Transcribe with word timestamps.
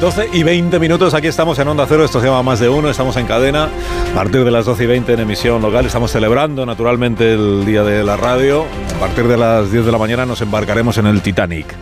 Las 0.00 0.14
12 0.14 0.30
y 0.32 0.44
20 0.44 0.78
minutos, 0.78 1.12
aquí 1.14 1.26
estamos 1.26 1.58
en 1.58 1.66
Onda 1.66 1.84
Cero, 1.88 2.04
esto 2.04 2.20
se 2.20 2.26
llama 2.26 2.44
Más 2.44 2.60
de 2.60 2.68
Uno, 2.68 2.88
estamos 2.88 3.16
en 3.16 3.26
cadena, 3.26 3.64
a 3.64 4.14
partir 4.14 4.44
de 4.44 4.50
las 4.52 4.64
12 4.64 4.84
y 4.84 4.86
20 4.86 5.12
en 5.14 5.20
emisión 5.20 5.60
local, 5.60 5.86
estamos 5.86 6.12
celebrando 6.12 6.64
naturalmente 6.64 7.32
el 7.32 7.64
Día 7.64 7.82
de 7.82 8.04
la 8.04 8.16
Radio, 8.16 8.64
a 8.96 9.00
partir 9.00 9.26
de 9.26 9.36
las 9.36 9.72
10 9.72 9.86
de 9.86 9.90
la 9.90 9.98
mañana 9.98 10.24
nos 10.24 10.40
embarcaremos 10.40 10.98
en 10.98 11.06
el 11.06 11.20
Titanic. 11.20 11.74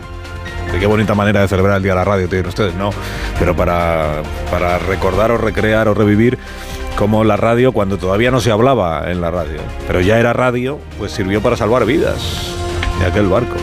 De 0.71 0.79
qué 0.79 0.87
bonita 0.87 1.13
manera 1.13 1.41
de 1.41 1.47
celebrar 1.47 1.77
el 1.77 1.83
Día 1.83 1.91
de 1.91 1.97
la 1.97 2.05
Radio, 2.05 2.27
tienen 2.27 2.47
ustedes, 2.47 2.73
¿no? 2.73 2.89
Pero 3.37 3.55
para, 3.55 4.23
para 4.49 4.79
recordar 4.79 5.29
o 5.31 5.37
recrear 5.37 5.87
o 5.87 5.93
revivir 5.93 6.39
como 6.97 7.23
la 7.23 7.37
radio, 7.37 7.71
cuando 7.71 7.99
todavía 7.99 8.31
no 8.31 8.39
se 8.39 8.49
hablaba 8.49 9.11
en 9.11 9.21
la 9.21 9.29
radio, 9.29 9.59
pero 9.85 10.01
ya 10.01 10.19
era 10.19 10.33
radio, 10.33 10.79
pues 10.97 11.11
sirvió 11.11 11.41
para 11.41 11.55
salvar 11.55 11.85
vidas 11.85 12.51
de 12.99 13.05
aquel 13.05 13.27
barco. 13.27 13.57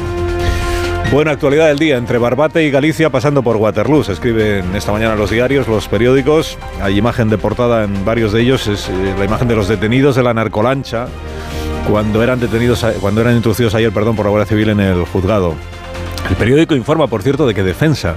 Buena 1.12 1.30
actualidad 1.30 1.69
del 1.69 1.78
día, 1.78 1.97
entre 1.97 2.19
Barbate 2.19 2.64
y 2.64 2.70
Galicia 2.70 3.10
pasando 3.10 3.42
por 3.42 3.56
Waterloo. 3.56 4.02
Se 4.02 4.12
escriben 4.12 4.74
esta 4.74 4.91
mañana 4.91 5.14
los 5.14 5.30
diarios, 5.30 5.69
los 5.69 5.86
periódicos. 5.86 6.58
Hay 6.83 6.98
imagen 6.98 7.28
de 7.28 7.38
portada 7.38 7.84
en 7.84 8.05
varios 8.05 8.33
de 8.33 8.41
ellos, 8.41 8.66
es 8.66 8.88
eh, 8.88 9.14
la 9.16 9.25
imagen 9.25 9.47
de 9.47 9.55
los 9.55 9.69
detenidos 9.69 10.16
de 10.16 10.25
la 10.25 10.34
narcolancha 10.34 11.06
cuando 11.88 12.22
eran 12.22 12.41
detenidos, 12.41 12.84
cuando 13.00 13.20
eran 13.20 13.36
introducidos 13.36 13.75
ayer, 13.75 13.92
perdón, 13.92 14.16
por 14.16 14.25
la 14.25 14.30
Guardia 14.30 14.48
Civil 14.48 14.70
en 14.70 14.80
el 14.80 15.05
juzgado. 15.05 15.55
El 16.28 16.36
periódico 16.36 16.75
informa, 16.75 17.06
por 17.06 17.22
cierto, 17.22 17.47
de 17.47 17.55
que 17.55 17.62
Defensa 17.62 18.16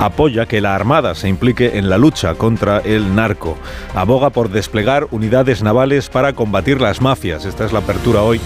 apoya 0.00 0.46
que 0.46 0.62
la 0.62 0.74
Armada 0.74 1.14
se 1.14 1.28
implique 1.28 1.78
en 1.78 1.90
la 1.90 1.98
lucha 1.98 2.34
contra 2.34 2.78
el 2.78 3.14
narco. 3.14 3.58
Aboga 3.94 4.30
por 4.30 4.48
desplegar 4.48 5.06
unidades 5.10 5.62
navales 5.62 6.08
para 6.08 6.32
combatir 6.32 6.80
las 6.80 7.02
mafias. 7.02 7.44
Esta 7.44 7.66
es 7.66 7.72
la 7.72 7.80
apertura 7.80 8.22
hoy 8.22 8.40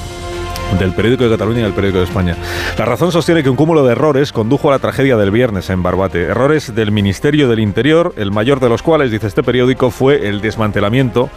del 0.79 0.93
periódico 0.93 1.25
de 1.25 1.31
Cataluña 1.31 1.61
y 1.61 1.63
del 1.63 1.73
periódico 1.73 1.99
de 1.99 2.05
España. 2.05 2.37
La 2.77 2.85
razón 2.85 3.13
sostiene 3.13 3.43
que 3.43 3.51
un 3.51 3.57
cúmulo 3.57 3.85
de 3.85 3.93
errores 3.93 4.33
condujo 4.33 4.69
a 4.69 4.73
la 4.73 4.79
tragedia 4.79 5.17
del 5.17 5.31
viernes 5.31 5.71
en 5.71 5.83
Barbate. 5.83 6.23
Errores 6.23 6.75
del 6.75 6.93
Ministerio 6.93 7.49
del 7.49 7.61
Interior, 7.61 8.13
el 8.17 8.31
mayor 8.31 8.61
de 8.61 8.69
los 8.69 8.83
cuales, 8.83 9.11
dice 9.11 9.27
este 9.27 9.43
periódico, 9.43 9.91
fue 9.91 10.29
el 10.29 10.41
desmantelamiento 10.41 11.31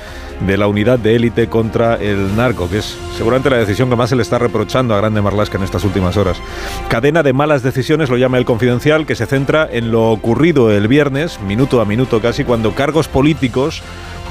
de 0.46 0.58
la 0.58 0.68
unidad 0.68 1.00
de 1.00 1.16
élite 1.16 1.48
contra 1.48 1.96
el 1.96 2.36
narco, 2.36 2.70
que 2.70 2.80
es 2.80 2.98
seguramente 3.18 3.50
la 3.50 3.58
decisión 3.58 3.90
que 3.90 3.96
más 3.96 4.10
se 4.10 4.16
le 4.16 4.22
está 4.22 4.40
reprochando 4.40 4.94
a 4.94 4.98
Grande 4.98 5.22
Marlasca 5.22 5.58
en 5.58 5.64
estas 5.64 5.84
últimas 5.84 6.18
horas. 6.18 6.42
Cadena 6.88 7.24
de 7.24 7.34
malas 7.34 7.64
decisiones 7.64 8.10
lo 8.10 8.18
llama 8.18 8.38
el 8.38 8.46
Confidencial, 8.46 9.06
que 9.06 9.16
se 9.16 9.26
centra 9.26 9.68
en 9.72 9.92
lo 9.92 10.12
ocurrido 10.12 10.72
el 10.72 10.88
viernes, 10.88 11.40
minuto 11.42 11.82
a 11.82 11.86
minuto 11.86 12.22
casi, 12.22 12.44
cuando 12.44 12.74
cargos 12.74 13.08
políticos 13.08 13.84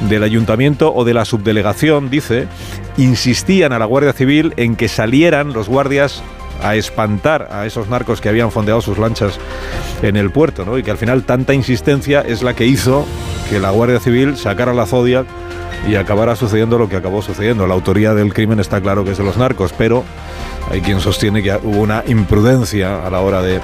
del 0.03 0.23
ayuntamiento 0.23 0.95
o 0.95 1.05
de 1.05 1.15
la 1.15 1.25
subdelegación, 1.25 2.11
dice, 2.11 2.47
insistían 2.97 3.73
a 3.73 3.79
la 3.79 3.85
Guardia 3.85 4.13
Civil 4.13 4.55
en 4.57 4.77
que 4.77 4.89
salieran 4.89 5.53
los 5.53 5.69
guardias 5.69 6.23
a 6.63 6.77
espantar 6.77 7.49
a 7.53 7.67
esos 7.67 7.89
narcos 7.89 8.21
que 8.21 8.29
habían 8.29 8.51
fondeado 8.51 8.81
sus 8.81 8.99
lanchas 8.99 9.39
en 10.03 10.17
el 10.17 10.31
puerto, 10.31 10.65
¿no? 10.65 10.79
Y 10.79 10.83
que 10.83 10.91
al 10.91 10.99
final 10.99 11.25
tanta 11.25 11.55
insistencia 11.55 12.21
es 12.21 12.43
la 12.43 12.55
que 12.55 12.67
hizo 12.67 13.07
que 13.51 13.61
la 13.61 13.71
Guardia 13.71 14.01
Civil 14.01 14.37
sacara 14.37 14.75
la 14.75 14.87
Zodiac 14.87 15.27
y 15.89 15.95
acabara 15.95 16.37
sucediendo 16.37 16.79
lo 16.79 16.89
que 16.89 16.97
acabó 16.97 17.23
sucediendo. 17.23 17.67
La 17.67 17.75
autoría 17.75 18.15
del 18.15 18.35
crimen 18.35 18.61
está 18.61 18.81
claro 18.81 19.05
que 19.05 19.13
es 19.13 19.19
de 19.19 19.25
los 19.25 19.37
narcos, 19.37 19.73
pero 19.77 20.05
hay 20.71 20.81
quien 20.81 21.01
sostiene 21.01 21.43
que 21.43 21.53
hubo 21.63 21.81
una 21.81 22.03
imprudencia 22.07 23.07
a 23.07 23.11
la 23.11 23.21
hora 23.21 23.43
de 23.43 23.61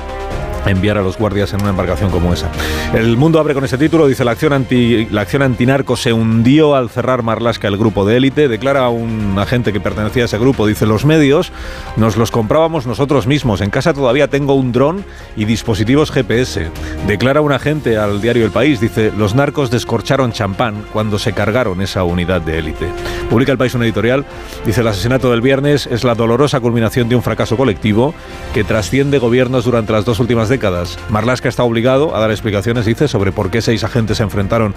enviar 0.67 0.99
a 0.99 1.03
los 1.03 1.19
guardias 1.19 1.53
en 1.53 1.61
una 1.61 1.71
embarcación 1.71 2.11
como 2.11 2.33
esa. 2.33 2.51
El 2.93 3.17
mundo 3.17 3.39
abre 3.39 3.55
con 3.55 3.65
ese 3.65 3.79
título, 3.79 4.07
dice 4.07 4.25
la 4.25 4.33
acción 4.33 4.53
anti 4.53 5.07
la 5.11 5.23
acción 5.23 5.43
antinarco 5.43 5.97
se 5.97 6.13
hundió 6.13 6.75
al 6.75 6.91
cerrar 6.91 7.23
Marlasca 7.23 7.69
el 7.69 7.77
grupo 7.77 8.05
de 8.05 8.17
élite, 8.17 8.49
declara 8.49 8.89
un 8.89 9.39
agente 9.39 9.73
que 9.73 9.81
pertenecía 9.81 10.23
a 10.23 10.27
ese 10.27 10.39
grupo, 10.39 10.67
dice 10.67 10.87
los 10.87 11.05
medios 11.05 11.53
nos 11.97 12.17
los 12.17 12.31
comprábamos 12.31 12.87
nosotros 12.87 13.27
mismos, 13.27 13.61
en 13.61 13.71
casa 13.71 13.93
todavía 13.93 14.29
tengo 14.29 14.55
un 14.55 14.73
dron 14.73 15.05
y 15.37 15.45
dispositivos 15.45 16.11
GPS. 16.11 16.71
Declara 17.07 17.41
un 17.41 17.53
agente 17.53 17.99
al 17.99 18.21
diario 18.21 18.45
El 18.45 18.51
País, 18.51 18.81
dice 18.81 19.13
los 19.17 19.35
narcos 19.35 19.71
descorcharon 19.71 20.33
champán 20.33 20.85
cuando 20.93 21.19
se 21.19 21.33
cargaron 21.33 21.83
esa 21.83 22.05
unidad 22.05 22.41
de 22.41 22.59
élite. 22.59 22.87
Publica 23.31 23.53
El 23.53 23.59
País 23.59 23.75
un 23.75 23.83
editorial, 23.83 24.25
dice 24.65 24.81
el 24.81 24.89
asesinato 24.89 25.31
del 25.31 25.41
viernes 25.41 25.87
es 25.87 26.05
la 26.05 26.15
dolorosa 26.15 26.61
culminación 26.61 27.09
de 27.09 27.17
un 27.17 27.23
fracaso 27.23 27.57
colectivo 27.57 28.15
que 28.53 28.65
trasciende 28.65 29.19
gobiernos 29.19 29.65
durante 29.65 29.93
las 29.93 30.05
dos 30.05 30.21
últimas 30.21 30.49
décadas. 30.49 30.54
Marlaska 31.09 31.49
está 31.49 31.63
obligado 31.63 32.15
a 32.15 32.21
dar 32.21 32.31
explicaciones, 32.31 32.87
dice, 32.87 33.09
sobre 33.09 33.33
por 33.33 33.51
qué 33.51 33.63
seis 33.63 33.85
agentes 33.85 34.19
se 34.19 34.23
enfrentaron 34.23 34.75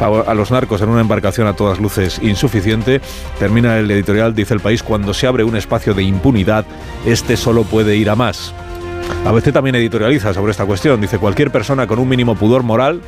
a, 0.00 0.30
a 0.30 0.34
los 0.34 0.50
narcos 0.50 0.82
en 0.82 0.88
una 0.88 1.00
embarcación 1.00 1.46
a 1.46 1.54
todas 1.54 1.80
luces 1.80 2.18
insuficiente. 2.22 3.00
Termina 3.38 3.78
el 3.78 3.90
editorial, 3.90 4.34
dice 4.34 4.54
el 4.54 4.60
país, 4.60 4.82
cuando 4.82 5.14
se 5.14 5.26
abre 5.26 5.44
un 5.44 5.56
espacio 5.56 5.94
de 5.94 6.02
impunidad, 6.02 6.64
este 7.04 7.36
solo 7.36 7.64
puede 7.64 7.96
ir 7.96 8.10
a 8.10 8.16
más. 8.16 8.54
ABC 9.24 9.52
también 9.52 9.74
editorializa 9.76 10.32
sobre 10.34 10.52
esta 10.52 10.66
cuestión. 10.66 11.00
Dice, 11.00 11.18
cualquier 11.18 11.50
persona 11.50 11.86
con 11.86 11.98
un 11.98 12.08
mínimo 12.08 12.36
pudor 12.36 12.62
moral 12.62 13.00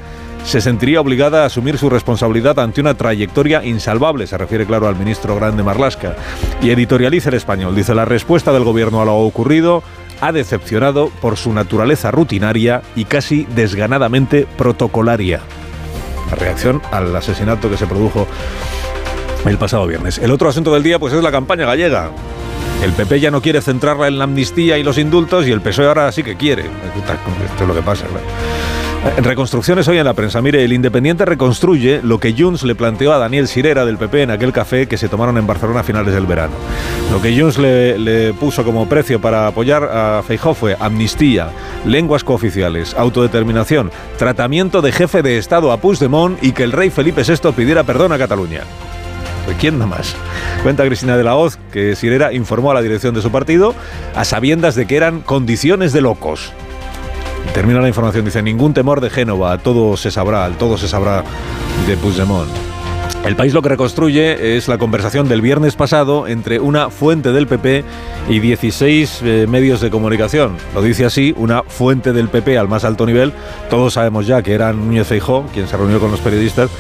se 0.45 0.61
sentiría 0.61 1.01
obligada 1.01 1.43
a 1.43 1.47
asumir 1.47 1.79
su 1.79 1.91
responsabilidad 1.91 2.59
ante 2.59 2.81
una 2.81 2.95
trayectoria 2.95 3.65
insalvable, 3.65 4.27
se 4.27 4.39
refiere 4.39 4.67
claro 4.67 4.89
al 4.89 4.97
ministro 4.97 5.37
Grande 5.37 5.63
Marlasca. 5.63 6.17
Y 6.63 6.71
editorializa 6.71 7.29
el 7.29 7.37
español. 7.37 7.75
Dice, 7.75 7.95
la 7.95 8.05
respuesta 8.05 8.53
del 8.53 8.65
gobierno 8.65 9.01
a 9.01 9.05
lo 9.05 9.17
ocurrido 9.17 9.83
ha 10.21 10.33
decepcionado 10.33 11.09
por 11.21 11.37
su 11.37 11.53
naturaleza 11.53 12.11
rutinaria 12.11 12.83
y 12.97 13.05
casi 13.05 13.47
desganadamente 13.55 14.47
protocolaria. 14.57 15.41
La 16.31 16.37
reacción 16.37 16.83
al 16.91 17.15
asesinato 17.15 17.71
que 17.71 17.77
se 17.77 17.87
produjo 17.87 18.27
el 19.47 19.57
pasado 19.59 19.87
viernes. 19.87 20.19
El 20.19 20.31
otro 20.31 20.49
asunto 20.49 20.73
del 20.73 20.83
día 20.83 20.99
pues 20.99 21.15
es 21.15 21.23
la 21.23 21.31
campaña 21.31 21.67
gallega. 21.67 22.11
El 22.83 22.93
PP 22.93 23.21
ya 23.21 23.31
no 23.31 23.43
quiere 23.43 23.61
centrarla 23.61 24.07
en 24.09 24.19
la 24.19 24.25
amnistía 24.25 24.79
y 24.79 24.83
los 24.83 24.99
indultos 24.99 25.47
y 25.47 25.53
el 25.53 25.61
PSOE 25.61 25.89
ahora 25.89 26.13
sí 26.13 26.23
que 26.23 26.37
quiere. 26.37 26.63
Esto 26.63 27.63
es 27.63 27.69
lo 27.69 27.75
que 27.75 27.83
pasa. 27.83 28.07
claro. 28.07 28.68
En 29.17 29.25
reconstrucciones 29.25 29.87
hoy 29.89 29.99
en 29.99 30.05
la 30.05 30.15
prensa. 30.15 30.41
Mire, 30.43 30.65
el 30.65 30.73
Independiente 30.73 31.25
reconstruye 31.25 32.01
lo 32.03 32.19
que 32.19 32.35
Junts 32.37 32.63
le 32.63 32.75
planteó 32.75 33.13
a 33.13 33.19
Daniel 33.19 33.49
Sirera 33.49 33.85
del 33.85 33.97
PP 33.97 34.23
en 34.23 34.31
aquel 34.31 34.53
café 34.53 34.87
que 34.87 34.97
se 34.97 35.09
tomaron 35.09 35.39
en 35.39 35.47
Barcelona 35.47 35.81
a 35.81 35.85
finales 35.85 36.15
del 36.15 36.27
verano. 36.27 36.55
Lo 37.13 37.21
que 37.21 37.39
Junts 37.39 37.59
le, 37.59 38.33
puso 38.35 38.65
como 38.65 38.89
precio 38.89 39.21
para 39.21 39.47
apoyar 39.47 39.85
a 39.85 40.23
Feijóo 40.23 40.55
fue 40.55 40.77
amnistía, 40.79 41.51
lenguas 41.85 42.25
cooficiales, 42.25 42.95
autodeterminación, 42.95 43.91
tratamiento 44.19 44.83
de 44.83 44.93
jefe 44.93 45.23
de 45.23 45.39
Estado 45.39 45.73
a 45.73 45.79
Puigdemont 45.79 46.43
y 46.43 46.53
que 46.53 46.65
el 46.65 46.73
rey 46.73 46.91
Felipe 46.91 47.23
VI 47.23 47.53
pidiera 47.53 47.85
perdón 47.85 48.13
a 48.13 48.19
Cataluña. 48.19 48.63
Pues, 49.45 49.57
¿Quién 49.59 49.79
más? 49.79 50.15
Cuenta 50.63 50.85
Cristina 50.85 51.17
de 51.17 51.25
la 51.25 51.35
Hoz 51.35 51.59
que 51.73 51.97
Sirera 51.97 52.33
informó 52.33 52.71
a 52.71 52.75
la 52.75 52.83
dirección 52.83 53.15
de 53.15 53.23
su 53.23 53.31
partido 53.31 53.75
a 54.15 54.25
sabiendas 54.25 54.75
de 54.75 54.87
que 54.87 54.97
eran 54.97 55.23
condiciones 55.23 55.93
de 55.93 56.03
locos. 56.03 56.53
Termina 57.55 57.81
la 57.81 57.89
información, 57.89 58.25
dice, 58.25 58.43
ningún 58.43 58.73
temor 58.75 59.01
de 59.01 59.11
Génova, 59.11 59.59
todo 59.59 59.97
se 59.97 60.11
sabrá, 60.11 60.49
todo 60.51 60.79
se 60.79 60.89
sabrá 60.89 61.25
de 61.87 61.97
Puigdemont. 61.97 62.68
El 63.25 63.37
país 63.37 63.53
lo 63.53 63.61
que 63.61 63.69
reconstruye 63.69 64.57
es 64.57 64.69
la 64.69 64.79
conversación 64.79 65.29
del 65.29 65.43
viernes 65.43 65.77
pasado 65.77 66.27
entre 66.27 66.61
una 66.61 66.89
fuente 66.89 67.33
del 67.33 67.47
PP 67.47 67.85
y 68.29 68.39
16 68.39 69.21
eh, 69.23 69.47
medios 69.49 69.81
de 69.81 69.91
comunicación. 69.91 70.57
Lo 70.75 70.81
dice 70.81 71.05
así, 71.05 71.35
una 71.37 71.63
fuente 71.63 72.13
del 72.13 72.29
PP 72.29 72.57
al 72.57 72.69
más 72.69 72.85
alto 72.85 73.05
nivel. 73.05 73.33
Todos 73.69 73.95
sabemos 73.95 74.27
ya 74.27 74.43
que 74.43 74.55
era 74.55 74.73
Núñez 74.73 75.09
Feijó 75.09 75.47
quien 75.53 75.69
se 75.69 75.77
reunió 75.77 76.01
con 76.01 76.11
los 76.11 76.21
periodistas, 76.21 76.71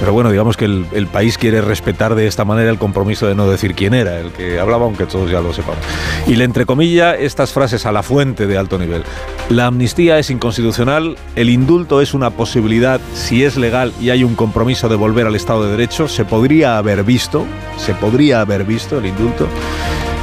pero 0.00 0.12
bueno, 0.12 0.30
digamos 0.30 0.56
que 0.56 0.64
el, 0.66 0.86
el 0.92 1.08
país 1.08 1.36
quiere 1.36 1.60
respetar 1.60 2.14
de 2.14 2.26
esta 2.26 2.44
manera 2.44 2.70
el 2.70 2.78
compromiso 2.78 3.26
de 3.26 3.34
no 3.34 3.50
decir 3.50 3.74
quién 3.74 3.92
era 3.92 4.18
el 4.20 4.30
que 4.32 4.60
hablaba, 4.60 4.84
aunque 4.84 5.04
todos 5.04 5.30
ya 5.30 5.40
lo 5.40 5.52
sepamos. 5.52 5.80
Y 6.26 6.36
le 6.36 6.44
entrecomilla 6.44 7.16
estas 7.16 7.52
frases 7.52 7.84
a 7.84 7.92
la 7.92 8.02
fuente 8.02 8.46
de 8.46 8.56
alto 8.56 8.78
nivel. 8.78 9.02
La 9.50 9.66
amnistía 9.66 10.18
es 10.18 10.30
inconstitucional, 10.30 11.16
el 11.36 11.50
indulto 11.50 12.00
es 12.00 12.14
una 12.14 12.30
posibilidad 12.30 13.00
si 13.14 13.44
es 13.44 13.56
legal 13.56 13.92
y 14.00 14.10
hay 14.10 14.24
un 14.24 14.36
compromiso 14.36 14.88
de 14.88 14.96
volver 14.96 15.26
al 15.26 15.34
Estado 15.34 15.64
de 15.64 15.70
Derecho, 15.70 15.87
se 15.90 16.24
podría 16.24 16.78
haber 16.78 17.02
visto, 17.02 17.44
se 17.76 17.94
podría 17.94 18.40
haber 18.40 18.64
visto 18.64 18.98
el 18.98 19.06
indulto. 19.06 19.48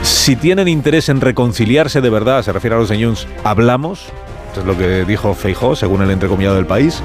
Si 0.04 0.36
tienen 0.36 0.68
interés 0.68 1.10
en 1.10 1.20
reconciliarse 1.20 2.02
de 2.02 2.10
verdad, 2.10 2.44
se 2.44 2.54
refiere 2.54 2.76
a 2.76 2.80
los 2.80 2.90
de 2.90 3.16
hablamos, 3.44 4.12
es 4.60 4.66
lo 4.66 4.78
que 4.78 5.04
dijo 5.06 5.34
Feijó, 5.34 5.76
según 5.76 6.02
el 6.02 6.12
entrecomillado 6.12 6.56
del 6.56 6.66
país. 6.66 7.02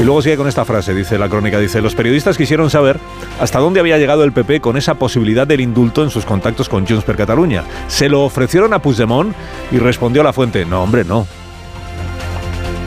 Y 0.00 0.02
luego 0.02 0.22
sigue 0.22 0.36
con 0.36 0.48
esta 0.48 0.64
frase, 0.64 0.94
dice 0.94 1.18
la 1.18 1.28
crónica, 1.28 1.58
dice, 1.58 1.80
los 1.80 1.94
periodistas 1.94 2.36
quisieron 2.36 2.70
saber 2.70 2.98
hasta 3.40 3.58
dónde 3.58 3.80
había 3.80 3.98
llegado 3.98 4.24
el 4.24 4.32
PP 4.32 4.60
con 4.60 4.76
esa 4.76 4.94
posibilidad 4.94 5.46
del 5.46 5.60
indulto 5.60 6.02
en 6.02 6.10
sus 6.10 6.24
contactos 6.24 6.68
con 6.68 6.86
Junts 6.86 7.04
per 7.04 7.16
Cataluña. 7.16 7.64
Se 7.88 8.08
lo 8.08 8.22
ofrecieron 8.22 8.72
a 8.72 8.80
Puigdemont 8.80 9.34
y 9.70 9.78
respondió 9.78 10.22
la 10.22 10.32
fuente, 10.32 10.64
no 10.64 10.82
hombre, 10.82 11.04
no. 11.04 11.26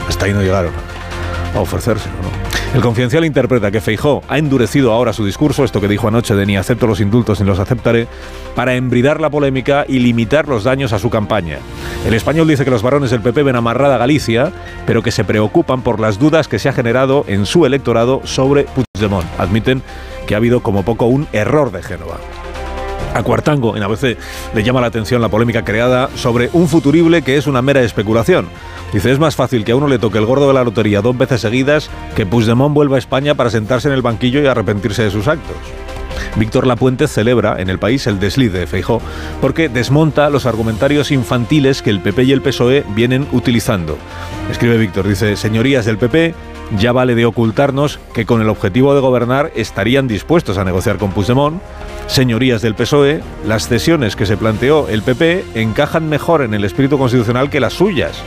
Hasta 0.08 0.26
ahí 0.26 0.32
no 0.32 0.42
llegaron 0.42 0.72
a 1.54 1.60
ofrecérselo. 1.60 2.45
El 2.76 2.82
confidencial 2.82 3.24
interpreta 3.24 3.70
que 3.70 3.80
Feijó 3.80 4.22
ha 4.28 4.36
endurecido 4.36 4.92
ahora 4.92 5.14
su 5.14 5.24
discurso, 5.24 5.64
esto 5.64 5.80
que 5.80 5.88
dijo 5.88 6.08
anoche 6.08 6.34
de 6.34 6.44
ni 6.44 6.58
acepto 6.58 6.86
los 6.86 7.00
indultos 7.00 7.40
ni 7.40 7.46
los 7.46 7.58
aceptaré, 7.58 8.06
para 8.54 8.74
embridar 8.74 9.18
la 9.18 9.30
polémica 9.30 9.86
y 9.88 9.98
limitar 9.98 10.46
los 10.46 10.64
daños 10.64 10.92
a 10.92 10.98
su 10.98 11.08
campaña. 11.08 11.56
El 12.06 12.12
español 12.12 12.46
dice 12.46 12.66
que 12.66 12.70
los 12.70 12.82
varones 12.82 13.10
del 13.10 13.22
PP 13.22 13.44
ven 13.44 13.56
amarrada 13.56 13.96
Galicia, 13.96 14.52
pero 14.84 15.02
que 15.02 15.10
se 15.10 15.24
preocupan 15.24 15.80
por 15.80 16.00
las 16.00 16.18
dudas 16.18 16.48
que 16.48 16.58
se 16.58 16.68
ha 16.68 16.74
generado 16.74 17.24
en 17.28 17.46
su 17.46 17.64
electorado 17.64 18.20
sobre 18.24 18.64
Puigdemont. 18.64 19.26
Admiten 19.38 19.80
que 20.26 20.34
ha 20.34 20.36
habido 20.36 20.60
como 20.60 20.84
poco 20.84 21.06
un 21.06 21.26
error 21.32 21.72
de 21.72 21.82
Génova. 21.82 22.18
A 23.16 23.22
Cuartango 23.22 23.76
en 23.76 23.82
ABC 23.82 24.18
le 24.54 24.62
llama 24.62 24.82
la 24.82 24.88
atención 24.88 25.22
la 25.22 25.30
polémica 25.30 25.64
creada 25.64 26.10
sobre 26.16 26.50
un 26.52 26.68
futurible 26.68 27.22
que 27.22 27.38
es 27.38 27.46
una 27.46 27.62
mera 27.62 27.80
especulación. 27.80 28.46
Dice, 28.92 29.10
es 29.10 29.18
más 29.18 29.34
fácil 29.34 29.64
que 29.64 29.72
a 29.72 29.76
uno 29.76 29.88
le 29.88 29.98
toque 29.98 30.18
el 30.18 30.26
gordo 30.26 30.46
de 30.48 30.52
la 30.52 30.64
lotería 30.64 31.00
dos 31.00 31.16
veces 31.16 31.40
seguidas 31.40 31.88
que 32.14 32.26
Puigdemont 32.26 32.74
vuelva 32.74 32.96
a 32.96 32.98
España 32.98 33.34
para 33.34 33.48
sentarse 33.48 33.88
en 33.88 33.94
el 33.94 34.02
banquillo 34.02 34.42
y 34.42 34.46
arrepentirse 34.46 35.02
de 35.02 35.10
sus 35.10 35.28
actos. 35.28 35.56
Víctor 36.36 36.66
Lapuente 36.66 37.08
celebra 37.08 37.56
en 37.58 37.70
el 37.70 37.78
país 37.78 38.06
el 38.06 38.20
desliz 38.20 38.52
de 38.52 38.66
Feijó 38.66 39.00
porque 39.40 39.70
desmonta 39.70 40.28
los 40.28 40.44
argumentarios 40.44 41.10
infantiles 41.10 41.80
que 41.80 41.90
el 41.90 42.00
PP 42.00 42.24
y 42.24 42.32
el 42.32 42.42
PSOE 42.42 42.84
vienen 42.94 43.26
utilizando. 43.32 43.96
Escribe 44.50 44.76
Víctor, 44.76 45.08
dice, 45.08 45.36
señorías 45.36 45.86
del 45.86 45.96
PP, 45.96 46.34
ya 46.78 46.92
vale 46.92 47.14
de 47.14 47.26
ocultarnos 47.26 47.98
que 48.14 48.26
con 48.26 48.42
el 48.42 48.48
objetivo 48.48 48.94
de 48.94 49.00
gobernar 49.00 49.52
estarían 49.54 50.08
dispuestos 50.08 50.58
a 50.58 50.64
negociar 50.64 50.98
con 50.98 51.12
Puigdemont. 51.12 51.62
Señorías 52.06 52.62
del 52.62 52.74
PSOE, 52.74 53.22
las 53.46 53.68
cesiones 53.68 54.16
que 54.16 54.26
se 54.26 54.36
planteó 54.36 54.88
el 54.88 55.02
PP 55.02 55.44
encajan 55.54 56.08
mejor 56.08 56.42
en 56.42 56.54
el 56.54 56.64
espíritu 56.64 56.98
constitucional 56.98 57.50
que 57.50 57.60
las 57.60 57.74
suyas. 57.74 58.22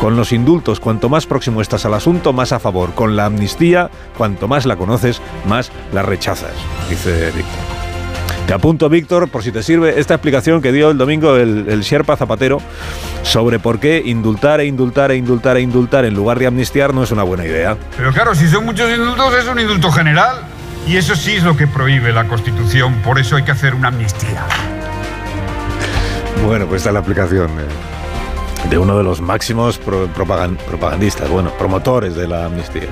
Con 0.00 0.16
los 0.16 0.32
indultos, 0.32 0.80
cuanto 0.80 1.08
más 1.08 1.26
próximo 1.26 1.60
estás 1.60 1.84
al 1.86 1.94
asunto, 1.94 2.32
más 2.32 2.52
a 2.52 2.58
favor. 2.58 2.94
Con 2.94 3.16
la 3.16 3.26
amnistía, 3.26 3.90
cuanto 4.18 4.48
más 4.48 4.66
la 4.66 4.76
conoces, 4.76 5.22
más 5.46 5.70
la 5.92 6.02
rechazas, 6.02 6.54
dice 6.90 7.26
Víctor. 7.26 7.83
Te 8.46 8.52
apunto, 8.52 8.88
Víctor, 8.88 9.28
por 9.28 9.42
si 9.42 9.52
te 9.52 9.62
sirve, 9.62 9.98
esta 9.98 10.14
explicación 10.14 10.60
que 10.60 10.70
dio 10.70 10.90
el 10.90 10.98
domingo 10.98 11.36
el, 11.36 11.66
el, 11.68 11.80
Sherpa 11.80 12.16
Zapatero 12.16 12.60
sobre 13.22 13.58
por 13.58 13.80
qué 13.80 14.02
indultar 14.04 14.60
e 14.60 14.66
indultar 14.66 15.10
e 15.10 15.16
indultar 15.16 15.56
e 15.56 15.62
indultar 15.62 16.04
en 16.04 16.14
lugar 16.14 16.38
de 16.38 16.46
amnistiar 16.46 16.92
no 16.92 17.02
es 17.02 17.10
una 17.10 17.22
buena 17.22 17.46
idea. 17.46 17.76
Pero 17.96 18.12
claro, 18.12 18.34
si 18.34 18.48
son 18.48 18.66
muchos 18.66 18.90
indultos, 18.90 19.34
es 19.34 19.48
un 19.48 19.58
indulto 19.58 19.90
general. 19.90 20.42
Y 20.86 20.98
eso 20.98 21.16
sí 21.16 21.32
es 21.32 21.42
lo 21.42 21.56
que 21.56 21.66
prohíbe 21.66 22.12
la 22.12 22.28
Constitución. 22.28 22.96
Por 22.96 23.18
eso 23.18 23.36
hay 23.36 23.44
que 23.44 23.52
hacer 23.52 23.74
una 23.74 23.88
amnistía. 23.88 24.44
Bueno, 26.44 26.66
pues 26.66 26.82
está 26.82 26.92
la 26.92 26.98
aplicación. 26.98 27.48
Eh 27.48 27.94
de 28.70 28.78
uno 28.78 28.96
de 28.96 29.04
los 29.04 29.20
máximos 29.20 29.78
propagandistas, 29.78 31.28
bueno, 31.28 31.50
promotores 31.58 32.14
de 32.14 32.26
la 32.26 32.46
amnistía. 32.46 32.88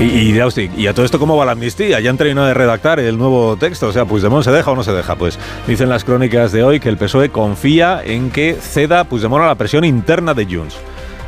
Y, 0.00 0.04
y, 0.04 0.40
y, 0.76 0.86
a 0.86 0.94
todo 0.94 1.04
esto, 1.04 1.18
¿cómo 1.18 1.36
va 1.36 1.44
la 1.44 1.52
amnistía? 1.52 2.00
Ya 2.00 2.08
han 2.08 2.16
terminado 2.16 2.46
de 2.46 2.54
redactar 2.54 3.00
el 3.00 3.18
nuevo 3.18 3.56
texto. 3.56 3.88
O 3.88 3.92
sea, 3.92 4.06
Puigdemont 4.06 4.44
se 4.44 4.50
deja 4.50 4.70
o 4.70 4.76
no 4.76 4.82
se 4.82 4.92
deja. 4.92 5.16
Pues 5.16 5.38
dicen 5.66 5.90
las 5.90 6.04
crónicas 6.04 6.52
de 6.52 6.62
hoy 6.62 6.80
que 6.80 6.88
el 6.88 6.96
PSOE 6.96 7.28
confía 7.28 8.00
en 8.02 8.30
que 8.30 8.54
ceda 8.54 9.04
Puigdemont 9.04 9.44
a 9.44 9.48
la 9.48 9.54
presión 9.56 9.84
interna 9.84 10.32
de 10.32 10.46
Junts. 10.46 10.76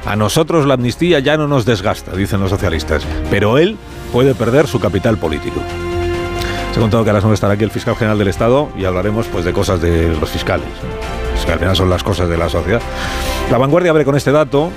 A 0.06 0.17
nosotros 0.17 0.67
la 0.67 0.75
amnistía 0.75 1.19
ya 1.20 1.37
no 1.37 1.46
nos 1.46 1.64
desgasta, 1.64 2.17
dicen 2.17 2.40
los 2.40 2.50
socialistas, 2.50 3.06
pero 3.31 3.58
él 3.58 3.76
puede 4.12 4.34
perder 4.34 4.67
su 4.67 4.81
capital 4.81 5.17
político. 5.19 5.61
Se 6.73 6.79
ha 6.79 6.81
contado 6.81 7.05
que 7.05 7.11
a 7.11 7.12
las 7.12 7.23
9 7.23 7.34
estará 7.34 7.52
aquí 7.52 7.62
el 7.62 7.70
fiscal 7.70 7.94
general 7.94 8.19
del 8.19 8.29
Estado 8.29 8.70
y 8.76 8.84
hablaremos 8.84 9.26
pues 9.26 9.44
de 9.44 9.52
cosas 9.52 9.81
de 9.81 10.08
los 10.19 10.31
fiscales 10.31 10.67
que 11.44 11.52
al 11.52 11.58
final 11.58 11.76
son 11.76 11.90
las 11.90 12.02
cosas 12.02 12.29
de 12.29 12.37
la 12.37 12.49
sociedad. 12.49 12.81
La 13.50 13.58
vanguardia 13.58 13.90
abre 13.90 14.05
con 14.05 14.17
este 14.17 14.32
dato 14.32 14.70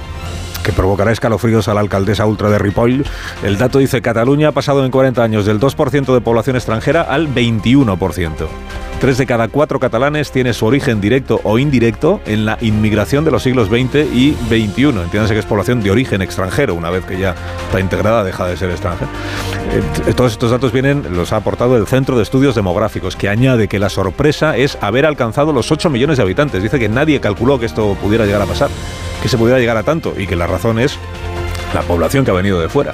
que 0.65 0.73
provocará 0.73 1.11
escalofríos 1.11 1.67
a 1.67 1.75
la 1.75 1.81
alcaldesa 1.81 2.25
ultra 2.25 2.49
de 2.49 2.57
Ripoll. 2.57 3.05
El 3.43 3.57
dato 3.57 3.77
dice 3.77 4.01
Cataluña 4.01 4.47
ha 4.49 4.51
pasado 4.51 4.83
en 4.83 4.91
40 4.91 5.23
años 5.23 5.45
del 5.45 5.59
2% 5.59 6.13
de 6.13 6.21
población 6.21 6.55
extranjera 6.55 7.03
al 7.03 7.33
21%. 7.33 8.47
Tres 8.99 9.17
de 9.17 9.25
cada 9.25 9.49
cuatro 9.49 9.79
catalanes 9.79 10.31
tiene 10.31 10.53
su 10.53 10.65
origen 10.65 11.01
directo 11.01 11.41
o 11.43 11.59
indirecto 11.59 12.21
en 12.25 12.45
la 12.45 12.57
inmigración 12.61 13.25
de 13.25 13.31
los 13.31 13.43
siglos 13.43 13.67
XX 13.67 13.95
y 14.13 14.33
XXI. 14.47 15.01
Entiéndase 15.01 15.33
que 15.33 15.39
es 15.39 15.45
población 15.45 15.81
de 15.81 15.91
origen 15.91 16.21
extranjero, 16.21 16.73
una 16.75 16.89
vez 16.89 17.03
que 17.05 17.19
ya 17.19 17.35
está 17.65 17.79
integrada 17.79 18.23
deja 18.23 18.47
de 18.47 18.55
ser 18.55 18.71
extranjera. 18.71 19.11
Eh, 20.07 20.13
todos 20.13 20.31
estos 20.31 20.49
datos 20.49 20.71
vienen, 20.71 21.03
los 21.13 21.33
ha 21.33 21.37
aportado 21.37 21.75
el 21.77 21.87
Centro 21.87 22.15
de 22.15 22.23
Estudios 22.23 22.55
Demográficos, 22.55 23.15
que 23.15 23.27
añade 23.27 23.67
que 23.67 23.79
la 23.79 23.89
sorpresa 23.89 24.55
es 24.55 24.77
haber 24.81 25.05
alcanzado 25.05 25.51
los 25.51 25.71
8 25.71 25.89
millones 25.89 26.17
de 26.17 26.23
habitantes. 26.23 26.63
Dice 26.63 26.79
que 26.79 26.87
nadie 26.87 27.19
calculó 27.19 27.59
que 27.59 27.65
esto 27.65 27.97
pudiera 28.01 28.25
llegar 28.25 28.41
a 28.41 28.45
pasar, 28.45 28.69
que 29.21 29.27
se 29.27 29.37
pudiera 29.37 29.59
llegar 29.59 29.77
a 29.77 29.83
tanto 29.83 30.13
y 30.17 30.25
que 30.25 30.37
la 30.37 30.47
razón 30.47 30.79
es 30.79 30.97
la 31.75 31.81
población 31.81 32.23
que 32.23 32.31
ha 32.31 32.33
venido 32.33 32.59
de 32.61 32.69
fuera. 32.69 32.93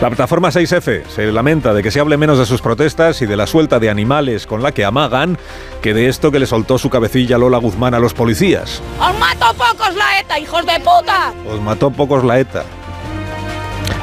La 0.00 0.08
plataforma 0.08 0.48
6F 0.48 1.06
se 1.06 1.30
lamenta 1.30 1.74
de 1.74 1.82
que 1.82 1.90
se 1.90 2.00
hable 2.00 2.16
menos 2.16 2.38
de 2.38 2.46
sus 2.46 2.62
protestas 2.62 3.20
y 3.20 3.26
de 3.26 3.36
la 3.36 3.46
suelta 3.46 3.78
de 3.78 3.90
animales 3.90 4.46
con 4.46 4.62
la 4.62 4.72
que 4.72 4.86
amagan 4.86 5.36
que 5.82 5.92
de 5.92 6.08
esto 6.08 6.32
que 6.32 6.38
le 6.38 6.46
soltó 6.46 6.78
su 6.78 6.88
cabecilla 6.88 7.36
Lola 7.36 7.58
Guzmán 7.58 7.92
a 7.92 7.98
los 7.98 8.14
policías. 8.14 8.80
¡Os 8.98 9.18
mató 9.18 9.52
pocos 9.52 9.94
la 9.94 10.18
ETA, 10.18 10.38
hijos 10.38 10.64
de 10.64 10.78
puta! 10.78 11.34
Os 11.46 11.60
mató 11.60 11.90
pocos 11.90 12.24
la 12.24 12.40
ETA. 12.40 12.64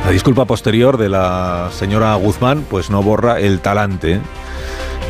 La 0.06 0.12
disculpa 0.12 0.46
posterior 0.46 0.98
de 0.98 1.10
la 1.10 1.70
señora 1.72 2.14
Guzmán 2.14 2.66
pues 2.70 2.92
no 2.92 3.02
borra 3.02 3.40
el 3.40 3.60
talante 3.62 4.22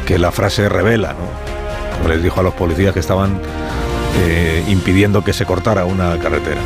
que 0.05 0.17
la 0.17 0.31
frase 0.31 0.69
revela, 0.69 1.13
¿no? 1.13 2.07
les 2.07 2.23
dijo 2.23 2.39
a 2.39 2.43
los 2.43 2.53
policías 2.53 2.93
que 2.93 3.01
estaban 3.01 3.37
eh, 4.21 4.63
impidiendo 4.69 5.25
que 5.25 5.33
se 5.33 5.45
cortara 5.45 5.83
una 5.83 6.17
carretera. 6.19 6.61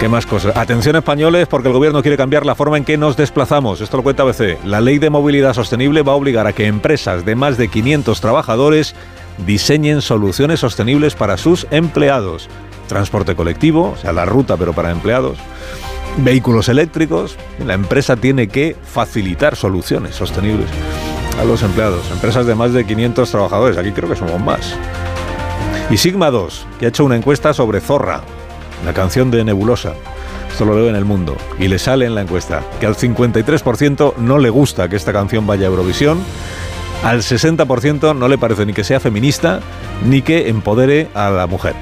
¿Qué 0.00 0.08
más 0.08 0.24
cosas? 0.24 0.56
Atención 0.56 0.96
españoles 0.96 1.46
porque 1.46 1.68
el 1.68 1.74
gobierno 1.74 2.00
quiere 2.00 2.16
cambiar 2.16 2.46
la 2.46 2.54
forma 2.54 2.78
en 2.78 2.86
que 2.86 2.96
nos 2.96 3.18
desplazamos. 3.18 3.82
Esto 3.82 3.98
lo 3.98 4.02
cuenta 4.02 4.22
ABC. 4.22 4.58
La 4.64 4.80
ley 4.80 4.98
de 4.98 5.10
movilidad 5.10 5.52
sostenible 5.52 6.00
va 6.00 6.12
a 6.12 6.14
obligar 6.14 6.46
a 6.46 6.54
que 6.54 6.66
empresas 6.66 7.26
de 7.26 7.34
más 7.34 7.58
de 7.58 7.68
500 7.68 8.18
trabajadores 8.18 8.94
diseñen 9.46 10.00
soluciones 10.00 10.60
sostenibles 10.60 11.14
para 11.14 11.36
sus 11.36 11.66
empleados. 11.70 12.48
Transporte 12.88 13.36
colectivo, 13.36 13.90
o 13.90 13.96
sea, 13.98 14.14
la 14.14 14.24
ruta 14.24 14.56
pero 14.56 14.72
para 14.72 14.90
empleados. 14.90 15.36
Vehículos 16.16 16.70
eléctricos. 16.70 17.36
La 17.66 17.74
empresa 17.74 18.16
tiene 18.16 18.48
que 18.48 18.76
facilitar 18.82 19.54
soluciones 19.54 20.14
sostenibles 20.14 20.70
a 21.38 21.44
los 21.44 21.62
empleados. 21.62 22.10
Empresas 22.10 22.46
de 22.46 22.54
más 22.54 22.72
de 22.72 22.86
500 22.86 23.30
trabajadores. 23.30 23.76
Aquí 23.76 23.92
creo 23.92 24.08
que 24.08 24.16
somos 24.16 24.40
más. 24.40 24.74
Y 25.90 25.98
Sigma 25.98 26.30
2, 26.30 26.66
que 26.78 26.86
ha 26.86 26.88
hecho 26.88 27.04
una 27.04 27.16
encuesta 27.16 27.52
sobre 27.52 27.80
Zorra, 27.80 28.22
la 28.84 28.92
canción 28.92 29.30
de 29.30 29.44
Nebulosa. 29.44 29.94
Esto 30.50 30.64
lo 30.64 30.74
veo 30.74 30.88
en 30.88 30.96
el 30.96 31.04
mundo. 31.04 31.36
Y 31.58 31.68
le 31.68 31.78
sale 31.78 32.06
en 32.06 32.14
la 32.14 32.22
encuesta 32.22 32.62
que 32.80 32.86
al 32.86 32.96
53% 32.96 34.16
no 34.16 34.38
le 34.38 34.50
gusta 34.50 34.88
que 34.88 34.96
esta 34.96 35.12
canción 35.12 35.46
vaya 35.46 35.66
a 35.66 35.70
Eurovisión. 35.70 36.18
Al 37.04 37.22
60% 37.22 38.16
no 38.16 38.28
le 38.28 38.38
parece 38.38 38.66
ni 38.66 38.72
que 38.72 38.84
sea 38.84 39.00
feminista 39.00 39.60
ni 40.04 40.22
que 40.22 40.48
empodere 40.48 41.08
a 41.14 41.30
la 41.30 41.46
mujer. 41.46 41.74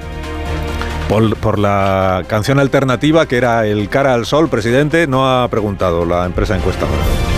Por, 1.08 1.36
por, 1.36 1.58
la 1.58 2.24
canción 2.28 2.58
alternativa 2.58 3.26
que 3.26 3.38
era 3.38 3.66
El 3.66 3.88
cara 3.88 4.12
al 4.12 4.26
sol, 4.26 4.48
presidente, 4.50 5.06
no 5.06 5.26
ha 5.26 5.48
preguntado 5.48 6.04
la 6.04 6.26
empresa 6.26 6.54
encuestadora. 6.54 7.37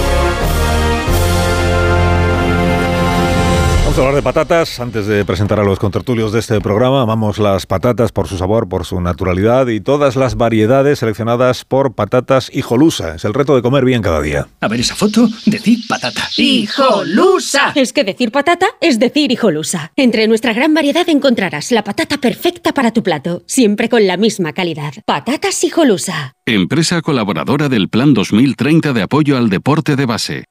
Vamos 3.91 4.05
a 4.05 4.07
hablar 4.07 4.23
de 4.23 4.23
patatas. 4.23 4.79
Antes 4.79 5.05
de 5.05 5.25
presentar 5.25 5.59
a 5.59 5.65
los 5.65 5.77
contertulios 5.77 6.31
de 6.31 6.39
este 6.39 6.61
programa, 6.61 7.01
amamos 7.01 7.39
las 7.39 7.65
patatas 7.65 8.13
por 8.13 8.29
su 8.29 8.37
sabor, 8.37 8.69
por 8.69 8.85
su 8.85 9.01
naturalidad 9.01 9.67
y 9.67 9.81
todas 9.81 10.15
las 10.15 10.35
variedades 10.35 10.99
seleccionadas 10.99 11.65
por 11.65 11.93
Patatas 11.93 12.49
Hijolusa. 12.53 13.15
Es 13.15 13.25
el 13.25 13.33
reto 13.33 13.53
de 13.53 13.61
comer 13.61 13.83
bien 13.83 14.01
cada 14.01 14.21
día. 14.21 14.47
A 14.61 14.69
ver 14.69 14.79
esa 14.79 14.95
foto, 14.95 15.27
decir 15.45 15.79
patata. 15.89 16.21
¡Hijolusa! 16.37 17.73
Es 17.75 17.91
que 17.91 18.05
decir 18.05 18.31
patata 18.31 18.67
es 18.79 18.97
decir 18.97 19.29
hijolusa. 19.29 19.91
Entre 19.97 20.25
nuestra 20.29 20.53
gran 20.53 20.73
variedad 20.73 21.09
encontrarás 21.09 21.73
la 21.73 21.83
patata 21.83 22.17
perfecta 22.17 22.71
para 22.71 22.93
tu 22.93 23.03
plato, 23.03 23.43
siempre 23.45 23.89
con 23.89 24.07
la 24.07 24.15
misma 24.15 24.53
calidad. 24.53 24.93
Patatas 25.05 25.65
hijolusa. 25.65 26.31
Empresa 26.45 27.01
colaboradora 27.01 27.67
del 27.67 27.89
Plan 27.89 28.13
2030 28.13 28.93
de 28.93 29.01
apoyo 29.01 29.37
al 29.37 29.49
deporte 29.49 29.97
de 29.97 30.05
base. 30.05 30.45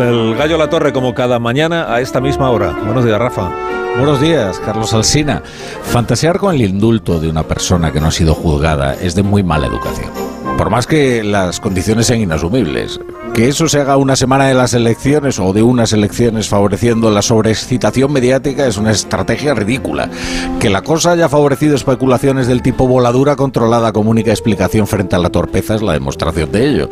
El 0.00 0.34
gallo 0.36 0.56
La 0.56 0.70
Torre 0.70 0.92
como 0.92 1.14
cada 1.14 1.38
mañana 1.38 1.92
a 1.92 2.00
esta 2.00 2.20
misma 2.20 2.50
hora. 2.50 2.72
Buenos 2.84 3.04
días, 3.04 3.18
Rafa. 3.18 3.50
Buenos 3.96 4.20
días, 4.20 4.58
Carlos 4.60 4.94
Alsina. 4.94 5.42
Fantasear 5.82 6.38
con 6.38 6.54
el 6.54 6.62
indulto 6.62 7.20
de 7.20 7.28
una 7.28 7.42
persona 7.42 7.92
que 7.92 8.00
no 8.00 8.06
ha 8.06 8.10
sido 8.10 8.34
juzgada 8.34 8.94
es 8.94 9.14
de 9.14 9.22
muy 9.22 9.42
mala 9.42 9.66
educación. 9.66 10.10
Por 10.56 10.70
más 10.70 10.86
que 10.86 11.22
las 11.24 11.60
condiciones 11.60 12.06
sean 12.06 12.20
inasumibles. 12.20 13.00
Que 13.34 13.48
eso 13.48 13.68
se 13.68 13.80
haga 13.80 13.96
una 13.96 14.16
semana 14.16 14.46
de 14.46 14.54
las 14.54 14.74
elecciones 14.74 15.38
o 15.38 15.52
de 15.52 15.62
unas 15.62 15.92
elecciones 15.92 16.48
favoreciendo 16.48 17.10
la 17.10 17.22
sobreexcitación 17.22 18.12
mediática 18.12 18.66
es 18.66 18.76
una 18.76 18.90
estrategia 18.90 19.54
ridícula. 19.54 20.10
Que 20.58 20.68
la 20.68 20.82
cosa 20.82 21.12
haya 21.12 21.28
favorecido 21.28 21.76
especulaciones 21.76 22.48
del 22.48 22.60
tipo 22.60 22.86
voladura 22.86 23.36
controlada 23.36 23.92
como 23.92 24.10
única 24.10 24.30
explicación 24.30 24.86
frente 24.86 25.16
a 25.16 25.20
la 25.20 25.30
torpeza 25.30 25.76
es 25.76 25.82
la 25.82 25.92
demostración 25.92 26.52
de 26.52 26.68
ello. 26.68 26.90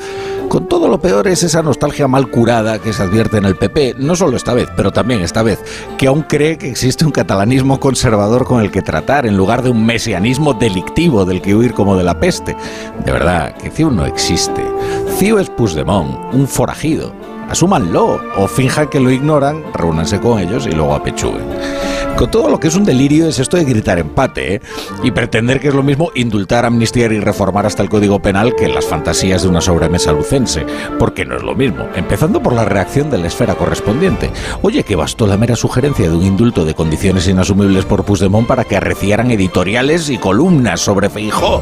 Con 0.49 0.67
todo 0.67 0.89
lo 0.89 0.99
peor 0.99 1.29
es 1.29 1.43
esa 1.43 1.63
nostalgia 1.63 2.09
mal 2.09 2.31
curada 2.31 2.79
que 2.79 2.95
se 2.95 3.03
advierte 3.03 3.37
en 3.37 3.45
el 3.45 3.57
PP, 3.57 3.97
no 3.99 4.17
solo 4.17 4.37
esta 4.37 4.55
vez, 4.55 4.69
pero 4.75 4.91
también 4.93 5.21
esta 5.21 5.43
vez, 5.43 5.59
que 5.99 6.07
aún 6.07 6.23
cree 6.23 6.57
que 6.57 6.71
existe 6.71 7.05
un 7.05 7.13
catalanismo 7.13 7.79
conservador 7.79 8.47
con 8.47 8.63
el 8.63 8.71
que 8.71 8.81
tratar 8.81 9.27
en 9.27 9.37
lugar 9.37 9.63
de 9.63 9.69
un 9.69 9.85
mesianismo 9.85 10.55
delictivo 10.55 11.27
del 11.27 11.43
que 11.43 11.55
huir 11.55 11.75
como 11.75 11.97
de 11.97 12.05
la 12.05 12.19
peste. 12.19 12.57
De 13.05 13.13
verdad, 13.13 13.55
que 13.57 13.71
CIU 13.71 13.91
no 13.91 14.07
existe. 14.07 14.65
CIU 15.19 15.39
es 15.39 15.51
Puigdemont, 15.51 16.33
un 16.33 16.47
forajido. 16.47 17.13
Asúmanlo 17.51 18.21
o 18.37 18.47
finjan 18.47 18.87
que 18.87 19.01
lo 19.01 19.11
ignoran, 19.11 19.65
reúnanse 19.75 20.21
con 20.21 20.39
ellos 20.39 20.65
y 20.65 20.71
luego 20.71 20.95
apechuguen. 20.95 21.45
Con 22.17 22.31
todo 22.31 22.49
lo 22.49 22.61
que 22.61 22.69
es 22.69 22.77
un 22.77 22.85
delirio 22.85 23.27
es 23.27 23.41
esto 23.41 23.57
de 23.57 23.65
gritar 23.65 23.99
empate 23.99 24.55
¿eh? 24.55 24.61
y 25.03 25.11
pretender 25.11 25.59
que 25.59 25.69
es 25.69 25.75
lo 25.75 25.83
mismo 25.83 26.13
indultar, 26.15 26.65
amnistiar 26.65 27.11
y 27.11 27.19
reformar 27.19 27.67
hasta 27.67 27.83
el 27.83 27.89
Código 27.89 28.23
Penal 28.23 28.55
que 28.55 28.69
las 28.69 28.87
fantasías 28.87 29.43
de 29.43 29.49
una 29.49 29.61
sobremesa 29.61 30.13
lucense, 30.13 30.65
porque 31.01 31.25
no 31.25 31.37
es 31.37 31.43
lo 31.43 31.57
mismo, 31.57 31.89
empezando 31.97 32.41
por 32.41 32.53
la 32.53 32.65
reacción 32.65 33.11
de 33.11 33.19
la 33.19 33.27
esfera 33.27 33.57
correspondiente. 33.57 34.31
Oye, 34.63 34.85
que 34.85 34.95
bastó 34.95 35.27
la 35.27 35.37
mera 35.37 35.57
sugerencia 35.57 36.09
de 36.09 36.17
un 36.17 36.23
indulto 36.23 36.65
de 36.65 36.75
condiciones 36.75 37.27
inasumibles 37.27 37.87
por 37.87 38.05
Puigdemont 38.05 38.47
para 38.47 38.63
que 38.63 38.77
arreciaran 38.77 39.33
editoriales 39.33 40.11
y 40.11 40.19
columnas 40.19 40.81
sobre 40.81 41.11
Feijó. 41.11 41.61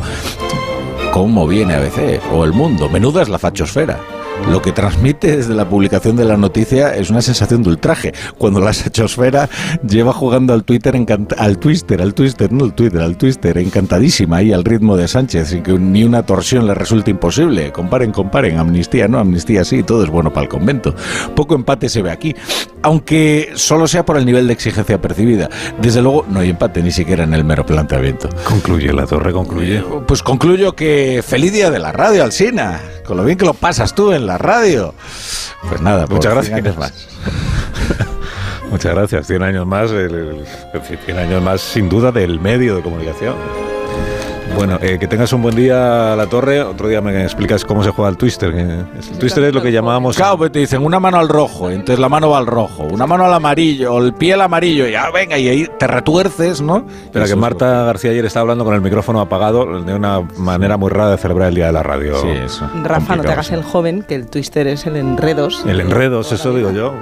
¿Cómo 1.17 1.47
viene 1.47 1.73
ABC 1.73 2.21
o 2.31 2.45
El 2.45 2.53
Mundo? 2.53 2.91
Menuda 2.91 3.23
es 3.23 3.31
la 3.31 3.39
fachosfera. 3.39 4.16
Lo 4.51 4.63
que 4.63 4.71
transmite 4.71 5.37
desde 5.37 5.55
la 5.55 5.69
publicación 5.69 6.15
de 6.17 6.25
la 6.25 6.37
noticia 6.37 6.95
es 6.95 7.11
una 7.11 7.21
sensación 7.21 7.65
de 7.65 7.71
ultraje. 7.71 8.13
Cuando 8.39 8.61
la 8.61 8.73
sechosfera 8.73 9.49
lleva 9.87 10.13
jugando 10.13 10.55
al 10.55 10.63
Twitter 10.63 10.95
al 11.37 11.59
Twister, 11.59 12.01
al 12.01 12.15
Twister, 12.15 12.53
no 12.53 12.65
al 12.65 12.75
Twitter, 12.75 13.01
al 13.01 13.17
Twister, 13.17 13.59
encantadísima 13.59 14.37
ahí 14.37 14.53
al 14.53 14.65
ritmo 14.65 14.97
de 14.97 15.09
Sánchez, 15.09 15.49
sin 15.49 15.63
que 15.63 15.73
ni 15.73 16.05
una 16.05 16.23
torsión 16.25 16.67
le 16.67 16.75
resulte 16.75 17.11
imposible. 17.11 17.73
Comparen, 17.73 18.13
comparen, 18.13 18.59
amnistía 18.59 19.09
no, 19.09 19.19
amnistía 19.19 19.65
sí, 19.65 19.83
todo 19.83 20.05
es 20.05 20.11
bueno 20.11 20.33
para 20.33 20.45
el 20.45 20.49
convento. 20.49 20.95
Poco 21.35 21.55
empate 21.55 21.89
se 21.89 22.03
ve 22.03 22.11
aquí, 22.13 22.35
aunque 22.83 23.51
solo 23.55 23.89
sea 23.89 24.05
por 24.05 24.17
el 24.17 24.25
nivel 24.25 24.47
de 24.47 24.53
exigencia 24.53 25.01
percibida. 25.01 25.49
Desde 25.81 26.03
luego 26.03 26.25
no 26.29 26.41
hay 26.41 26.51
empate 26.51 26.83
ni 26.83 26.93
siquiera 26.93 27.25
en 27.25 27.35
el 27.35 27.45
mero 27.45 27.67
planteamiento. 27.67 28.29
Concluye 28.45 28.93
la 28.93 29.07
torre, 29.07 29.33
concluye. 29.33 29.83
Pues 30.07 30.23
concluyo 30.23 30.75
que 30.75 31.23
feliz 31.27 31.53
día 31.53 31.71
de 31.71 31.81
la 31.81 31.91
radio, 31.91 32.23
Alsina. 32.23 32.81
Con 33.05 33.17
lo 33.17 33.25
bien 33.25 33.39
que 33.39 33.45
lo 33.45 33.55
pasas 33.55 33.95
tú 33.95 34.13
en 34.13 34.26
la 34.27 34.39
radio. 34.39 34.95
Pues 35.69 35.81
nada, 35.81 36.07
muchas 36.11 36.35
gracias. 36.35 36.77
más. 36.77 37.09
Muchas 38.71 38.95
gracias. 38.95 39.27
100 39.27 39.43
años 39.43 39.67
más, 39.67 39.91
el, 39.91 40.15
el, 40.15 40.45
100 41.05 41.19
años 41.19 41.43
más 41.43 41.61
sin 41.61 41.89
duda 41.89 42.13
del 42.13 42.41
medio 42.41 42.77
de 42.77 42.83
comunicación. 42.83 43.37
Bueno, 44.55 44.79
eh, 44.81 44.97
que 44.99 45.07
tengas 45.07 45.33
un 45.35 45.43
buen 45.43 45.55
día 45.55 46.15
a 46.15 46.17
la 46.17 46.27
torre. 46.29 46.63
Otro 46.63 46.89
día 46.89 47.01
me 47.03 47.23
explicas 47.23 47.65
cómo 47.65 47.83
se 47.85 47.91
juega 47.91 48.09
el 48.11 48.17
twister. 48.17 48.55
El 48.55 48.87
twister 49.19 49.45
es 49.45 49.55
lo 49.55 49.61
que 49.61 49.71
llamábamos. 49.71 50.17
Claro, 50.17 50.39
pues 50.39 50.51
te 50.51 50.61
dicen 50.61 50.83
una 50.83 50.99
mano 50.99 51.19
al 51.19 51.29
rojo, 51.29 51.71
entonces 51.71 51.99
la 51.99 52.09
mano 52.09 52.31
va 52.31 52.39
al 52.39 52.47
rojo, 52.47 52.85
una 52.85 53.07
mano 53.07 53.25
al 53.27 53.35
amarillo, 53.35 53.93
o 53.95 54.03
el 54.03 54.15
pie 54.15 54.33
al 54.35 54.41
amarillo, 54.41 54.87
y 54.89 54.93
ya 54.93 55.11
venga, 55.11 55.37
y 55.37 55.49
ahí 55.49 55.69
te 55.79 55.87
retuerces, 55.87 56.63
¿no? 56.63 56.87
Pero 57.13 57.27
que 57.27 57.37
Marta 57.37 57.85
García 57.85 58.13
ayer 58.13 58.25
estaba 58.25 58.43
hablando 58.43 58.65
con 58.65 58.75
el 58.75 58.81
micrófono 58.81 59.21
apagado 59.21 59.83
de 59.83 59.95
una 59.95 60.21
manera 60.39 60.79
muy 60.79 60.91
rara 60.91 61.11
de 61.11 61.19
celebrar 61.19 61.49
el 61.51 61.55
día 61.55 61.67
de 61.67 61.73
la 61.73 61.83
radio. 61.83 62.17
Sí, 62.23 62.29
eso. 62.29 62.61
Rafa, 62.83 62.95
Complicado. 62.95 63.17
no 63.17 63.23
te 63.25 63.33
hagas 63.33 63.51
el 63.53 63.63
joven, 63.63 64.05
que 64.09 64.15
el 64.15 64.27
twister 64.29 64.67
es 64.69 64.87
el 64.87 64.97
enredos. 64.97 65.65
El 65.67 65.81
enredos, 65.81 66.33
eso 66.33 66.55
digo 66.55 66.71
yo. 66.71 66.95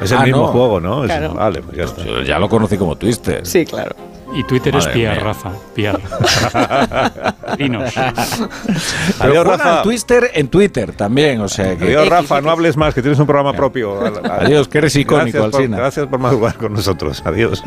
Es 0.00 0.12
el 0.12 0.18
Ah, 0.18 0.22
mismo 0.22 0.42
no. 0.42 0.46
juego, 0.48 0.80
¿no? 0.80 1.04
Es- 1.04 1.10
Claro. 1.10 1.34
vale, 1.34 1.60
pues 1.60 1.76
ya 1.76 1.84
está. 1.84 2.04
Yo 2.04 2.22
ya 2.22 2.38
lo 2.38 2.48
conocí 2.48 2.78
como 2.78 2.96
twister. 2.96 3.44
Sí, 3.44 3.66
claro. 3.66 3.94
Y 4.34 4.44
Twitter 4.44 4.74
Madre 4.74 4.90
es 4.90 4.96
mía. 4.96 5.14
Rafa. 5.14 5.52
Piar. 5.74 5.98
Dinos. 7.58 7.92
Pero 7.94 9.30
Adiós, 9.32 9.46
Rafa. 9.46 9.78
al 9.78 9.82
twister 9.82 10.30
en 10.34 10.48
Twitter 10.48 10.92
también, 10.92 11.40
o 11.40 11.48
sea 11.48 11.76
que... 11.76 11.84
Adiós, 11.84 12.08
Rafa, 12.08 12.40
no 12.40 12.50
hables 12.50 12.76
más, 12.76 12.94
que 12.94 13.00
tienes 13.00 13.18
un 13.18 13.26
programa 13.26 13.54
propio. 13.54 13.98
Adiós, 14.30 14.68
que 14.68 14.78
eres 14.78 14.94
icónico, 14.96 15.38
gracias 15.38 15.68
por, 15.68 15.76
gracias 15.76 16.06
por 16.06 16.18
madrugar 16.18 16.54
con 16.56 16.72
nosotros. 16.74 17.22
Adiós. 17.24 17.64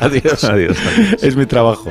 Adiós. 0.00 0.44
Adiós. 0.44 0.78
Es 1.22 1.36
mi 1.36 1.46
trabajo. 1.46 1.90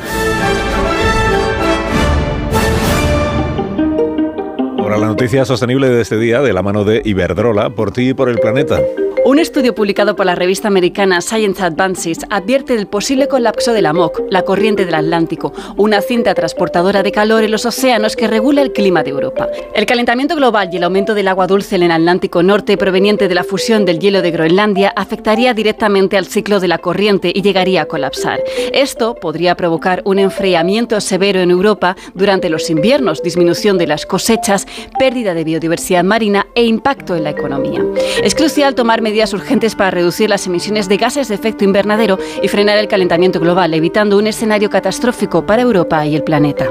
Ahora 4.80 4.98
la 4.98 5.08
noticia 5.08 5.46
sostenible 5.46 5.90
de 5.90 6.02
este 6.02 6.18
día, 6.18 6.42
de 6.42 6.54
la 6.54 6.62
mano 6.62 6.84
de 6.84 7.02
Iberdrola, 7.04 7.72
por 7.72 7.92
ti 7.92 8.10
y 8.10 8.14
por 8.14 8.30
el 8.30 8.38
planeta. 8.38 8.80
Un 9.26 9.40
estudio 9.40 9.74
publicado 9.74 10.16
por 10.16 10.28
la 10.28 10.36
revista 10.36 10.68
americana 10.68 11.20
Science 11.20 11.64
Advances 11.64 12.20
advierte 12.30 12.76
del 12.76 12.86
posible 12.86 13.28
colapso 13.28 13.74
de 13.74 13.82
la 13.82 13.92
MOC, 13.92 14.22
la 14.30 14.44
corriente 14.44 14.86
del 14.86 14.94
Atlántico, 14.94 15.52
una 15.78 16.02
cinta 16.02 16.36
transportadora 16.36 17.02
de 17.02 17.12
calor 17.12 17.44
en 17.44 17.50
los 17.50 17.66
océanos 17.66 18.16
que 18.16 18.28
regula 18.28 18.62
el 18.62 18.72
clima 18.72 19.02
de 19.02 19.10
Europa. 19.10 19.48
El 19.74 19.88
calentamiento 19.88 20.36
global 20.36 20.70
y 20.72 20.78
el 20.78 20.84
aumento 20.84 21.16
del 21.16 21.28
agua 21.28 21.48
dulce 21.48 21.76
en 21.76 21.82
el 21.82 21.92
Atlántico 21.92 22.44
Norte 22.44 22.78
proveniente 22.78 23.28
de 23.28 23.34
la 23.34 23.44
fusión 23.44 23.84
del 23.84 23.98
hielo 23.98 24.22
de 24.22 24.30
Groenlandia 24.30 24.94
afectaría 24.96 25.56
directamente 25.56 26.18
al 26.18 26.28
ciclo 26.28 26.60
de 26.60 26.68
la 26.68 26.78
corriente 26.78 27.32
y 27.34 27.42
llegaría 27.42 27.82
a 27.82 27.86
colapsar. 27.86 28.44
Esto 28.74 29.16
podría 29.16 29.56
provocar 29.56 30.04
un 30.06 30.20
enfriamiento 30.20 31.02
severo 31.02 31.40
en 31.40 31.50
Europa 31.50 31.96
durante 32.14 32.52
los 32.52 32.70
inviernos, 32.70 33.24
disminución 33.24 33.80
de 33.80 33.88
las 33.88 34.06
cosechas, 34.06 34.68
pérdida 35.00 35.34
de 35.34 35.44
biodiversidad 35.44 36.04
marina 36.04 36.46
e 36.54 36.64
impacto 36.64 37.16
en 37.16 37.24
la 37.24 37.32
economía. 37.32 37.84
Es 38.22 38.36
crucial 38.36 38.76
tomar 38.76 39.02
medidas 39.02 39.15
urgentes 39.34 39.76
para 39.76 39.92
reducir 39.92 40.30
las 40.30 40.46
emisiones 40.46 40.90
de 40.90 40.98
gases 40.98 41.28
de 41.28 41.36
efecto 41.36 41.64
invernadero 41.64 42.20
y 42.42 42.48
frenar 42.48 42.78
el 42.78 42.88
calentamiento 42.88 43.40
global, 43.40 43.74
evitando 43.74 44.18
un 44.18 44.28
escenario 44.28 44.70
catastrófico 44.70 45.46
para 45.46 45.62
Europa 45.62 46.06
y 46.06 46.16
el 46.16 46.24
planeta. 46.24 46.68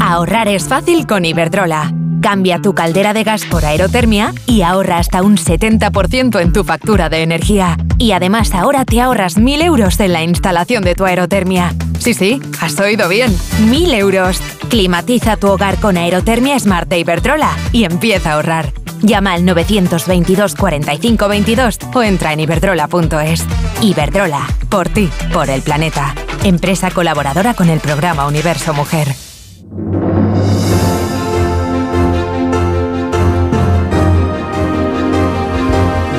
Ahorrar 0.00 0.48
es 0.48 0.66
fácil 0.66 1.06
con 1.06 1.24
Iberdrola. 1.24 1.92
Cambia 2.22 2.60
tu 2.60 2.74
caldera 2.74 3.14
de 3.14 3.24
gas 3.24 3.44
por 3.46 3.64
aerotermia 3.64 4.32
y 4.46 4.62
ahorra 4.62 4.98
hasta 4.98 5.22
un 5.22 5.36
70% 5.36 6.40
en 6.40 6.52
tu 6.52 6.64
factura 6.64 7.08
de 7.08 7.22
energía. 7.22 7.78
Y 7.98 8.12
además 8.12 8.54
ahora 8.54 8.84
te 8.84 9.00
ahorras 9.00 9.38
1.000 9.38 9.64
euros 9.64 9.98
en 10.00 10.12
la 10.12 10.22
instalación 10.22 10.84
de 10.84 10.94
tu 10.94 11.04
aerotermia. 11.04 11.74
Sí, 11.98 12.14
sí, 12.14 12.40
has 12.60 12.78
oído 12.78 13.08
bien. 13.08 13.30
1.000 13.30 13.94
euros. 13.94 14.40
Climatiza 14.68 15.36
tu 15.36 15.48
hogar 15.48 15.76
con 15.78 15.96
aerotermia 15.96 16.58
Smart 16.58 16.88
de 16.88 16.98
Iberdrola 16.98 17.50
y 17.72 17.84
empieza 17.84 18.30
a 18.30 18.34
ahorrar. 18.34 18.79
Llama 19.02 19.32
al 19.34 19.44
922 19.44 20.54
45 20.54 21.28
22 21.28 21.78
o 21.94 22.02
entra 22.02 22.32
en 22.32 22.40
iberdrola.es. 22.40 23.44
Iberdrola, 23.82 24.46
por 24.68 24.88
ti, 24.88 25.08
por 25.32 25.48
el 25.50 25.62
planeta. 25.62 26.14
Empresa 26.44 26.90
colaboradora 26.90 27.54
con 27.54 27.68
el 27.68 27.80
programa 27.80 28.26
Universo 28.26 28.74
Mujer. 28.74 29.08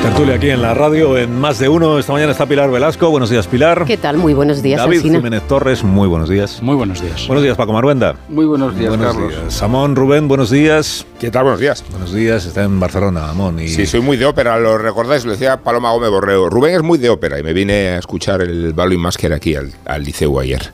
Tertulia 0.02 0.34
aquí 0.34 0.50
en 0.50 0.60
la 0.60 0.74
radio, 0.74 1.16
en 1.16 1.40
más 1.40 1.60
de 1.60 1.68
uno. 1.68 1.98
Esta 1.98 2.12
mañana 2.12 2.32
está 2.32 2.44
Pilar 2.46 2.70
Velasco. 2.70 3.08
Buenos 3.08 3.30
días, 3.30 3.46
Pilar. 3.46 3.84
¿Qué 3.86 3.96
tal? 3.96 4.18
Muy 4.18 4.34
buenos 4.34 4.60
días, 4.60 4.80
David. 4.80 5.00
Jiménez 5.00 5.42
Torres, 5.46 5.84
muy 5.84 6.08
buenos 6.08 6.28
días. 6.28 6.60
Muy 6.60 6.74
buenos 6.74 7.00
días. 7.00 7.26
Buenos 7.28 7.44
días, 7.44 7.56
Paco 7.56 7.72
Maruenda. 7.72 8.16
Muy 8.28 8.44
buenos 8.44 8.76
días, 8.76 8.88
buenos 8.88 9.14
Carlos. 9.14 9.30
días. 9.30 9.54
Samón 9.54 9.94
Rubén, 9.94 10.26
buenos 10.26 10.50
días. 10.50 11.06
¿Qué 11.22 11.30
tal? 11.30 11.44
Buenos 11.44 11.60
días. 11.60 11.84
Buenos 11.88 12.12
días, 12.12 12.46
está 12.46 12.64
en 12.64 12.80
Barcelona, 12.80 13.30
Amón. 13.30 13.60
Y... 13.60 13.68
Sí, 13.68 13.86
soy 13.86 14.00
muy 14.00 14.16
de 14.16 14.26
ópera, 14.26 14.58
lo 14.58 14.76
recordáis, 14.76 15.24
lo 15.24 15.30
decía 15.30 15.58
Paloma 15.58 15.92
Gómez 15.92 16.10
Borreo. 16.10 16.50
Rubén 16.50 16.74
es 16.74 16.82
muy 16.82 16.98
de 16.98 17.10
ópera 17.10 17.38
y 17.38 17.44
me 17.44 17.52
vine 17.52 17.90
a 17.90 17.98
escuchar 17.98 18.42
el 18.42 18.72
Balloon 18.72 19.00
Masker 19.00 19.32
aquí 19.32 19.54
al, 19.54 19.70
al 19.84 20.02
liceo 20.02 20.40
ayer. 20.40 20.72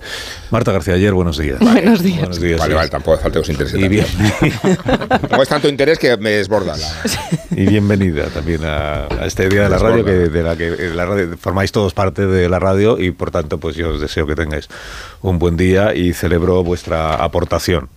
Marta 0.50 0.72
García 0.72 0.94
ayer, 0.94 1.12
buenos 1.12 1.36
días. 1.36 1.58
Buenos 1.60 2.02
días. 2.02 2.20
Buenos 2.20 2.40
días. 2.40 2.58
Vale, 2.60 2.72
sí. 2.72 2.76
vale, 2.76 2.88
tampoco 2.88 3.18
falta 3.18 3.40
os 3.40 3.48
interés. 3.50 3.74
Y, 3.74 3.88
bien, 3.88 4.06
Como 5.28 5.42
es 5.42 5.50
tanto 5.50 5.68
interés 5.68 5.98
que 5.98 6.16
me 6.16 6.30
desborda 6.30 6.78
la... 6.78 6.88
y 7.50 7.66
bienvenida 7.66 8.28
también 8.28 8.64
a, 8.64 9.04
a 9.04 9.26
este 9.26 9.50
día 9.50 9.64
de 9.64 9.68
la 9.68 9.76
radio, 9.76 10.02
que, 10.02 10.12
de 10.12 10.42
la 10.42 10.56
que 10.56 10.70
la 10.94 11.04
radio, 11.04 11.36
formáis 11.36 11.72
todos 11.72 11.92
parte 11.92 12.26
de 12.26 12.48
la 12.48 12.58
radio 12.58 12.98
y 12.98 13.10
por 13.10 13.30
tanto 13.30 13.58
pues 13.58 13.76
yo 13.76 13.90
os 13.90 14.00
deseo 14.00 14.26
que 14.26 14.34
tengáis 14.34 14.66
un 15.20 15.38
buen 15.38 15.58
día 15.58 15.94
y 15.94 16.14
celebro 16.14 16.64
vuestra 16.64 17.16
aportación. 17.16 17.90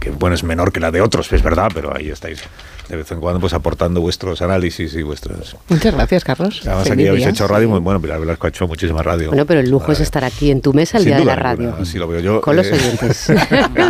Que 0.00 0.10
bueno, 0.10 0.34
es 0.34 0.44
menor 0.44 0.72
que 0.72 0.80
la 0.80 0.90
de 0.90 1.00
otros, 1.00 1.32
es 1.32 1.42
verdad, 1.42 1.70
pero 1.74 1.94
ahí 1.96 2.10
estáis 2.10 2.42
de 2.88 2.96
vez 2.96 3.10
en 3.12 3.20
cuando 3.20 3.38
pues 3.40 3.52
aportando 3.52 4.00
vuestros 4.00 4.40
análisis 4.42 4.94
y 4.94 5.02
vuestros... 5.02 5.56
Muchas 5.68 5.94
gracias, 5.94 6.24
Carlos. 6.24 6.60
Además 6.64 6.80
aquí 6.82 6.90
Feliz 6.90 7.08
habéis 7.08 7.24
día. 7.24 7.30
hecho 7.30 7.46
radio 7.46 7.68
muy 7.68 7.80
bueno, 7.80 8.00
Pilar 8.00 8.20
Velasco 8.20 8.46
ha 8.46 8.50
hecho 8.50 8.66
muchísima 8.66 9.02
radio. 9.02 9.28
Bueno, 9.28 9.44
pero 9.46 9.60
el 9.60 9.68
lujo 9.70 9.92
es 9.92 10.00
estar 10.00 10.24
aquí 10.24 10.50
en 10.50 10.60
tu 10.62 10.72
mesa 10.72 10.96
el 10.98 11.04
Sin 11.04 11.10
día 11.10 11.18
de 11.18 11.24
la 11.26 11.36
radio. 11.36 11.74
así 11.80 11.98
lo 11.98 12.08
veo 12.08 12.20
yo. 12.20 12.40
Con 12.40 12.56
los 12.56 12.66
Eh, 12.66 12.72
oyentes. 12.74 13.16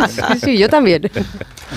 sí, 0.09 0.39
sí, 0.43 0.57
yo 0.57 0.67
también. 0.69 1.03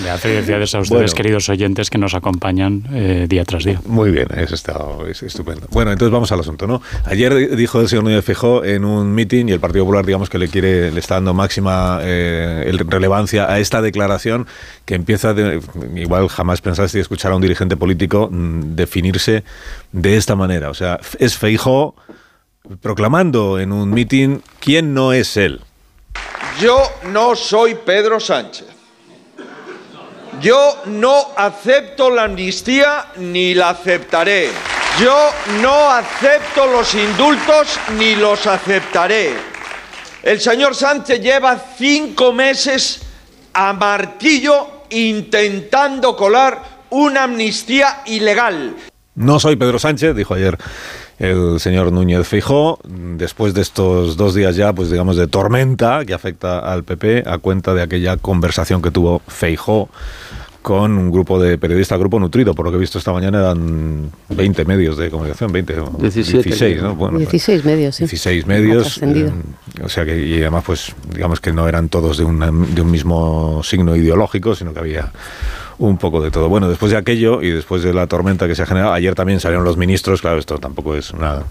Le 0.03 0.09
hace 0.09 0.27
felicidades 0.33 0.73
a 0.75 0.79
ustedes, 0.79 0.89
Bueno. 1.01 1.13
queridos 1.15 1.49
oyentes, 1.49 1.89
que 1.89 1.97
nos 1.97 2.13
acompañan 2.13 2.83
eh, 2.93 3.25
día 3.29 3.45
tras 3.45 3.63
día. 3.63 3.79
Muy 3.85 4.11
bien, 4.11 4.27
eso 4.35 4.55
está 4.55 4.73
es 5.09 5.23
estupendo. 5.23 5.67
Bueno, 5.71 5.91
entonces 5.91 6.11
vamos 6.11 6.31
al 6.31 6.39
asunto, 6.39 6.67
¿no? 6.67 6.81
Ayer 7.05 7.33
di- 7.35 7.55
dijo 7.55 7.79
el 7.79 7.87
señor 7.87 8.03
Núñez 8.05 8.25
Fijó 8.25 8.65
en 8.65 8.85
un 8.85 9.13
meeting 9.13 9.47
y 9.47 9.51
el 9.51 9.59
Partido 9.59 9.85
Popular, 9.85 10.05
digamos 10.05 10.29
que 10.29 10.37
le 10.39 10.47
quiere, 10.49 10.91
le 10.91 10.99
está 10.99 11.15
dando 11.15 11.33
máxima 11.33 11.99
eh, 12.01 12.65
el- 12.67 12.79
relevancia 12.79 13.51
a 13.51 13.59
esta 13.59 13.81
declaración 13.81 14.47
que 14.85 14.95
empieza 14.95 15.33
de, 15.33 15.61
igual 15.95 16.27
jamás 16.27 16.59
pensaste 16.61 16.99
escuchar 17.13 17.31
a 17.31 17.35
un 17.35 17.41
dirigente 17.41 17.77
político 17.77 18.27
mm, 18.31 18.75
definirse 18.75 19.43
de 19.91 20.17
esta 20.17 20.35
manera. 20.35 20.71
O 20.71 20.73
sea, 20.73 20.99
es 21.19 21.37
Feijó 21.37 21.95
proclamando 22.81 23.59
en 23.59 23.71
un 23.71 23.91
meeting 23.91 24.39
quién 24.59 24.95
no 24.95 25.13
es 25.13 25.37
él. 25.37 25.61
Yo 26.59 26.81
no 27.11 27.35
soy 27.35 27.75
Pedro 27.75 28.19
Sánchez. 28.19 28.67
Yo 30.41 30.81
no 30.87 31.27
acepto 31.37 32.09
la 32.09 32.23
amnistía 32.23 33.05
ni 33.17 33.53
la 33.53 33.69
aceptaré. 33.69 34.49
Yo 34.99 35.29
no 35.61 35.91
acepto 35.91 36.65
los 36.65 36.95
indultos 36.95 37.79
ni 37.97 38.15
los 38.15 38.47
aceptaré. 38.47 39.33
El 40.23 40.41
señor 40.41 40.73
Sánchez 40.73 41.21
lleva 41.21 41.59
cinco 41.77 42.33
meses 42.33 43.01
a 43.53 43.73
martillo 43.73 44.85
intentando 44.89 46.15
colar 46.15 46.72
una 46.93 47.23
amnistía 47.23 48.01
ilegal. 48.05 48.75
No 49.15 49.39
soy 49.39 49.55
Pedro 49.55 49.77
Sánchez, 49.79 50.15
dijo 50.15 50.33
ayer 50.33 50.57
el 51.19 51.59
señor 51.59 51.91
Núñez 51.91 52.27
Feijó, 52.27 52.79
después 52.83 53.53
de 53.53 53.61
estos 53.61 54.17
dos 54.17 54.33
días 54.33 54.55
ya, 54.55 54.73
pues 54.73 54.89
digamos, 54.89 55.15
de 55.17 55.27
tormenta 55.27 56.03
que 56.05 56.13
afecta 56.13 56.59
al 56.59 56.83
PP, 56.83 57.23
a 57.27 57.37
cuenta 57.37 57.73
de 57.73 57.81
aquella 57.83 58.17
conversación 58.17 58.81
que 58.81 58.89
tuvo 58.91 59.21
Feijó 59.27 59.89
con 60.63 60.97
un 60.97 61.11
grupo 61.11 61.39
de 61.41 61.57
periodistas, 61.57 61.99
grupo 61.99 62.19
nutrido, 62.19 62.55
por 62.55 62.65
lo 62.65 62.71
que 62.71 62.77
he 62.77 62.79
visto 62.79 62.97
esta 62.97 63.11
mañana 63.11 63.39
eran 63.39 64.09
20 64.29 64.63
medios 64.65 64.97
de 64.97 65.09
comunicación, 65.09 65.51
20, 65.51 65.79
o 65.79 65.89
17, 65.99 66.43
16, 66.43 66.81
¿no? 66.81 66.95
Bueno, 66.95 67.19
16 67.19 67.65
medios, 67.65 67.95
sí. 67.97 68.03
16 68.05 68.43
Ha 68.45 68.47
medios. 68.47 69.01
eh, 69.03 69.29
o 69.83 69.89
sea 69.89 70.05
que, 70.05 70.17
y 70.25 70.39
además, 70.41 70.63
pues, 70.65 70.93
digamos 71.13 71.39
que 71.41 71.51
no 71.51 71.67
eran 71.67 71.89
todos 71.89 72.17
de, 72.17 72.23
una- 72.23 72.49
de 72.51 72.81
un 72.81 72.89
mismo 72.89 73.61
signo 73.63 73.93
ideológico, 73.95 74.55
sino 74.55 74.73
que 74.73 74.79
había 74.79 75.11
un 75.87 75.97
poco 75.97 76.21
de 76.21 76.31
todo. 76.31 76.49
Bueno, 76.49 76.69
después 76.69 76.91
de 76.91 76.97
aquello 76.97 77.41
y 77.41 77.51
después 77.51 77.83
de 77.83 77.93
la 77.93 78.07
tormenta 78.07 78.47
que 78.47 78.55
se 78.55 78.63
ha 78.63 78.65
generado, 78.65 78.93
ayer 78.93 79.15
también 79.15 79.39
salieron 79.39 79.65
los 79.65 79.77
ministros, 79.77 80.21
claro, 80.21 80.37
esto 80.37 80.57
tampoco 80.57 80.95
es 80.95 81.11
una 81.11 81.43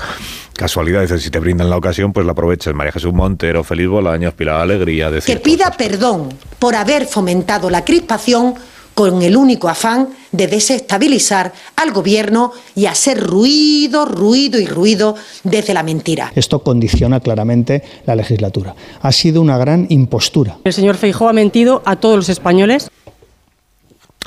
casualidad, 0.57 1.03
es 1.03 1.11
decir, 1.11 1.25
si 1.25 1.31
te 1.31 1.39
brindan 1.39 1.69
la 1.69 1.77
ocasión, 1.77 2.13
pues 2.13 2.25
la 2.25 2.33
aprovechas. 2.33 2.75
María 2.75 2.93
Jesús 2.93 3.13
Montero, 3.13 3.63
Feliz 3.65 3.89
Bolaños, 3.89 4.35
Pilar 4.35 4.61
Alegría, 4.61 5.11
que 5.25 5.37
pida 5.37 5.71
perdón 5.73 6.31
por 6.59 6.75
haber 6.75 7.07
fomentado 7.07 7.69
la 7.69 7.85
crispación 7.85 8.55
con 8.95 9.23
el 9.23 9.37
único 9.37 9.69
afán 9.69 10.09
de 10.33 10.47
desestabilizar 10.47 11.53
al 11.77 11.93
gobierno 11.93 12.53
y 12.75 12.87
hacer 12.87 13.21
ruido, 13.21 14.05
ruido 14.05 14.61
y 14.61 14.67
ruido 14.67 15.15
desde 15.45 15.75
la 15.75 15.83
mentira. 15.83 16.33
Esto 16.35 16.63
condiciona 16.63 17.21
claramente 17.21 17.83
la 18.07 18.15
legislatura. 18.15 18.75
Ha 19.01 19.13
sido 19.13 19.41
una 19.41 19.59
gran 19.59 19.87
impostura. 19.89 20.59
El 20.65 20.73
señor 20.73 20.97
Feijóo 20.97 21.29
ha 21.29 21.33
mentido 21.33 21.83
a 21.85 21.97
todos 21.97 22.17
los 22.17 22.29
españoles. 22.29 22.91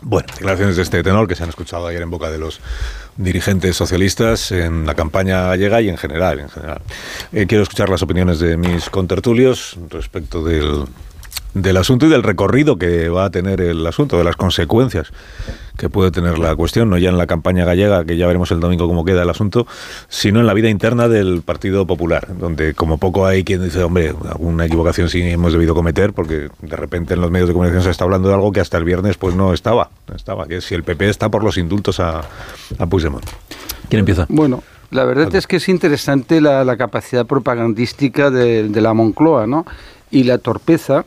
Bueno, 0.04 0.28
declaraciones 0.34 0.76
de 0.76 0.84
este 0.84 1.04
tenor 1.04 1.28
que 1.28 1.36
se 1.36 1.44
han 1.44 1.50
escuchado 1.50 1.88
ayer 1.88 2.02
en 2.02 2.10
boca 2.10 2.30
de 2.30 2.38
los 2.38 2.60
dirigentes 3.18 3.76
socialistas 3.76 4.52
en 4.52 4.86
la 4.86 4.94
campaña 4.94 5.48
gallega 5.48 5.82
y 5.82 5.90
en 5.90 5.98
general. 5.98 6.40
En 6.40 6.50
general. 6.50 6.82
Eh, 7.32 7.46
quiero 7.48 7.64
escuchar 7.64 7.90
las 7.90 8.04
opiniones 8.04 8.40
de 8.40 8.58
mis 8.58 8.90
contertulios 8.90 9.78
respecto 9.90 10.44
del, 10.44 10.86
del 11.56 11.78
asunto 11.78 12.06
y 12.06 12.10
del 12.10 12.22
recorrido 12.22 12.78
que 12.78 13.08
va 13.08 13.26
a 13.26 13.30
tener 13.30 13.62
el 13.62 13.88
asunto, 13.88 14.18
de 14.18 14.26
las 14.26 14.36
consecuencias 14.36 15.12
que 15.78 15.90
puede 15.90 16.12
tener 16.12 16.38
la 16.38 16.54
cuestión, 16.56 16.90
no 16.90 16.98
ya 16.98 17.10
en 17.10 17.18
la 17.18 17.28
campaña 17.28 17.64
gallega, 17.64 18.04
que 18.04 18.18
ya 18.18 18.28
veremos 18.28 18.52
el 18.52 18.60
domingo 18.60 18.88
cómo 18.88 19.06
queda 19.06 19.24
el 19.24 19.30
asunto, 19.30 19.66
sino 20.10 20.42
en 20.42 20.48
la 20.48 20.54
vida 20.54 20.70
interna 20.70 21.08
del 21.08 21.42
Partido 21.44 21.88
Popular, 21.88 22.28
donde 22.38 22.74
como 22.74 22.98
poco 22.98 23.26
hay 23.26 23.46
quien 23.46 23.64
dice, 23.64 23.82
hombre, 23.84 24.14
alguna 24.30 24.66
equivocación 24.66 25.10
sí 25.10 25.22
hemos 25.22 25.54
debido 25.54 25.74
cometer, 25.74 26.12
porque 26.12 26.50
de 26.62 26.76
repente 26.76 27.14
en 27.14 27.22
los 27.22 27.32
medios 27.32 27.48
de 27.48 27.54
comunicación 27.54 27.84
se 27.84 27.90
está 27.90 28.04
hablando 28.04 28.28
de 28.28 28.36
algo 28.36 28.52
que 28.52 28.60
hasta 28.60 28.78
el 28.78 28.84
viernes 28.84 29.16
pues 29.16 29.34
no 29.34 29.54
estaba, 29.54 29.90
no 30.10 30.16
estaba, 30.16 30.48
que 30.48 30.60
si 30.60 30.76
el 30.76 30.84
PP 30.84 31.10
está 31.10 31.30
por 31.30 31.44
los 31.44 31.58
indultos 31.58 32.02
a, 32.02 32.22
a 32.78 32.86
Puigdemont. 32.86 33.26
¿Quién 33.90 34.00
empieza? 34.00 34.26
Bueno, 34.28 34.62
la 34.92 35.06
verdad 35.06 35.34
es 35.34 35.48
que 35.48 35.56
es 35.56 35.70
interesante 35.70 36.42
la, 36.42 36.66
la 36.66 36.76
capacidad 36.76 37.26
propagandística 37.26 38.30
de, 38.30 38.68
de 38.68 38.82
la 38.82 38.94
Moncloa, 38.94 39.48
¿no? 39.48 39.66
Y 40.12 40.24
la 40.24 40.38
torpeza 40.38 41.06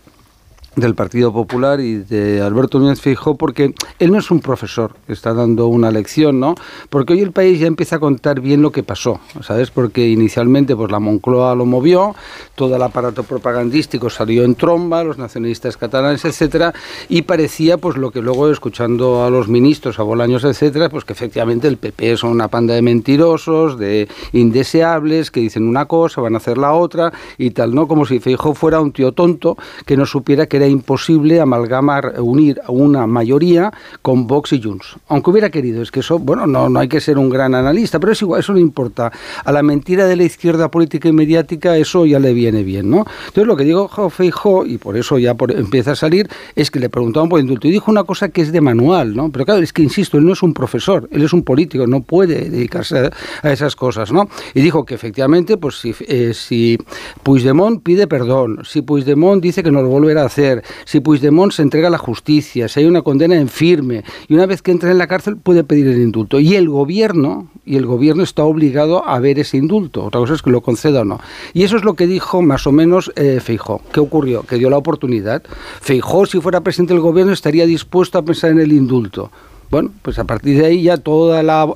del 0.81 0.95
Partido 0.95 1.33
Popular 1.33 1.81
y 1.81 1.97
de 1.97 2.41
Alberto 2.41 2.79
Núñez 2.79 3.01
Feijóo 3.01 3.37
porque 3.37 3.75
él 3.99 4.13
no 4.13 4.19
es 4.19 4.31
un 4.31 4.41
profesor 4.41 4.93
está 5.09 5.35
dando 5.35 5.67
una 5.69 5.91
lección, 5.91 6.41
¿no? 6.41 6.55
Porque 6.91 7.15
hoy 7.15 7.21
el 7.21 7.33
país 7.33 7.61
ya 7.61 7.67
empieza 7.67 7.97
a 7.97 7.99
contar 7.99 8.41
bien 8.41 8.63
lo 8.63 8.71
que 8.71 8.83
pasó, 8.83 9.21
¿sabes? 9.41 9.71
Porque 9.71 10.09
inicialmente 10.09 10.77
pues 10.77 10.91
la 10.91 11.01
Moncloa 11.01 11.55
lo 11.55 11.67
movió, 11.67 12.15
todo 12.55 12.77
el 12.77 12.83
aparato 12.83 13.23
propagandístico 13.23 14.11
salió 14.11 14.45
en 14.45 14.55
tromba, 14.55 15.05
los 15.05 15.19
nacionalistas 15.19 15.77
catalanes, 15.77 16.25
etcétera, 16.25 16.73
y 17.09 17.23
parecía 17.23 17.79
pues 17.79 17.97
lo 17.97 18.11
que 18.11 18.23
luego 18.23 18.51
escuchando 18.51 19.25
a 19.25 19.31
los 19.31 19.49
ministros, 19.49 19.99
a 19.99 20.03
Bolaños, 20.03 20.45
etcétera, 20.45 20.89
pues 20.89 21.05
que 21.05 21.13
efectivamente 21.13 21.69
el 21.69 21.77
PP 21.77 22.17
son 22.17 22.31
una 22.31 22.49
panda 22.49 22.75
de 22.75 22.83
mentirosos, 22.83 23.79
de 23.79 24.09
indeseables, 24.33 25.31
que 25.31 25.41
dicen 25.41 25.67
una 25.67 25.87
cosa, 25.87 26.21
van 26.21 26.35
a 26.35 26.39
hacer 26.39 26.59
la 26.59 26.73
otra 26.73 27.13
y 27.37 27.51
tal, 27.51 27.75
¿no? 27.75 27.89
Como 27.89 28.07
si 28.07 28.21
Feijóo 28.21 28.55
fuera 28.55 28.81
un 28.81 28.93
tío 28.93 29.13
tonto 29.13 29.57
que 29.87 29.97
no 29.97 30.07
supiera 30.07 30.47
que 30.47 30.59
era 30.59 30.68
imposible 30.69 31.41
amalgamar, 31.41 32.15
unir 32.21 32.61
a 32.65 32.71
una 32.73 33.07
mayoría 33.07 33.73
con 34.03 34.27
Vox 34.27 34.53
y 34.53 34.63
Junts. 34.63 34.97
Aunque 35.09 35.31
hubiera 35.31 35.51
querido, 35.51 35.83
es 35.83 35.91
que 35.91 36.01
eso, 36.01 36.19
bueno, 36.19 36.47
no, 36.47 36.69
no 36.69 36.79
hay 36.81 36.89
que 36.89 37.01
ser 37.01 37.19
un 37.19 37.29
gran 37.31 37.55
analista, 37.55 37.99
pero 38.01 38.13
es 38.13 38.23
igual, 38.23 38.41
eso 38.41 38.53
no 38.53 38.59
importa. 38.59 39.11
A 39.45 39.53
la 39.53 39.63
mentira 39.63 40.07
de 40.07 40.17
la 40.17 40.25
izquierda 40.25 40.71
política 40.71 41.09
y 41.09 41.13
mediática 41.13 41.77
eso 41.77 42.07
ya 42.07 42.19
le 42.19 42.33
viene 42.33 42.63
bien, 42.63 42.91
¿no? 42.91 43.05
Entonces 43.27 43.47
lo 43.47 43.57
que 43.57 43.65
digo 43.65 43.89
Feijó, 44.11 44.65
y 44.67 44.79
por 44.79 44.97
eso 44.97 45.19
ya 45.19 45.35
por- 45.35 45.53
empieza 45.53 45.93
a 45.93 45.97
salir, 45.97 46.29
es 46.55 46.71
que 46.71 46.79
le 46.81 46.89
preguntaban 46.89 47.29
por 47.29 47.41
indulto 47.41 47.69
y 47.69 47.71
dijo 47.71 47.91
una 47.91 48.05
cosa 48.05 48.29
que 48.29 48.43
es 48.43 48.53
de 48.53 48.61
manual, 48.61 49.15
¿no? 49.15 49.31
Pero 49.31 49.45
claro, 49.45 49.63
es 49.63 49.73
que 49.73 49.83
insisto, 49.83 50.19
él 50.19 50.25
no 50.25 50.33
es 50.33 50.43
un 50.43 50.55
profesor, 50.55 51.09
él 51.13 51.23
es 51.23 51.33
un 51.33 51.43
político, 51.43 51.87
no 51.87 52.03
puede 52.03 52.49
dedicarse 52.49 52.99
a, 52.99 53.11
a 53.43 53.53
esas 53.53 53.77
cosas, 53.77 54.13
¿no? 54.13 54.29
Y 54.55 54.61
dijo 54.61 54.85
que 54.85 54.95
efectivamente, 54.95 55.57
pues 55.57 55.81
si, 55.81 55.95
eh, 56.07 56.33
si 56.35 56.79
Puigdemont 57.23 57.83
pide 57.83 58.07
perdón, 58.07 58.61
si 58.65 58.83
Puigdemont 58.83 59.43
dice 59.43 59.63
que 59.63 59.71
no 59.71 59.83
lo 59.83 59.89
volverá 59.89 60.23
a 60.23 60.27
hacer, 60.27 60.48
si 60.85 61.01
Puigdemont 61.01 61.53
se 61.53 61.63
entrega 61.63 61.89
a 61.89 61.91
la 61.91 61.99
justicia, 61.99 62.69
si 62.69 62.81
hay 62.81 62.87
una 62.87 63.03
condena 63.03 63.37
en 63.37 63.49
firme, 63.49 64.05
y 64.29 64.35
una 64.35 64.47
vez 64.47 64.63
que 64.63 64.71
entra 64.71 64.91
en 64.91 64.99
la 64.99 65.07
cárcel 65.07 65.37
puede 65.37 65.65
pedir 65.65 65.89
el 65.89 66.01
indulto. 66.01 66.41
Y 66.41 66.55
el 66.57 66.69
gobierno, 66.69 67.49
y 67.65 67.77
el 67.77 67.87
gobierno 67.87 68.23
está 68.23 68.45
obligado 68.45 69.07
a 69.07 69.19
ver 69.21 69.39
ese 69.39 69.57
indulto. 69.57 70.05
Otra 70.05 70.21
cosa 70.21 70.35
es 70.35 70.43
que 70.43 70.51
lo 70.51 70.61
conceda 70.61 71.03
o 71.03 71.05
no. 71.05 71.21
Y 71.53 71.63
eso 71.65 71.77
es 71.77 71.85
lo 71.85 71.95
que 71.95 72.07
dijo 72.07 72.43
más 72.43 72.67
o 72.67 72.73
menos 72.73 73.13
eh, 73.17 73.41
Feijó. 73.41 73.81
¿Qué 73.93 74.01
ocurrió? 74.01 74.43
Que 74.43 74.57
dio 74.57 74.71
la 74.71 74.79
oportunidad. 74.79 75.43
Feijó, 75.81 76.27
si 76.27 76.41
fuera 76.41 76.61
presidente 76.61 76.95
del 76.95 77.03
gobierno, 77.03 77.33
estaría 77.33 77.67
dispuesto 77.67 78.19
a 78.19 78.23
pensar 78.23 78.51
en 78.51 78.61
el 78.61 78.73
indulto. 78.73 79.31
Bueno, 79.71 79.91
pues 80.03 80.19
a 80.19 80.25
partir 80.25 80.59
de 80.59 80.67
ahí 80.67 80.83
ya 80.83 80.97
toda 80.97 81.43
la, 81.43 81.67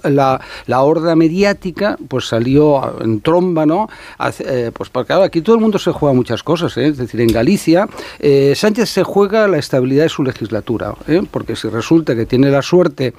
la, 0.67 0.83
horda 0.83 1.15
mediática 1.15 1.99
pues 2.09 2.27
salió 2.27 3.01
en 3.03 3.21
tromba, 3.21 3.67
¿no? 3.67 3.89
Hace- 4.19 4.45
eh, 4.69 4.71
pues 4.73 4.89
porque 4.89 5.09
claro, 5.09 5.23
aquí 5.23 5.43
todo 5.43 5.57
el 5.57 5.61
mundo 5.63 5.79
se 5.79 5.93
juega 5.93 6.15
muchas 6.15 6.43
cosas, 6.43 6.77
¿eh? 6.79 6.87
es 6.89 6.97
decir, 6.97 7.21
en 7.21 7.29
Galicia 7.29 7.89
eh, 8.19 8.55
Sánchez 8.57 8.89
se 8.89 9.03
juega 9.03 9.47
la 9.49 9.59
estabilidad 9.59 10.05
de 10.05 10.09
su 10.09 10.23
legislatura, 10.23 10.95
¿eh? 11.07 11.23
porque 11.31 11.55
si 11.57 11.69
resulta 11.69 12.15
que 12.17 12.27
tiene 12.27 12.51
la 12.51 12.63
suerte 12.63 13.13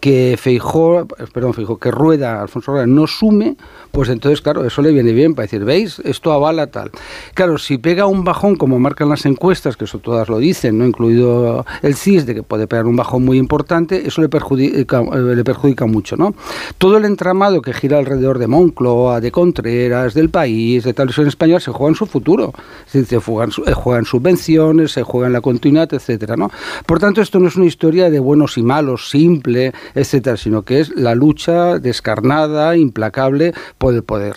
que 0.00 0.36
Feijó, 0.38 1.06
perdón, 1.32 1.54
Feijó, 1.54 1.78
que 1.78 1.90
Rueda, 1.90 2.42
Alfonso 2.42 2.72
Rueda 2.72 2.86
no 2.86 3.06
sume, 3.06 3.56
pues 3.92 4.08
entonces, 4.10 4.42
claro, 4.42 4.64
eso 4.66 4.82
le 4.82 4.92
viene 4.92 5.12
bien 5.12 5.34
para 5.34 5.44
decir, 5.44 5.64
¿veis? 5.64 5.98
Esto 6.04 6.32
avala 6.32 6.66
tal. 6.68 6.90
Claro, 7.34 7.58
si 7.58 7.78
pega 7.78 8.06
un 8.06 8.24
bajón, 8.24 8.56
como 8.56 8.78
marcan 8.78 9.08
las 9.08 9.24
encuestas, 9.26 9.76
que 9.76 9.84
eso 9.86 9.98
todas 9.98 10.28
lo 10.28 10.38
dicen, 10.38 10.78
¿no? 10.78 10.86
incluido 10.86 11.64
el 11.82 11.94
CIS, 11.96 12.26
de 12.26 12.34
que 12.34 12.42
puede 12.42 12.66
pegar 12.66 12.86
un 12.86 12.96
bajón 12.96 13.24
muy 13.24 13.38
importante, 13.38 14.06
eso 14.06 14.17
le 14.20 14.28
perjudica, 14.28 15.00
eh, 15.00 15.34
le 15.36 15.44
perjudica 15.44 15.86
mucho. 15.86 16.16
¿no? 16.16 16.34
Todo 16.78 16.96
el 16.96 17.04
entramado 17.04 17.62
que 17.62 17.72
gira 17.72 17.98
alrededor 17.98 18.38
de 18.38 18.46
Moncloa, 18.46 19.20
de 19.20 19.30
Contreras, 19.30 20.14
del 20.14 20.30
país, 20.30 20.84
de 20.84 20.94
televisión 20.94 21.28
española, 21.28 21.60
se 21.60 21.72
juega 21.72 21.90
en 21.90 21.94
su 21.96 22.06
futuro. 22.06 22.52
Es 22.86 22.92
decir, 22.92 23.08
se 23.08 23.18
juegan, 23.18 23.50
eh, 23.66 23.72
juegan 23.72 24.04
subvenciones, 24.04 24.92
se 24.92 25.02
juega 25.02 25.26
en 25.26 25.32
la 25.32 25.40
continuidad, 25.40 25.92
etcétera, 25.92 26.36
¿no? 26.36 26.50
Por 26.86 26.98
tanto, 26.98 27.20
esto 27.20 27.38
no 27.38 27.48
es 27.48 27.56
una 27.56 27.66
historia 27.66 28.10
de 28.10 28.18
buenos 28.18 28.58
y 28.58 28.62
malos, 28.62 29.10
simple, 29.10 29.72
etcétera, 29.94 30.36
sino 30.36 30.62
que 30.62 30.80
es 30.80 30.90
la 30.96 31.14
lucha 31.14 31.78
descarnada, 31.78 32.76
implacable 32.76 33.54
por 33.78 33.94
el 33.94 34.02
poder. 34.02 34.36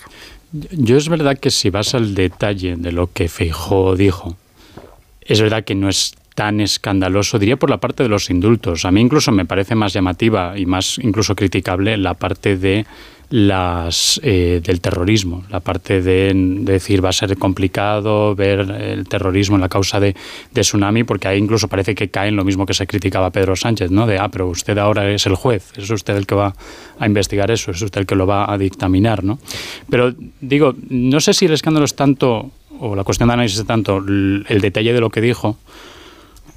Yo 0.51 0.97
es 0.97 1.07
verdad 1.07 1.37
que 1.37 1.49
si 1.49 1.69
vas 1.69 1.95
al 1.95 2.13
detalle 2.13 2.75
de 2.75 2.91
lo 2.91 3.09
que 3.11 3.29
Feijó 3.29 3.95
dijo, 3.95 4.35
es 5.21 5.41
verdad 5.41 5.63
que 5.63 5.75
no 5.75 5.87
es 5.87 6.13
tan 6.41 6.59
escandaloso, 6.59 7.37
diría 7.37 7.55
por 7.55 7.69
la 7.69 7.77
parte 7.77 8.01
de 8.01 8.09
los 8.09 8.31
indultos. 8.31 8.83
A 8.85 8.89
mí 8.89 8.99
incluso 8.99 9.31
me 9.31 9.45
parece 9.45 9.75
más 9.75 9.93
llamativa 9.93 10.57
y 10.57 10.65
más 10.65 10.97
incluso 10.97 11.35
criticable 11.35 11.97
la 11.97 12.15
parte 12.15 12.57
de 12.57 12.87
las 13.29 14.19
eh, 14.23 14.59
del 14.63 14.81
terrorismo, 14.81 15.43
la 15.51 15.59
parte 15.59 16.01
de, 16.01 16.33
de, 16.33 16.73
decir 16.73 17.05
va 17.05 17.09
a 17.09 17.13
ser 17.13 17.37
complicado 17.37 18.33
ver 18.33 18.61
el 18.71 19.07
terrorismo 19.07 19.55
en 19.55 19.61
la 19.61 19.69
causa 19.69 19.99
de, 19.99 20.15
de, 20.51 20.61
tsunami, 20.61 21.03
porque 21.03 21.27
ahí 21.27 21.37
incluso 21.37 21.67
parece 21.67 21.93
que 21.93 22.09
cae 22.09 22.29
en 22.29 22.35
lo 22.35 22.43
mismo 22.43 22.65
que 22.65 22.73
se 22.73 22.87
criticaba 22.87 23.29
Pedro 23.29 23.55
Sánchez, 23.55 23.91
¿no? 23.91 24.07
De 24.07 24.17
ah, 24.17 24.29
pero 24.29 24.47
usted 24.47 24.79
ahora 24.79 25.07
es 25.11 25.27
el 25.27 25.35
juez, 25.35 25.71
es 25.77 25.91
usted 25.91 26.15
el 26.15 26.25
que 26.25 26.33
va 26.33 26.55
a 26.97 27.05
investigar 27.05 27.51
eso, 27.51 27.69
es 27.69 27.79
usted 27.83 28.01
el 28.01 28.07
que 28.07 28.15
lo 28.15 28.25
va 28.25 28.51
a 28.51 28.57
dictaminar, 28.57 29.23
¿no? 29.23 29.37
Pero 29.91 30.11
digo, 30.41 30.73
no 30.89 31.19
sé 31.19 31.35
si 31.35 31.45
el 31.45 31.53
escándalo 31.53 31.85
es 31.85 31.95
tanto, 31.95 32.49
o 32.79 32.95
la 32.95 33.03
cuestión 33.03 33.27
de 33.27 33.33
análisis 33.33 33.59
es 33.59 33.67
tanto 33.67 33.99
el 33.99 34.59
detalle 34.59 34.91
de 34.91 34.99
lo 34.99 35.11
que 35.11 35.21
dijo, 35.21 35.59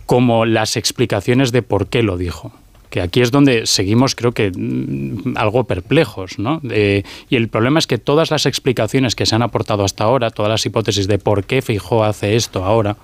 como 0.07 0.45
las 0.45 0.77
explicaciones 0.77 1.53
de 1.53 1.63
por 1.63 1.89
qué 1.89 2.03
lo 2.03 2.17
dijo 2.17 2.53
que 2.95 3.01
aquí 3.01 3.23
es 3.23 3.33
donde 3.33 3.67
seguimos, 3.67 4.15
creo 4.15 4.31
que, 4.31 4.53
mm, 4.55 5.37
algo 5.37 5.65
perplejos, 5.65 6.39
¿no? 6.39 6.61
Y 6.63 7.35
el 7.35 7.49
problema 7.49 7.81
es 7.81 7.89
que 7.89 7.99
todas 7.99 8.31
las 8.31 8.47
explicaciones 8.47 9.17
que 9.17 9.27
se 9.27 9.35
han 9.35 9.43
aportado 9.43 9.83
hasta 9.83 10.05
ahora, 10.05 10.31
todas 10.31 10.49
las 10.49 10.65
hipótesis 10.65 11.09
de 11.09 11.19
por 11.19 11.43
qué 11.43 11.61
Feijóo 11.61 12.05
hace 12.05 12.37
esto 12.37 12.65
ahora, 12.65 12.97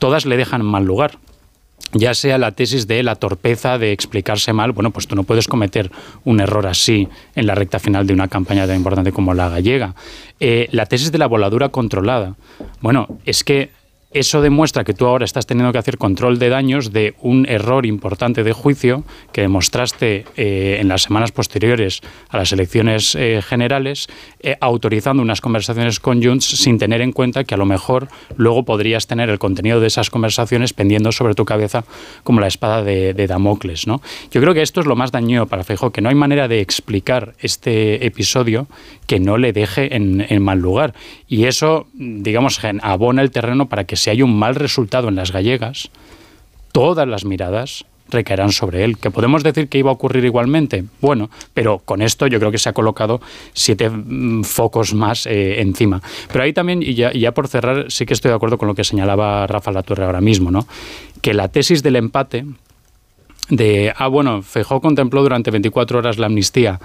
todas 0.00 0.26
le 0.26 0.36
dejan 0.36 0.62
en 0.62 0.66
mal 0.66 0.84
lugar 0.84 1.20
ya 1.92 2.14
sea 2.14 2.38
la 2.38 2.52
tesis 2.52 2.86
de 2.86 3.02
la 3.02 3.16
torpeza 3.16 3.78
de 3.78 3.92
explicarse 3.92 4.52
mal, 4.52 4.72
bueno, 4.72 4.90
pues 4.90 5.06
tú 5.06 5.16
no 5.16 5.24
puedes 5.24 5.48
cometer 5.48 5.90
un 6.24 6.40
error 6.40 6.66
así 6.66 7.08
en 7.34 7.46
la 7.46 7.54
recta 7.54 7.78
final 7.78 8.06
de 8.06 8.12
una 8.12 8.28
campaña 8.28 8.66
tan 8.66 8.76
importante 8.76 9.12
como 9.12 9.34
la 9.34 9.48
gallega. 9.48 9.94
Eh, 10.38 10.68
la 10.70 10.86
tesis 10.86 11.10
de 11.10 11.18
la 11.18 11.26
voladura 11.26 11.70
controlada, 11.70 12.36
bueno, 12.80 13.18
es 13.24 13.42
que 13.42 13.70
eso 14.12 14.42
demuestra 14.42 14.82
que 14.82 14.92
tú 14.92 15.06
ahora 15.06 15.24
estás 15.24 15.46
teniendo 15.46 15.70
que 15.70 15.78
hacer 15.78 15.96
control 15.96 16.40
de 16.40 16.48
daños 16.48 16.92
de 16.92 17.14
un 17.20 17.46
error 17.48 17.86
importante 17.86 18.42
de 18.42 18.52
juicio 18.52 19.04
que 19.32 19.42
demostraste 19.42 20.24
eh, 20.36 20.78
en 20.80 20.88
las 20.88 21.02
semanas 21.02 21.30
posteriores 21.30 22.00
a 22.28 22.36
las 22.36 22.50
elecciones 22.50 23.14
eh, 23.14 23.40
generales, 23.40 24.08
eh, 24.40 24.56
autorizando 24.60 25.22
unas 25.22 25.40
conversaciones 25.40 26.00
con 26.00 26.20
Junts 26.24 26.44
sin 26.44 26.76
tener 26.76 27.02
en 27.02 27.12
cuenta 27.12 27.44
que 27.44 27.54
a 27.54 27.56
lo 27.56 27.66
mejor 27.66 28.08
luego 28.36 28.64
podrías 28.64 29.06
tener 29.06 29.30
el 29.30 29.38
contenido 29.38 29.78
de 29.78 29.86
esas 29.86 30.10
conversaciones 30.10 30.72
pendiendo 30.72 31.12
sobre 31.12 31.34
tu 31.34 31.44
cabeza 31.44 31.84
como 32.24 32.40
la 32.40 32.48
espada 32.48 32.82
de, 32.82 33.26
Damocles. 33.28 33.86
¿no? 33.86 34.02
Yo 34.32 34.40
creo 34.40 34.54
que 34.54 34.62
esto 34.62 34.80
es 34.80 34.86
lo 34.86 34.96
más 34.96 35.12
dañino 35.12 35.46
para 35.46 35.62
Feijóo, 35.62 35.92
que 35.92 36.00
no 36.00 36.08
hay 36.08 36.16
manera 36.16 36.48
de 36.48 36.60
explicar 36.60 37.34
este 37.38 38.04
episodio 38.04 38.66
que 39.06 39.20
no 39.20 39.38
le 39.38 39.52
deje 39.52 39.94
en, 39.94 40.26
en 40.28 40.42
mal 40.42 40.58
lugar. 40.58 40.94
Y 41.28 41.44
eso, 41.44 41.86
digamos, 41.94 42.60
abona 42.82 43.22
el 43.22 43.30
terreno 43.30 43.68
para 43.68 43.84
que 43.84 43.99
si 44.00 44.08
hay 44.10 44.22
un 44.22 44.38
mal 44.38 44.54
resultado 44.54 45.08
en 45.08 45.16
las 45.16 45.30
gallegas, 45.30 45.90
todas 46.72 47.06
las 47.06 47.24
miradas 47.26 47.84
recaerán 48.08 48.50
sobre 48.50 48.82
él. 48.82 48.96
¿Que 48.96 49.10
podemos 49.10 49.42
decir 49.42 49.68
que 49.68 49.78
iba 49.78 49.90
a 49.90 49.92
ocurrir 49.92 50.24
igualmente? 50.24 50.84
Bueno, 51.00 51.30
pero 51.52 51.80
con 51.84 52.00
esto 52.00 52.26
yo 52.26 52.38
creo 52.38 52.50
que 52.50 52.56
se 52.58 52.70
ha 52.70 52.72
colocado 52.72 53.20
siete 53.52 53.90
mm, 53.90 54.42
focos 54.42 54.94
más 54.94 55.26
eh, 55.26 55.60
encima. 55.60 56.00
Pero 56.32 56.44
ahí 56.44 56.52
también, 56.54 56.82
y 56.82 56.94
ya, 56.94 57.32
por 57.32 57.46
cerrar, 57.46 57.86
sí 57.90 58.06
que 58.06 58.14
estoy 58.14 58.30
de 58.30 58.36
acuerdo 58.36 58.56
con 58.56 58.68
lo 58.68 58.74
que 58.74 58.84
señalaba 58.84 59.46
Rafa 59.46 59.70
Latorre 59.70 60.04
ahora 60.04 60.22
mismo, 60.22 60.50
¿no? 60.50 60.66
Que 61.20 61.34
la 61.34 61.48
tesis 61.48 61.82
del 61.82 61.96
empate 61.96 62.46
de, 63.50 63.92
ah, 63.94 64.08
bueno, 64.08 64.42
Fejó 64.42 64.80
contempló 64.80 65.22
durante 65.22 65.50
24 65.50 65.98
horas 65.98 66.18
la 66.18 66.26
amnistía. 66.26 66.80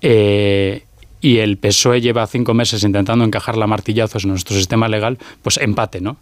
Eh, 0.00 0.84
y 1.20 1.38
el 1.38 1.58
PSOE 1.58 2.00
lleva 2.00 2.26
cinco 2.26 2.54
meses 2.54 2.82
intentando 2.82 3.24
encajar 3.24 3.56
la 3.56 3.66
martillazos 3.66 4.24
en 4.24 4.30
nuestro 4.30 4.56
sistema 4.56 4.88
legal, 4.88 5.18
pues 5.42 5.58
empate, 5.58 6.00
¿no? 6.00 6.16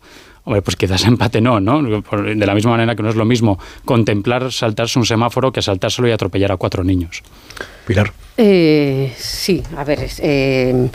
Hombre, 0.45 0.63
pues 0.63 0.77
quizás 0.77 1.05
empate 1.07 1.41
no, 1.41 1.61
¿no? 1.61 1.83
De 1.83 2.47
la 2.47 2.55
misma 2.55 2.73
manera 2.73 2.97
que 2.97 3.03
no 3.03 3.11
es 3.11 3.17
lo 3.17 3.25
mismo 3.25 3.59
contemplar 3.85 4.53
saltarse 4.53 4.99
un 4.99 5.07
semáforo 5.07 5.53
que 5.53 5.63
saltárselo 5.63 6.09
y 6.09 6.13
atropellar 6.13 6.53
a 6.53 6.57
cuatro 6.57 6.85
niños. 6.85 7.23
Pilar. 7.87 8.13
Eh, 8.37 9.13
sí, 9.17 9.63
a 9.77 9.85
ver, 9.85 10.09
eh, 10.19 10.89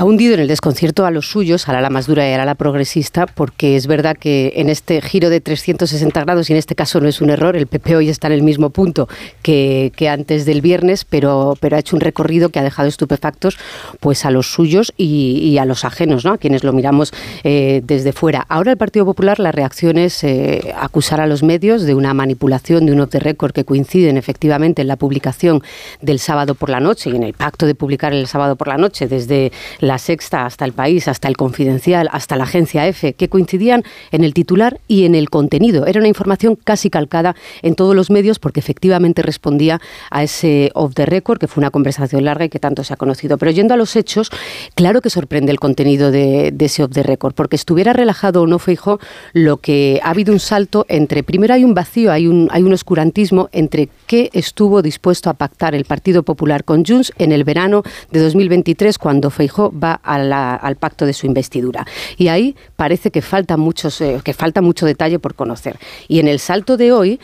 ha 0.00 0.04
hundido 0.04 0.32
en 0.32 0.40
el 0.40 0.48
desconcierto 0.48 1.04
a 1.04 1.10
los 1.10 1.28
suyos, 1.28 1.68
a 1.68 1.78
la 1.78 1.90
más 1.90 2.06
dura 2.06 2.26
y 2.26 2.32
a 2.32 2.42
la 2.42 2.54
progresista, 2.54 3.26
porque 3.26 3.76
es 3.76 3.86
verdad 3.86 4.16
que 4.16 4.54
en 4.56 4.70
este 4.70 5.02
giro 5.02 5.28
de 5.28 5.42
360 5.42 6.24
grados, 6.24 6.48
y 6.48 6.54
en 6.54 6.58
este 6.58 6.74
caso 6.74 7.02
no 7.02 7.08
es 7.08 7.20
un 7.20 7.28
error, 7.28 7.54
el 7.54 7.66
PP 7.66 7.96
hoy 7.96 8.08
está 8.08 8.28
en 8.28 8.32
el 8.32 8.42
mismo 8.42 8.70
punto 8.70 9.10
que, 9.42 9.92
antes 10.10 10.46
del 10.46 10.62
viernes, 10.62 11.04
pero, 11.04 11.54
pero 11.60 11.76
ha 11.76 11.80
hecho 11.80 11.96
un 11.96 12.00
recorrido 12.00 12.48
que 12.48 12.58
ha 12.58 12.62
dejado 12.62 12.88
estupefactos 12.88 13.58
pues 14.00 14.24
a 14.24 14.30
los 14.30 14.50
suyos 14.50 14.94
y, 14.96 15.38
y 15.42 15.58
a 15.58 15.66
los 15.66 15.84
ajenos, 15.84 16.24
¿no? 16.24 16.32
a 16.32 16.38
quienes 16.38 16.64
lo 16.64 16.72
miramos 16.72 17.12
eh, 17.44 17.82
desde 17.84 18.12
fuera. 18.12 18.46
Ahora 18.48 18.70
el 18.70 18.78
Partido 18.78 19.04
Popular, 19.04 19.38
la 19.38 19.52
reacción 19.52 19.98
es 19.98 20.24
eh, 20.24 20.72
acusar 20.78 21.20
a 21.20 21.26
los 21.26 21.42
medios 21.42 21.82
de 21.82 21.94
una 21.94 22.14
manipulación, 22.14 22.86
de 22.86 22.92
un 22.92 23.00
off 23.00 23.10
the 23.10 23.18
record 23.18 23.52
que 23.52 23.66
coinciden 23.66 24.16
efectivamente 24.16 24.80
en 24.80 24.88
la 24.88 24.96
publicación 24.96 25.62
del 26.00 26.20
sábado 26.20 26.54
por 26.54 26.70
la 26.70 26.80
noche 26.80 27.10
y 27.10 27.16
en 27.16 27.22
el 27.22 27.34
pacto 27.34 27.66
de 27.66 27.74
publicar 27.74 28.14
el 28.14 28.26
sábado 28.26 28.56
por 28.56 28.68
la 28.68 28.78
noche 28.78 29.06
desde 29.06 29.52
la 29.89 29.89
Sexta 29.98 30.46
hasta 30.46 30.64
el 30.64 30.72
País, 30.72 31.08
hasta 31.08 31.28
el 31.28 31.36
Confidencial, 31.36 32.08
hasta 32.12 32.36
la 32.36 32.44
Agencia 32.44 32.86
EFE, 32.86 33.14
que 33.14 33.28
coincidían 33.28 33.82
en 34.10 34.24
el 34.24 34.34
titular 34.34 34.80
y 34.88 35.04
en 35.04 35.14
el 35.14 35.30
contenido. 35.30 35.86
Era 35.86 36.00
una 36.00 36.08
información 36.08 36.56
casi 36.56 36.90
calcada 36.90 37.34
en 37.62 37.74
todos 37.74 37.94
los 37.94 38.10
medios 38.10 38.38
porque 38.38 38.60
efectivamente 38.60 39.22
respondía 39.22 39.80
a 40.10 40.22
ese 40.22 40.70
off 40.74 40.94
the 40.94 41.06
record, 41.06 41.38
que 41.38 41.46
fue 41.46 41.60
una 41.60 41.70
conversación 41.70 42.24
larga 42.24 42.44
y 42.44 42.48
que 42.48 42.58
tanto 42.58 42.84
se 42.84 42.92
ha 42.92 42.96
conocido. 42.96 43.38
Pero 43.38 43.50
yendo 43.50 43.74
a 43.74 43.76
los 43.76 43.96
hechos, 43.96 44.30
claro 44.74 45.00
que 45.00 45.10
sorprende 45.10 45.52
el 45.52 45.60
contenido 45.60 46.10
de, 46.10 46.54
ese 46.58 46.84
off 46.84 46.92
the 46.92 47.02
record, 47.02 47.34
porque 47.34 47.56
estuviera 47.56 47.92
relajado 47.92 48.42
o 48.42 48.46
no 48.46 48.58
Feijo, 48.58 49.00
lo 49.32 49.58
que 49.58 50.00
ha 50.02 50.10
habido 50.10 50.32
un 50.32 50.40
salto 50.40 50.86
entre, 50.88 51.22
primero 51.22 51.54
hay 51.54 51.64
un 51.64 51.74
vacío, 51.74 52.12
hay 52.12 52.26
un, 52.26 52.48
hay 52.52 52.62
un 52.62 52.72
oscurantismo 52.72 53.48
entre 53.52 53.88
qué 54.06 54.30
estuvo 54.32 54.82
dispuesto 54.82 55.30
a 55.30 55.34
pactar 55.34 55.74
el 55.74 55.84
Partido 55.84 56.22
Popular 56.22 56.64
con 56.64 56.84
Junts 56.84 57.12
en 57.18 57.32
el 57.32 57.44
verano 57.44 57.82
de 58.10 58.20
2023, 58.20 58.98
cuando 58.98 59.30
Feijó 59.30 59.70
va 59.82 59.92
al 59.94 60.76
pacto 60.76 61.06
de 61.06 61.12
su 61.12 61.26
investidura. 61.26 61.86
Y 62.16 62.28
ahí 62.28 62.56
parece 62.76 63.10
que 63.10 63.22
falta, 63.22 63.56
muchos, 63.56 64.00
eh, 64.00 64.20
que 64.24 64.34
falta 64.34 64.60
mucho 64.60 64.86
detalle 64.86 65.18
por 65.18 65.34
conocer. 65.34 65.78
Y 66.08 66.20
en 66.20 66.28
el 66.28 66.38
salto 66.38 66.76
de 66.76 66.92
hoy, 66.92 67.20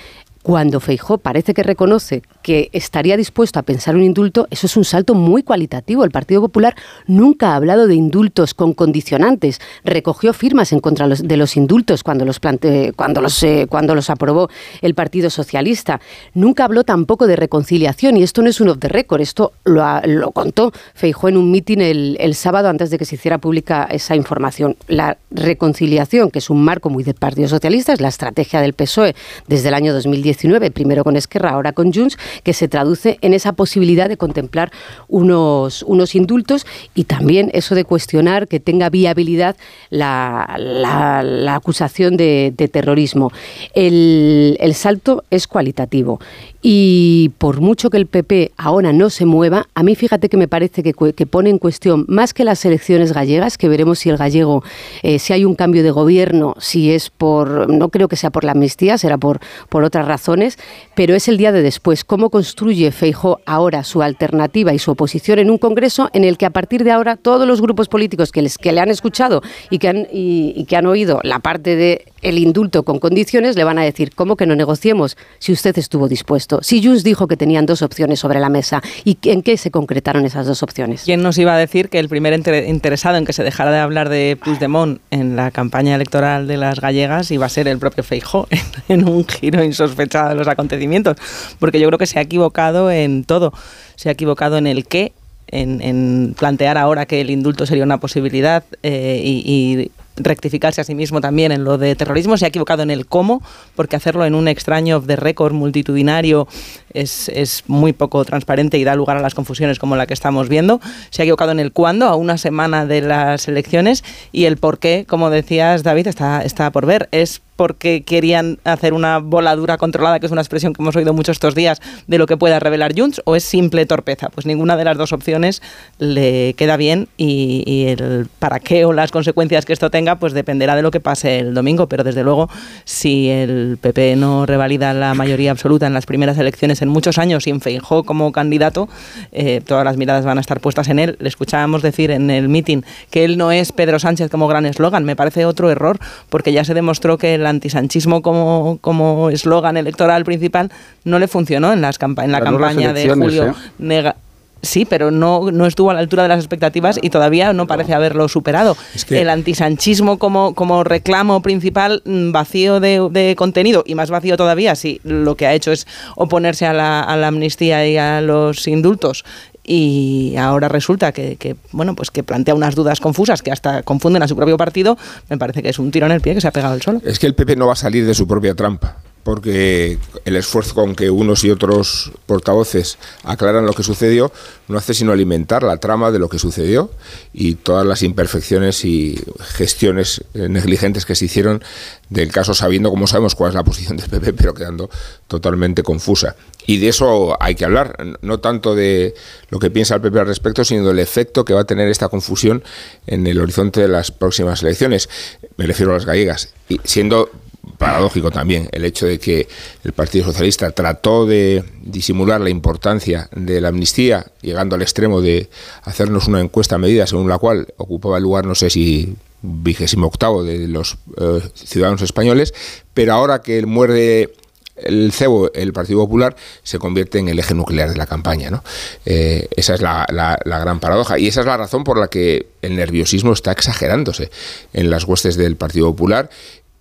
cuando 0.46 0.78
Feijó 0.78 1.18
parece 1.18 1.54
que 1.54 1.64
reconoce 1.64 2.22
que 2.40 2.70
estaría 2.72 3.16
dispuesto 3.16 3.58
a 3.58 3.64
pensar 3.64 3.96
un 3.96 4.04
indulto, 4.04 4.46
eso 4.48 4.68
es 4.68 4.76
un 4.76 4.84
salto 4.84 5.12
muy 5.12 5.42
cualitativo. 5.42 6.04
El 6.04 6.12
Partido 6.12 6.40
Popular 6.40 6.76
nunca 7.08 7.50
ha 7.50 7.56
hablado 7.56 7.88
de 7.88 7.96
indultos 7.96 8.54
con 8.54 8.72
condicionantes. 8.72 9.60
Recogió 9.82 10.32
firmas 10.32 10.72
en 10.72 10.78
contra 10.78 11.08
de 11.08 11.36
los 11.36 11.56
indultos 11.56 12.04
cuando 12.04 12.24
los, 12.24 12.38
plante, 12.38 12.92
cuando 12.94 13.20
los, 13.20 13.42
eh, 13.42 13.66
cuando 13.68 13.96
los 13.96 14.08
aprobó 14.08 14.48
el 14.82 14.94
Partido 14.94 15.30
Socialista. 15.30 16.00
Nunca 16.32 16.64
habló 16.64 16.84
tampoco 16.84 17.26
de 17.26 17.34
reconciliación 17.34 18.16
y 18.16 18.22
esto 18.22 18.40
no 18.40 18.48
es 18.48 18.60
un 18.60 18.68
off 18.68 18.78
the 18.78 18.88
record. 18.88 19.22
Esto 19.22 19.50
lo, 19.64 19.84
lo 20.04 20.30
contó 20.30 20.70
Feijó 20.94 21.28
en 21.28 21.38
un 21.38 21.50
mitin 21.50 21.80
el, 21.80 22.16
el 22.20 22.36
sábado 22.36 22.68
antes 22.68 22.90
de 22.90 22.98
que 22.98 23.04
se 23.04 23.16
hiciera 23.16 23.38
pública 23.38 23.88
esa 23.90 24.14
información. 24.14 24.76
La 24.86 25.18
reconciliación, 25.32 26.30
que 26.30 26.38
es 26.38 26.50
un 26.50 26.62
marco 26.62 26.88
muy 26.88 27.02
del 27.02 27.14
Partido 27.14 27.48
Socialista, 27.48 27.92
es 27.92 28.00
la 28.00 28.06
estrategia 28.06 28.60
del 28.60 28.74
PSOE 28.74 29.16
desde 29.48 29.70
el 29.70 29.74
año 29.74 29.92
2019, 30.36 30.70
primero 30.70 31.04
con 31.04 31.16
Esquerra, 31.16 31.50
ahora 31.50 31.72
con 31.72 31.92
Junts, 31.92 32.18
que 32.42 32.52
se 32.52 32.68
traduce 32.68 33.18
en 33.22 33.34
esa 33.34 33.52
posibilidad 33.52 34.08
de 34.08 34.16
contemplar 34.16 34.70
unos, 35.08 35.82
unos 35.82 36.14
indultos 36.14 36.66
y 36.94 37.04
también 37.04 37.50
eso 37.54 37.74
de 37.74 37.84
cuestionar 37.84 38.48
que 38.48 38.60
tenga 38.60 38.90
viabilidad 38.90 39.56
la, 39.90 40.56
la, 40.58 41.54
acusación 41.54 42.16
de, 42.16 42.52
terrorismo. 42.70 43.32
El 43.74 44.74
salto 44.74 45.24
es 45.30 45.46
cualitativo 45.46 46.20
y 46.68 47.30
por 47.38 47.60
mucho 47.60 47.90
que 47.90 47.96
el 47.96 48.06
PP 48.06 48.50
ahora 48.56 48.92
no 48.92 49.08
se 49.08 49.24
mueva, 49.24 49.68
a 49.76 49.84
mí 49.84 49.94
fíjate 49.94 50.28
que 50.28 50.36
me 50.36 50.48
parece 50.48 50.82
que, 50.82 50.94
pone 51.24 51.48
en 51.48 51.58
cuestión 51.58 52.04
más 52.08 52.34
que 52.34 52.42
las 52.42 52.64
elecciones 52.64 53.12
gallegas, 53.12 53.56
que 53.56 53.68
veremos 53.68 54.00
si 54.00 54.10
el 54.10 54.16
gallego, 54.16 54.64
eh, 55.04 55.20
si 55.20 55.32
hay 55.32 55.44
un 55.44 55.54
cambio 55.54 55.84
de 55.84 55.92
gobierno, 55.92 56.56
si 56.58 56.90
es 56.90 57.08
por, 57.08 57.70
no 57.70 57.90
creo 57.90 58.08
que 58.08 58.16
sea 58.16 58.30
por 58.30 58.42
la 58.42 58.50
amnistía, 58.50 58.98
será 58.98 59.16
por, 59.16 59.38
otras 59.70 60.08
razones, 60.08 60.58
pero 60.96 61.14
es 61.14 61.28
el 61.28 61.36
día 61.36 61.52
de 61.52 61.62
después. 61.62 62.02
¿Cómo 62.02 62.30
construye 62.30 62.90
Feijo 62.90 63.38
ahora 63.46 63.84
su 63.84 64.02
alternativa 64.02 64.74
y 64.74 64.80
su 64.80 64.90
oposición 64.90 65.38
en 65.38 65.50
un 65.50 65.58
Congreso 65.58 66.10
en 66.14 66.24
el 66.24 66.36
que 66.36 66.46
a 66.46 66.50
partir 66.50 66.82
de 66.82 66.90
ahora 66.90 67.14
todos 67.14 67.46
los 67.46 67.60
grupos 67.60 67.86
políticos 67.86 68.32
que, 68.32 68.42
les, 68.42 68.58
que 68.58 68.72
le 68.72 68.80
han 68.80 68.90
escuchado 68.90 69.40
y 69.70 69.78
que 69.78 69.86
han, 69.86 70.08
y, 70.10 70.64
que 70.64 70.76
han 70.76 70.86
oído 70.86 71.20
la 71.22 71.38
parte 71.38 71.76
de 71.76 72.06
el 72.22 72.38
indulto 72.38 72.82
con 72.82 72.98
condiciones 72.98 73.54
le 73.54 73.62
van 73.62 73.78
a 73.78 73.84
decir, 73.84 74.10
¿cómo 74.16 74.34
que 74.34 74.46
no 74.46 74.56
negociemos 74.56 75.16
si 75.38 75.52
usted 75.52 75.78
estuvo 75.78 76.08
dispuesto? 76.08 76.55
Si 76.62 76.82
Junts 76.82 77.04
dijo 77.04 77.26
que 77.26 77.36
tenían 77.36 77.66
dos 77.66 77.82
opciones 77.82 78.20
sobre 78.20 78.40
la 78.40 78.48
mesa, 78.48 78.82
¿y 79.04 79.18
en 79.24 79.42
qué 79.42 79.56
se 79.56 79.70
concretaron 79.70 80.24
esas 80.24 80.46
dos 80.46 80.62
opciones? 80.62 81.02
¿Quién 81.04 81.22
nos 81.22 81.38
iba 81.38 81.54
a 81.54 81.58
decir 81.58 81.88
que 81.88 81.98
el 81.98 82.08
primer 82.08 82.32
inter 82.32 82.68
interesado 82.68 83.16
en 83.16 83.24
que 83.24 83.32
se 83.32 83.42
dejara 83.42 83.70
de 83.70 83.78
hablar 83.78 84.08
de 84.08 84.38
Puigdemont 84.42 85.00
en 85.10 85.36
la 85.36 85.50
campaña 85.50 85.94
electoral 85.94 86.46
de 86.46 86.56
las 86.56 86.80
gallegas 86.80 87.30
iba 87.30 87.46
a 87.46 87.48
ser 87.48 87.68
el 87.68 87.78
propio 87.78 88.02
Feijó, 88.02 88.48
en, 88.88 89.08
un 89.08 89.26
giro 89.26 89.62
insospechado 89.62 90.30
de 90.30 90.34
los 90.34 90.48
acontecimientos? 90.48 91.16
Porque 91.58 91.80
yo 91.80 91.86
creo 91.88 91.98
que 91.98 92.06
se 92.06 92.18
ha 92.18 92.22
equivocado 92.22 92.90
en 92.90 93.24
todo. 93.24 93.52
Se 93.96 94.08
ha 94.08 94.12
equivocado 94.12 94.58
en 94.58 94.66
el 94.66 94.86
qué, 94.86 95.12
en, 95.48 96.34
plantear 96.38 96.78
ahora 96.78 97.06
que 97.06 97.20
el 97.20 97.30
indulto 97.30 97.66
sería 97.66 97.84
una 97.84 97.98
posibilidad 97.98 98.64
eh, 98.82 99.20
y 99.22 99.90
rectificarse 100.16 100.80
a 100.80 100.84
sí 100.84 100.94
mismo 100.94 101.20
también 101.20 101.52
en 101.52 101.64
lo 101.64 101.78
de 101.78 101.94
terrorismo, 101.94 102.36
se 102.36 102.44
ha 102.44 102.48
equivocado 102.48 102.82
en 102.82 102.90
el 102.90 103.06
cómo, 103.06 103.42
porque 103.74 103.96
hacerlo 103.96 104.24
en 104.24 104.34
un 104.34 104.48
extraño 104.48 105.00
de 105.00 105.16
récord 105.16 105.52
multitudinario 105.52 106.48
es, 106.92 107.28
es, 107.28 107.64
muy 107.66 107.92
poco 107.92 108.24
transparente 108.24 108.78
y 108.78 108.84
da 108.84 108.94
lugar 108.94 109.16
a 109.16 109.20
las 109.20 109.34
confusiones 109.34 109.78
como 109.78 109.96
la 109.96 110.06
que 110.06 110.14
estamos 110.14 110.48
viendo. 110.48 110.80
Se 111.10 111.22
ha 111.22 111.24
equivocado 111.24 111.52
en 111.52 111.60
el 111.60 111.72
cuándo, 111.72 112.06
a 112.06 112.16
una 112.16 112.38
semana 112.38 112.86
de 112.86 113.02
las 113.02 113.48
elecciones, 113.48 114.04
y 114.32 114.44
el 114.44 114.56
por 114.56 114.78
qué, 114.78 115.04
como 115.08 115.30
decías 115.30 115.82
David, 115.82 116.06
está, 116.06 116.42
está 116.42 116.70
por 116.70 116.86
ver. 116.86 117.08
Es 117.12 117.42
porque 117.56 118.02
querían 118.02 118.58
hacer 118.64 118.92
una 118.92 119.18
voladura 119.18 119.78
controlada, 119.78 120.20
que 120.20 120.26
es 120.26 120.32
una 120.32 120.42
expresión 120.42 120.72
que 120.72 120.82
hemos 120.82 120.94
oído 120.94 121.12
mucho 121.12 121.32
estos 121.32 121.54
días, 121.54 121.80
de 122.06 122.18
lo 122.18 122.26
que 122.26 122.36
pueda 122.36 122.60
revelar 122.60 122.92
Junts, 122.96 123.22
o 123.24 123.34
es 123.34 123.44
simple 123.44 123.86
torpeza. 123.86 124.28
Pues 124.28 124.46
ninguna 124.46 124.76
de 124.76 124.84
las 124.84 124.96
dos 124.96 125.12
opciones 125.12 125.62
le 125.98 126.54
queda 126.54 126.76
bien 126.76 127.08
y, 127.16 127.86
el 127.86 128.28
para 128.38 128.60
qué 128.60 128.84
o 128.84 128.92
las 128.92 129.10
consecuencias 129.10 129.64
que 129.64 129.72
esto 129.72 129.90
tenga, 129.90 130.16
pues 130.16 130.32
dependerá 130.32 130.76
de 130.76 130.82
lo 130.82 130.90
que 130.90 131.00
pase 131.00 131.38
el 131.38 131.54
domingo. 131.54 131.88
Pero 131.88 132.04
desde 132.04 132.22
luego, 132.22 132.48
si 132.84 133.28
el 133.30 133.78
PP 133.80 134.16
no 134.16 134.46
revalida 134.46 134.92
la 134.92 135.14
mayoría 135.14 135.50
absoluta 135.50 135.86
en 135.86 135.94
las 135.94 136.06
primeras 136.06 136.38
elecciones 136.38 136.82
en 136.82 136.88
muchos 136.88 137.18
años 137.18 137.46
y 137.46 137.50
en 137.50 137.60
Feijó 137.60 138.04
como 138.04 138.32
candidato, 138.32 138.88
eh, 139.32 139.62
todas 139.64 139.84
las 139.84 139.96
miradas 139.96 140.24
van 140.24 140.38
a 140.38 140.40
estar 140.40 140.60
puestas 140.60 140.88
en 140.88 140.98
él. 140.98 141.16
Le 141.20 141.28
escuchábamos 141.28 141.82
decir 141.82 142.10
en 142.10 142.30
el 142.30 142.48
meeting 142.48 142.82
que 143.10 143.24
él 143.24 143.38
no 143.38 143.52
es 143.52 143.72
Pedro 143.72 143.98
Sánchez 143.98 144.30
como 144.30 144.48
gran 144.48 144.66
eslogan. 144.66 145.04
Me 145.04 145.16
parece 145.16 145.46
otro 145.46 145.70
error, 145.70 145.98
porque 146.28 146.52
ya 146.52 146.64
se 146.64 146.74
demostró 146.74 147.18
que 147.18 147.34
el 147.34 147.45
antisanchismo 147.46 148.22
como 148.22 148.78
como 148.80 149.30
eslogan 149.30 149.76
electoral 149.76 150.24
principal 150.24 150.70
no 151.04 151.18
le 151.18 151.28
funcionó 151.28 151.72
en 151.72 151.80
las 151.80 151.98
campa 151.98 152.24
en 152.24 152.32
la 152.32 152.40
Ganó 152.40 152.58
campaña 152.58 152.92
de 152.92 153.08
julio. 153.14 153.44
¿eh? 153.46 153.54
Nega- 153.80 154.16
Sí, 154.62 154.84
pero 154.84 155.12
no, 155.12 155.50
no 155.52 155.66
estuvo 155.66 155.90
a 155.90 155.94
la 155.94 156.00
altura 156.00 156.24
de 156.24 156.28
las 156.30 156.38
expectativas 156.38 156.98
y 157.00 157.10
todavía 157.10 157.52
no 157.52 157.66
parece 157.68 157.94
haberlo 157.94 158.26
superado. 158.26 158.76
que- 159.06 159.20
El 159.20 159.28
antisanchismo 159.28 160.18
como, 160.18 160.54
como 160.54 160.82
reclamo 160.82 161.40
principal 161.40 162.02
mm, 162.04 162.32
vacío 162.32 162.80
de, 162.80 163.06
de 163.12 163.36
contenido 163.36 163.84
y 163.86 163.94
más 163.94 164.10
vacío 164.10 164.36
todavía 164.36 164.74
si 164.74 165.00
lo 165.04 165.36
que 165.36 165.46
ha 165.46 165.52
hecho 165.52 165.70
es 165.70 165.86
oponerse 166.16 166.66
a 166.66 166.72
la, 166.72 167.00
a 167.02 167.16
la 167.16 167.28
amnistía 167.28 167.86
y 167.86 167.96
a 167.96 168.20
los 168.22 168.66
indultos 168.66 169.24
y 169.66 170.36
ahora 170.36 170.68
resulta 170.68 171.12
que, 171.12 171.36
que, 171.36 171.56
bueno 171.72 171.96
pues 171.96 172.10
que 172.10 172.22
plantea 172.22 172.54
unas 172.54 172.74
dudas 172.74 173.00
confusas 173.00 173.42
que 173.42 173.50
hasta 173.50 173.82
confunden 173.82 174.22
a 174.22 174.28
su 174.28 174.36
propio 174.36 174.56
partido 174.56 174.96
me 175.28 175.38
parece 175.38 175.62
que 175.62 175.70
es 175.70 175.78
un 175.78 175.90
tiro 175.90 176.06
en 176.06 176.12
el 176.12 176.20
pie 176.20 176.34
que 176.34 176.40
se 176.40 176.48
ha 176.48 176.52
pegado 176.52 176.74
el 176.74 176.82
solo. 176.82 177.00
Es 177.04 177.18
que 177.18 177.26
el 177.26 177.34
PP 177.34 177.56
no 177.56 177.66
va 177.66 177.72
a 177.72 177.76
salir 177.76 178.06
de 178.06 178.14
su 178.14 178.26
propia 178.26 178.54
trampa, 178.54 178.98
porque 179.26 179.98
el 180.24 180.36
esfuerzo 180.36 180.72
con 180.72 180.94
que 180.94 181.10
unos 181.10 181.42
y 181.42 181.50
otros 181.50 182.12
portavoces 182.26 182.96
aclaran 183.24 183.66
lo 183.66 183.72
que 183.72 183.82
sucedió 183.82 184.30
no 184.68 184.78
hace 184.78 184.94
sino 184.94 185.10
alimentar 185.10 185.64
la 185.64 185.78
trama 185.78 186.12
de 186.12 186.20
lo 186.20 186.28
que 186.28 186.38
sucedió 186.38 186.92
y 187.32 187.56
todas 187.56 187.84
las 187.84 188.04
imperfecciones 188.04 188.84
y 188.84 189.20
gestiones 189.40 190.22
eh, 190.34 190.48
negligentes 190.48 191.04
que 191.04 191.16
se 191.16 191.24
hicieron 191.24 191.60
del 192.08 192.30
caso, 192.30 192.54
sabiendo, 192.54 192.88
como 192.90 193.08
sabemos, 193.08 193.34
cuál 193.34 193.48
es 193.48 193.56
la 193.56 193.64
posición 193.64 193.96
del 193.96 194.08
PP, 194.08 194.32
pero 194.32 194.54
quedando 194.54 194.88
totalmente 195.26 195.82
confusa. 195.82 196.36
Y 196.64 196.78
de 196.78 196.88
eso 196.88 197.36
hay 197.40 197.56
que 197.56 197.64
hablar, 197.64 197.96
no 198.22 198.38
tanto 198.38 198.76
de 198.76 199.14
lo 199.50 199.58
que 199.58 199.70
piensa 199.70 199.96
el 199.96 200.02
PP 200.02 200.20
al 200.20 200.26
respecto, 200.28 200.64
sino 200.64 200.86
del 200.86 201.00
efecto 201.00 201.44
que 201.44 201.52
va 201.52 201.62
a 201.62 201.64
tener 201.64 201.88
esta 201.88 202.08
confusión 202.08 202.62
en 203.08 203.26
el 203.26 203.40
horizonte 203.40 203.80
de 203.80 203.88
las 203.88 204.12
próximas 204.12 204.62
elecciones. 204.62 205.08
Me 205.56 205.66
refiero 205.66 205.90
a 205.90 205.94
las 205.94 206.06
gallegas. 206.06 206.54
Y 206.68 206.80
siendo 206.84 207.30
paradójico 207.78 208.30
también 208.30 208.68
el 208.72 208.84
hecho 208.84 209.06
de 209.06 209.18
que 209.18 209.48
el 209.84 209.92
Partido 209.92 210.24
Socialista 210.26 210.70
trató 210.70 211.26
de 211.26 211.64
disimular 211.82 212.40
la 212.40 212.50
importancia 212.50 213.28
de 213.34 213.60
la 213.60 213.68
amnistía, 213.68 214.26
llegando 214.42 214.76
al 214.76 214.82
extremo 214.82 215.20
de 215.20 215.48
hacernos 215.82 216.26
una 216.28 216.40
encuesta 216.40 216.76
a 216.76 216.78
medida 216.78 217.06
según 217.06 217.28
la 217.28 217.38
cual 217.38 217.68
ocupaba 217.76 218.16
el 218.16 218.22
lugar, 218.22 218.46
no 218.46 218.54
sé 218.54 218.70
si 218.70 219.14
vigésimo 219.42 220.06
octavo 220.06 220.42
de 220.42 220.66
los 220.66 220.96
eh, 221.20 221.40
ciudadanos 221.54 222.02
españoles, 222.02 222.52
pero 222.94 223.12
ahora 223.12 223.42
que 223.42 223.58
él 223.58 223.66
muerde 223.66 224.32
el 224.76 225.10
cebo, 225.12 225.50
el 225.54 225.72
Partido 225.72 226.00
Popular, 226.00 226.36
se 226.62 226.78
convierte 226.78 227.18
en 227.18 227.28
el 227.28 227.38
eje 227.38 227.54
nuclear 227.54 227.88
de 227.88 227.96
la 227.96 228.06
campaña. 228.06 228.50
¿no? 228.50 228.62
Eh, 229.06 229.48
esa 229.56 229.74
es 229.74 229.80
la- 229.80 230.06
la 230.10 230.58
gran 230.58 230.80
paradoja. 230.80 231.18
Y 231.18 231.28
esa 231.28 231.40
es 231.40 231.46
la 231.46 231.56
razón 231.56 231.82
por 231.82 231.98
la 231.98 232.08
que 232.08 232.46
el 232.60 232.76
nerviosismo 232.76 233.32
está 233.32 233.52
exagerándose 233.52 234.30
en 234.74 234.90
las 234.90 235.04
huestes 235.04 235.36
del 235.36 235.56
Partido 235.56 235.86
Popular, 235.86 236.28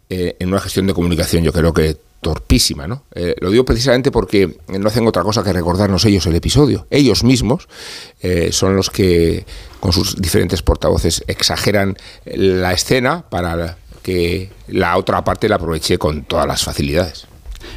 eh, 0.10 0.36
en 0.40 0.50
una 0.50 0.60
gestión 0.60 0.88
de 0.88 0.94
comunicación, 0.94 1.44
yo 1.44 1.52
creo 1.52 1.74
que 1.74 1.98
torpísima, 2.22 2.88
¿no? 2.88 3.04
Eh, 3.14 3.36
lo 3.40 3.52
digo 3.52 3.66
precisamente 3.66 4.12
porque 4.12 4.58
no 4.68 4.88
hacen 4.88 5.06
otra 5.08 5.22
cosa 5.22 5.44
que 5.44 5.54
recordarnos 5.54 6.06
ellos 6.06 6.26
el 6.26 6.36
episodio. 6.36 6.88
Ellos 6.90 7.24
mismos 7.24 7.68
eh, 8.22 8.50
son 8.52 8.76
los 8.76 8.90
que, 8.90 9.46
con 9.80 9.94
sus 9.94 10.16
diferentes 10.16 10.64
portavoces, 10.64 11.24
exageran 11.28 11.96
la 12.26 12.74
escena 12.74 13.26
para 13.30 13.78
que 14.02 14.50
la 14.68 14.98
otra 14.98 15.24
parte 15.24 15.48
la 15.48 15.58
aproveche 15.58 16.00
con 16.00 16.24
todas 16.24 16.48
las 16.48 16.64
facilidades. 16.64 17.28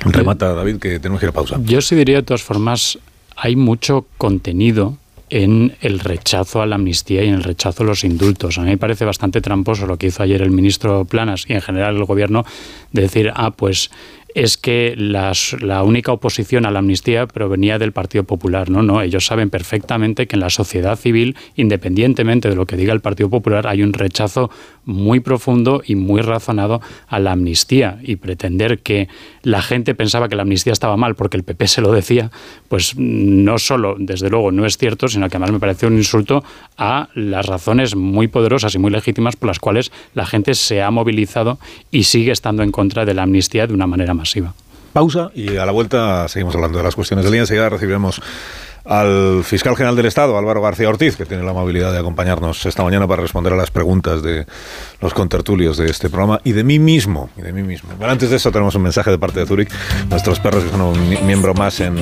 Remata, 0.00 0.54
David, 0.54 0.78
que 0.78 0.98
tenemos 0.98 1.20
que 1.20 1.26
ir 1.26 1.30
a 1.30 1.32
pausa. 1.32 1.58
Yo 1.62 1.82
sí 1.82 1.94
diría, 1.94 2.16
de 2.16 2.22
todas 2.22 2.42
formas, 2.42 2.98
hay 3.36 3.54
mucho 3.54 4.06
contenido 4.16 4.96
en 5.30 5.76
el 5.80 5.98
rechazo 5.98 6.62
a 6.62 6.66
la 6.66 6.76
amnistía 6.76 7.24
y 7.24 7.28
en 7.28 7.34
el 7.34 7.44
rechazo 7.44 7.82
a 7.82 7.86
los 7.86 8.04
indultos. 8.04 8.58
A 8.58 8.62
mí 8.62 8.70
me 8.70 8.78
parece 8.78 9.04
bastante 9.04 9.40
tramposo 9.40 9.86
lo 9.86 9.96
que 9.96 10.08
hizo 10.08 10.22
ayer 10.22 10.42
el 10.42 10.50
ministro 10.50 11.04
Planas 11.04 11.44
y 11.48 11.54
en 11.54 11.60
general 11.60 11.96
el 11.96 12.04
gobierno 12.04 12.44
de 12.92 13.02
decir, 13.02 13.32
ah, 13.34 13.50
pues 13.50 13.90
es 14.38 14.56
que 14.56 14.94
la 14.96 15.82
única 15.82 16.12
oposición 16.12 16.64
a 16.64 16.70
la 16.70 16.78
amnistía 16.78 17.26
provenía 17.26 17.76
del 17.80 17.90
Partido 17.90 18.22
Popular. 18.22 18.70
No, 18.70 18.84
no, 18.84 19.02
ellos 19.02 19.26
saben 19.26 19.50
perfectamente 19.50 20.28
que 20.28 20.36
en 20.36 20.40
la 20.40 20.48
sociedad 20.48 20.96
civil, 20.96 21.34
independientemente 21.56 22.48
de 22.48 22.54
lo 22.54 22.64
que 22.64 22.76
diga 22.76 22.92
el 22.92 23.00
Partido 23.00 23.28
Popular, 23.30 23.66
hay 23.66 23.82
un 23.82 23.92
rechazo 23.92 24.48
muy 24.84 25.18
profundo 25.20 25.82
y 25.84 25.96
muy 25.96 26.22
razonado 26.22 26.80
a 27.08 27.18
la 27.18 27.32
amnistía 27.32 27.98
y 28.02 28.16
pretender 28.16 28.78
que 28.78 29.08
la 29.42 29.60
gente 29.60 29.94
pensaba 29.94 30.28
que 30.28 30.36
la 30.36 30.42
amnistía 30.42 30.72
estaba 30.72 30.96
mal 30.96 31.16
porque 31.16 31.36
el 31.36 31.42
PP 31.42 31.66
se 31.66 31.80
lo 31.82 31.92
decía, 31.92 32.30
pues 32.68 32.94
no 32.96 33.58
solo, 33.58 33.96
desde 33.98 34.30
luego, 34.30 34.52
no 34.52 34.64
es 34.64 34.78
cierto, 34.78 35.08
sino 35.08 35.28
que 35.28 35.36
además 35.36 35.52
me 35.52 35.60
parece 35.60 35.86
un 35.86 35.96
insulto 35.96 36.44
a 36.76 37.08
las 37.14 37.44
razones 37.44 37.96
muy 37.96 38.28
poderosas 38.28 38.74
y 38.76 38.78
muy 38.78 38.90
legítimas 38.90 39.36
por 39.36 39.48
las 39.48 39.58
cuales 39.58 39.92
la 40.14 40.24
gente 40.24 40.54
se 40.54 40.80
ha 40.80 40.90
movilizado 40.90 41.58
y 41.90 42.04
sigue 42.04 42.32
estando 42.32 42.62
en 42.62 42.70
contra 42.70 43.04
de 43.04 43.14
la 43.14 43.24
amnistía 43.24 43.66
de 43.66 43.74
una 43.74 43.86
manera 43.86 44.14
Pausa 44.92 45.30
y 45.34 45.56
a 45.56 45.66
la 45.66 45.72
vuelta 45.72 46.28
seguimos 46.28 46.54
hablando 46.54 46.78
de 46.78 46.84
las 46.84 46.94
cuestiones 46.94 47.24
del 47.24 47.32
día. 47.32 47.42
Enseguida 47.42 47.68
recibiremos 47.68 48.20
al 48.88 49.44
fiscal 49.44 49.76
general 49.76 49.96
del 49.96 50.06
Estado, 50.06 50.38
Álvaro 50.38 50.62
García 50.62 50.88
Ortiz, 50.88 51.16
que 51.16 51.26
tiene 51.26 51.42
la 51.42 51.50
amabilidad 51.50 51.92
de 51.92 51.98
acompañarnos 51.98 52.64
esta 52.64 52.82
mañana 52.82 53.06
para 53.06 53.20
responder 53.20 53.52
a 53.52 53.56
las 53.56 53.70
preguntas 53.70 54.22
de 54.22 54.46
los 55.02 55.12
contertulios 55.12 55.76
de 55.76 55.90
este 55.90 56.08
programa 56.08 56.40
y 56.42 56.52
de 56.52 56.64
mí 56.64 56.78
mismo. 56.78 57.28
Y 57.36 57.42
de 57.42 57.52
mí 57.52 57.62
mismo. 57.62 57.90
Pero 57.98 58.10
antes 58.10 58.30
de 58.30 58.36
eso 58.36 58.50
tenemos 58.50 58.74
un 58.76 58.82
mensaje 58.82 59.10
de 59.10 59.18
parte 59.18 59.40
de 59.40 59.46
Zurich. 59.46 59.70
Nuestros 60.08 60.40
perros, 60.40 60.64
que 60.64 60.70
son 60.70 60.80
un 60.80 61.08
mi- 61.08 61.18
miembro 61.18 61.52
más 61.52 61.80
en 61.80 61.96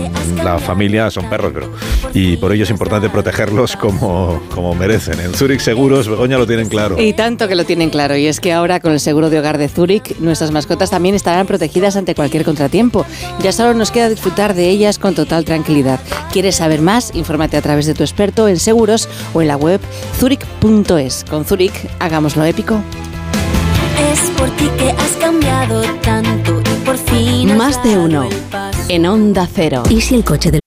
la 0.45 0.61
familia, 0.61 1.11
son 1.11 1.29
perros, 1.29 1.51
pero 1.53 1.73
y 2.15 2.37
por 2.37 2.53
ello 2.53 2.63
es 2.63 2.71
importante 2.71 3.11
protegerlos 3.11 3.75
como, 3.77 4.41
como 4.55 4.75
merecen. 4.77 5.19
En 5.19 5.35
Zurich 5.35 5.61
Seguros, 5.61 6.09
Begoña 6.09 6.39
lo 6.39 6.47
tienen 6.47 6.69
claro. 6.69 7.01
Y 7.03 7.15
tanto 7.15 7.49
que 7.49 7.57
lo 7.57 7.65
tienen 7.65 7.91
claro, 7.91 8.17
y 8.17 8.27
es 8.27 8.39
que 8.39 8.53
ahora 8.53 8.79
con 8.79 8.93
el 8.93 9.01
seguro 9.01 9.29
de 9.29 9.41
hogar 9.41 9.59
de 9.59 9.69
Zurich, 9.69 10.17
nuestras 10.21 10.53
mascotas 10.53 10.91
también 10.91 11.17
estarán 11.17 11.49
protegidas 11.49 11.97
ante 11.97 12.15
cualquier 12.15 12.45
contratiempo. 12.45 13.05
Ya 13.43 13.51
solo 13.51 13.75
nos 13.75 13.91
queda 13.91 14.09
disfrutar 14.09 14.55
de 14.55 14.69
ellas 14.71 15.01
con 15.01 15.17
total 15.17 15.45
tranquilidad. 15.45 15.99
¿Quieres 16.33 16.55
saber 16.57 16.76
más? 16.83 17.15
Infórmate 17.15 17.57
a 17.57 17.63
través 17.63 17.87
de 17.87 17.95
tu 17.95 18.03
experto 18.03 18.49
en 18.49 18.59
seguros 18.59 19.09
o 19.35 19.43
en 19.43 19.49
la 19.49 19.57
web 19.57 19.81
zurich.es. 20.19 21.25
Con 21.29 21.45
Zurich, 21.45 21.75
hagámoslo 21.99 22.45
épico. 22.45 22.81
Es 24.13 24.31
por 24.37 24.51
ti 24.51 24.69
que 24.79 24.91
has 24.91 25.17
cambiado 25.21 25.83
tanto 26.03 26.61
y 26.61 26.85
por 26.85 26.99
fin. 26.99 27.57
Más 27.57 27.83
de 27.83 27.99
uno. 27.99 28.29
En 28.89 29.07
Onda 29.07 29.49
Cero. 29.53 29.83
¿Y 29.89 30.01
si 30.01 30.15
el 30.15 30.25
coche 30.25 30.51
del 30.51 30.61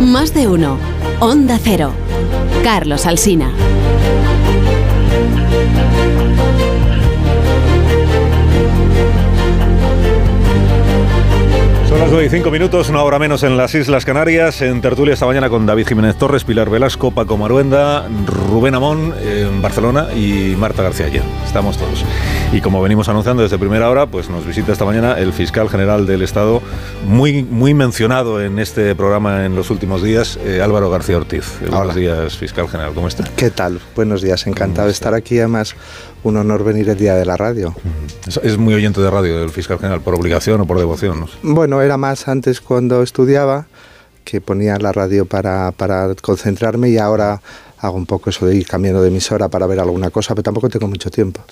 Más 0.00 0.32
de 0.32 0.46
uno. 0.46 0.93
Onda 1.20 1.58
Cero. 1.62 1.92
Carlos 2.62 3.06
Alsina. 3.06 3.50
Son 11.88 11.98
las 11.98 12.10
9 12.10 12.26
y 12.26 12.28
5 12.28 12.50
minutos, 12.50 12.88
una 12.88 13.02
hora 13.02 13.18
menos 13.18 13.44
en 13.44 13.56
las 13.56 13.74
Islas 13.74 14.04
Canarias. 14.04 14.60
En 14.62 14.80
tertulia 14.80 15.14
esta 15.14 15.26
mañana 15.26 15.48
con 15.48 15.64
David 15.64 15.86
Jiménez 15.86 16.16
Torres, 16.16 16.44
Pilar 16.44 16.68
Velasco, 16.68 17.12
Paco 17.12 17.36
Maruenda, 17.36 18.08
Rubén 18.26 18.74
Amón 18.74 19.14
en 19.22 19.62
Barcelona 19.62 20.08
y 20.14 20.56
Marta 20.56 20.82
García 20.82 21.06
Ayer. 21.06 21.22
Estamos 21.46 21.78
todos. 21.78 22.04
Y 22.54 22.60
como 22.60 22.80
venimos 22.80 23.08
anunciando 23.08 23.42
desde 23.42 23.58
primera 23.58 23.90
hora, 23.90 24.06
pues 24.06 24.30
nos 24.30 24.46
visita 24.46 24.70
esta 24.70 24.84
mañana 24.84 25.18
el 25.18 25.32
fiscal 25.32 25.68
general 25.68 26.06
del 26.06 26.22
Estado, 26.22 26.62
muy, 27.04 27.42
muy 27.42 27.74
mencionado 27.74 28.40
en 28.40 28.60
este 28.60 28.94
programa 28.94 29.44
en 29.44 29.56
los 29.56 29.70
últimos 29.70 30.04
días, 30.04 30.38
eh, 30.44 30.62
Álvaro 30.62 30.88
García 30.88 31.16
Ortiz. 31.16 31.60
Eh, 31.62 31.68
Buenos 31.68 31.96
días, 31.96 32.36
fiscal 32.36 32.68
general, 32.68 32.94
¿cómo 32.94 33.08
está? 33.08 33.24
¿Qué 33.34 33.50
tal? 33.50 33.80
Buenos 33.96 34.22
días, 34.22 34.46
encantado 34.46 34.86
de 34.86 34.92
estar 34.92 35.14
aquí. 35.14 35.36
Además, 35.40 35.74
un 36.22 36.36
honor 36.36 36.62
venir 36.62 36.88
el 36.88 36.96
día 36.96 37.16
de 37.16 37.24
la 37.24 37.36
radio. 37.36 37.74
Es, 38.24 38.36
es 38.36 38.56
muy 38.56 38.72
oyente 38.72 39.00
de 39.00 39.10
radio 39.10 39.40
del 39.40 39.50
fiscal 39.50 39.78
general, 39.80 40.00
por 40.00 40.14
obligación 40.14 40.60
o 40.60 40.64
por 40.64 40.78
devoción. 40.78 41.18
¿no? 41.18 41.28
Bueno, 41.42 41.82
era 41.82 41.96
más 41.96 42.28
antes 42.28 42.60
cuando 42.60 43.02
estudiaba, 43.02 43.66
que 44.22 44.40
ponía 44.40 44.78
la 44.78 44.92
radio 44.92 45.26
para, 45.26 45.72
para 45.72 46.14
concentrarme 46.22 46.88
y 46.90 46.98
ahora 46.98 47.42
hago 47.84 47.96
un 47.96 48.06
poco 48.06 48.30
eso 48.30 48.46
de 48.46 48.56
ir 48.56 48.66
cambiando 48.66 49.02
de 49.02 49.08
emisora 49.08 49.48
para 49.48 49.66
ver 49.66 49.78
alguna 49.78 50.10
cosa, 50.10 50.34
pero 50.34 50.42
tampoco 50.42 50.68
tengo 50.68 50.88
mucho 50.88 51.10
tiempo. 51.10 51.42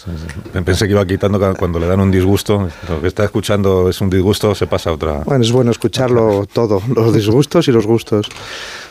Pensé 0.64 0.87
que 0.87 0.92
iba 0.92 1.07
quitando 1.07 1.38
cuando 1.57 1.79
le 1.79 1.87
dan 1.87 2.01
un 2.01 2.11
disgusto. 2.11 2.68
Lo 2.88 3.01
que 3.01 3.09
está 3.09 3.25
escuchando 3.25 3.88
es 3.90 4.01
un 4.01 4.09
disgusto, 4.09 4.55
se 4.55 4.66
pasa 4.66 4.90
a 4.90 4.95
otra. 4.95 5.23
Bueno, 5.25 5.45
es 5.45 5.53
bueno 5.53 5.71
escucharlo 5.71 6.47
todo, 6.53 6.83
los 6.95 7.12
disgustos 7.12 7.68
y 7.68 7.73
los 7.73 7.87
gustos. 7.87 8.29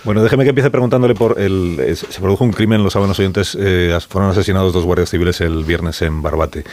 Bueno, 0.03 0.23
déjeme 0.23 0.43
que 0.43 0.49
empiece 0.49 0.71
preguntándole 0.71 1.13
por 1.13 1.39
el. 1.39 1.77
eh, 1.79 1.95
Se 1.95 2.19
produjo 2.19 2.43
un 2.43 2.51
crimen, 2.51 2.83
lo 2.83 2.89
saben 2.89 3.07
los 3.07 3.19
oyentes, 3.19 3.55
eh, 3.59 3.95
fueron 4.09 4.31
asesinados 4.31 4.73
dos 4.73 4.83
guardias 4.83 5.11
civiles 5.11 5.41
el 5.41 5.63
viernes 5.63 6.01
en 6.01 6.23
Barbate. 6.23 6.63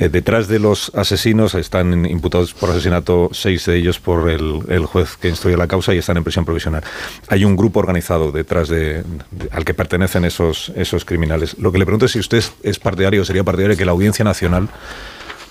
Eh, 0.00 0.08
detrás 0.08 0.48
de 0.48 0.58
los 0.58 0.90
asesinos 0.96 1.54
están 1.54 2.04
imputados 2.04 2.52
por 2.52 2.70
asesinato 2.70 3.28
seis 3.30 3.64
de 3.66 3.76
ellos 3.76 4.00
por 4.00 4.28
el, 4.28 4.86
juez 4.86 5.16
que 5.16 5.28
instruye 5.28 5.56
la 5.56 5.68
causa 5.68 5.94
y 5.94 5.98
están 5.98 6.16
en 6.16 6.24
prisión 6.24 6.44
provisional. 6.44 6.82
Hay 7.28 7.44
un 7.44 7.54
grupo 7.54 7.78
organizado 7.78 8.32
detrás 8.32 8.68
de, 8.68 9.04
al 9.52 9.64
que 9.64 9.72
pertenecen 9.72 10.24
esos, 10.24 10.72
esos 10.74 11.04
criminales. 11.04 11.56
Lo 11.60 11.70
que 11.70 11.78
le 11.78 11.84
pregunto 11.84 12.06
es 12.06 12.12
si 12.12 12.18
usted 12.18 12.42
es, 12.64 12.78
partidario, 12.80 13.24
sería 13.24 13.44
partidario 13.44 13.76
que 13.76 13.84
la 13.84 13.92
Audiencia 13.92 14.24
Nacional 14.24 14.68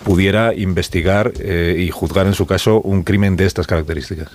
pudiera 0.04 0.54
investigar 0.54 1.32
y 1.42 1.90
juzgar 1.90 2.28
en 2.28 2.34
su 2.34 2.46
caso 2.46 2.82
un 2.82 3.04
crimen 3.04 3.38
de 3.38 3.46
estas 3.46 3.66
características. 3.66 4.28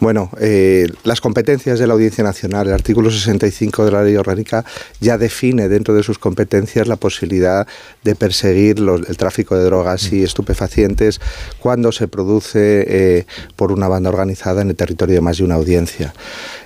Bueno, 0.00 0.30
eh, 0.40 0.88
las 1.04 1.20
competencias 1.20 1.78
de 1.78 1.86
la 1.86 1.92
Audiencia 1.92 2.24
Nacional, 2.24 2.66
el 2.68 2.72
artículo 2.72 3.10
65 3.10 3.84
de 3.84 3.92
la 3.92 4.02
Ley 4.02 4.16
Orgánica 4.16 4.64
ya 4.98 5.18
define 5.18 5.68
dentro 5.68 5.92
de 5.92 6.02
sus 6.02 6.18
competencias 6.18 6.88
la 6.88 6.96
posibilidad 6.96 7.66
de 8.02 8.14
perseguir 8.14 8.78
los- 8.80 9.06
el 9.10 9.18
tráfico 9.18 9.58
de 9.58 9.64
drogas 9.64 10.10
y 10.12 10.22
estupefacientes 10.22 11.20
cuando 11.58 11.92
se 11.92 12.08
produce 12.08 12.84
eh, 12.88 13.26
por 13.56 13.72
una 13.72 13.88
banda 13.88 14.08
organizada 14.08 14.62
en 14.62 14.70
el 14.70 14.76
territorio 14.76 15.16
de 15.16 15.20
más 15.20 15.36
de 15.36 15.44
una 15.44 15.56
audiencia. 15.56 16.14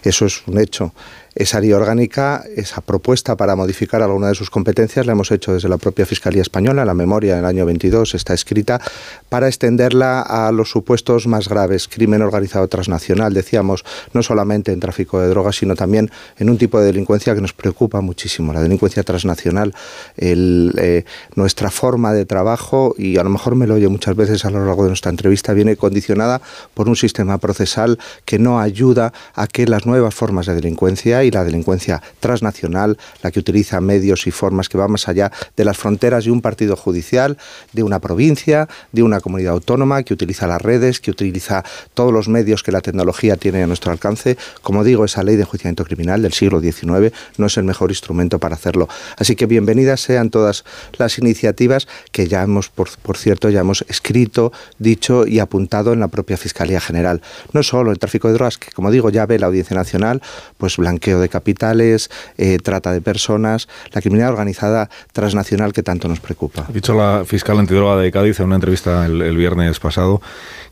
Eso 0.05 0.27
es 0.27 0.47
un 0.47 0.59
hecho. 0.61 0.93
Esa 1.35 1.61
ley 1.61 1.73
orgánica, 1.73 2.45
esa 2.57 2.81
propuesta 2.81 3.37
para 3.37 3.57
modificar 3.57 4.03
alguna 4.03 4.29
de 4.29 4.37
sus 4.37 4.51
competencias, 4.51 5.05
la 5.05 5.13
hemos 5.13 5.33
hecho 5.33 5.53
desde 5.53 5.69
la 5.69 5.79
propia 5.79 6.07
Fiscalía 6.07 6.43
Española. 6.43 6.85
La 6.85 6.95
memoria 6.95 7.35
del 7.35 7.45
año 7.45 7.67
22 7.67 8.15
está 8.15 8.35
escrita 8.35 8.81
para 9.29 9.49
extenderla 9.49 10.21
a 10.23 10.53
los 10.53 10.71
supuestos 10.71 11.27
más 11.27 11.49
graves, 11.49 11.89
crimen 11.89 12.23
organizado 12.23 12.69
transnacional, 12.69 13.35
decíamos, 13.35 13.85
no 14.13 14.23
solamente 14.23 14.71
en 14.71 14.79
tráfico 14.79 15.21
de 15.21 15.29
drogas, 15.29 15.57
sino 15.57 15.75
también 15.75 16.11
en 16.39 16.51
un 16.51 16.59
tipo 16.59 16.79
de 16.79 16.87
delincuencia 16.87 17.35
que 17.35 17.41
nos 17.41 17.53
preocupa 17.53 18.01
muchísimo, 18.01 18.53
la 18.53 18.63
delincuencia 18.63 19.03
transnacional, 19.03 19.75
eh, 20.17 21.05
nuestra 21.35 21.71
forma 21.71 22.13
de 22.13 22.27
trabajo, 22.27 22.95
y 22.97 23.19
a 23.19 23.25
lo 23.25 23.31
mejor 23.31 23.57
me 23.57 23.67
lo 23.67 23.75
oye 23.75 23.89
muchas 23.89 24.15
veces 24.15 24.45
a 24.45 24.51
lo 24.51 24.65
largo 24.65 24.85
de 24.85 24.91
nuestra 24.91 25.11
entrevista, 25.11 25.53
viene 25.53 25.77
condicionada 25.77 26.41
por 26.75 26.89
un 26.89 26.95
sistema 26.95 27.39
procesal 27.39 27.99
que 28.25 28.39
no 28.39 28.61
ayuda 28.61 29.13
a 29.35 29.49
que 29.49 29.67
las 29.67 29.85
nuevas 29.85 30.15
formas 30.15 30.47
de 30.47 30.55
delincuencia 30.55 31.24
y 31.25 31.31
la 31.31 31.45
delincuencia 31.45 32.03
transnacional, 32.21 32.99
la 33.23 33.31
que 33.31 33.41
utiliza 33.41 33.81
medios 33.81 34.27
y 34.27 34.31
formas 34.31 34.69
que 34.69 34.79
van 34.79 34.91
más 34.91 35.09
allá 35.09 35.33
de 35.57 35.65
las 35.65 35.77
fronteras 35.77 36.25
de 36.25 36.31
un 36.31 36.41
partido 36.41 36.77
judicial, 36.77 37.39
de 37.73 37.83
una 37.83 37.99
provincia, 38.01 38.69
de 38.93 39.03
una 39.03 39.21
comunidad 39.21 39.55
autónoma, 39.55 40.03
que 40.03 40.15
utiliza 40.15 40.47
las 40.47 40.61
redes, 40.61 41.01
que 41.01 41.11
utiliza 41.11 41.65
todos 41.95 42.13
los 42.13 42.29
medios 42.29 42.63
que 42.63 42.73
la 42.73 42.81
tecnología 42.81 43.37
tiene 43.37 43.63
a 43.63 43.67
nuestro 43.67 43.93
alcance. 43.93 44.37
Como 44.63 44.85
digo, 44.85 45.05
esa 45.05 45.23
ley 45.23 45.37
de 45.37 45.43
enjuiciamiento 45.43 45.85
criminal 45.85 46.23
del 46.23 46.33
siglo 46.33 46.61
XIX 46.61 47.13
no 47.39 47.47
es 47.47 47.57
el 47.57 47.65
mejor 47.65 47.91
instrumento 47.91 48.39
para 48.39 48.55
hacerlo. 48.55 48.89
Así 49.17 49.37
que 49.37 49.47
bienvenidas 49.47 50.01
sean 50.01 50.31
todas 50.31 50.65
las 50.99 51.19
iniciativas 51.19 51.89
que 52.13 52.29
ya 52.29 52.43
hemos, 52.43 52.69
por, 52.69 52.89
por 53.03 53.17
cierto, 53.17 53.51
ya 53.51 53.61
hemos 53.61 53.85
escrito, 53.89 54.53
dicho 54.79 55.27
y 55.27 55.39
apuntado 55.39 55.93
en 55.93 56.01
la 56.01 56.09
propia 56.09 56.37
Fiscalía 56.37 56.81
General. 56.81 57.21
No 57.53 57.63
solo 57.63 57.91
el 57.91 57.99
tráfico 57.99 58.29
de 58.29 58.35
drogas, 58.35 58.59
que 58.59 58.71
como 58.73 58.91
digo 58.91 59.11
ya 59.11 59.27
ve 59.27 59.39
la 59.39 59.47
Audiencia 59.47 59.77
Nacional, 59.77 60.23
pues 60.59 60.77
blanqueo 60.77 61.14
de 61.21 61.29
capitales, 61.29 62.11
eh, 62.39 62.59
trata 62.59 62.93
de 62.93 63.01
personas, 63.01 63.69
la 63.93 64.01
criminalidad 64.01 64.33
organizada 64.33 64.91
transnacional 65.13 65.73
que 65.73 65.83
tanto 65.83 66.09
nos 66.09 66.21
preocupa. 66.21 66.67
Ha 66.69 66.73
dicho 66.73 66.95
la 66.95 67.25
fiscal 67.25 67.59
antidroga 67.59 68.01
de 68.01 68.11
Cádiz 68.11 68.41
en 68.41 68.47
una 68.47 68.57
entrevista 68.57 69.07
el, 69.07 69.37
viernes 69.37 69.81
pasado 69.81 70.21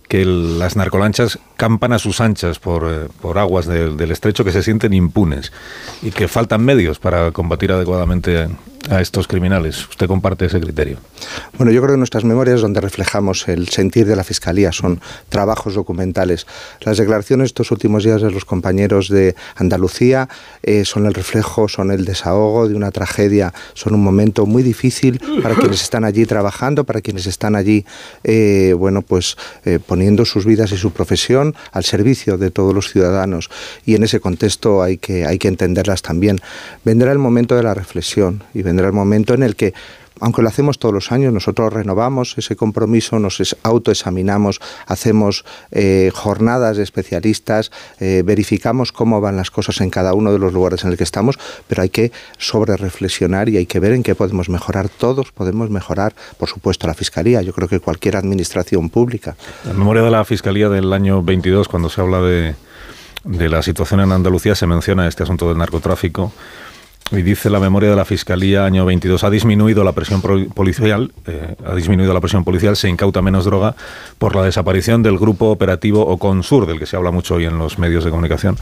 que 0.09 0.25
las 0.25 0.77
narcolanchas 0.77 1.39
campan 1.57 1.93
a 1.93 1.99
sus 1.99 2.21
anchas 2.21 2.59
por, 2.59 2.85
eh, 2.91 3.09
por 3.21 3.39
aguas 3.39 3.67
del 3.67 4.11
estrecho 4.11 4.45
que 4.45 4.53
se 4.53 4.63
sienten 4.63 4.93
impunes 4.93 5.53
y 6.03 6.11
que 6.11 6.29
faltan 6.29 6.65
medios 6.65 6.99
para 6.99 7.33
combatir 7.33 7.73
adecuadamente 7.73 8.49
a 8.91 9.01
estos 9.01 9.29
criminales. 9.29 9.89
¿Usted 9.89 10.07
comparte 10.07 10.47
ese 10.47 10.61
criterio? 10.61 10.99
Bueno, 11.57 11.73
yo 11.73 11.81
creo 11.83 11.95
que 11.95 11.99
nuestras 11.99 12.25
memorias 12.25 12.61
donde 12.61 12.81
reflejamos 12.81 13.47
el 13.49 13.69
sentir 13.69 14.07
de 14.07 14.17
la 14.17 14.25
Fiscalía 14.25 14.73
son 14.73 15.01
trabajos 15.29 15.75
documentales. 15.75 16.47
Las 16.81 16.99
declaraciones 16.99 17.47
estos 17.47 17.71
últimos 17.71 18.05
días 18.05 18.23
de 18.23 18.31
los 18.31 18.45
compañeros 18.45 19.09
de 19.09 19.37
Andalucía 19.57 20.29
eh, 20.63 20.85
son 20.85 21.07
el 21.07 21.15
reflejo, 21.15 21.69
son 21.69 21.91
el 21.91 22.05
desahogo 22.05 22.69
de 22.69 22.75
una 22.75 22.91
tragedia, 22.91 23.53
son 23.75 23.95
un 23.95 24.03
momento 24.03 24.47
muy 24.47 24.63
difícil 24.63 25.21
para 25.43 25.55
quienes 25.55 25.83
están 25.83 26.05
allí 26.05 26.27
trabajando, 26.27 26.85
para 26.85 27.01
quienes 27.01 27.27
están 27.27 27.55
allí, 27.55 27.85
eh, 28.25 28.75
bueno, 28.77 29.03
pues 29.03 29.37
eh, 29.65 29.79
poniendo 29.85 30.25
sus 30.25 30.45
vidas 30.47 30.73
y 30.73 30.77
su 30.77 30.93
profesión 30.93 31.55
al 31.73 31.85
servicio 31.85 32.39
de 32.39 32.51
todos 32.51 32.75
los 32.75 32.91
ciudadanos. 32.91 33.51
Y 33.85 33.95
en 33.95 34.05
ese 34.05 34.19
contexto 34.19 34.83
hay 34.83 34.97
que, 34.97 35.27
hay 35.27 35.39
que 35.39 35.49
entenderlas 35.49 36.03
también. 36.03 36.41
Vendrá 36.85 37.13
el 37.13 37.19
momento 37.19 37.55
de 37.55 37.63
la 37.63 37.75
reflexión 37.75 38.43
y 38.55 38.63
vendrá 38.63 38.72
el 38.79 38.93
momento 38.93 39.35
en 39.35 39.43
el 39.43 39.57
que 39.57 39.75
aunque 40.23 40.41
lo 40.41 40.49
hacemos 40.49 40.79
todos 40.79 40.95
los 40.95 41.11
años, 41.11 41.33
nosotros 41.33 41.73
renovamos 41.73 42.37
ese 42.39 42.55
compromiso, 42.55 43.19
nos 43.19 43.57
autoexaminamos, 43.65 44.61
hacemos 44.87 45.45
eh, 45.73 46.13
jornadas 46.15 46.77
de 46.77 46.85
especialistas, 46.85 47.73
eh, 47.99 48.23
verificamos 48.25 48.93
cómo 48.93 49.21
van 49.21 49.37
las 49.37 49.51
cosas 49.51 49.81
en 49.81 49.91
cada 49.91 50.15
uno 50.15 50.33
de 50.33 50.39
los 50.39 50.53
lugares 50.53 50.85
en 50.85 50.93
el 50.93 50.97
que 50.97 51.03
estamos, 51.03 51.41
pero 51.67 51.83
hay 51.83 51.89
que 51.89 52.13
sobre 52.39 52.77
reflexionar 52.77 53.49
y 53.49 53.57
hay 53.57 53.67
que 53.67 53.81
ver 53.81 53.93
en 53.93 54.05
qué 54.05 54.15
podemos 54.15 54.49
mejorar. 54.49 54.89
Todos 54.89 55.33
podemos 55.33 55.71
mejorar, 55.71 56.15
por 56.39 56.49
supuesto, 56.49 56.87
la 56.87 56.95
Fiscalía, 56.95 57.43
yo 57.43 57.53
creo 57.53 57.67
que 57.67 57.81
cualquier 57.81 58.17
administración 58.17 58.91
pública. 58.91 59.35
En 59.69 59.77
memoria 59.77 60.03
de 60.03 60.11
la 60.13 60.25
Fiscalía 60.25 60.69
del 60.69 60.93
año 60.93 61.23
22, 61.25 61.67
cuando 61.67 61.89
se 61.89 62.01
habla 62.01 62.21
de, 62.21 62.55
de 63.25 63.49
la 63.49 63.61
situación 63.63 63.99
en 63.99 64.13
Andalucía, 64.13 64.55
se 64.55 64.69
menciona 64.69 65.09
este 65.09 65.25
asunto 65.25 65.49
del 65.49 65.59
narcotráfico. 65.59 66.33
Y 67.13 67.21
dice 67.21 67.51
la 67.51 67.61
memoria 67.61 67.91
de 67.91 67.97
la 67.97 68.07
Fiscalía, 68.07 68.65
año 68.65 68.87
22, 68.87 69.23
ha 69.23 69.29
disminuido 69.29 69.85
la 69.85 69.93
presión 69.93 70.23
policial, 70.23 71.13
eh, 71.27 71.57
ha 71.67 71.75
disminuido 71.75 72.15
la 72.15 72.21
presión 72.21 72.43
policial, 72.43 72.75
se 72.75 72.89
incauta 72.89 73.21
menos 73.21 73.45
droga 73.45 73.75
por 74.19 74.35
la 74.35 74.43
desaparición 74.43 75.03
del 75.03 75.19
grupo 75.19 75.51
operativo 75.51 76.07
Oconsur, 76.07 76.67
del 76.67 76.79
que 76.79 76.87
se 76.87 76.97
habla 76.97 77.11
mucho 77.11 77.35
hoy 77.35 77.45
en 77.45 77.59
los 77.59 77.79
medios 77.79 78.05
de 78.05 78.11
comunicación. 78.11 78.57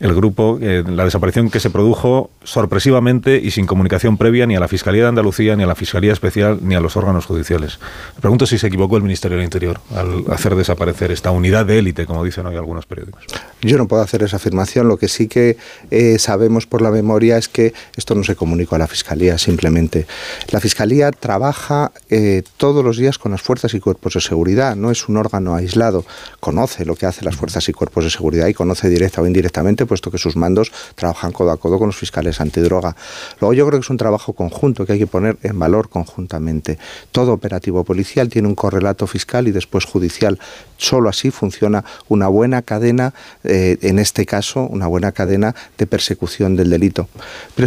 El 0.00 0.12
grupo, 0.12 0.58
eh, 0.60 0.82
la 0.88 1.04
desaparición 1.04 1.50
que 1.50 1.60
se 1.60 1.70
produjo 1.70 2.30
sorpresivamente 2.42 3.40
y 3.40 3.52
sin 3.52 3.64
comunicación 3.64 4.16
previa 4.16 4.44
ni 4.46 4.56
a 4.56 4.60
la 4.60 4.66
Fiscalía 4.66 5.02
de 5.02 5.08
Andalucía, 5.10 5.54
ni 5.54 5.62
a 5.62 5.66
la 5.66 5.76
Fiscalía 5.76 6.12
Especial, 6.12 6.58
ni 6.62 6.74
a 6.74 6.80
los 6.80 6.96
órganos 6.96 7.26
judiciales. 7.26 7.78
Me 8.16 8.20
pregunto 8.20 8.44
si 8.46 8.58
se 8.58 8.66
equivocó 8.66 8.96
el 8.96 9.04
Ministerio 9.04 9.36
del 9.36 9.44
Interior 9.44 9.80
al 9.94 10.24
hacer 10.32 10.56
desaparecer 10.56 11.12
esta 11.12 11.30
unidad 11.30 11.64
de 11.64 11.78
élite, 11.78 12.06
como 12.06 12.24
dicen 12.24 12.44
hoy 12.46 12.56
algunos 12.56 12.86
periódicos. 12.86 13.24
Yo 13.62 13.78
no 13.78 13.86
puedo 13.86 14.02
hacer 14.02 14.24
esa 14.24 14.36
afirmación. 14.36 14.88
Lo 14.88 14.96
que 14.96 15.06
sí 15.06 15.28
que 15.28 15.56
eh, 15.90 16.18
sabemos 16.18 16.66
por 16.66 16.82
la 16.82 16.90
memoria 16.90 17.38
es 17.38 17.48
que 17.48 17.72
esto 17.96 18.14
no 18.14 18.24
se 18.24 18.36
comunicó 18.36 18.74
a 18.74 18.78
la 18.78 18.86
Fiscalía 18.86 19.38
simplemente. 19.38 20.06
La 20.50 20.60
Fiscalía 20.60 21.10
trabaja 21.10 21.92
eh, 22.10 22.42
todos 22.56 22.84
los 22.84 22.96
días 22.96 23.18
con 23.18 23.32
las 23.32 23.42
fuerzas 23.42 23.74
y 23.74 23.80
cuerpos 23.80 24.14
de 24.14 24.20
seguridad. 24.20 24.76
No 24.76 24.90
es 24.90 25.08
un 25.08 25.16
órgano 25.16 25.54
aislado. 25.54 26.04
Conoce 26.40 26.84
lo 26.84 26.96
que 26.96 27.06
hacen 27.06 27.24
las 27.24 27.36
fuerzas 27.36 27.68
y 27.68 27.72
cuerpos 27.72 28.04
de 28.04 28.10
seguridad 28.10 28.46
y 28.46 28.54
conoce 28.54 28.88
directa 28.88 29.20
o 29.20 29.26
indirectamente, 29.26 29.86
puesto 29.86 30.10
que 30.10 30.18
sus 30.18 30.36
mandos 30.36 30.72
trabajan 30.94 31.32
codo 31.32 31.50
a 31.50 31.56
codo 31.56 31.78
con 31.78 31.88
los 31.88 31.96
fiscales 31.96 32.40
antidroga. 32.40 32.96
Luego 33.40 33.54
yo 33.54 33.66
creo 33.66 33.80
que 33.80 33.84
es 33.84 33.90
un 33.90 33.96
trabajo 33.96 34.32
conjunto 34.32 34.86
que 34.86 34.94
hay 34.94 34.98
que 34.98 35.06
poner 35.06 35.36
en 35.42 35.58
valor 35.58 35.88
conjuntamente. 35.88 36.78
Todo 37.12 37.32
operativo 37.32 37.84
policial 37.84 38.28
tiene 38.28 38.48
un 38.48 38.54
correlato 38.54 39.06
fiscal 39.06 39.48
y 39.48 39.52
después 39.52 39.84
judicial. 39.84 40.38
Solo 40.76 41.08
así 41.08 41.30
funciona 41.30 41.84
una 42.08 42.28
buena 42.28 42.62
cadena, 42.62 43.14
eh, 43.44 43.78
en 43.82 43.98
este 43.98 44.26
caso, 44.26 44.66
una 44.66 44.86
buena 44.86 45.12
cadena 45.12 45.54
de 45.78 45.86
persecución 45.86 46.56
del 46.56 46.70
delito. 46.70 47.08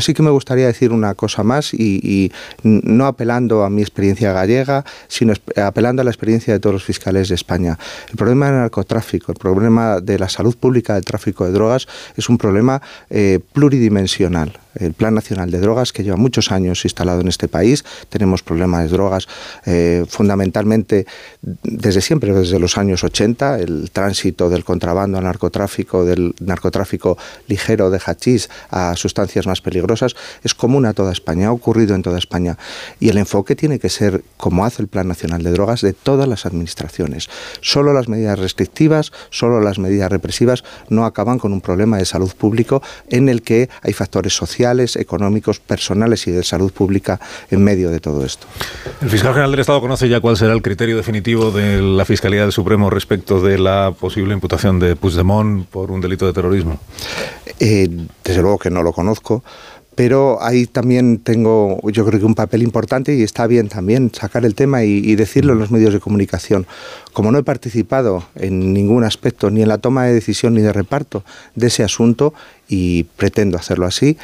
Sí 0.02 0.14
que 0.14 0.24
me 0.24 0.30
gustaría 0.30 0.68
decir 0.68 0.92
una 0.92 1.14
cosa 1.16 1.44
más 1.44 1.74
y, 1.74 2.32
no 2.64 3.06
apelando 3.06 3.64
a 3.64 3.70
mi 3.70 3.82
experiencia 3.82 4.34
gallega, 4.34 4.86
sino 5.08 5.34
apelando 5.56 6.02
a 6.02 6.06
la 6.06 6.12
experiencia 6.12 6.54
de 6.54 6.60
todos 6.60 6.74
los 6.74 6.84
fiscales 6.84 7.30
de 7.30 7.36
España. 7.36 7.78
El 8.10 8.18
problema 8.18 8.48
del 8.48 8.56
narcotráfico, 8.56 9.32
el 9.32 9.38
problema 9.38 10.00
de 10.02 10.20
la 10.20 10.30
salud 10.30 10.56
pública 10.56 10.96
del 10.96 11.06
tráfico 11.06 11.46
de 11.46 11.52
drogas 11.52 11.88
es 12.16 12.30
un 12.30 12.38
problema 12.38 12.82
eh, 13.10 13.40
pluridimensional. 13.54 14.60
El 14.76 14.94
Plan 14.94 15.16
Nacional 15.16 15.50
de 15.50 15.60
Drogas, 15.60 15.92
que 15.92 16.04
lleva 16.04 16.18
muchos 16.18 16.52
años 16.52 16.86
instalado 16.86 17.22
en 17.22 17.28
este 17.28 17.48
país, 17.48 17.84
tenemos 18.10 18.44
problemas 18.44 18.84
de 18.84 18.90
drogas 18.90 19.28
eh, 19.66 20.06
fundamentalmente 20.08 21.08
desde 21.42 22.02
siempre, 22.02 22.32
desde 22.32 22.60
los 22.60 22.78
años 22.78 23.04
80, 23.04 23.60
el 23.60 23.90
tránsito 23.92 24.50
del 24.50 24.64
contrabando 24.64 25.18
al 25.18 25.24
narcotráfico, 25.24 26.06
del 26.06 26.36
narcotráfico 26.40 27.18
ligero 27.48 27.90
de 27.90 28.00
hachís 28.06 28.50
a 28.70 28.96
sustancias 28.96 29.48
más 29.48 29.62
peligrosas 29.62 29.87
es 30.44 30.54
común 30.54 30.86
a 30.86 30.94
toda 30.94 31.12
España, 31.12 31.48
ha 31.48 31.52
ocurrido 31.52 31.96
en 31.96 32.02
toda 32.02 32.18
España. 32.18 32.58
Y 33.00 33.10
el 33.10 33.18
enfoque 33.18 33.56
tiene 33.56 33.80
que 33.80 33.90
ser, 33.90 34.24
como 34.38 34.66
hace 34.66 34.82
el 34.82 34.88
Plan 34.88 35.08
Nacional 35.08 35.44
de 35.44 35.52
Drogas, 35.52 35.82
de 35.82 35.94
todas 35.94 36.28
las 36.28 36.46
administraciones. 36.46 37.30
Solo 37.62 37.94
las 37.94 38.08
medidas 38.08 38.40
restrictivas, 38.40 39.12
solo 39.30 39.60
las 39.62 39.80
medidas 39.80 40.12
represivas 40.12 40.64
no 40.90 41.06
acaban 41.06 41.40
con 41.40 41.54
un 41.54 41.62
problema 41.62 41.98
de 41.98 42.06
salud 42.06 42.32
público 42.38 42.82
en 43.10 43.30
el 43.30 43.42
que 43.42 43.70
hay 43.82 43.94
factores 43.94 44.36
sociales, 44.36 44.96
económicos, 44.96 45.60
personales 45.60 46.28
y 46.28 46.32
de 46.32 46.44
salud 46.44 46.72
pública 46.72 47.20
en 47.50 47.64
medio 47.64 47.90
de 47.92 48.00
todo 48.00 48.26
esto. 48.26 48.48
El 49.02 49.10
fiscal 49.10 49.34
general 49.34 49.52
del 49.52 49.60
Estado 49.62 49.82
conoce 49.82 50.10
ya 50.10 50.20
cuál 50.20 50.38
será 50.38 50.54
el 50.54 50.62
criterio 50.62 50.98
definitivo 50.98 51.52
de 51.52 51.82
la 51.82 52.06
Fiscalía 52.06 52.42
del 52.42 52.52
Supremo 52.52 52.90
respecto 52.90 53.42
de 53.42 53.58
la 53.58 53.94
posible 53.98 54.34
imputación 54.34 54.80
de 54.80 54.96
Puigdemont 54.96 55.68
por 55.68 55.92
un 55.92 56.02
delito 56.02 56.26
de 56.26 56.34
terrorismo. 56.34 56.80
Eh, 57.60 57.90
desde 58.24 58.42
luego 58.42 58.58
que 58.58 58.70
no 58.70 58.84
lo 58.84 58.94
conozco 58.94 59.44
pero 59.98 60.38
ahí 60.44 60.68
también 60.68 61.18
tengo 61.18 61.80
yo 61.90 62.06
creo 62.06 62.20
que 62.20 62.26
un 62.28 62.36
papel 62.36 62.62
importante 62.62 63.16
y 63.16 63.24
está 63.24 63.48
bien 63.48 63.68
también 63.68 64.12
sacar 64.14 64.46
el 64.46 64.54
tema 64.54 64.84
y, 64.84 65.16
decirlo 65.16 65.54
en 65.54 65.60
los 65.60 65.72
medios 65.72 65.92
de 65.92 66.00
comunicación. 66.00 66.68
Como 67.14 67.32
no 67.32 67.40
he 67.40 67.44
participado 67.44 68.24
en 68.36 68.74
ningún 68.74 69.04
aspecto, 69.04 69.50
ni 69.50 69.64
en 69.64 69.70
la 69.70 69.80
toma 69.80 70.06
de 70.06 70.14
decisión 70.14 70.54
ni 70.54 70.62
de 70.62 70.72
reparto 70.72 71.24
de 71.56 71.66
ese 71.66 71.84
asunto, 71.84 72.36
y 72.70 73.06
pretendo 73.16 73.58
hacerlo 73.58 73.88
así, 73.88 74.18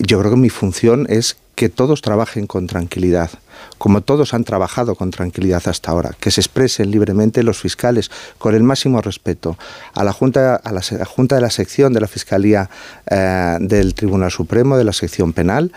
yo 0.00 0.18
creo 0.18 0.32
que 0.32 0.38
mi 0.38 0.50
función 0.50 1.06
es 1.08 1.36
que 1.54 1.68
todos 1.68 2.02
trabajen 2.02 2.46
con 2.46 2.66
tranquilidad, 2.66 3.30
como 3.78 4.00
todos 4.00 4.34
han 4.34 4.44
trabajado 4.44 4.94
con 4.94 5.10
tranquilidad 5.10 5.62
hasta 5.66 5.90
ahora, 5.90 6.12
que 6.18 6.30
se 6.30 6.40
expresen 6.40 6.90
libremente 6.90 7.42
los 7.42 7.60
fiscales 7.60 8.10
con 8.38 8.54
el 8.54 8.62
máximo 8.62 9.00
respeto 9.00 9.58
a 9.94 10.04
la 10.04 10.12
Junta, 10.12 10.56
a 10.56 10.72
la, 10.72 10.82
junta 11.04 11.36
de 11.36 11.42
la 11.42 11.50
sección 11.50 11.92
de 11.92 12.00
la 12.00 12.08
Fiscalía 12.08 12.70
eh, 13.10 13.58
del 13.60 13.94
Tribunal 13.94 14.30
Supremo, 14.30 14.76
de 14.76 14.84
la 14.84 14.92
sección 14.92 15.32
penal, 15.32 15.72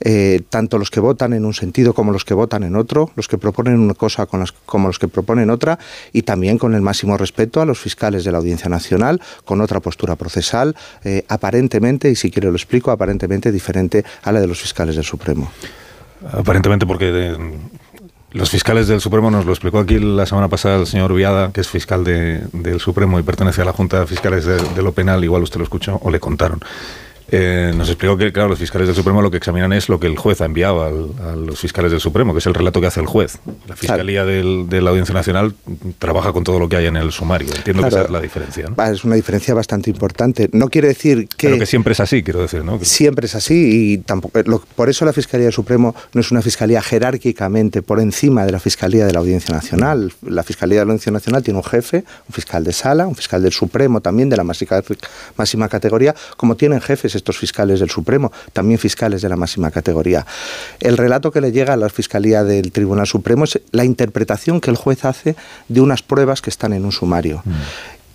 eh, 0.00 0.40
tanto 0.48 0.78
los 0.78 0.90
que 0.90 1.00
votan 1.00 1.32
en 1.32 1.44
un 1.44 1.54
sentido 1.54 1.94
como 1.94 2.12
los 2.12 2.24
que 2.24 2.34
votan 2.34 2.62
en 2.62 2.76
otro, 2.76 3.10
los 3.16 3.28
que 3.28 3.38
proponen 3.38 3.78
una 3.78 3.94
cosa 3.94 4.26
como 4.26 4.86
los 4.86 4.98
que 4.98 5.08
proponen 5.08 5.50
otra, 5.50 5.78
y 6.12 6.22
también 6.22 6.58
con 6.58 6.74
el 6.74 6.80
máximo 6.80 7.16
respeto 7.16 7.60
a 7.60 7.66
los 7.66 7.78
fiscales 7.78 8.24
de 8.24 8.32
la 8.32 8.38
Audiencia 8.38 8.68
Nacional, 8.68 9.20
con 9.44 9.60
otra 9.60 9.80
postura 9.80 10.16
procesal, 10.16 10.74
eh, 11.04 11.24
aparentemente, 11.28 12.10
y 12.10 12.16
si 12.16 12.30
quiero 12.30 12.50
lo 12.50 12.56
explico, 12.56 12.90
aparentemente 12.90 13.52
diferente 13.52 14.04
a 14.22 14.32
la 14.32 14.40
de 14.40 14.46
los 14.46 14.60
fiscales 14.60 14.96
del 14.96 15.04
Supremo. 15.04 15.50
Aparentemente 16.32 16.86
porque... 16.86 17.36
los 18.32 18.48
fiscales 18.48 18.86
del 18.86 19.00
Supremo 19.00 19.30
nos 19.30 19.44
lo 19.44 19.52
explicó 19.52 19.80
aquí 19.80 19.98
la 19.98 20.24
semana 20.24 20.48
pasada 20.48 20.76
el 20.76 20.86
señor 20.86 21.12
Viada, 21.14 21.50
que 21.52 21.60
es 21.60 21.68
fiscal 21.68 22.04
del 22.04 22.78
Supremo 22.80 23.18
y 23.18 23.22
pertenece 23.22 23.62
a 23.62 23.64
la 23.64 23.72
Junta 23.72 24.00
de 24.00 24.06
Fiscales 24.06 24.44
de, 24.46 24.82
lo 24.82 24.92
Penal, 24.92 25.24
igual 25.24 25.42
usted 25.42 25.58
lo 25.58 25.64
escuchó 25.64 25.98
o 26.02 26.10
le 26.10 26.20
contaron. 26.20 26.60
Eh, 27.32 27.72
nos 27.76 27.88
explicó 27.88 28.16
que, 28.16 28.32
claro, 28.32 28.48
los 28.48 28.58
fiscales 28.58 28.88
del 28.88 28.96
Supremo 28.96 29.22
lo 29.22 29.30
que 29.30 29.36
examinan 29.36 29.72
es 29.72 29.88
lo 29.88 30.00
que 30.00 30.06
el 30.06 30.16
juez 30.16 30.40
ha 30.40 30.46
enviado 30.46 30.82
a 30.82 31.36
los 31.36 31.58
fiscales 31.58 31.92
del 31.92 32.00
Supremo, 32.00 32.32
que 32.32 32.40
es 32.40 32.46
el 32.46 32.54
relato 32.54 32.80
que 32.80 32.88
hace 32.88 33.00
el 33.00 33.06
juez. 33.06 33.38
La 33.68 33.76
Fiscalía 33.76 34.24
de 34.24 34.80
la 34.80 34.90
Audiencia 34.90 35.14
Nacional 35.14 35.54
trabaja 35.98 36.32
con 36.32 36.44
todo 36.44 36.58
lo 36.58 36.68
que 36.68 36.76
hay 36.76 36.86
en 36.86 36.96
el 36.96 37.12
sumario. 37.12 37.48
Entiendo 37.54 37.82
que 37.82 37.88
esa 37.88 38.02
es 38.02 38.10
la 38.10 38.20
diferencia. 38.20 38.66
Es 38.92 39.04
una 39.04 39.14
diferencia 39.14 39.54
bastante 39.54 39.90
importante. 39.90 40.48
No 40.52 40.68
quiere 40.68 40.88
decir 40.88 41.28
que... 41.28 41.48
Pero 41.48 41.58
que 41.58 41.66
siempre 41.66 41.92
es 41.92 42.00
así, 42.00 42.22
quiero 42.22 42.40
decir, 42.40 42.64
¿no? 42.64 42.78
Siempre 42.82 43.26
es 43.26 43.34
así 43.34 43.92
y 43.92 43.98
tampoco... 43.98 44.38
Eh, 44.38 44.44
por 44.74 44.88
eso 44.88 45.04
la 45.04 45.12
Fiscalía 45.12 45.44
del 45.46 45.54
Supremo 45.54 45.94
no 46.12 46.20
es 46.20 46.30
una 46.30 46.42
fiscalía 46.42 46.82
jerárquicamente 46.82 47.82
por 47.82 48.00
encima 48.00 48.44
de 48.44 48.52
la 48.52 48.60
Fiscalía 48.60 49.06
de 49.06 49.12
la 49.12 49.20
Audiencia 49.20 49.54
Nacional. 49.54 50.12
La 50.26 50.42
Fiscalía 50.42 50.80
de 50.80 50.84
la 50.84 50.92
Audiencia 50.92 51.12
Nacional 51.12 51.42
tiene 51.42 51.58
un 51.58 51.64
jefe, 51.64 52.04
un 52.28 52.34
fiscal 52.34 52.64
de 52.64 52.72
sala, 52.72 53.06
un 53.06 53.14
fiscal 53.14 53.42
del 53.42 53.52
Supremo 53.52 54.00
también 54.00 54.28
de 54.28 54.36
la 54.36 54.44
máxima, 54.44 54.82
máxima 55.36 55.68
categoría, 55.68 56.14
como 56.36 56.56
tienen 56.56 56.80
jefes 56.80 57.14
estos 57.20 57.38
fiscales 57.38 57.80
del 57.80 57.90
Supremo, 57.90 58.32
también 58.52 58.78
fiscales 58.78 59.22
de 59.22 59.28
la 59.28 59.36
máxima 59.36 59.70
categoría. 59.70 60.26
El 60.80 60.96
relato 60.96 61.30
que 61.30 61.40
le 61.40 61.52
llega 61.52 61.74
a 61.74 61.76
la 61.76 61.88
Fiscalía 61.88 62.44
del 62.44 62.72
Tribunal 62.72 63.06
Supremo 63.06 63.44
es 63.44 63.60
la 63.70 63.84
interpretación 63.84 64.60
que 64.60 64.70
el 64.70 64.76
juez 64.76 65.04
hace 65.04 65.36
de 65.68 65.80
unas 65.80 66.02
pruebas 66.02 66.42
que 66.42 66.50
están 66.50 66.72
en 66.72 66.84
un 66.84 66.92
sumario. 66.92 67.42
Mm. 67.44 67.50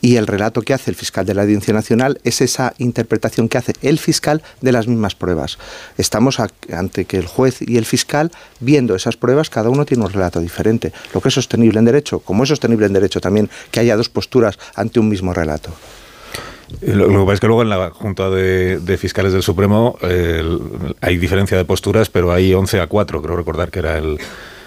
Y 0.01 0.18
el 0.18 0.28
relato 0.28 0.62
que 0.62 0.76
hace 0.76 0.91
el 0.91 0.95
fiscal 0.95 1.26
de 1.26 1.34
la 1.34 1.41
Audiencia 1.41 1.74
Nacional 1.74 2.20
es 2.24 2.39
esa 2.41 2.76
interpretación 2.78 3.49
que 3.49 3.58
hace 3.58 3.74
el 3.82 3.97
fiscal 3.97 4.43
de 4.62 4.72
las 4.72 4.88
mismas 4.88 5.16
pruebas. 5.16 5.58
Estamos 5.97 6.39
ante 6.72 7.06
que 7.06 7.18
el 7.18 7.26
juez 7.26 7.58
y 7.62 7.78
el 7.78 7.86
fiscal, 7.86 8.32
viendo 8.60 8.93
esas 8.93 9.18
pruebas, 9.18 9.49
cada 9.49 9.70
uno 9.70 9.84
tiene 9.84 10.03
un 10.03 10.12
relato 10.12 10.41
diferente. 10.41 10.93
Lo 11.12 11.22
que 11.22 11.30
es 11.30 11.34
sostenible 11.34 11.80
en 11.80 11.86
derecho, 11.86 12.20
como 12.20 12.43
es 12.43 12.49
sostenible 12.49 12.86
en 12.86 12.93
derecho 12.93 13.20
también 13.20 13.49
que 13.72 13.80
haya 13.80 13.95
dos 13.95 14.10
posturas 14.10 14.60
ante 14.76 14.99
un 14.99 15.10
mismo 15.10 15.34
relato. 15.34 15.72
Lo, 16.82 17.07
que 17.07 17.13
pasa 17.13 17.34
es 17.34 17.39
que 17.39 17.47
luego 17.47 17.61
en 17.61 17.70
la 17.70 17.91
Junta 17.91 18.30
de, 18.30 18.97
Fiscales 18.97 19.34
del 19.34 19.43
Supremo 19.43 19.97
hay 21.01 21.18
diferencia 21.18 21.57
de 21.57 21.66
posturas, 21.66 22.09
pero 22.09 22.32
hay 22.32 22.53
11 22.53 22.82
a 22.82 22.88
4, 22.88 23.22
creo 23.22 23.36
recordar 23.36 23.72
que 23.72 23.80
era 23.80 23.97
el, 23.97 24.18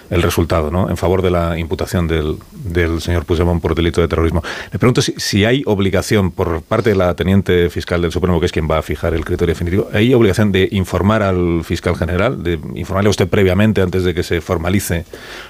resultado, 0.09 0.71
¿no? 0.71 0.89
En 0.89 0.97
favor 0.97 1.21
de 1.21 1.29
la 1.29 1.59
imputación 1.59 2.07
del, 2.07 2.37
del 2.51 2.99
señor 2.99 3.25
Puigdemont 3.25 3.61
por 3.61 3.75
delito 3.75 4.01
de 4.01 4.07
terrorismo. 4.07 4.41
Le 4.71 4.79
pregunto 4.79 5.03
si, 5.03 5.13
si, 5.17 5.45
hay 5.45 5.61
obligación 5.67 6.31
por 6.31 6.63
parte 6.63 6.89
de 6.89 6.95
la 6.95 7.13
teniente 7.13 7.69
fiscal 7.69 8.01
del 8.01 8.11
Supremo, 8.11 8.39
que 8.39 8.47
es 8.47 8.51
quien 8.51 8.67
va 8.67 8.79
a 8.79 8.81
fijar 8.81 9.13
el 9.13 9.23
criterio 9.23 9.53
definitivo, 9.53 9.87
¿hay 9.93 10.11
obligación 10.15 10.51
de 10.51 10.67
informar 10.71 11.21
al 11.21 11.63
fiscal 11.63 11.95
general, 11.95 12.41
de 12.41 12.53
informarle 12.73 13.09
a 13.09 13.11
usted 13.11 13.27
previamente 13.27 13.81
antes 13.81 14.03
de 14.03 14.15
que 14.15 14.23
se 14.23 14.41
formalice 14.41 15.05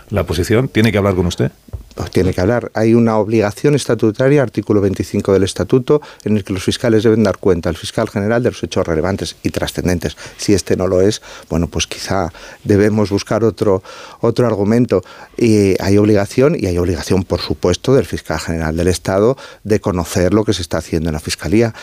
la 0.09 0.25
posición? 0.25 0.67
¿Tiene 0.67 0.91
que 0.91 0.97
hablar 0.97 1.15
con 1.15 1.27
usted? 1.27 1.53
Pues 1.95 2.11
tiene 2.11 2.33
que 2.33 2.41
hablar. 2.41 2.71
Hay 2.73 2.93
una 2.93 3.17
obligación 3.17 3.75
estatutaria, 3.75 4.41
artículo 4.41 4.79
25 4.81 5.33
del 5.33 5.43
estatuto, 5.43 6.01
en 6.23 6.37
el 6.37 6.43
que 6.43 6.53
los 6.53 6.63
fiscales 6.63 7.03
deben 7.03 7.23
dar 7.23 7.37
cuenta 7.37 7.69
al 7.69 7.75
fiscal 7.75 8.09
general 8.09 8.41
de 8.43 8.51
los 8.51 8.63
hechos 8.63 8.87
relevantes 8.87 9.35
y 9.43 9.49
trascendentes. 9.49 10.15
Si 10.37 10.53
este 10.53 10.77
no 10.77 10.87
lo 10.87 11.01
es, 11.01 11.21
bueno, 11.49 11.67
pues 11.67 11.87
quizá 11.87 12.31
debemos 12.63 13.09
buscar 13.09 13.43
otro, 13.43 13.83
otro 14.21 14.47
argumento. 14.47 15.03
Y 15.37 15.81
hay 15.81 15.97
obligación, 15.97 16.55
y 16.57 16.67
hay 16.67 16.77
obligación, 16.77 17.23
por 17.23 17.41
supuesto, 17.41 17.93
del 17.93 18.05
fiscal 18.05 18.39
general 18.39 18.77
del 18.77 18.87
Estado 18.87 19.37
de 19.63 19.79
conocer 19.81 20.33
lo 20.33 20.45
que 20.45 20.53
se 20.53 20.61
está 20.61 20.77
haciendo 20.77 21.09
en 21.09 21.13
la 21.13 21.19
fiscalía 21.19 21.73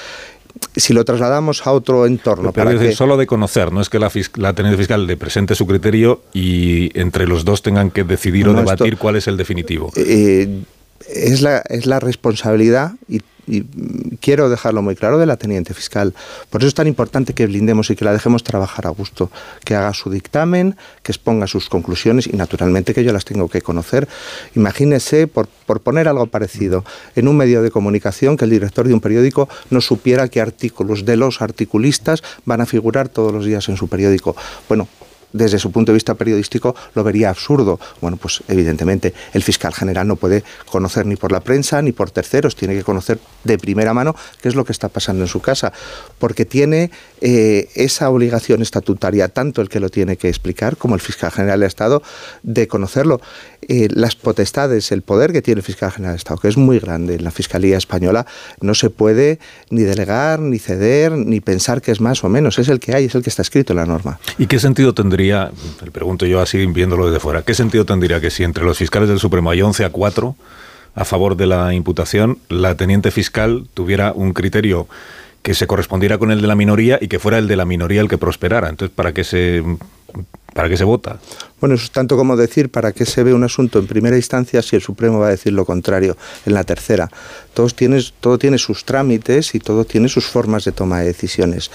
si 0.74 0.92
lo 0.92 1.04
trasladamos 1.04 1.66
a 1.66 1.72
otro 1.72 2.06
entorno. 2.06 2.52
Pero 2.52 2.70
para 2.70 2.84
es 2.84 2.96
solo 2.96 3.16
de 3.16 3.26
conocer, 3.26 3.72
no 3.72 3.80
es 3.80 3.88
que 3.88 3.98
la, 3.98 4.10
la 4.36 4.52
teniente 4.52 4.78
fiscal 4.78 5.06
le 5.06 5.16
presente 5.16 5.54
su 5.54 5.66
criterio 5.66 6.22
y 6.32 6.96
entre 6.98 7.26
los 7.26 7.44
dos 7.44 7.62
tengan 7.62 7.90
que 7.90 8.04
decidir 8.04 8.48
o 8.48 8.54
debatir 8.54 8.96
cuál 8.96 9.16
es 9.16 9.26
el 9.26 9.36
definitivo. 9.36 9.92
Eh, 9.96 10.62
es, 11.08 11.42
la, 11.42 11.58
es 11.68 11.86
la 11.86 12.00
responsabilidad 12.00 12.92
y 13.08 13.20
y 13.46 13.62
quiero 14.20 14.48
dejarlo 14.48 14.82
muy 14.82 14.96
claro, 14.96 15.18
de 15.18 15.26
la 15.26 15.36
teniente 15.36 15.74
fiscal. 15.74 16.14
Por 16.50 16.60
eso 16.60 16.68
es 16.68 16.74
tan 16.74 16.86
importante 16.86 17.34
que 17.34 17.46
blindemos 17.46 17.90
y 17.90 17.96
que 17.96 18.04
la 18.04 18.12
dejemos 18.12 18.42
trabajar 18.42 18.86
a 18.86 18.90
gusto, 18.90 19.30
que 19.64 19.74
haga 19.74 19.92
su 19.94 20.10
dictamen, 20.10 20.76
que 21.02 21.12
exponga 21.12 21.46
sus 21.46 21.68
conclusiones 21.68 22.26
y 22.26 22.36
naturalmente 22.36 22.94
que 22.94 23.04
yo 23.04 23.12
las 23.12 23.24
tengo 23.24 23.48
que 23.48 23.62
conocer. 23.62 24.08
Imagínese, 24.54 25.26
por, 25.26 25.48
por 25.66 25.80
poner 25.80 26.08
algo 26.08 26.26
parecido, 26.26 26.84
en 27.14 27.28
un 27.28 27.36
medio 27.36 27.62
de 27.62 27.70
comunicación 27.70 28.36
que 28.36 28.44
el 28.44 28.50
director 28.50 28.86
de 28.88 28.94
un 28.94 29.00
periódico 29.00 29.48
no 29.70 29.80
supiera 29.80 30.28
qué 30.28 30.40
artículos 30.40 31.04
de 31.04 31.16
los 31.16 31.40
articulistas 31.42 32.22
van 32.44 32.60
a 32.60 32.66
figurar 32.66 33.08
todos 33.08 33.32
los 33.32 33.44
días 33.44 33.68
en 33.68 33.76
su 33.76 33.88
periódico. 33.88 34.36
Bueno, 34.68 34.88
desde 35.32 35.58
su 35.58 35.70
punto 35.70 35.92
de 35.92 35.94
vista 35.94 36.14
periodístico 36.14 36.74
lo 36.94 37.04
vería 37.04 37.30
absurdo. 37.30 37.78
Bueno, 38.00 38.16
pues 38.16 38.42
evidentemente 38.48 39.14
el 39.32 39.42
fiscal 39.42 39.72
general 39.72 40.06
no 40.06 40.16
puede 40.16 40.44
conocer 40.66 41.06
ni 41.06 41.16
por 41.16 41.32
la 41.32 41.40
prensa 41.40 41.82
ni 41.82 41.92
por 41.92 42.10
terceros, 42.10 42.56
tiene 42.56 42.74
que 42.74 42.84
conocer 42.84 43.18
de 43.44 43.58
primera 43.58 43.94
mano 43.94 44.14
qué 44.40 44.48
es 44.48 44.54
lo 44.54 44.64
que 44.64 44.72
está 44.72 44.88
pasando 44.88 45.24
en 45.24 45.28
su 45.28 45.40
casa, 45.40 45.72
porque 46.18 46.44
tiene 46.44 46.90
eh, 47.20 47.68
esa 47.74 48.10
obligación 48.10 48.62
estatutaria, 48.62 49.28
tanto 49.28 49.62
el 49.62 49.68
que 49.68 49.80
lo 49.80 49.88
tiene 49.88 50.16
que 50.16 50.28
explicar 50.28 50.76
como 50.76 50.94
el 50.94 51.00
fiscal 51.00 51.30
general 51.30 51.60
del 51.60 51.68
Estado, 51.68 52.02
de 52.42 52.68
conocerlo. 52.68 53.20
Eh, 53.68 53.88
las 53.90 54.14
potestades, 54.14 54.92
el 54.92 55.02
poder 55.02 55.32
que 55.32 55.42
tiene 55.42 55.60
el 55.60 55.64
fiscal 55.64 55.90
general 55.90 56.12
del 56.12 56.18
Estado, 56.18 56.38
que 56.38 56.48
es 56.48 56.56
muy 56.56 56.78
grande 56.78 57.16
en 57.16 57.24
la 57.24 57.30
Fiscalía 57.30 57.78
Española, 57.78 58.26
no 58.60 58.74
se 58.74 58.90
puede 58.90 59.38
ni 59.70 59.82
delegar, 59.82 60.40
ni 60.40 60.58
ceder, 60.58 61.12
ni 61.12 61.40
pensar 61.40 61.82
que 61.82 61.90
es 61.90 62.00
más 62.00 62.22
o 62.22 62.28
menos. 62.28 62.58
Es 62.58 62.68
el 62.68 62.80
que 62.80 62.94
hay, 62.94 63.06
es 63.06 63.14
el 63.14 63.22
que 63.22 63.30
está 63.30 63.42
escrito 63.42 63.72
en 63.72 63.78
la 63.78 63.86
norma. 63.86 64.20
¿Y 64.38 64.46
qué 64.46 64.58
sentido 64.58 64.94
tendría, 64.94 65.50
le 65.82 65.90
pregunto 65.90 66.26
yo 66.26 66.40
así 66.40 66.64
viéndolo 66.66 67.06
desde 67.06 67.20
fuera, 67.20 67.42
qué 67.42 67.54
sentido 67.54 67.84
tendría 67.84 68.20
que 68.20 68.30
si 68.30 68.44
entre 68.44 68.64
los 68.64 68.78
fiscales 68.78 69.08
del 69.08 69.18
Supremo 69.18 69.50
hay 69.50 69.62
11 69.62 69.84
a 69.84 69.90
4 69.90 70.36
a 70.94 71.04
favor 71.04 71.36
de 71.36 71.46
la 71.46 71.74
imputación, 71.74 72.38
la 72.48 72.74
teniente 72.74 73.10
fiscal 73.10 73.66
tuviera 73.74 74.12
un 74.12 74.32
criterio 74.32 74.88
que 75.46 75.54
se 75.54 75.68
correspondiera 75.68 76.18
con 76.18 76.32
el 76.32 76.40
de 76.40 76.48
la 76.48 76.56
minoría 76.56 76.98
y 77.00 77.06
que 77.06 77.20
fuera 77.20 77.38
el 77.38 77.46
de 77.46 77.54
la 77.54 77.64
minoría 77.64 78.00
el 78.00 78.08
que 78.08 78.18
prosperara. 78.18 78.68
Entonces, 78.68 78.92
¿para 78.92 79.12
qué 79.14 79.22
se 79.22 79.62
¿Para 80.56 80.70
qué 80.70 80.76
se 80.78 80.84
vota? 80.84 81.18
Bueno, 81.60 81.74
eso 81.74 81.84
es 81.84 81.90
tanto 81.90 82.16
como 82.16 82.34
decir 82.34 82.70
para 82.70 82.92
qué 82.92 83.04
se 83.04 83.22
ve 83.22 83.34
un 83.34 83.44
asunto 83.44 83.78
en 83.78 83.86
primera 83.86 84.16
instancia 84.16 84.62
si 84.62 84.76
el 84.76 84.82
Supremo 84.82 85.18
va 85.18 85.28
a 85.28 85.30
decir 85.30 85.52
lo 85.52 85.64
contrario 85.64 86.16
en 86.44 86.54
la 86.54 86.64
tercera. 86.64 87.10
Todos 87.54 87.74
tienes, 87.74 88.14
todo 88.20 88.38
tiene 88.38 88.58
sus 88.58 88.84
trámites 88.84 89.54
y 89.54 89.60
todo 89.60 89.84
tiene 89.86 90.08
sus 90.08 90.26
formas 90.26 90.64
de 90.64 90.72
toma 90.72 91.00
de 91.00 91.06
decisiones. 91.06 91.70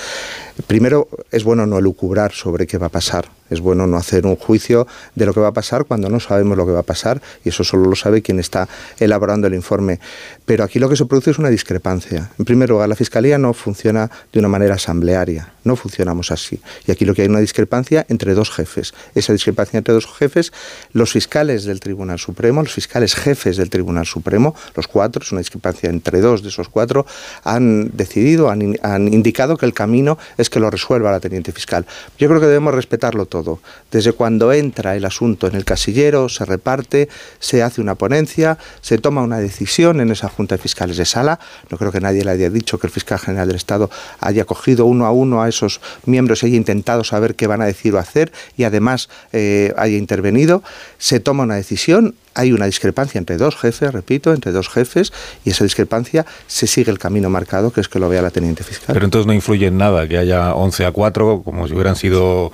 Primero, 0.67 1.07
es 1.31 1.43
bueno 1.43 1.65
no 1.65 1.79
elucubrar 1.79 2.31
sobre 2.33 2.67
qué 2.67 2.77
va 2.77 2.87
a 2.87 2.89
pasar. 2.89 3.29
Es 3.49 3.59
bueno 3.59 3.87
no 3.87 3.97
hacer 3.97 4.25
un 4.27 4.35
juicio 4.35 4.87
de 5.15 5.25
lo 5.25 5.33
que 5.33 5.39
va 5.39 5.47
a 5.47 5.53
pasar 5.53 5.85
cuando 5.85 6.09
no 6.09 6.19
sabemos 6.19 6.57
lo 6.57 6.65
que 6.65 6.71
va 6.71 6.81
a 6.81 6.83
pasar 6.83 7.21
y 7.43 7.49
eso 7.49 7.63
solo 7.63 7.89
lo 7.89 7.95
sabe 7.95 8.21
quien 8.21 8.39
está 8.39 8.69
elaborando 8.99 9.47
el 9.47 9.55
informe. 9.55 9.99
Pero 10.45 10.63
aquí 10.63 10.77
lo 10.77 10.87
que 10.87 10.95
se 10.95 11.05
produce 11.05 11.31
es 11.31 11.39
una 11.39 11.49
discrepancia. 11.49 12.29
En 12.37 12.45
primer 12.45 12.69
lugar, 12.69 12.87
la 12.87 12.95
Fiscalía 12.95 13.37
no 13.39 13.53
funciona 13.53 14.09
de 14.31 14.39
una 14.39 14.47
manera 14.47 14.75
asamblearia, 14.75 15.53
no 15.63 15.75
funcionamos 15.75 16.31
así. 16.31 16.61
Y 16.87 16.91
aquí 16.91 17.03
lo 17.03 17.15
que 17.15 17.23
hay 17.23 17.27
una 17.27 17.39
discrepancia 17.39 18.05
entre 18.07 18.20
dos 18.33 18.51
jefes. 18.51 18.93
Esa 19.15 19.33
discrepancia 19.33 19.77
entre 19.77 19.93
dos 19.93 20.05
jefes, 20.05 20.53
los 20.93 21.11
fiscales 21.11 21.65
del 21.65 21.79
Tribunal 21.79 22.19
Supremo, 22.19 22.61
los 22.61 22.73
fiscales 22.73 23.15
jefes 23.15 23.57
del 23.57 23.69
Tribunal 23.69 24.05
Supremo, 24.05 24.55
los 24.75 24.87
cuatro, 24.87 25.23
es 25.23 25.31
una 25.31 25.39
discrepancia 25.39 25.89
entre 25.89 26.21
dos 26.21 26.43
de 26.43 26.49
esos 26.49 26.69
cuatro, 26.69 27.05
han 27.43 27.91
decidido, 27.93 28.49
han, 28.49 28.77
han 28.83 29.13
indicado 29.13 29.57
que 29.57 29.65
el 29.65 29.73
camino 29.73 30.17
es 30.37 30.49
que 30.49 30.59
lo 30.59 30.69
resuelva 30.69 31.11
la 31.11 31.19
teniente 31.19 31.51
fiscal. 31.51 31.85
Yo 32.17 32.27
creo 32.27 32.39
que 32.39 32.47
debemos 32.47 32.73
respetarlo 32.73 33.25
todo 33.25 33.59
desde 33.91 34.13
cuando 34.13 34.53
entra 34.53 34.95
el 34.95 35.05
asunto 35.05 35.47
en 35.47 35.55
el 35.55 35.65
casillero, 35.65 36.29
se 36.29 36.45
reparte, 36.45 37.09
se 37.39 37.63
hace 37.63 37.81
una 37.81 37.95
ponencia, 37.95 38.57
se 38.81 38.97
toma 38.97 39.21
una 39.21 39.39
decisión 39.39 39.99
en 39.99 40.11
esa 40.11 40.29
Junta 40.29 40.55
de 40.55 40.61
Fiscales 40.61 40.97
de 40.97 41.05
Sala. 41.05 41.39
No 41.69 41.77
creo 41.77 41.91
que 41.91 41.99
nadie 41.99 42.23
le 42.23 42.31
haya 42.31 42.49
dicho 42.49 42.79
que 42.79 42.87
el 42.87 42.93
fiscal 42.93 43.19
general 43.19 43.47
del 43.47 43.57
Estado 43.57 43.89
haya 44.19 44.45
cogido 44.45 44.85
uno 44.85 45.05
a 45.05 45.11
uno 45.11 45.41
a 45.41 45.49
esos 45.49 45.81
miembros 46.05 46.43
y 46.43 46.47
haya 46.47 46.57
intentado 46.57 47.03
saber 47.03 47.35
qué 47.35 47.47
van 47.47 47.61
a 47.61 47.65
decir 47.65 47.93
o 47.93 47.99
hacer 47.99 48.10
y 48.57 48.63
además 48.63 49.09
eh, 49.33 49.73
haya 49.77 49.97
intervenido. 49.97 50.63
Se 50.97 51.19
toma 51.19 51.43
una 51.43 51.55
decisión, 51.55 52.15
hay 52.33 52.51
una 52.51 52.65
discrepancia 52.65 53.19
entre 53.19 53.37
dos 53.37 53.55
jefes, 53.55 53.91
repito, 53.93 54.33
entre 54.33 54.51
dos 54.51 54.69
jefes, 54.69 55.11
y 55.45 55.51
esa 55.51 55.63
discrepancia 55.63 56.25
se 56.47 56.67
sigue 56.67 56.91
el 56.91 56.99
camino 56.99 57.29
marcado, 57.29 57.71
que 57.71 57.81
es 57.81 57.87
que 57.87 57.99
lo 57.99 58.09
vea 58.09 58.21
la 58.21 58.31
teniente 58.31 58.63
fiscal. 58.63 58.93
Pero 58.93 59.05
entonces 59.05 59.27
no 59.27 59.33
influye 59.33 59.67
en 59.67 59.77
nada 59.77 60.07
que 60.07 60.17
haya 60.17 60.53
11 60.53 60.85
a 60.85 60.91
4, 60.91 61.41
como 61.43 61.67
si 61.67 61.73
hubieran 61.73 61.95
sido 61.95 62.51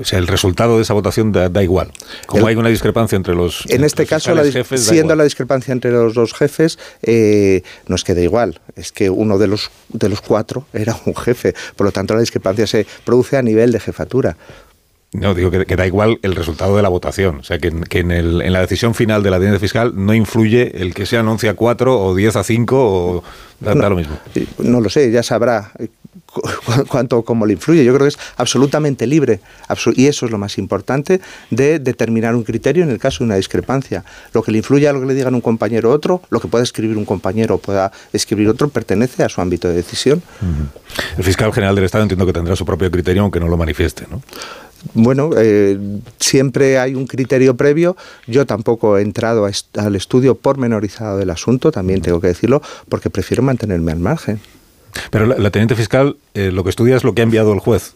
o 0.00 0.04
sea, 0.04 0.18
el 0.18 0.26
resultado 0.26 0.76
de 0.76 0.82
esa 0.82 0.94
votación 0.94 1.32
da, 1.32 1.62
igual. 1.62 1.92
Como 2.26 2.46
hay 2.46 2.56
una 2.56 2.68
discrepancia 2.68 3.16
entre 3.16 3.34
los. 3.34 3.64
En 3.68 3.84
este 3.84 4.06
caso, 4.06 4.34
la, 4.34 4.44
jefes, 4.44 4.84
siendo 4.84 5.14
la 5.16 5.24
discrepancia 5.24 5.72
entre 5.72 5.90
los 5.90 6.14
dos 6.14 6.32
jefes, 6.34 6.78
eh, 7.02 7.62
no 7.86 7.96
es 7.96 8.04
que 8.04 8.14
da 8.14 8.20
igual, 8.20 8.60
es 8.76 8.92
que 8.92 9.10
uno 9.10 9.38
de 9.38 9.46
los, 9.46 9.70
de 9.88 10.08
los 10.08 10.20
cuatro 10.20 10.66
era 10.72 10.96
un 11.04 11.14
jefe. 11.14 11.54
Por 11.76 11.86
lo 11.86 11.92
tanto, 11.92 12.14
la 12.14 12.20
discrepancia 12.20 12.66
se 12.66 12.86
produce 13.04 13.36
a 13.36 13.42
nivel 13.42 13.72
de 13.72 13.80
jefatura. 13.80 14.36
No, 15.12 15.34
digo 15.34 15.50
que, 15.50 15.76
da 15.76 15.86
igual 15.86 16.18
el 16.22 16.34
resultado 16.34 16.76
de 16.76 16.82
la 16.82 16.90
votación. 16.90 17.38
O 17.38 17.42
sea, 17.42 17.58
que, 17.58 17.68
en, 17.68 18.10
el, 18.10 18.42
en, 18.42 18.52
la 18.52 18.60
decisión 18.60 18.94
final 18.94 19.22
de 19.22 19.30
la 19.30 19.36
audiencia 19.36 19.58
fiscal 19.58 19.92
no 19.94 20.12
influye 20.12 20.82
el 20.82 20.92
que 20.92 21.06
sean 21.06 21.26
11 21.26 21.48
a 21.48 21.54
4 21.54 21.98
o 21.98 22.14
10 22.14 22.36
a 22.36 22.44
5 22.44 22.76
o 22.76 23.24
da, 23.58 23.74
no, 23.74 23.82
da 23.82 23.88
lo 23.88 23.96
mismo. 23.96 24.18
No 24.58 24.82
lo 24.82 24.90
sé, 24.90 25.10
ya 25.10 25.22
sabrá 25.22 25.72
cuánto 26.88 27.22
cómo 27.22 27.46
le 27.46 27.54
influye. 27.54 27.84
Yo 27.84 27.92
creo 27.94 28.04
que 28.04 28.14
es 28.14 28.18
absolutamente 28.36 29.06
libre 29.06 29.40
y 29.94 30.06
eso 30.06 30.26
es 30.26 30.32
lo 30.32 30.38
más 30.38 30.58
importante 30.58 31.20
de 31.50 31.78
determinar 31.78 32.34
un 32.34 32.44
criterio 32.44 32.84
en 32.84 32.90
el 32.90 32.98
caso 32.98 33.18
de 33.18 33.24
una 33.26 33.36
discrepancia. 33.36 34.04
Lo 34.32 34.42
que 34.42 34.52
le 34.52 34.58
influye 34.58 34.88
a 34.88 34.92
lo 34.92 35.00
que 35.00 35.06
le 35.06 35.14
digan 35.14 35.34
un 35.34 35.40
compañero 35.40 35.90
o 35.90 35.92
otro, 35.92 36.22
lo 36.30 36.40
que 36.40 36.48
pueda 36.48 36.64
escribir 36.64 36.96
un 36.96 37.04
compañero 37.04 37.56
o 37.56 37.58
pueda 37.58 37.92
escribir 38.12 38.48
otro, 38.48 38.68
pertenece 38.68 39.22
a 39.24 39.28
su 39.28 39.40
ámbito 39.40 39.68
de 39.68 39.74
decisión. 39.74 40.22
El 41.16 41.24
fiscal 41.24 41.52
general 41.52 41.74
del 41.74 41.84
Estado 41.84 42.02
entiendo 42.02 42.26
que 42.26 42.32
tendrá 42.32 42.56
su 42.56 42.64
propio 42.64 42.90
criterio 42.90 43.22
aunque 43.22 43.40
no 43.40 43.48
lo 43.48 43.56
manifieste, 43.56 44.06
¿no? 44.10 44.22
Bueno, 44.94 45.30
eh, 45.36 45.76
siempre 46.20 46.78
hay 46.78 46.94
un 46.94 47.06
criterio 47.06 47.56
previo. 47.56 47.96
Yo 48.28 48.46
tampoco 48.46 48.96
he 48.96 49.02
entrado 49.02 49.44
a 49.44 49.50
est 49.50 49.76
al 49.76 49.96
estudio 49.96 50.36
pormenorizado 50.36 51.18
del 51.18 51.30
asunto, 51.30 51.72
también 51.72 52.00
tengo 52.00 52.20
que 52.20 52.28
decirlo, 52.28 52.62
porque 52.88 53.10
prefiero 53.10 53.42
mantenerme 53.42 53.90
al 53.90 53.98
margen. 53.98 54.40
Pero 55.10 55.26
la, 55.26 55.36
la 55.38 55.50
teniente 55.50 55.74
fiscal 55.74 56.16
eh, 56.34 56.50
lo 56.52 56.64
que 56.64 56.70
estudia 56.70 56.96
es 56.96 57.04
lo 57.04 57.14
que 57.14 57.22
ha 57.22 57.24
enviado 57.24 57.52
el 57.52 57.60
juez. 57.60 57.94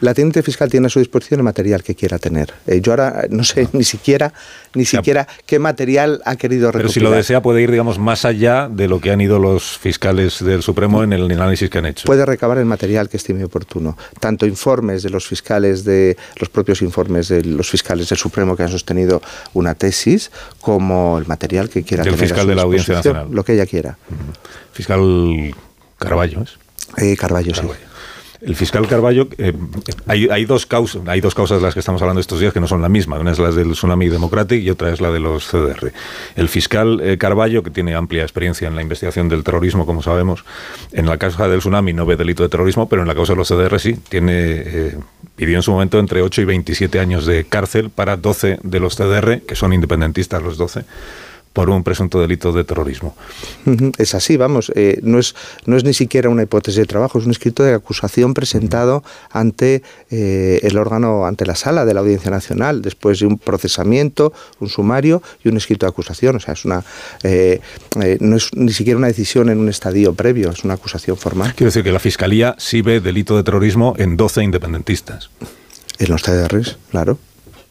La 0.00 0.12
teniente 0.12 0.42
fiscal 0.42 0.68
tiene 0.68 0.88
a 0.88 0.90
su 0.90 0.98
disposición 0.98 1.40
el 1.40 1.44
material 1.44 1.82
que 1.82 1.94
quiera 1.94 2.18
tener. 2.18 2.52
Eh, 2.66 2.80
yo 2.80 2.92
ahora 2.92 3.26
no 3.30 3.44
sé 3.44 3.68
ni 3.72 3.84
siquiera 3.84 4.32
ni 4.74 4.84
siquiera 4.84 5.26
qué 5.46 5.58
material 5.58 6.20
ha 6.24 6.36
querido 6.36 6.72
recopilar. 6.72 6.82
Pero 6.82 6.92
si 6.92 7.00
lo 7.00 7.10
desea 7.10 7.40
puede 7.40 7.62
ir, 7.62 7.70
digamos, 7.70 7.98
más 7.98 8.24
allá 8.24 8.68
de 8.68 8.88
lo 8.88 9.00
que 9.00 9.12
han 9.12 9.20
ido 9.20 9.38
los 9.38 9.78
fiscales 9.78 10.44
del 10.44 10.62
Supremo 10.62 11.02
en 11.04 11.12
el 11.12 11.30
análisis 11.30 11.70
que 11.70 11.78
han 11.78 11.86
hecho. 11.86 12.06
Puede 12.06 12.26
recabar 12.26 12.58
el 12.58 12.64
material 12.64 13.08
que 13.08 13.16
estime 13.16 13.44
oportuno, 13.44 13.96
tanto 14.18 14.46
informes 14.46 15.02
de 15.04 15.10
los 15.10 15.26
fiscales 15.26 15.84
de 15.84 16.16
los 16.40 16.48
propios 16.48 16.82
informes 16.82 17.28
de 17.28 17.44
los 17.44 17.70
fiscales 17.70 18.08
del 18.08 18.18
Supremo 18.18 18.56
que 18.56 18.64
han 18.64 18.68
sostenido 18.68 19.22
una 19.52 19.74
tesis, 19.74 20.30
como 20.60 21.18
el 21.18 21.26
material 21.26 21.68
que 21.68 21.84
quiera 21.84 22.02
del 22.02 22.14
tener. 22.14 22.28
fiscal 22.28 22.46
de 22.46 22.54
la 22.54 22.62
Audiencia 22.62 22.94
Nacional. 22.94 23.28
Lo 23.30 23.44
que 23.44 23.54
ella 23.54 23.66
quiera. 23.66 23.96
Fiscal 24.72 25.54
Carballo, 25.98 26.42
¿es? 26.42 26.58
Eh, 26.96 27.16
Carballo, 27.16 27.52
Carballo, 27.52 27.74
sí. 27.74 27.94
El 28.44 28.56
fiscal 28.56 28.86
Carballo, 28.86 29.28
eh, 29.38 29.54
hay, 30.06 30.28
hay, 30.28 30.44
dos 30.44 30.66
causas, 30.66 31.00
hay 31.06 31.22
dos 31.22 31.34
causas 31.34 31.60
de 31.60 31.64
las 31.64 31.72
que 31.72 31.80
estamos 31.80 32.02
hablando 32.02 32.20
estos 32.20 32.40
días 32.40 32.52
que 32.52 32.60
no 32.60 32.66
son 32.66 32.82
la 32.82 32.90
misma. 32.90 33.18
Una 33.18 33.32
es 33.32 33.38
la 33.38 33.50
del 33.50 33.72
Tsunami 33.72 34.10
Democratic 34.10 34.62
y 34.62 34.68
otra 34.68 34.92
es 34.92 35.00
la 35.00 35.10
de 35.10 35.18
los 35.18 35.46
CDR. 35.46 35.92
El 36.36 36.50
fiscal 36.50 37.00
eh, 37.02 37.16
Carballo, 37.16 37.62
que 37.62 37.70
tiene 37.70 37.94
amplia 37.94 38.22
experiencia 38.22 38.68
en 38.68 38.76
la 38.76 38.82
investigación 38.82 39.30
del 39.30 39.44
terrorismo, 39.44 39.86
como 39.86 40.02
sabemos, 40.02 40.44
en 40.92 41.06
la 41.06 41.16
causa 41.16 41.48
del 41.48 41.60
Tsunami 41.60 41.94
no 41.94 42.04
ve 42.04 42.16
delito 42.16 42.42
de 42.42 42.50
terrorismo, 42.50 42.86
pero 42.86 43.00
en 43.00 43.08
la 43.08 43.14
causa 43.14 43.32
de 43.32 43.38
los 43.38 43.48
CDR 43.48 43.80
sí. 43.80 43.94
Tiene, 43.94 44.32
eh, 44.34 44.98
pidió 45.36 45.56
en 45.56 45.62
su 45.62 45.72
momento 45.72 45.98
entre 45.98 46.20
8 46.20 46.42
y 46.42 46.44
27 46.44 47.00
años 47.00 47.24
de 47.24 47.44
cárcel 47.44 47.88
para 47.88 48.18
12 48.18 48.58
de 48.62 48.80
los 48.80 48.94
CDR, 48.94 49.40
que 49.40 49.54
son 49.54 49.72
independentistas 49.72 50.42
los 50.42 50.58
12 50.58 50.84
por 51.54 51.70
un 51.70 51.84
presunto 51.84 52.20
delito 52.20 52.52
de 52.52 52.64
terrorismo. 52.64 53.16
Es 53.96 54.14
así, 54.14 54.36
vamos, 54.36 54.72
eh, 54.74 54.98
no, 55.02 55.20
es, 55.20 55.34
no 55.66 55.76
es 55.76 55.84
ni 55.84 55.94
siquiera 55.94 56.28
una 56.28 56.42
hipótesis 56.42 56.80
de 56.80 56.84
trabajo, 56.84 57.18
es 57.18 57.24
un 57.24 57.30
escrito 57.30 57.62
de 57.62 57.72
acusación 57.72 58.34
presentado 58.34 59.04
ante 59.30 59.82
eh, 60.10 60.58
el 60.62 60.76
órgano, 60.76 61.24
ante 61.26 61.46
la 61.46 61.54
sala 61.54 61.84
de 61.84 61.94
la 61.94 62.00
Audiencia 62.00 62.30
Nacional, 62.30 62.82
después 62.82 63.20
de 63.20 63.26
un 63.26 63.38
procesamiento, 63.38 64.32
un 64.58 64.68
sumario 64.68 65.22
y 65.44 65.48
un 65.48 65.56
escrito 65.56 65.86
de 65.86 65.90
acusación. 65.90 66.34
O 66.36 66.40
sea, 66.40 66.54
es 66.54 66.64
una, 66.64 66.84
eh, 67.22 67.60
no 68.20 68.36
es 68.36 68.52
ni 68.54 68.72
siquiera 68.72 68.98
una 68.98 69.06
decisión 69.06 69.48
en 69.48 69.58
un 69.58 69.68
estadio 69.68 70.12
previo, 70.12 70.50
es 70.50 70.64
una 70.64 70.74
acusación 70.74 71.16
formal. 71.16 71.54
Quiero 71.54 71.68
decir 71.68 71.84
que 71.84 71.92
la 71.92 72.00
Fiscalía 72.00 72.56
sí 72.58 72.82
ve 72.82 73.00
delito 73.00 73.36
de 73.36 73.44
terrorismo 73.44 73.94
en 73.96 74.16
12 74.16 74.42
independentistas. 74.42 75.30
En 76.00 76.10
los 76.10 76.22
TDRs, 76.22 76.78
claro 76.90 77.16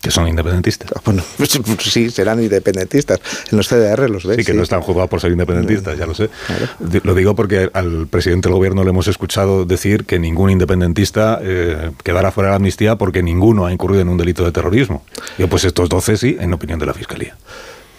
que 0.04 0.12
son 0.12 0.28
independentistas. 0.28 0.92
Bueno, 1.06 1.24
sí, 1.80 2.10
serán 2.10 2.44
independentistas. 2.44 3.22
En 3.50 3.58
los 3.58 3.70
CDR 3.70 4.10
los 4.10 4.26
ves. 4.26 4.36
Sí, 4.36 4.44
que 4.44 4.52
sí. 4.52 4.58
no 4.58 4.64
están 4.64 4.82
juzgados 4.82 5.10
por 5.10 5.22
ser 5.22 5.32
independentistas, 5.32 5.98
ya 5.98 6.06
lo 6.06 6.14
sé. 6.14 6.30
Claro. 6.46 6.68
Lo 7.04 7.16
digo 7.16 7.36
porque 7.36 7.70
al 7.74 8.08
presidente 8.08 8.50
del 8.50 8.56
gobierno 8.56 8.84
le 8.84 8.90
hemos 8.90 9.08
escuchado 9.08 9.64
decir 9.64 10.04
que 10.04 10.20
ningún 10.20 10.50
independentista 10.50 11.40
eh, 11.42 11.92
quedará 12.04 12.32
fuera 12.32 12.50
de 12.50 12.52
la 12.52 12.56
amnistía 12.58 12.98
porque 12.98 13.24
ninguno 13.24 13.66
ha 13.66 13.72
incurrido 13.72 14.02
en 14.02 14.10
un 14.10 14.18
delito 14.18 14.44
de 14.44 14.52
terrorismo. 14.52 15.06
Y 15.38 15.46
pues 15.46 15.64
estos 15.64 15.88
12 15.88 16.18
sí, 16.18 16.38
en 16.38 16.52
opinión 16.52 16.80
de 16.80 16.86
la 16.86 16.94
Fiscalía. 16.94 17.38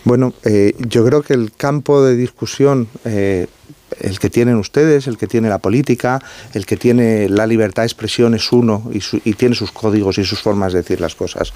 Bueno, 0.05 0.35
eh, 0.45 0.75
yo 0.79 1.07
creo 1.07 1.23
que 1.23 1.33
el 1.33 1.53
campo 1.53 2.05
de 2.05 2.17
discusión 2.17 2.87
eh, 3.07 3.47
el 4.01 4.19
que 4.19 4.31
tienen 4.31 4.57
ustedes, 4.57 5.07
el 5.07 5.17
que 5.17 5.27
tiene 5.27 5.49
la 5.49 5.59
política, 5.59 6.21
el 6.53 6.67
que 6.67 6.77
tiene 6.77 7.29
la 7.29 7.47
libertad 7.47 7.83
de 7.83 7.87
expresión 7.87 8.35
es 8.35 8.53
uno 8.53 8.91
y, 8.93 9.35
tiene 9.35 9.55
sus 9.55 9.73
códigos 9.73 10.19
y 10.19 10.25
sus 10.25 10.41
formas 10.41 10.73
de 10.73 10.81
decir 10.81 11.01
las 11.01 11.15
cosas. 11.15 11.53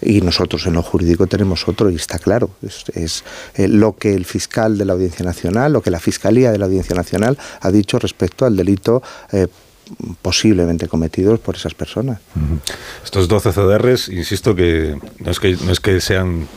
Y 0.00 0.20
nosotros 0.20 0.66
en 0.66 0.74
lo 0.74 0.82
jurídico 0.82 1.26
tenemos 1.26 1.66
otro 1.68 1.90
y 1.90 1.96
está 1.96 2.18
claro. 2.18 2.50
Es, 2.94 3.24
eh, 3.54 3.68
lo 3.68 3.96
que 3.96 4.14
el 4.14 4.24
fiscal 4.24 4.78
de 4.78 4.84
la 4.84 4.92
Audiencia 4.94 5.24
Nacional, 5.24 5.72
lo 5.72 5.82
que 5.82 5.90
la 5.90 6.00
Fiscalía 6.00 6.52
de 6.52 6.58
la 6.58 6.66
Audiencia 6.66 6.94
Nacional 6.96 7.38
ha 7.60 7.70
dicho 7.70 7.98
respecto 7.98 8.44
al 8.44 8.56
delito. 8.56 9.02
Eh, 9.32 9.46
posiblemente 10.20 10.88
cometidos 10.88 11.38
por 11.38 11.54
esas 11.54 11.74
personas. 11.74 12.18
Estos 13.04 13.28
12 13.28 13.52
CDRs, 13.52 14.08
insisto 14.08 14.56
que 14.56 14.98
no 15.20 15.30
es 15.30 15.38
que, 15.38 15.56
no 15.64 15.70
es 15.70 15.78
que 15.78 16.00
sean 16.00 16.48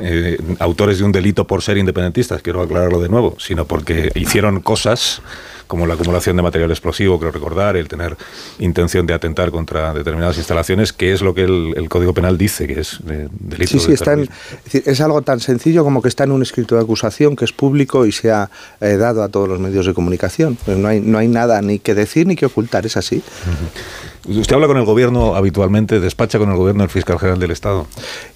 eh, 0.00 0.38
autores 0.58 0.98
de 0.98 1.04
un 1.04 1.12
delito 1.12 1.46
por 1.46 1.62
ser 1.62 1.76
independentistas, 1.76 2.42
quiero 2.42 2.62
aclararlo 2.62 3.00
de 3.00 3.08
nuevo, 3.08 3.36
sino 3.38 3.64
porque 3.66 4.10
hicieron 4.14 4.60
cosas 4.60 5.22
como 5.68 5.86
la 5.86 5.94
acumulación 5.94 6.34
de 6.36 6.42
material 6.42 6.70
explosivo, 6.70 7.20
creo 7.20 7.30
recordar, 7.30 7.76
el 7.76 7.88
tener 7.88 8.16
intención 8.58 9.06
de 9.06 9.12
atentar 9.14 9.50
contra 9.50 9.92
determinadas 9.92 10.38
instalaciones, 10.38 10.92
que 10.92 11.12
es 11.12 11.20
lo 11.20 11.34
que 11.34 11.44
el, 11.44 11.74
el 11.76 11.88
Código 11.88 12.14
Penal 12.14 12.38
dice 12.38 12.66
que 12.66 12.80
es 12.80 12.98
de, 13.04 13.28
delito. 13.38 13.72
Sí, 13.72 13.78
sí, 13.78 13.88
de 13.88 13.94
está 13.94 14.14
en, 14.14 14.28
es 14.72 15.00
algo 15.00 15.22
tan 15.22 15.40
sencillo 15.40 15.84
como 15.84 16.00
que 16.00 16.08
está 16.08 16.24
en 16.24 16.32
un 16.32 16.42
escrito 16.42 16.74
de 16.74 16.82
acusación 16.82 17.36
que 17.36 17.44
es 17.44 17.52
público 17.52 18.06
y 18.06 18.12
se 18.12 18.30
ha 18.30 18.50
eh, 18.80 18.96
dado 18.96 19.22
a 19.22 19.28
todos 19.28 19.46
los 19.48 19.60
medios 19.60 19.84
de 19.84 19.92
comunicación. 19.92 20.56
Pues 20.64 20.78
no, 20.78 20.88
hay, 20.88 21.00
no 21.00 21.18
hay 21.18 21.28
nada 21.28 21.60
ni 21.60 21.78
que 21.78 21.94
decir 21.94 22.26
ni 22.26 22.34
que 22.34 22.46
ocultar, 22.46 22.86
es 22.86 22.96
así. 22.96 23.16
Uh 23.16 23.20
-huh. 23.20 24.07
¿Usted 24.26 24.54
habla 24.54 24.66
con 24.66 24.76
el 24.76 24.84
gobierno 24.84 25.36
habitualmente? 25.36 26.00
¿Despacha 26.00 26.38
con 26.38 26.50
el 26.50 26.56
gobierno 26.56 26.84
el 26.84 26.90
fiscal 26.90 27.18
general 27.18 27.38
del 27.38 27.50
Estado? 27.50 27.86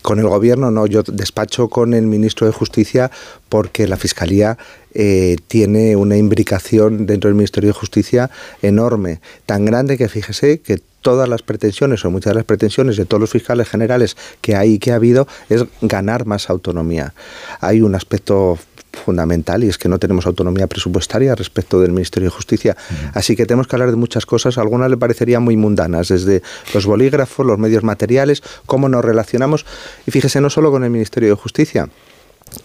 Con 0.01 0.18
el 0.18 0.28
gobierno 0.28 0.70
no, 0.70 0.87
yo 0.87 1.03
despacho 1.03 1.68
con 1.68 1.95
el 1.95 2.07
ministro 2.07 2.47
de 2.47 2.53
Justicia 2.53 3.11
porque 3.49 3.87
la 3.87 3.97
Fiscalía 3.97 4.57
eh, 4.95 5.37
tiene 5.49 5.97
una 5.97 6.16
imbricación 6.16 7.07
dentro 7.07 7.28
del 7.28 7.35
Ministerio 7.35 7.68
de 7.68 7.74
Justicia 7.74 8.30
enorme, 8.62 9.20
tan 9.47 9.64
grande 9.64 9.99
que 9.99 10.09
fíjese 10.09 10.61
que 10.61 10.80
todas 11.03 11.28
las 11.28 11.43
pretensiones 11.43 12.05
o 12.05 12.11
muchas 12.11 12.30
de 12.30 12.37
las 12.37 12.45
pretensiones 12.45 12.97
de 12.97 13.05
todos 13.05 13.20
los 13.20 13.30
fiscales 13.30 13.68
generales 13.68 14.16
que 14.41 14.55
hay 14.55 14.74
y 14.74 14.78
que 14.78 14.93
ha 14.93 14.97
habido 14.97 15.26
es 15.49 15.64
ganar 15.80 16.26
más 16.26 16.49
autonomía. 16.49 17.12
Hay 17.61 17.83
un 17.83 17.95
aspecto 17.95 18.59
fundamental 18.93 19.64
y 19.64 19.68
es 19.68 19.78
que 19.78 19.88
no 19.88 19.99
tenemos 19.99 20.26
autonomía 20.26 20.66
presupuestaria 20.66 21.34
respecto 21.34 21.80
del 21.80 21.93
Ministerio 21.93 22.28
de 22.28 22.34
Justicia. 22.34 22.76
Así 23.14 23.36
que 23.36 23.47
tenemos 23.47 23.66
que 23.66 23.76
hablar 23.76 23.90
de 23.90 23.97
muchas 23.97 24.26
cosas. 24.26 24.59
Algunas 24.59 24.90
le 24.90 24.97
parecerían 24.97 25.43
muy 25.43 25.57
mundanas, 25.57 26.09
desde 26.09 26.43
los 26.74 26.86
bolígrafos, 26.86 27.47
los 27.47 27.59
medios 27.59 27.82
materiales, 27.82 28.43
cómo 28.66 28.88
nos 28.88 29.05
relacionamos. 29.05 29.66
Y 30.07 30.11
fíjese, 30.11 30.40
no 30.40 30.51
solo 30.51 30.70
con 30.70 30.84
el 30.84 30.90
Ministerio 30.90 31.30
de 31.30 31.34
Justicia, 31.34 31.88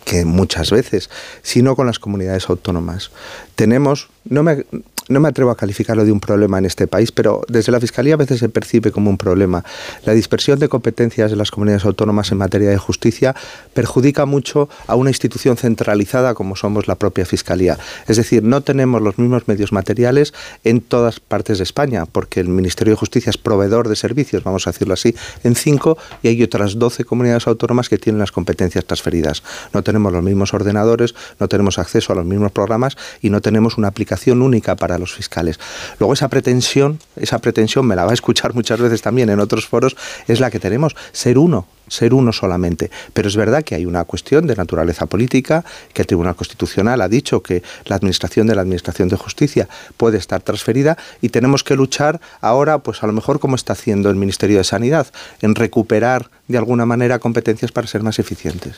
que 0.04 0.26
muchas 0.26 0.72
veces, 0.72 1.10
sino 1.42 1.76
con 1.76 1.88
las 1.88 2.00
comunidades 2.00 2.50
autónomas. 2.50 3.12
Tenemos, 3.56 4.10
no 4.26 4.44
me, 4.44 4.66
no 5.10 5.20
me 5.20 5.30
atrevo 5.30 5.52
a 5.52 5.58
calificarlo 5.58 6.06
de 6.06 6.12
un 6.12 6.20
problema 6.20 6.58
en 6.58 6.66
este 6.66 6.88
país, 6.88 7.12
pero 7.12 7.42
desde 7.48 7.72
la 7.72 7.80
Fiscalía 7.80 8.16
a 8.16 8.18
veces 8.18 8.40
se 8.40 8.50
percibe 8.50 8.92
como 8.92 9.10
un 9.10 9.18
problema. 9.18 9.64
La 10.06 10.14
dispersión 10.14 10.60
de 10.60 10.70
competencias 10.70 11.32
de 11.32 11.38
las 11.38 11.52
comunidades 11.52 11.86
autónomas 11.86 12.32
en 12.32 12.38
materia 12.38 12.70
de 12.70 12.78
justicia 12.78 13.36
perjudica 13.74 14.26
mucho 14.26 14.70
a 14.88 14.96
una 14.96 15.10
institución 15.10 15.58
centralizada 15.58 16.34
como 16.34 16.56
somos 16.56 16.88
la 16.88 16.96
propia 16.96 17.26
Fiscalía. 17.26 17.78
Es 18.08 18.18
decir, 18.18 18.44
no 18.44 18.62
tenemos 18.62 19.02
los 19.02 19.18
mismos 19.18 19.48
medios 19.48 19.72
materiales 19.72 20.34
en 20.64 20.82
todas 20.82 21.20
partes 21.20 21.58
de 21.58 21.64
España, 21.64 22.06
porque 22.06 22.40
el 22.40 22.50
Ministerio 22.50 22.94
de 22.94 22.98
Justicia 22.98 23.30
es 23.30 23.38
proveedor 23.38 23.88
de 23.88 23.96
servicios, 23.96 24.44
vamos 24.44 24.68
a 24.68 24.72
decirlo 24.72 24.94
así, 24.94 25.16
en 25.44 25.56
cinco 25.56 25.98
y 26.22 26.28
hay 26.30 26.44
otras 26.44 26.80
doce 26.80 27.04
comunidades 27.04 27.48
autónomas 27.48 27.90
que 27.90 27.98
tienen 27.98 28.20
las 28.20 28.32
competencias 28.32 28.86
transferidas. 28.86 29.44
No 29.74 29.84
tenemos 29.84 30.12
los 30.12 30.24
mismos 30.24 30.54
ordenadores, 30.54 31.16
no 31.40 31.48
tenemos 31.48 31.80
acceso 31.80 32.14
a 32.14 32.16
los 32.16 32.26
mismos 32.26 32.52
programas 32.52 32.98
y 33.22 33.30
no 33.30 33.42
tenemos 33.42 33.78
una 33.78 33.88
aplicación 33.88 34.42
única 34.42 34.76
para 34.76 34.97
los 35.00 35.14
fiscales. 35.14 35.60
Luego 36.00 36.14
esa 36.14 36.28
pretensión, 36.28 37.00
esa 37.16 37.40
pretensión 37.40 37.86
me 37.86 37.96
la 37.96 38.06
va 38.06 38.12
a 38.12 38.14
escuchar 38.14 38.54
muchas 38.54 38.80
veces 38.80 39.02
también 39.02 39.30
en 39.30 39.40
otros 39.40 39.68
foros, 39.68 39.96
es 40.28 40.40
la 40.40 40.52
que 40.52 40.60
tenemos, 40.60 40.96
ser 41.12 41.38
uno, 41.38 41.68
ser 41.88 42.14
uno 42.14 42.34
solamente. 42.34 42.92
Pero 43.14 43.28
es 43.28 43.36
verdad 43.36 43.64
que 43.64 43.76
hay 43.76 43.86
una 43.86 44.04
cuestión 44.04 44.48
de 44.48 44.56
naturaleza 44.56 45.06
política, 45.06 45.64
que 45.94 46.02
el 46.02 46.08
Tribunal 46.08 46.36
Constitucional 46.36 47.02
ha 47.02 47.08
dicho 47.08 47.42
que 47.42 47.64
la 47.86 47.96
administración 47.96 48.48
de 48.48 48.56
la 48.56 48.62
Administración 48.62 49.10
de 49.10 49.18
Justicia 49.18 49.68
puede 49.98 50.18
estar 50.18 50.42
transferida 50.42 50.98
y 51.22 51.30
tenemos 51.30 51.64
que 51.64 51.76
luchar 51.76 52.20
ahora, 52.42 52.80
pues 52.80 53.04
a 53.04 53.08
lo 53.08 53.14
mejor 53.14 53.40
como 53.40 53.56
está 53.56 53.74
haciendo 53.74 54.10
el 54.10 54.16
Ministerio 54.16 54.58
de 54.58 54.64
Sanidad, 54.64 55.08
en 55.42 55.56
recuperar 55.56 56.30
de 56.48 56.58
alguna 56.58 56.86
manera 56.86 57.20
competencias 57.20 57.72
para 57.72 57.88
ser 57.88 58.04
más 58.04 58.20
eficientes. 58.20 58.78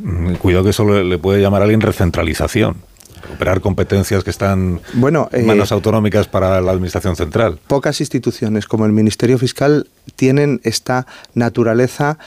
Mm, 0.00 0.34
cuidado 0.34 0.64
que 0.64 0.70
eso 0.70 0.84
le 0.84 1.18
puede 1.18 1.40
llamar 1.40 1.60
a 1.60 1.64
alguien 1.64 1.80
recentralización 1.80 2.76
recuperar 3.24 3.60
competencias 3.60 4.22
que 4.22 4.30
están 4.30 4.80
bueno, 4.94 5.28
en 5.32 5.46
manos 5.46 5.70
eh, 5.70 5.74
autonómicas 5.74 6.28
para 6.28 6.60
la 6.60 6.72
Administración 6.72 7.16
Central. 7.16 7.58
Pocas 7.66 8.00
instituciones 8.00 8.66
como 8.66 8.86
el 8.86 8.92
Ministerio 8.92 9.38
Fiscal 9.38 9.88
tienen 10.16 10.60
esta 10.62 11.06
naturaleza 11.34 12.18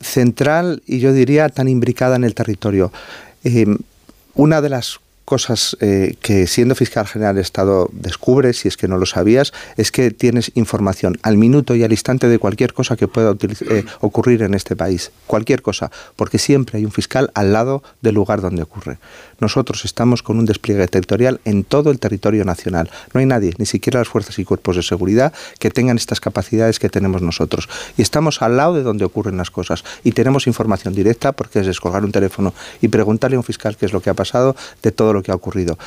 central 0.00 0.82
y 0.86 1.00
yo 1.00 1.12
diría 1.12 1.48
tan 1.48 1.68
imbricada 1.68 2.16
en 2.16 2.24
el 2.24 2.34
territorio. 2.34 2.92
Eh, 3.44 3.66
una 4.34 4.60
de 4.60 4.68
las 4.68 5.00
cosas 5.28 5.76
eh, 5.80 6.16
que 6.22 6.46
siendo 6.46 6.74
fiscal 6.74 7.06
general 7.06 7.34
del 7.34 7.42
Estado 7.42 7.90
descubres, 7.92 8.60
si 8.60 8.68
es 8.68 8.78
que 8.78 8.88
no 8.88 8.96
lo 8.96 9.04
sabías, 9.04 9.52
es 9.76 9.92
que 9.92 10.10
tienes 10.10 10.50
información 10.54 11.18
al 11.20 11.36
minuto 11.36 11.74
y 11.74 11.82
al 11.82 11.92
instante 11.92 12.28
de 12.28 12.38
cualquier 12.38 12.72
cosa 12.72 12.96
que 12.96 13.08
pueda 13.08 13.36
eh, 13.42 13.84
ocurrir 14.00 14.40
en 14.40 14.54
este 14.54 14.74
país. 14.74 15.12
Cualquier 15.26 15.60
cosa, 15.60 15.90
porque 16.16 16.38
siempre 16.38 16.78
hay 16.78 16.86
un 16.86 16.92
fiscal 16.92 17.30
al 17.34 17.52
lado 17.52 17.82
del 18.00 18.14
lugar 18.14 18.40
donde 18.40 18.62
ocurre. 18.62 18.96
Nosotros 19.38 19.84
estamos 19.84 20.22
con 20.22 20.38
un 20.38 20.46
despliegue 20.46 20.88
territorial 20.88 21.42
en 21.44 21.62
todo 21.62 21.90
el 21.90 21.98
territorio 21.98 22.46
nacional. 22.46 22.90
No 23.12 23.20
hay 23.20 23.26
nadie, 23.26 23.52
ni 23.58 23.66
siquiera 23.66 23.98
las 23.98 24.08
fuerzas 24.08 24.38
y 24.38 24.46
cuerpos 24.46 24.76
de 24.76 24.82
seguridad, 24.82 25.34
que 25.58 25.70
tengan 25.70 25.98
estas 25.98 26.20
capacidades 26.20 26.78
que 26.78 26.88
tenemos 26.88 27.20
nosotros. 27.20 27.68
Y 27.98 28.02
estamos 28.02 28.40
al 28.40 28.56
lado 28.56 28.76
de 28.76 28.82
donde 28.82 29.04
ocurren 29.04 29.36
las 29.36 29.50
cosas. 29.50 29.84
Y 30.04 30.12
tenemos 30.12 30.46
información 30.46 30.94
directa, 30.94 31.32
porque 31.32 31.60
es 31.60 31.66
descolgar 31.66 32.02
un 32.02 32.12
teléfono 32.12 32.54
y 32.80 32.88
preguntarle 32.88 33.36
a 33.36 33.40
un 33.40 33.44
fiscal 33.44 33.76
qué 33.76 33.84
es 33.84 33.92
lo 33.92 34.00
que 34.00 34.08
ha 34.08 34.14
pasado 34.14 34.56
de 34.82 34.90
todo 34.90 35.12
lo 35.12 35.17
que 35.22 35.32
ha 35.32 35.34
ocurrido. 35.34 35.78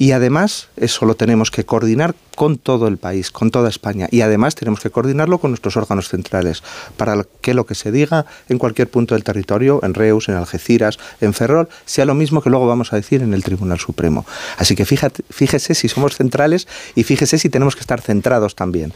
Y 0.00 0.12
además, 0.12 0.68
eso 0.76 1.06
lo 1.06 1.16
tenemos 1.16 1.50
que 1.50 1.64
coordinar 1.64 2.14
con 2.36 2.56
todo 2.56 2.86
el 2.86 2.98
país, 2.98 3.32
con 3.32 3.50
toda 3.50 3.68
España. 3.68 4.06
Y 4.12 4.20
además 4.20 4.54
tenemos 4.54 4.78
que 4.78 4.90
coordinarlo 4.90 5.38
con 5.38 5.50
nuestros 5.50 5.76
órganos 5.76 6.08
centrales, 6.08 6.62
para 6.96 7.26
que 7.40 7.52
lo 7.52 7.66
que 7.66 7.74
se 7.74 7.90
diga 7.90 8.24
en 8.48 8.58
cualquier 8.58 8.88
punto 8.88 9.16
del 9.16 9.24
territorio, 9.24 9.80
en 9.82 9.94
Reus, 9.94 10.28
en 10.28 10.36
Algeciras, 10.36 11.00
en 11.20 11.34
Ferrol, 11.34 11.68
sea 11.84 12.04
lo 12.04 12.14
mismo 12.14 12.42
que 12.42 12.48
luego 12.48 12.68
vamos 12.68 12.92
a 12.92 12.96
decir 12.96 13.22
en 13.22 13.34
el 13.34 13.42
Tribunal 13.42 13.80
Supremo. 13.80 14.24
Así 14.56 14.76
que 14.76 14.84
fíjese 14.84 15.74
si 15.74 15.88
somos 15.88 16.14
centrales 16.14 16.68
y 16.94 17.02
fíjese 17.02 17.36
si 17.36 17.48
tenemos 17.48 17.74
que 17.74 17.80
estar 17.80 18.00
centrados 18.00 18.54
también. 18.54 18.92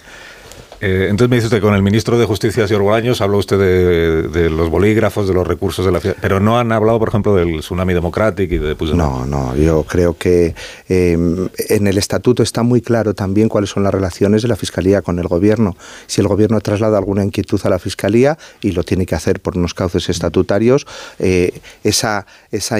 Eh, 0.82 1.06
entonces 1.08 1.30
me 1.30 1.36
dice 1.36 1.46
usted, 1.46 1.60
con 1.60 1.76
el 1.76 1.82
ministro 1.82 2.18
de 2.18 2.24
Justicia, 2.26 2.66
señor 2.66 2.82
Bolaños, 2.82 3.20
habló 3.20 3.38
usted 3.38 3.56
de, 3.56 4.50
los 4.50 4.68
bolígrafos, 4.68 5.28
de 5.28 5.32
los 5.32 5.46
recursos 5.46 5.86
de 5.86 5.92
la 5.92 6.00
pero 6.00 6.40
no 6.40 6.58
han 6.58 6.72
hablado, 6.72 6.98
por 6.98 7.08
ejemplo, 7.08 7.36
del 7.36 7.60
tsunami 7.60 7.94
democrático 7.94 8.52
y 8.56 8.58
de 8.58 8.74
No, 8.92 9.24
no, 9.24 9.54
yo 9.54 9.84
creo 9.84 10.18
que 10.18 10.56
em, 10.88 11.48
en 11.68 11.86
el 11.86 11.98
estatuto 11.98 12.42
está 12.42 12.64
muy 12.64 12.80
claro 12.80 13.14
también 13.14 13.48
cuáles 13.48 13.70
son 13.70 13.84
las 13.84 13.94
relaciones 13.94 14.42
de 14.42 14.48
la 14.48 14.56
Fiscalía 14.56 15.02
con 15.02 15.20
el 15.20 15.28
Gobierno. 15.28 15.76
Si 16.08 16.20
el 16.20 16.26
Gobierno 16.26 16.60
traslada 16.60 16.98
alguna 16.98 17.22
inquietud 17.22 17.60
a 17.62 17.68
la 17.70 17.78
Fiscalía, 17.78 18.36
y 18.60 18.72
lo 18.72 18.82
tiene 18.82 19.06
que 19.06 19.14
hacer 19.14 19.38
por 19.38 19.56
unos 19.56 19.74
cauces 19.74 20.08
estatutarios, 20.08 20.84
eh, 21.20 21.60
esa, 21.84 22.26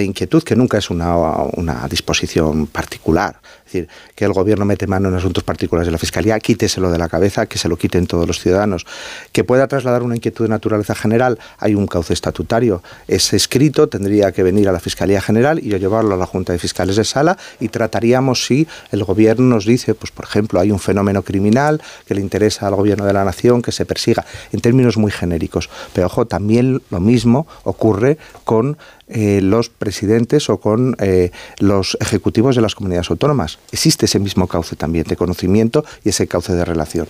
inquietud, 0.01 0.43
que 0.43 0.57
nunca 0.57 0.77
es 0.77 0.89
una, 0.89 1.15
una 1.53 1.87
disposición 1.87 2.67
particular, 2.67 3.37
decir, 3.73 3.89
que 4.15 4.25
el 4.25 4.33
gobierno 4.33 4.65
mete 4.65 4.87
mano 4.87 5.09
en 5.09 5.15
asuntos 5.15 5.43
particulares 5.43 5.87
de 5.87 5.91
la 5.91 5.97
Fiscalía, 5.97 6.39
quíteselo 6.39 6.91
de 6.91 6.97
la 6.97 7.09
cabeza, 7.09 7.45
que 7.45 7.57
se 7.57 7.67
lo 7.67 7.77
quiten 7.93 8.07
todos 8.07 8.27
los 8.27 8.39
ciudadanos. 8.39 8.85
Que 9.31 9.43
pueda 9.43 9.67
trasladar 9.67 10.03
una 10.03 10.15
inquietud 10.15 10.45
de 10.45 10.49
naturaleza 10.49 10.95
general, 10.95 11.37
hay 11.59 11.75
un 11.75 11.87
cauce 11.87 12.13
estatutario. 12.13 12.81
Ese 13.07 13.35
escrito 13.35 13.87
tendría 13.87 14.31
que 14.31 14.43
venir 14.43 14.67
a 14.67 14.71
la 14.71 14.79
Fiscalía 14.79 15.21
General 15.21 15.59
y 15.59 15.69
yo 15.69 15.77
llevarlo 15.77 16.15
a 16.15 16.17
la 16.17 16.25
Junta 16.25 16.53
de 16.53 16.59
Fiscales 16.59 16.95
de 16.95 17.03
Sala 17.03 17.37
y 17.59 17.69
trataríamos 17.69 18.45
si 18.45 18.67
el 18.91 19.03
gobierno 19.03 19.55
nos 19.55 19.65
dice, 19.65 19.93
pues 19.93 20.11
por 20.11 20.25
ejemplo, 20.25 20.59
hay 20.59 20.71
un 20.71 20.79
fenómeno 20.79 21.21
criminal 21.21 21.81
que 22.07 22.15
le 22.15 22.21
interesa 22.21 22.67
al 22.67 22.75
gobierno 22.75 23.05
de 23.05 23.13
la 23.13 23.23
nación 23.23 23.61
que 23.61 23.71
se 23.71 23.85
persiga, 23.85 24.25
en 24.51 24.61
términos 24.61 24.97
muy 24.97 25.11
genéricos. 25.11 25.69
Pero 25.93 26.07
ojo, 26.07 26.25
también 26.25 26.81
lo 26.89 26.99
mismo 26.99 27.47
ocurre 27.63 28.17
con 28.43 28.77
eh, 29.07 29.41
los 29.41 29.69
presidentes 29.69 30.49
o 30.49 30.57
con 30.57 30.95
eh, 30.99 31.31
los 31.59 31.97
ejecutivos 31.99 32.55
de 32.55 32.61
las 32.61 32.73
comunidades 32.73 33.11
autónomas. 33.11 33.59
Existe 33.71 34.05
ese 34.05 34.19
mismo 34.19 34.47
cauce 34.47 34.75
también 34.75 35.05
de 35.05 35.15
conocimiento 35.15 35.85
y 36.03 36.09
ese 36.09 36.27
cauce 36.27 36.53
de 36.53 36.65
relación. 36.65 37.07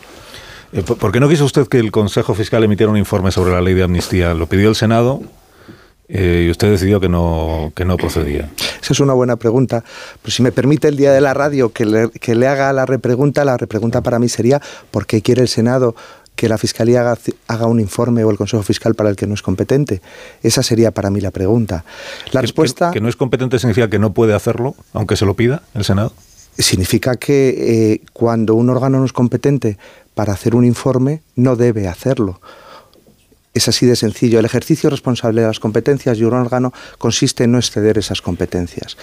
Eh, 0.74 0.84
¿Por 0.84 1.12
qué 1.12 1.20
no 1.20 1.30
quiso 1.30 1.46
usted 1.46 1.68
que 1.68 1.80
el 1.80 1.92
Consejo 1.92 2.34
Fiscal 2.34 2.64
emitiera 2.64 2.92
un 2.92 2.98
informe 2.98 3.32
sobre 3.32 3.52
la 3.52 3.62
ley 3.62 3.74
de 3.74 3.84
amnistía? 3.84 4.34
Lo 4.34 4.48
pidió 4.48 4.70
el 4.70 4.76
Senado, 4.76 5.22
y 6.10 6.50
usted 6.50 6.70
decidió 6.70 7.00
que 7.00 7.10
no, 7.10 7.72
que 7.76 7.86
no 7.86 7.98
procedía? 7.98 8.50
Esa 8.82 8.94
es 8.94 9.00
una 9.00 9.14
buena 9.14 9.38
pregunta. 9.38 9.84
Pues 10.22 10.36
si 10.36 10.44
me 10.44 10.52
permite 10.52 10.88
el 10.88 10.98
día 10.98 11.12
de 11.12 11.22
la 11.22 11.34
radio 11.34 11.72
que 11.72 11.86
le, 11.86 12.10
que 12.10 12.36
le 12.36 12.48
haga 12.48 12.72
la 12.74 12.86
repregunta, 12.86 13.46
la 13.46 13.58
repregunta 13.58 14.02
para 14.02 14.20
mí 14.20 14.30
sería 14.30 14.62
¿por 14.92 15.06
qué 15.06 15.22
quiere 15.22 15.42
el 15.42 15.48
Senado 15.48 15.96
que 16.36 16.50
la 16.50 16.58
Fiscalía 16.58 17.16
haga, 17.48 17.68
un 17.68 17.80
informe 17.80 18.24
o 18.24 18.32
el 18.32 18.38
Consejo 18.38 18.64
Fiscal 18.64 18.96
para 18.96 19.10
el 19.10 19.16
que 19.16 19.28
no 19.28 19.34
es 19.34 19.42
competente? 19.42 20.02
Esa 20.42 20.62
sería 20.62 20.92
para 20.92 21.10
mí 21.10 21.22
la 21.22 21.32
pregunta. 21.32 21.86
La 22.32 22.42
respuesta... 22.42 22.92
¿Que, 22.92 23.02
no 23.02 23.08
es 23.08 23.16
competente 23.16 23.58
significa 23.60 23.90
que 23.90 24.00
no 24.00 24.14
puede 24.14 24.34
hacerlo, 24.34 24.76
aunque 24.94 25.16
se 25.16 25.26
lo 25.26 25.36
pida 25.36 25.62
el 25.74 25.84
Senado? 25.84 26.14
Significa 26.58 27.16
que 27.16 27.94
eh, 27.94 28.02
cuando 28.14 28.56
un 28.56 28.70
órgano 28.70 29.00
no 29.00 29.06
es 29.06 29.14
competente 29.14 29.78
para 30.14 30.34
hacer 30.34 30.56
un 30.56 30.66
informe, 30.66 31.22
no 31.36 31.56
debe 31.56 31.88
hacerlo. 31.88 32.40
Es 33.54 33.68
así 33.68 33.86
de 33.86 33.96
sencillo. 33.96 34.40
El 34.40 34.46
ejercicio 34.46 34.90
responsable 34.90 35.42
de 35.42 35.48
las 35.48 35.60
competencias 35.60 36.18
de 36.18 36.26
un 36.26 36.34
órgano 36.34 36.74
consiste 36.98 37.44
en 37.44 37.52
no 37.52 37.60
exceder 37.60 38.00
esas 38.00 38.22
competencias. 38.22 38.98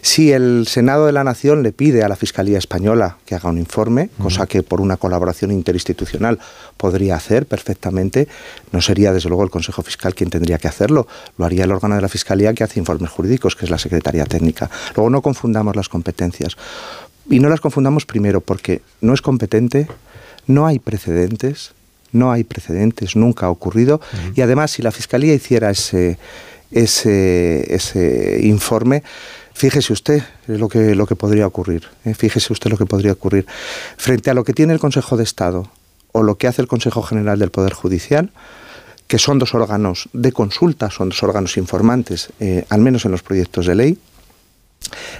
Si 0.00 0.32
el 0.32 0.66
Senado 0.66 1.04
de 1.04 1.12
la 1.12 1.22
Nación 1.22 1.62
le 1.62 1.72
pide 1.72 2.02
a 2.02 2.08
la 2.08 2.16
Fiscalía 2.16 2.56
Española 2.56 3.18
que 3.26 3.34
haga 3.34 3.50
un 3.50 3.58
informe, 3.58 4.08
cosa 4.20 4.46
que 4.46 4.62
por 4.62 4.80
una 4.80 4.96
colaboración 4.96 5.52
interinstitucional 5.52 6.38
podría 6.78 7.16
hacer 7.16 7.44
perfectamente, 7.44 8.26
no 8.72 8.80
sería 8.80 9.12
desde 9.12 9.28
luego 9.28 9.44
el 9.44 9.50
Consejo 9.50 9.82
Fiscal 9.82 10.14
quien 10.14 10.30
tendría 10.30 10.56
que 10.56 10.68
hacerlo, 10.68 11.06
lo 11.36 11.44
haría 11.44 11.64
el 11.64 11.72
órgano 11.72 11.94
de 11.94 12.00
la 12.00 12.08
Fiscalía 12.08 12.54
que 12.54 12.64
hace 12.64 12.80
informes 12.80 13.10
jurídicos, 13.10 13.54
que 13.54 13.66
es 13.66 13.70
la 13.70 13.78
Secretaría 13.78 14.24
Técnica. 14.24 14.70
Luego 14.96 15.10
no 15.10 15.20
confundamos 15.20 15.76
las 15.76 15.90
competencias. 15.90 16.56
Y 17.28 17.38
no 17.38 17.50
las 17.50 17.60
confundamos 17.60 18.06
primero 18.06 18.40
porque 18.40 18.80
no 19.02 19.12
es 19.12 19.20
competente, 19.20 19.88
no 20.46 20.66
hay 20.66 20.78
precedentes, 20.78 21.74
no 22.12 22.32
hay 22.32 22.44
precedentes, 22.44 23.16
nunca 23.16 23.46
ha 23.46 23.50
ocurrido. 23.50 24.00
Y 24.34 24.40
además, 24.40 24.72
si 24.72 24.82
la 24.82 24.90
Fiscalía 24.90 25.34
hiciera 25.34 25.70
ese, 25.70 26.18
ese, 26.70 27.74
ese 27.74 28.40
informe, 28.42 29.02
fíjese 29.52 29.92
usted 29.92 30.22
lo 30.46 30.68
que, 30.68 30.94
lo 30.94 31.06
que 31.06 31.16
podría 31.16 31.46
ocurrir. 31.46 31.84
¿eh? 32.04 32.14
Fíjese 32.14 32.52
usted 32.52 32.70
lo 32.70 32.76
que 32.76 32.86
podría 32.86 33.12
ocurrir. 33.12 33.46
Frente 33.96 34.30
a 34.30 34.34
lo 34.34 34.44
que 34.44 34.52
tiene 34.52 34.72
el 34.72 34.78
Consejo 34.78 35.16
de 35.16 35.24
Estado 35.24 35.70
o 36.12 36.22
lo 36.22 36.36
que 36.36 36.46
hace 36.46 36.62
el 36.62 36.68
Consejo 36.68 37.02
General 37.02 37.38
del 37.38 37.50
Poder 37.50 37.72
Judicial, 37.72 38.30
que 39.06 39.18
son 39.18 39.38
dos 39.38 39.54
órganos 39.54 40.08
de 40.12 40.32
consulta, 40.32 40.90
son 40.90 41.08
dos 41.08 41.22
órganos 41.22 41.56
informantes, 41.56 42.30
eh, 42.40 42.64
al 42.68 42.80
menos 42.80 43.04
en 43.04 43.10
los 43.10 43.22
proyectos 43.22 43.66
de 43.66 43.74
ley, 43.74 43.98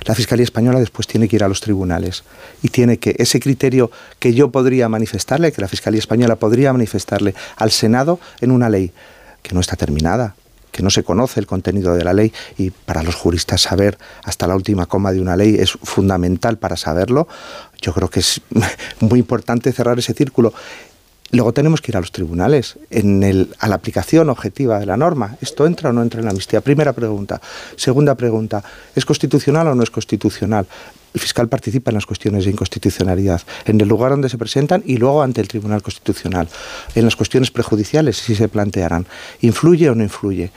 la 0.05 0.15
Fiscalía 0.15 0.45
Española 0.45 0.81
después 0.81 1.07
tiene 1.07 1.29
que 1.29 1.37
ir 1.37 1.45
a 1.45 1.49
los 1.49 1.61
tribunales 1.61 2.25
y 2.63 2.69
tiene 2.69 2.99
que 2.99 3.15
ese 3.19 3.41
criterio 3.41 3.91
que 4.19 4.35
yo 4.35 4.51
podría 4.51 4.89
manifestarle, 4.89 5.53
que 5.53 5.61
la 5.61 5.69
Fiscalía 5.69 5.99
Española 5.99 6.37
podría 6.37 6.73
manifestarle 6.73 7.35
al 7.57 7.71
Senado 7.71 8.19
en 8.41 8.51
una 8.51 8.69
ley 8.69 8.93
que 9.43 9.55
no 9.55 9.61
está 9.61 9.77
terminada, 9.77 10.35
que 10.73 10.83
no 10.83 10.91
se 10.91 11.03
conoce 11.03 11.41
el 11.41 11.47
contenido 11.47 11.95
de 11.95 12.05
la 12.05 12.13
ley 12.13 12.33
y 12.57 12.71
para 12.71 13.03
los 13.03 13.15
juristas 13.15 13.63
saber 13.63 13.99
hasta 14.23 14.47
la 14.47 14.55
última 14.55 14.87
coma 14.87 15.13
de 15.13 15.21
una 15.21 15.37
ley 15.37 15.57
es 15.59 15.73
fundamental 15.73 16.59
para 16.59 16.77
saberlo. 16.77 17.29
Yo 17.81 17.93
creo 17.93 18.09
que 18.09 18.21
es 18.21 18.41
muy 19.01 19.19
importante 19.21 19.73
cerrar 19.73 19.99
ese 19.99 20.15
círculo. 20.15 20.53
Luego 21.33 21.53
tenemos 21.53 21.81
que 21.81 21.93
ir 21.93 21.97
a 21.97 22.01
los 22.01 22.11
tribunales 22.11 22.79
en 22.91 23.23
el, 23.23 23.55
a 23.61 23.69
la 23.69 23.77
aplicación 23.77 24.31
objetiva 24.31 24.81
de 24.81 24.87
la 24.87 24.97
norma. 24.97 25.37
¿Esto 25.41 25.67
entra 25.67 25.91
o 25.91 25.93
no 25.93 26.03
entra 26.03 26.19
en 26.19 26.25
la 26.25 26.31
amnistía? 26.31 26.61
Primera 26.61 26.93
pregunta. 26.93 27.41
Segunda 27.77 28.17
pregunta. 28.17 28.65
¿Es 28.97 29.05
constitucional 29.05 29.69
o 29.69 29.75
no 29.75 29.83
es 29.83 29.91
constitucional? 29.91 30.67
El 31.13 31.21
fiscal 31.21 31.49
participa 31.49 31.91
en 31.91 31.97
las 31.97 32.07
cuestiones 32.07 32.45
de 32.45 32.53
inconstitucionalidad, 32.53 33.43
en 33.65 33.81
el 33.81 33.89
lugar 33.89 34.13
donde 34.13 34.29
se 34.29 34.39
presentan 34.39 34.83
y 34.87 34.97
luego 34.97 35.23
ante 35.23 35.41
el 35.41 35.49
Tribunal 35.49 35.83
Constitucional. 35.83 36.49
En 36.95 37.05
las 37.05 37.17
cuestiones 37.17 37.51
prejudiciales, 37.51 38.17
si 38.17 38.37
se 38.37 38.49
plantearán. 38.49 39.07
¿Influye 39.41 39.91
o 39.91 39.95
no 39.97 40.05
influye? 40.05 40.53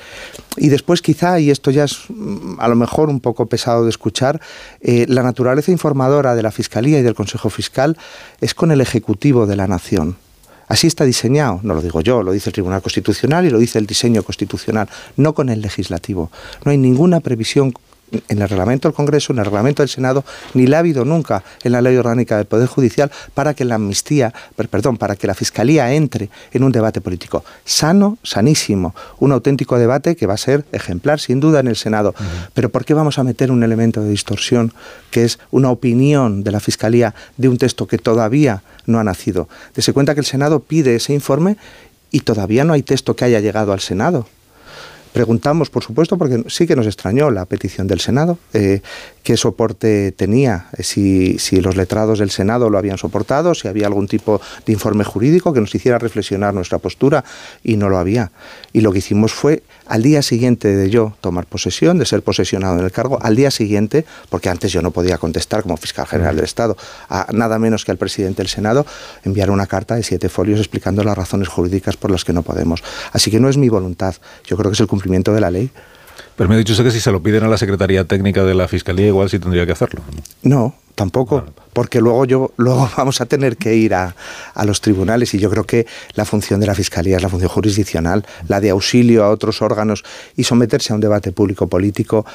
Y 0.58 0.70
después 0.70 1.02
quizá, 1.02 1.40
y 1.40 1.50
esto 1.50 1.72
ya 1.72 1.86
es 1.86 2.02
mm, 2.10 2.60
a 2.60 2.68
lo 2.68 2.76
mejor 2.76 3.10
un 3.10 3.20
poco 3.20 3.48
pesado 3.48 3.84
de 3.84 3.90
escuchar, 3.90 4.42
eh, 4.82 5.06
la 5.10 5.24
naturaleza 5.24 5.72
informadora 5.72 6.36
de 6.36 6.44
la 6.44 6.52
Fiscalía 6.52 7.00
y 7.00 7.04
del 7.04 7.16
Consejo 7.16 7.50
Fiscal 7.50 7.98
es 8.40 8.54
con 8.54 8.72
el 8.72 8.82
Ejecutivo 8.82 9.48
de 9.48 9.56
la 9.56 9.68
Nación. 9.68 10.18
Así 10.74 10.88
está 10.88 11.06
diseñado, 11.06 11.60
no 11.62 11.76
lo 11.76 11.84
digo 11.84 12.02
yo, 12.02 12.24
lo 12.24 12.32
dice 12.32 12.50
el 12.50 12.54
Tribunal 12.54 12.82
Constitucional 12.82 13.46
y 13.46 13.52
lo 13.52 13.60
dice 13.60 13.78
el 13.78 13.86
diseño 13.86 14.24
constitucional, 14.24 14.90
no 15.18 15.36
con 15.36 15.50
el 15.50 15.62
legislativo. 15.62 16.32
No 16.66 16.72
hay 16.72 16.80
ninguna 16.80 17.20
previsión 17.20 17.76
en 18.28 18.42
el 18.42 18.50
reglamento 18.50 18.88
del 18.88 18.96
Congreso, 18.96 19.34
en 19.34 19.40
el 19.40 19.46
reglamento 19.46 19.82
del 19.82 19.90
Senado, 19.90 20.24
ni 20.54 20.68
la 20.68 20.78
ha 20.78 20.80
habido 20.80 21.06
nunca 21.06 21.44
en 21.64 21.72
la 21.72 21.82
ley 21.82 21.96
orgánica 21.98 22.38
del 22.38 22.46
Poder 22.46 22.68
Judicial 22.68 23.12
para 23.34 23.54
que 23.54 23.66
la 23.66 23.76
amnistía, 23.76 24.34
perdón, 24.70 24.98
para 24.98 25.16
que 25.16 25.28
la 25.28 25.34
Fiscalía 25.34 25.92
entre 25.94 26.30
en 26.52 26.64
un 26.64 26.72
debate 26.72 27.02
político 27.02 27.44
sano, 27.66 28.18
sanísimo, 28.24 28.94
un 29.20 29.32
auténtico 29.32 29.78
debate 29.78 30.16
que 30.16 30.28
va 30.28 30.36
a 30.36 30.38
ser 30.38 30.66
ejemplar 30.72 31.20
sin 31.20 31.40
duda 31.40 31.60
en 31.60 31.68
el 31.68 31.76
Senado. 31.76 32.14
Pero 32.54 32.70
¿por 32.70 32.86
qué 32.86 32.94
vamos 32.94 33.20
a 33.20 33.24
meter 33.24 33.52
un 33.52 33.64
elemento 33.64 34.02
de 34.02 34.10
distorsión 34.10 34.74
que 35.12 35.24
es 35.24 35.40
una 35.52 35.70
opinión 35.70 36.44
de 36.44 36.52
la 36.52 36.60
Fiscalía 36.60 37.14
de 37.38 37.50
un 37.50 37.58
texto 37.58 37.88
que 37.88 37.98
todavía 37.98 38.64
no 38.86 39.00
ha 39.00 39.04
nacido? 39.04 39.50
Dese 39.74 39.94
cuenta 39.94 40.14
que 40.14 40.22
el 40.22 40.26
Senado 40.26 40.60
pide 40.60 40.96
ese 40.96 41.14
informe 41.14 41.58
y 42.12 42.22
todavía 42.22 42.64
no 42.64 42.74
hay 42.74 42.84
texto 42.84 43.16
que 43.16 43.26
haya 43.26 43.40
llegado 43.40 43.74
al 43.74 43.80
Senado. 43.80 44.28
Preguntamos, 45.14 45.70
por 45.70 45.84
supuesto, 45.84 46.18
porque 46.18 46.44
sí 46.48 46.66
que 46.66 46.76
nos 46.76 46.88
extrañó 46.88 47.30
la 47.30 47.46
petición 47.46 47.86
del 47.86 48.00
Senado, 48.00 48.40
eh, 48.54 48.82
qué 49.22 49.38
soporte 49.38 50.12
tenía, 50.12 50.70
eh, 50.76 50.82
si, 50.82 51.38
si, 51.38 51.62
los 51.62 51.76
letrados 51.78 52.18
del 52.18 52.32
Senado 52.32 52.72
lo 52.72 52.80
habían 52.80 52.98
soportado, 52.98 53.54
si 53.54 53.68
había 53.68 53.86
algún 53.86 54.08
tipo 54.08 54.42
de 54.66 54.74
informe 54.74 55.04
jurídico 55.04 55.54
que 55.54 55.62
nos 55.62 55.74
hiciera 55.76 56.00
reflexionar 56.00 56.56
nuestra 56.56 56.80
postura, 56.80 57.24
y 57.64 57.78
no 57.78 57.90
lo 57.90 58.00
había. 58.00 58.32
Y 58.74 58.82
lo 58.82 58.92
que 58.92 58.98
hicimos 58.98 59.34
fue, 59.34 59.62
al 59.88 60.02
día 60.02 60.22
siguiente 60.22 60.76
de 60.76 60.90
yo 60.90 61.14
tomar 61.22 61.46
posesión, 61.46 61.98
de 61.98 62.06
ser 62.06 62.24
posesionado 62.24 62.80
en 62.80 62.86
el 62.86 62.92
cargo, 62.92 63.20
al 63.22 63.36
día 63.36 63.52
siguiente, 63.52 64.06
porque 64.30 64.50
antes 64.50 64.72
yo 64.72 64.82
no 64.82 64.92
podía 64.92 65.18
contestar 65.18 65.64
como 65.64 65.78
fiscal 65.78 66.08
general 66.08 66.36
del 66.36 66.46
Estado, 66.46 66.78
a 67.10 67.28
nada 67.32 67.60
menos 67.60 67.86
que 67.86 67.92
al 67.92 67.98
presidente 67.98 68.42
del 68.42 68.50
Senado, 68.50 68.86
enviar 69.24 69.50
una 69.52 69.68
carta 69.68 69.96
de 69.96 70.04
siete 70.04 70.30
folios 70.30 70.60
explicando 70.60 71.04
las 71.04 71.18
razones 71.18 71.48
jurídicas 71.48 71.98
por 71.98 72.12
las 72.12 72.24
que 72.24 72.34
no 72.34 72.44
podemos. 72.44 72.84
Así 73.12 73.32
que 73.32 73.40
no 73.40 73.50
es 73.50 73.58
mi 73.58 73.70
voluntad, 73.70 74.16
yo 74.46 74.58
creo 74.58 74.72
que 74.72 74.76
es 74.76 74.80
el 74.82 74.88
cumplimiento 74.88 75.34
de 75.34 75.42
la 75.42 75.52
ley. 75.52 75.72
Pero 76.36 76.50
me 76.50 76.56
ha 76.56 76.58
dicho 76.58 76.74
usted 76.74 76.86
que 76.86 76.92
si 76.92 77.00
se 77.00 77.12
lo 77.12 77.22
piden 77.22 77.44
a 77.44 77.48
la 77.48 77.58
Secretaría 77.58 78.06
Técnica 78.06 78.44
de 78.44 78.56
la 78.56 78.68
Fiscalía, 78.68 79.08
igual 79.08 79.30
sí 79.30 79.40
tendría 79.40 79.66
que 79.66 79.72
hacerlo. 79.72 80.02
No, 80.42 80.76
tampoco, 80.96 81.44
porque 81.74 82.00
luego 82.00 82.26
yo 82.26 82.52
luego 82.58 82.90
vamos 82.98 83.22
a 83.22 83.26
tener 83.26 83.58
que 83.58 83.76
ir 83.76 83.94
a, 83.94 84.16
a, 84.54 84.66
los 84.66 84.82
tribunales 84.82 85.34
y 85.34 85.40
yo 85.40 85.50
creo 85.50 85.64
que 85.66 85.86
la 86.16 86.26
función 86.26 86.60
de 86.60 86.68
la 86.68 86.76
fiscalía 86.76 87.18
es 87.18 87.24
la 87.24 87.30
función 87.30 87.50
jurisdiccional, 87.50 88.26
la 88.48 88.62
de 88.62 88.70
auxilio 88.70 89.24
a 89.24 89.30
otros 89.30 89.62
órganos 89.62 90.04
y 90.36 90.44
someterse 90.44 90.94
a 90.94 90.96
un 90.96 91.02
debate 91.02 91.32
público 91.32 91.68
político, 91.68 92.26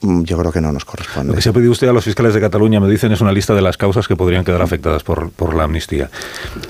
mm, 0.00 0.22
yo 0.22 0.38
creo 0.38 0.52
que 0.52 0.60
no 0.60 0.72
nos 0.72 0.84
corresponde. 0.84 1.32
Lo 1.32 1.36
que 1.36 1.42
se 1.42 1.48
ha 1.50 1.52
pedido 1.52 1.72
usted 1.72 1.88
a 1.88 1.92
los 1.92 2.04
fiscales 2.04 2.34
de 2.34 2.40
Cataluña, 2.40 2.80
me 2.80 2.88
dicen, 2.88 3.12
es 3.12 3.20
una 3.20 3.32
lista 3.32 3.54
de 3.54 3.62
las 3.62 3.76
causas 3.76 4.08
que 4.08 4.16
podrían 4.16 4.44
quedar 4.44 4.62
afectadas 4.62 5.02
por, 5.02 5.30
por 5.30 5.54
la 5.54 5.64
amnistía. 5.64 6.10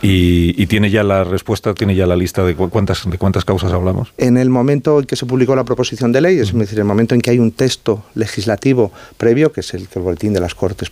Y, 0.03 0.55
y, 0.61 0.67
tiene 0.67 0.91
ya 0.91 1.03
la 1.03 1.25
respuesta, 1.25 1.75
tiene 1.75 1.95
ya 1.95 2.07
la 2.07 2.17
lista 2.17 2.45
de 2.45 2.55
cuántas 2.55 3.09
de 3.09 3.19
cuántas 3.19 3.45
causas 3.45 3.73
hablamos. 3.73 4.13
En 4.19 4.37
el 4.37 4.51
momento 4.51 5.01
en 5.01 5.07
que 5.07 5.17
se 5.17 5.27
publicó 5.27 5.57
la 5.57 5.65
proposición 5.65 6.13
de 6.13 6.21
ley, 6.21 6.39
es 6.39 6.53
decir, 6.53 6.79
el 6.79 6.85
momento 6.85 7.15
en 7.15 7.21
que 7.21 7.31
hay 7.31 7.39
un 7.39 7.53
texto 7.53 8.05
legislativo 8.15 8.93
previo, 9.17 9.53
que 9.53 9.61
es 9.61 9.75
el, 9.75 9.89
el 9.95 10.03
boletín 10.03 10.33
de 10.33 10.41
las 10.41 10.55
Cortes 10.55 10.91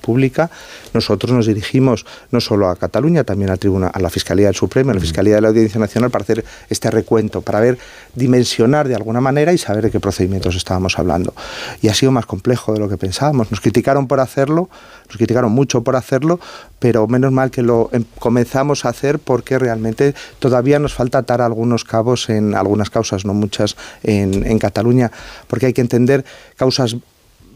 Nosotros 0.92 1.32
nos 1.32 1.46
dirigimos 1.46 2.06
no 2.30 2.40
solo 2.40 2.68
a 2.68 2.76
Cataluña, 2.76 3.24
también 3.24 3.50
a, 3.50 3.56
tribuna, 3.56 3.88
a 3.88 4.00
la 4.00 4.10
Fiscalía 4.10 4.46
del 4.46 4.54
Supremo, 4.54 4.90
a 4.90 4.94
la 4.94 5.00
Fiscalía 5.00 5.36
de 5.36 5.40
la 5.40 5.48
Audiencia 5.48 5.80
Nacional, 5.80 6.10
para 6.10 6.22
hacer 6.22 6.44
este 6.68 6.90
recuento, 6.90 7.40
para 7.42 7.60
ver, 7.60 7.78
dimensionar 8.14 8.88
de 8.88 8.94
alguna 8.94 9.20
manera 9.20 9.52
y 9.52 9.58
saber 9.58 9.84
de 9.84 9.90
qué 9.90 10.00
procedimientos 10.00 10.56
estábamos 10.56 10.98
hablando. 10.98 11.34
Y 11.82 11.88
ha 11.88 11.94
sido 11.94 12.12
más 12.12 12.26
complejo 12.26 12.72
de 12.72 12.80
lo 12.80 12.88
que 12.88 12.96
pensábamos. 12.96 13.50
Nos 13.50 13.60
criticaron 13.60 14.06
por 14.06 14.20
hacerlo, 14.20 14.68
nos 15.08 15.16
criticaron 15.16 15.52
mucho 15.52 15.82
por 15.82 15.96
hacerlo, 15.96 16.40
pero 16.78 17.06
menos 17.06 17.32
mal 17.32 17.50
que 17.50 17.62
lo 17.62 17.88
em, 17.92 18.04
comenzamos 18.18 18.84
a 18.84 18.90
hacer 18.90 19.18
porque 19.18 19.58
realmente 19.58 20.14
todavía 20.38 20.78
nos 20.78 20.94
falta 20.94 21.18
atar 21.18 21.40
algunos 21.40 21.84
cabos 21.84 22.28
en 22.28 22.54
algunas 22.54 22.90
causas, 22.90 23.24
no 23.24 23.34
muchas, 23.34 23.76
en, 24.02 24.46
en 24.46 24.58
Cataluña, 24.58 25.10
porque 25.46 25.66
hay 25.66 25.72
que 25.72 25.80
entender 25.80 26.24
causas 26.56 26.96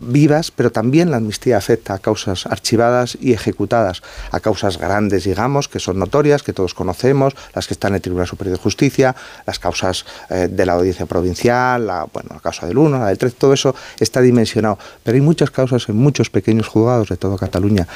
vivas, 0.01 0.51
pero 0.51 0.73
también 0.73 1.11
la 1.11 1.19
amnistía 1.19 1.59
afecta 1.59 1.95
a 1.95 1.99
causas 1.99 2.47
archivadas 2.47 3.17
y 3.21 3.33
ejecutadas, 3.33 4.03
a 4.31 4.41
causas 4.41 4.79
grandes, 4.79 5.25
digamos, 5.25 5.69
que 5.69 5.79
son 5.79 5.99
notorias, 5.99 6.43
que 6.43 6.53
todos 6.53 6.75
conocemos, 6.75 7.35
las 7.55 7.67
que 7.67 7.75
están 7.75 7.93
en 7.93 7.97
el 7.97 8.01
Tribunal 8.03 8.27
Superior 8.27 8.57
de 8.57 8.63
Justicia, 8.63 9.15
las 9.47 9.59
causas 9.59 10.07
eh, 10.31 10.49
de 10.51 10.67
la 10.67 10.73
Audiencia 10.75 11.07
Provincial, 11.07 11.87
la, 11.87 12.07
bueno, 12.13 12.31
la 12.33 12.41
causa 12.41 12.67
del 12.67 12.79
1, 12.79 12.99
la 12.99 13.07
del 13.07 13.19
3, 13.19 13.35
todo 13.35 13.53
eso 13.53 13.75
está 13.99 14.21
dimensionado. 14.21 14.79
Pero 15.03 15.15
hay 15.15 15.21
muchas 15.21 15.51
causas 15.51 15.89
en 15.89 15.97
muchos 15.97 16.31
pequeños 16.31 16.67
juzgados 16.67 17.09
de 17.09 17.17
toda 17.17 17.37
Cataluña. 17.37 17.87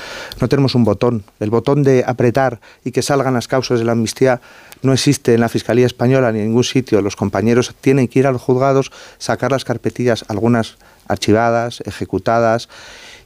No 0.41 0.49
tenemos 0.49 0.75
un 0.75 0.85
botón. 0.85 1.25
El 1.41 1.51
botón 1.51 1.83
de 1.83 2.05
apretar 2.07 2.61
y 2.85 2.93
que 2.93 3.03
salgan 3.03 3.35
las 3.35 3.49
causas 3.49 3.79
de 3.79 3.85
la 3.85 3.93
amnistía 3.93 4.41
no 4.83 4.93
existe 4.93 5.35
en 5.35 5.41
la 5.41 5.49
Fiscalía 5.49 5.87
Española 5.87 6.31
ni 6.31 6.41
en 6.41 6.47
ningún 6.47 6.65
sitio. 6.65 7.01
Los 7.01 7.17
compañeros 7.17 7.75
tienen 7.81 8.09
que 8.09 8.19
ir 8.19 8.27
a 8.27 8.33
los 8.33 8.43
juzgados, 8.43 8.93
sacar 9.19 9.51
las 9.51 9.65
carpetillas, 9.65 10.25
algunas 10.29 10.77
archivadas, 11.09 11.83
ejecutadas, 11.87 12.69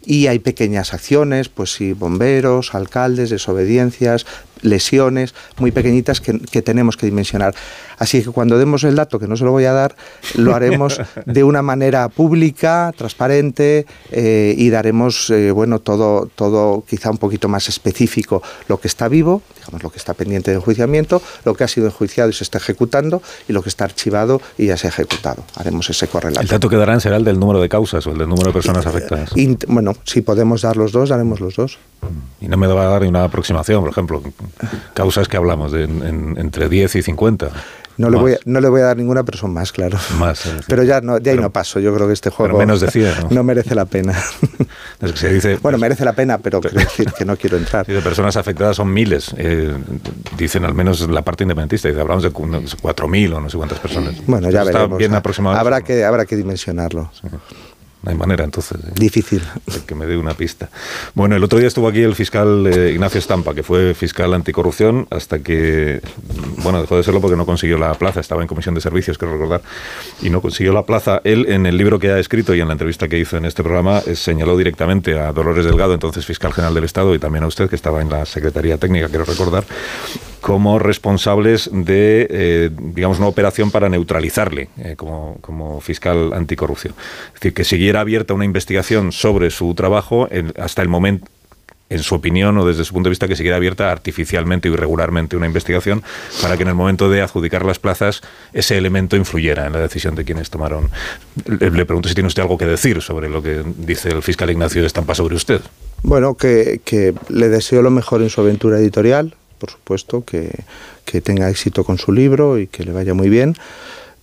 y 0.05 0.27
hay 0.29 0.39
pequeñas 0.39 0.95
acciones, 0.95 1.49
pues 1.49 1.77
bomberos, 1.95 2.75
alcaldes, 2.75 3.31
desobediencias, 3.31 4.27
lesiones 4.63 5.35
muy 5.59 5.71
pequeñitas 5.71 6.21
que, 6.21 6.39
que, 6.39 6.63
tenemos 6.63 6.97
que 6.97 7.07
dimensionar. 7.07 7.55
Así 7.99 8.23
que 8.23 8.31
cuando 8.31 8.59
demos 8.59 8.85
el 8.85 8.97
dato, 8.97 9.19
que 9.19 9.27
no 9.27 9.37
se 9.37 9.45
lo 9.45 9.51
voy 9.51 9.65
a 9.65 9.73
dar, 9.73 9.97
lo 10.35 10.55
haremos 10.55 11.01
de 11.27 11.45
una 11.45 11.63
manera 11.63 12.09
pública, 12.09 12.93
transparente 12.97 13.87
eh, 14.11 14.55
y 14.57 14.71
daremos, 14.71 15.31
eh, 15.31 15.51
bueno, 15.51 15.81
todo, 15.81 16.29
todo 16.35 16.85
quizá 16.89 17.11
un 17.11 17.19
poquito 17.19 17.49
más 17.49 17.69
específico, 17.69 18.43
lo 18.69 18.79
que 18.79 18.89
está 18.89 19.09
vivo, 19.09 19.43
digamos, 19.57 19.83
lo 19.83 19.91
que 19.91 19.99
está 19.99 20.15
pendiente 20.15 20.51
de 20.51 20.59
enjuiciamiento, 20.59 21.21
lo 21.45 21.55
que 21.55 21.65
ha 21.65 21.69
sido 21.69 21.87
enjuiciado 21.87 22.31
y 22.31 22.33
se 22.33 22.45
está 22.45 22.59
ejecutando 22.59 23.23
y 23.49 23.53
lo 23.53 23.63
que 23.63 23.69
está 23.69 23.85
archivado 23.85 24.41
y 24.57 24.67
ya 24.67 24.77
se 24.77 24.87
ha 24.87 24.91
ejecutado. 24.91 25.45
Haremos 25.57 25.89
ese 25.91 26.07
correlato. 26.09 26.41
El 26.41 26.49
dato 26.49 26.69
que 26.69 26.77
darán 26.77 27.01
será 27.01 27.17
el 27.17 27.25
del 27.25 27.39
número 27.39 27.61
de 27.61 27.69
causas 27.69 28.07
o 28.07 28.13
el 28.13 28.19
del 28.19 28.29
número 28.29 28.49
de 28.49 28.53
personas 28.53 28.87
afectadas. 28.87 29.31
Y, 29.37 29.57
bueno, 29.67 29.95
si 30.05 30.21
podemos 30.21 30.63
dar 30.63 30.77
los 30.77 30.93
dos, 30.93 31.09
daremos 31.09 31.41
los 31.41 31.57
dos. 31.57 31.79
Y 32.41 32.49
no 32.49 32.57
me 32.57 32.67
va 32.67 32.83
a 32.83 32.89
dar 32.89 33.03
ni 33.03 33.09
una 33.09 33.25
aproximación, 33.25 33.81
por 33.81 33.91
ejemplo, 33.91 34.23
causas 34.95 35.29
que 35.29 35.37
hablamos 35.37 35.73
de 35.73 35.85
en, 35.85 36.03
en, 36.03 36.39
entre 36.39 36.69
10 36.69 36.97
y 36.97 37.03
50. 37.03 37.51
No 37.99 38.11
le, 38.11 38.17
voy 38.17 38.33
a, 38.35 38.39
no 38.45 38.61
le 38.61 38.69
voy 38.69 38.81
a 38.81 38.85
dar 38.85 38.97
ninguna, 38.97 39.25
pero 39.25 39.37
son 39.39 39.53
más, 39.53 39.73
claro. 39.73 39.99
Más, 40.21 40.39
sí. 40.39 40.51
Pero 40.69 40.85
ya 40.85 41.01
no, 41.01 41.19
de 41.19 41.31
ahí 41.31 41.37
pero, 41.37 41.49
no 41.49 41.51
paso. 41.51 41.81
Yo 41.81 41.93
creo 41.93 42.07
que 42.07 42.13
este 42.13 42.31
juego 42.31 42.57
menos 42.57 42.81
de 42.81 42.93
100, 42.93 43.15
¿no? 43.23 43.29
no 43.31 43.43
merece 43.43 43.75
la 43.75 43.87
pena. 43.87 44.15
Es 45.01 45.13
que 45.13 45.19
se 45.19 45.33
dice, 45.33 45.49
bueno, 45.63 45.79
pues, 45.79 45.81
merece 45.81 46.05
la 46.05 46.13
pena, 46.13 46.39
pero 46.39 46.61
quiero 46.61 46.79
decir 46.79 47.13
que 47.13 47.25
no 47.25 47.37
quiero 47.37 47.57
entrar. 47.57 47.87
De 47.87 48.01
personas 48.01 48.37
afectadas 48.37 48.77
son 48.77 48.93
miles. 48.93 49.35
Eh, 49.37 49.77
dicen 50.37 50.65
al 50.65 50.75
menos 50.75 51.09
la 51.09 51.23
parte 51.23 51.43
independentista. 51.43 51.89
Dice, 51.89 52.01
hablamos 52.01 52.23
de 52.23 52.33
4.000 52.33 53.35
o 53.35 53.41
no 53.41 53.51
sé 53.51 53.57
cuántas 53.57 53.81
personas. 53.81 54.15
Bueno, 54.27 54.49
ya 54.51 54.63
Está 54.63 54.79
veremos. 54.79 54.99
bien 54.99 55.15
aproximado. 55.15 55.57
Habrá 55.57 55.83
que, 55.83 56.05
habrá 56.05 56.25
que 56.25 56.37
dimensionarlo. 56.37 57.11
Sí. 57.21 57.29
No 58.03 58.11
hay 58.13 58.17
manera, 58.17 58.45
entonces. 58.45 58.79
¿eh? 58.79 58.93
Difícil. 58.95 59.43
Que 59.87 59.95
me 59.95 60.07
dé 60.07 60.17
una 60.17 60.35
pista. 60.35 60.71
Bueno, 61.15 61.35
el 61.35 61.43
otro 61.43 61.59
día 61.59 61.67
estuvo 61.67 61.89
aquí 61.89 62.03
el 62.03 62.15
fiscal 62.15 62.67
eh, 62.67 62.93
Ignacio 62.93 63.19
Estampa, 63.19 63.55
que 63.55 63.63
fue 63.63 63.95
fiscal 63.95 64.33
anticorrupción, 64.35 65.09
hasta 65.11 65.41
que, 65.41 66.01
bueno, 66.63 66.81
dejó 66.81 66.97
de 66.97 67.03
serlo 67.03 67.21
porque 67.21 67.37
no 67.37 67.45
consiguió 67.45 67.77
la 67.77 67.93
plaza. 67.95 68.21
Estaba 68.21 68.43
en 68.43 68.49
comisión 68.49 68.75
de 68.75 68.81
servicios, 68.81 69.19
quiero 69.19 69.35
recordar, 69.35 69.63
y 70.23 70.31
no 70.31 70.41
consiguió 70.41 70.73
la 70.73 70.85
plaza. 70.85 71.21
Él, 71.25 71.47
en 71.49 71.67
el 71.67 71.77
libro 71.77 71.99
que 71.99 72.11
ha 72.13 72.19
escrito 72.19 72.55
y 72.55 72.61
en 72.61 72.69
la 72.69 72.73
entrevista 72.73 73.09
que 73.09 73.19
hizo 73.19 73.37
en 73.37 73.45
este 73.45 73.63
programa, 73.63 74.01
eh, 74.07 74.15
señaló 74.15 74.57
directamente 74.57 75.19
a 75.19 75.33
Dolores 75.33 75.65
Delgado, 75.65 75.95
entonces 75.95 76.25
fiscal 76.25 76.53
general 76.53 76.75
del 76.75 76.85
Estado, 76.85 77.15
y 77.15 77.19
también 77.19 77.43
a 77.45 77.49
usted, 77.49 77.69
que 77.69 77.77
estaba 77.77 78.01
en 78.01 78.11
la 78.11 78.25
Secretaría 78.27 78.79
Técnica, 78.79 79.09
quiero 79.09 79.25
recordar, 79.25 79.65
como 80.41 80.79
responsables 80.79 81.71
de, 81.73 82.27
eh, 82.31 82.71
digamos, 82.95 83.19
una 83.19 83.29
operación 83.29 83.71
para 83.71 83.89
neutralizarle 83.89 84.69
eh, 84.79 84.95
como, 84.97 85.39
como, 85.41 85.81
fiscal 85.81 86.33
anticorrupción. 86.33 86.95
Es 87.29 87.35
decir, 87.35 87.55
que 87.55 87.65
siguiera 87.65 88.01
abierta 88.01 88.35
una 88.35 88.45
investigación 88.45 89.13
sobre 89.13 89.51
su 89.51 89.75
trabajo 89.75 90.29
hasta 90.57 90.83
el 90.83 90.89
momento 90.89 91.27
en 91.91 92.03
su 92.03 92.15
opinión 92.15 92.57
o 92.59 92.67
desde 92.67 92.85
su 92.85 92.93
punto 92.93 93.09
de 93.09 93.13
vista, 93.13 93.29
que 93.29 93.37
siguiera 93.37 93.57
abierta 93.57 93.91
artificialmente 93.91 94.69
o 94.69 94.75
irregularmente 94.75 95.37
una 95.37 95.47
investigación 95.47 96.03
para 96.43 96.57
que 96.57 96.63
en 96.63 96.69
el 96.69 96.75
momento 96.75 97.09
de 97.09 97.23
adjudicar 97.23 97.65
las 97.65 97.79
plazas 97.79 98.21
ese 98.53 98.77
elemento 98.77 99.17
influyera 99.17 99.67
en 99.67 99.73
la 99.73 99.81
decisión 99.81 100.15
de 100.15 100.25
quienes 100.25 100.51
tomaron. 100.51 100.91
Le, 101.47 101.87
pregunto 101.87 102.09
si 102.09 102.15
tiene 102.15 102.29
usted 102.29 102.43
algo 102.43 102.59
que 102.59 102.67
decir 102.67 103.01
sobre 103.03 103.29
lo 103.29 103.43
que 103.43 103.63
dice 103.79 104.11
el 104.11 104.23
fiscal 104.23 104.51
Ignacio 104.51 104.81
de 104.81 104.87
Estampa 104.87 105.15
sobre 105.15 105.37
usted. 105.37 105.61
Bueno, 106.03 106.35
que, 106.35 106.81
que 106.85 107.15
le 107.29 107.49
deseo 107.49 107.83
lo 107.83 107.91
mejor 107.91 108.23
en 108.23 108.31
su 108.31 108.41
aventura 108.41 108.79
editorial, 108.79 109.35
por 109.59 109.71
supuesto, 109.71 110.25
que, 110.25 110.51
que 111.05 111.21
tenga 111.21 111.51
éxito 111.51 111.85
con 111.85 111.99
su 111.99 112.13
libro 112.13 112.59
y 112.59 112.67
que 112.67 112.85
le 112.85 112.93
vaya 112.93 113.15
muy 113.15 113.29
bien. 113.29 113.57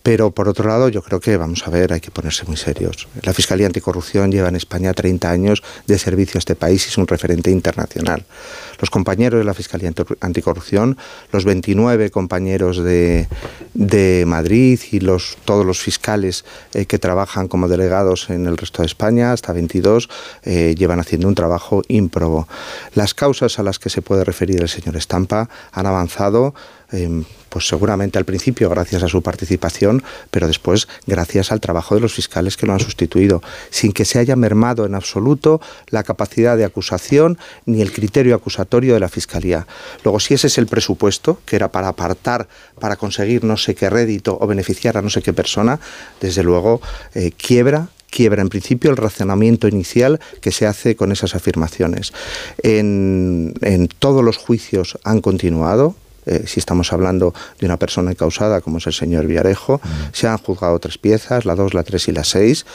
Pero 0.05 0.29
por 0.29 0.47
otro 0.47 0.69
lado, 0.69 0.87
yo 0.87 1.01
creo 1.01 1.19
que, 1.19 1.35
vamos 1.35 1.65
a 1.65 1.71
ver, 1.71 1.91
hay 1.91 1.99
que 1.99 2.11
ponerse 2.11 2.45
muy 2.45 2.57
serios. 2.57 3.07
La 3.23 3.33
Fiscalía 3.33 3.65
Anticorrupción 3.65 4.31
lleva 4.31 4.49
en 4.49 4.55
España 4.55 4.93
30 4.93 5.31
años 5.31 5.63
de 5.87 5.97
servicio 5.97 6.37
a 6.37 6.41
este 6.45 6.55
país 6.55 6.85
y 6.85 6.89
es 6.89 6.97
un 6.99 7.07
referente 7.07 7.49
internacional. 7.49 8.23
Los 8.79 8.91
compañeros 8.91 9.39
de 9.39 9.45
la 9.45 9.55
Fiscalía 9.55 9.91
Anticorrupción, 10.19 10.95
los 11.31 11.43
29 11.43 12.11
compañeros 12.11 12.83
de, 12.83 13.25
Madrid 14.27 14.79
y 14.91 14.99
los, 14.99 15.37
todos 15.43 15.65
los 15.65 15.79
fiscales 15.79 16.45
eh, 16.75 16.85
que 16.85 16.99
trabajan 16.99 17.47
como 17.47 17.67
delegados 17.67 18.29
en 18.29 18.45
el 18.45 18.57
resto 18.57 18.83
de 18.83 18.85
España, 18.85 19.31
hasta 19.31 19.53
22, 19.53 20.07
eh, 20.43 20.75
llevan 20.77 20.99
haciendo 20.99 21.27
un 21.27 21.33
trabajo 21.33 21.81
ímprobo. 21.87 22.47
Las 22.93 23.15
causas 23.15 23.57
a 23.57 23.63
las 23.63 23.79
que 23.79 23.89
se 23.89 24.03
puede 24.03 24.23
referir 24.23 24.61
el 24.61 24.69
señor 24.69 24.97
Estampa 24.97 25.49
han 25.71 25.87
avanzado 25.87 26.53
Em, 26.91 27.25
pues 27.55 27.69
seguramente 27.69 28.17
al 28.17 28.25
principio 28.25 28.69
gracias 28.69 29.01
a 29.01 29.07
su 29.07 29.21
participación, 29.21 30.03
pero 30.29 30.45
después 30.45 30.89
gracias 31.07 31.53
al 31.53 31.61
trabajo 31.61 31.95
de 31.95 32.01
los 32.01 32.13
fiscales 32.13 32.57
que 32.57 32.65
lo 32.65 32.73
han 32.73 32.81
sustituido, 32.81 33.41
sin 33.69 33.93
que 33.93 34.03
se 34.03 34.19
haya 34.19 34.35
mermado 34.35 34.85
en 34.85 34.93
absoluto 34.93 35.61
la 35.87 36.03
capacidad 36.03 36.57
de 36.57 36.65
acusación 36.65 37.37
ni 37.65 37.81
el 37.81 37.93
criterio 37.93 38.35
acusatorio 38.35 38.93
de 38.93 38.99
la 38.99 39.07
Fiscalía. 39.07 39.67
Luego, 40.03 40.19
si 40.19 40.33
ese 40.33 40.47
es 40.47 40.57
el 40.57 40.67
presupuesto, 40.67 41.39
que 41.45 41.55
era 41.55 41.71
para 41.71 41.87
apartar, 41.87 42.49
para 42.77 42.97
conseguir 42.97 43.45
no 43.45 43.55
sé 43.55 43.73
qué 43.73 43.89
rédito 43.89 44.37
o 44.37 44.45
beneficiar 44.47 44.97
a 44.97 45.01
no 45.01 45.09
sé 45.09 45.21
qué 45.21 45.31
persona, 45.31 45.79
desde 46.19 46.43
luego 46.43 46.81
eh, 47.13 47.31
quiebra 47.37 47.87
quiebra 48.09 48.41
en 48.41 48.49
principio 48.49 48.91
el 48.91 48.97
razonamiento 48.97 49.69
inicial 49.69 50.19
que 50.41 50.51
se 50.51 50.67
hace 50.67 50.97
con 50.97 51.13
esas 51.13 51.35
afirmaciones. 51.35 52.11
En, 52.63 53.53
en 53.61 53.87
todos 53.87 54.23
los 54.23 54.35
juicios 54.35 54.97
han 55.03 55.21
continuado, 55.21 55.95
eh, 56.25 56.43
si 56.47 56.59
estamos 56.59 56.91
hablando 56.93 57.33
de 57.59 57.65
una 57.65 57.77
persona 57.77 58.13
causada 58.15 58.61
como 58.61 58.77
es 58.77 58.87
el 58.87 58.93
señor 58.93 59.27
Villarejo, 59.27 59.81
se 60.11 60.27
han 60.27 60.37
juzgado 60.37 60.79
tres 60.79 60.97
piezas, 60.97 61.45
la 61.45 61.55
dos, 61.55 61.73
la 61.73 61.83
tres 61.83 62.07
y 62.07 62.11
la 62.11 62.23
seis, 62.23 62.65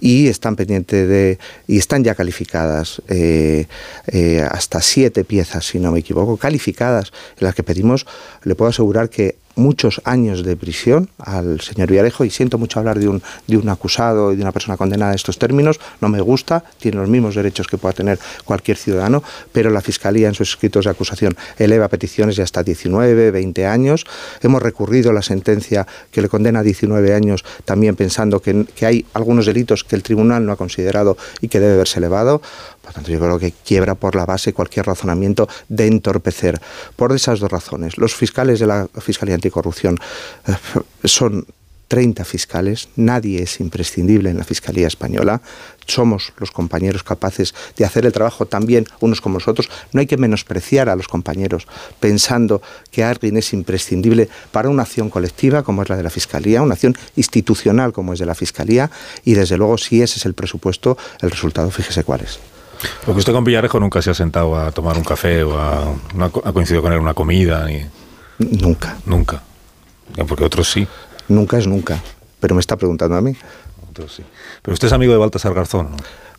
y 0.00 0.28
están 0.28 0.56
pendientes 0.56 1.08
de, 1.08 1.38
y 1.66 1.78
están 1.78 2.04
ya 2.04 2.14
calificadas 2.14 3.02
eh, 3.08 3.66
eh, 4.06 4.46
hasta 4.50 4.80
siete 4.80 5.24
piezas, 5.24 5.66
si 5.66 5.78
no 5.78 5.92
me 5.92 6.00
equivoco, 6.00 6.36
calificadas, 6.36 7.12
en 7.38 7.46
las 7.46 7.54
que 7.54 7.62
pedimos, 7.62 8.06
le 8.44 8.54
puedo 8.54 8.70
asegurar 8.70 9.10
que 9.10 9.36
muchos 9.54 10.00
años 10.04 10.44
de 10.44 10.56
prisión 10.56 11.08
al 11.18 11.60
señor 11.60 11.90
Villarejo 11.90 12.24
y 12.24 12.30
siento 12.30 12.58
mucho 12.58 12.78
hablar 12.78 12.98
de 12.98 13.08
un, 13.08 13.22
de 13.46 13.56
un 13.56 13.68
acusado 13.68 14.32
y 14.32 14.36
de 14.36 14.42
una 14.42 14.52
persona 14.52 14.76
condenada 14.76 15.12
en 15.12 15.16
estos 15.16 15.38
términos, 15.38 15.80
no 16.00 16.08
me 16.08 16.20
gusta, 16.20 16.64
tiene 16.78 16.98
los 16.98 17.08
mismos 17.08 17.34
derechos 17.34 17.66
que 17.66 17.78
pueda 17.78 17.92
tener 17.92 18.18
cualquier 18.44 18.76
ciudadano, 18.76 19.22
pero 19.52 19.70
la 19.70 19.80
Fiscalía 19.80 20.28
en 20.28 20.34
sus 20.34 20.50
escritos 20.50 20.84
de 20.84 20.90
acusación 20.90 21.36
eleva 21.58 21.88
peticiones 21.88 22.36
de 22.36 22.42
hasta 22.42 22.62
19, 22.62 23.30
20 23.30 23.66
años. 23.66 24.04
Hemos 24.40 24.62
recurrido 24.62 25.12
la 25.12 25.22
sentencia 25.22 25.86
que 26.10 26.22
le 26.22 26.28
condena 26.28 26.60
a 26.60 26.62
19 26.62 27.14
años 27.14 27.44
también 27.64 27.96
pensando 27.96 28.40
que, 28.40 28.66
que 28.74 28.86
hay 28.86 29.06
algunos 29.14 29.46
delitos 29.46 29.84
que 29.84 29.96
el 29.96 30.02
tribunal 30.02 30.44
no 30.44 30.52
ha 30.52 30.56
considerado 30.56 31.16
y 31.40 31.48
que 31.48 31.60
debe 31.60 31.76
verse 31.76 31.98
elevado. 31.98 32.42
Por 32.90 32.96
tanto, 32.96 33.12
yo 33.12 33.20
creo 33.20 33.38
que 33.38 33.52
quiebra 33.52 33.94
por 33.94 34.16
la 34.16 34.26
base 34.26 34.52
cualquier 34.52 34.84
razonamiento 34.84 35.48
de 35.68 35.86
entorpecer. 35.86 36.60
Por 36.96 37.12
esas 37.12 37.38
dos 37.38 37.48
razones. 37.48 37.98
Los 37.98 38.16
fiscales 38.16 38.58
de 38.58 38.66
la 38.66 38.88
Fiscalía 39.00 39.36
Anticorrupción 39.36 39.96
eh, 40.48 40.56
son 41.04 41.46
30 41.86 42.24
fiscales, 42.24 42.88
nadie 42.96 43.42
es 43.42 43.60
imprescindible 43.60 44.30
en 44.30 44.38
la 44.38 44.44
Fiscalía 44.44 44.88
Española, 44.88 45.40
somos 45.86 46.32
los 46.38 46.50
compañeros 46.50 47.04
capaces 47.04 47.54
de 47.76 47.84
hacer 47.84 48.06
el 48.06 48.12
trabajo 48.12 48.46
también 48.46 48.86
unos 48.98 49.20
como 49.20 49.34
nosotros, 49.34 49.68
no 49.92 50.00
hay 50.00 50.06
que 50.06 50.16
menospreciar 50.16 50.88
a 50.88 50.96
los 50.96 51.06
compañeros 51.06 51.68
pensando 52.00 52.60
que 52.90 53.04
alguien 53.04 53.36
es 53.36 53.52
imprescindible 53.52 54.28
para 54.50 54.68
una 54.68 54.82
acción 54.82 55.10
colectiva 55.10 55.62
como 55.62 55.82
es 55.82 55.88
la 55.88 55.96
de 55.96 56.02
la 56.02 56.10
Fiscalía, 56.10 56.62
una 56.62 56.74
acción 56.74 56.96
institucional 57.14 57.92
como 57.92 58.14
es 58.14 58.18
de 58.18 58.26
la 58.26 58.34
Fiscalía 58.34 58.90
y 59.24 59.34
desde 59.34 59.56
luego 59.56 59.78
si 59.78 60.02
ese 60.02 60.18
es 60.18 60.26
el 60.26 60.34
presupuesto, 60.34 60.98
el 61.20 61.30
resultado 61.30 61.70
fíjese 61.70 62.02
cuál 62.02 62.22
es. 62.22 62.38
Porque 63.04 63.18
usted 63.18 63.32
con 63.32 63.44
Villarejo 63.44 63.80
nunca 63.80 64.02
se 64.02 64.10
ha 64.10 64.14
sentado 64.14 64.56
a 64.56 64.70
tomar 64.72 64.96
un 64.96 65.04
café 65.04 65.42
o 65.42 65.58
a, 65.58 65.92
no 66.14 66.24
ha 66.24 66.52
coincidido 66.52 66.82
con 66.82 66.92
él 66.92 66.98
una 66.98 67.14
comida. 67.14 67.66
Ni... 67.66 67.84
Nunca. 68.38 68.96
Nunca. 69.06 69.42
Porque 70.26 70.44
otros 70.44 70.70
sí. 70.70 70.86
Nunca 71.28 71.58
es 71.58 71.66
nunca. 71.66 72.02
Pero 72.40 72.54
me 72.54 72.60
está 72.60 72.76
preguntando 72.76 73.16
a 73.16 73.20
mí. 73.20 73.36
Otros 73.90 74.14
sí. 74.14 74.24
Pero 74.62 74.72
usted 74.74 74.88
es 74.88 74.92
amigo 74.92 75.12
de 75.12 75.18
Baltasar 75.18 75.54
Garzón, 75.54 75.92
¿no? 75.92 75.96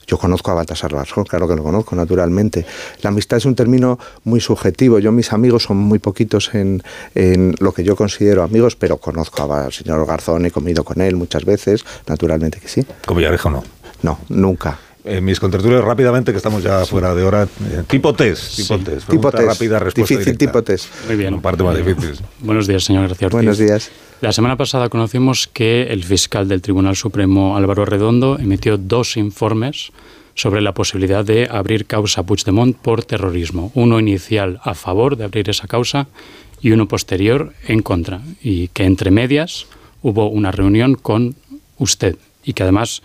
Yo 0.08 0.18
conozco 0.18 0.52
a 0.52 0.56
Baltasar 0.56 0.92
Garzón, 0.92 1.24
claro 1.24 1.48
que 1.48 1.56
lo 1.56 1.64
conozco, 1.64 1.96
naturalmente. 1.96 2.66
La 3.02 3.12
amistad 3.12 3.38
es 3.38 3.46
un 3.46 3.56
término 3.56 3.98
muy 4.24 4.42
subjetivo. 4.42 5.00
Yo, 5.00 5.12
mis 5.12 5.32
amigos 5.32 5.64
son 5.64 5.78
muy 5.78 6.00
poquitos 6.00 6.54
en, 6.54 6.84
en 7.16 7.56
lo 7.60 7.72
que 7.72 7.84
yo 7.84 7.96
considero 7.96 8.44
amigos, 8.44 8.76
pero 8.76 8.98
conozco 8.98 9.54
al 9.54 9.72
señor 9.72 10.06
Garzón, 10.06 10.46
he 10.46 10.52
comido 10.52 10.84
con 10.84 11.00
él 11.00 11.16
muchas 11.16 11.46
veces, 11.46 11.86
naturalmente 12.08 12.60
que 12.60 12.68
sí. 12.68 12.86
¿Con 13.06 13.16
Villarejo 13.16 13.52
no? 13.52 13.64
No, 14.02 14.20
nunca 14.28 14.80
en 15.04 15.24
mis 15.24 15.40
contertulios 15.40 15.84
rápidamente, 15.84 16.32
que 16.32 16.38
estamos 16.38 16.64
ya 16.64 16.86
fuera 16.86 17.16
de 17.16 17.24
hora. 17.24 17.44
Eh, 17.44 17.84
tipo 17.88 18.14
test, 18.14 18.56
tipo 18.56 18.78
test. 18.80 19.10
Tipo 19.10 19.32
test. 19.32 19.44
rápida, 19.44 19.80
respuesta 19.80 20.16
Difícil 20.16 20.38
tipo 20.38 20.64
test. 20.64 20.88
Muy 21.08 21.16
bien. 21.16 21.42
parte 21.42 21.64
más 21.64 21.78
difícil. 21.78 22.14
Buenos 22.40 22.68
días, 22.68 22.84
señor 22.84 23.08
García 23.08 23.28
Ortiz. 23.28 23.38
Buenos 23.38 23.58
días. 23.58 23.92
La 24.22 24.32
semana 24.32 24.56
pasada 24.58 24.90
conocimos 24.90 25.48
que 25.48 25.84
el 25.84 26.04
fiscal 26.04 26.48
del 26.48 26.62
Tribunal 26.62 26.96
Supremo, 26.96 27.58
Álvaro 27.58 27.86
Redondo, 27.86 28.38
emitió 28.40 28.78
dos 28.78 29.18
informes 29.18 29.92
sobre 30.36 30.62
la 30.62 30.74
posibilidad 30.74 31.26
de 31.26 31.48
abrir 31.50 31.86
causa 31.86 32.22
a 32.22 32.26
Puigdemont 32.26 32.78
por 32.78 33.04
terrorismo. 33.04 33.72
Uno 33.74 34.00
inicial 34.00 34.60
a 34.64 34.76
favor 34.76 35.18
de 35.18 35.24
abrir 35.24 35.50
esa 35.50 35.68
causa 35.68 36.08
y 36.62 36.72
uno 36.72 36.88
posterior 36.88 37.54
en 37.68 37.82
contra. 37.82 38.22
Y 38.42 38.68
que 38.70 38.86
entre 38.86 39.12
medias 39.12 39.66
hubo 40.02 40.30
una 40.30 40.52
reunión 40.52 40.96
con 40.96 41.36
usted 41.78 42.16
y 42.44 42.54
que 42.54 42.64
además 42.64 43.02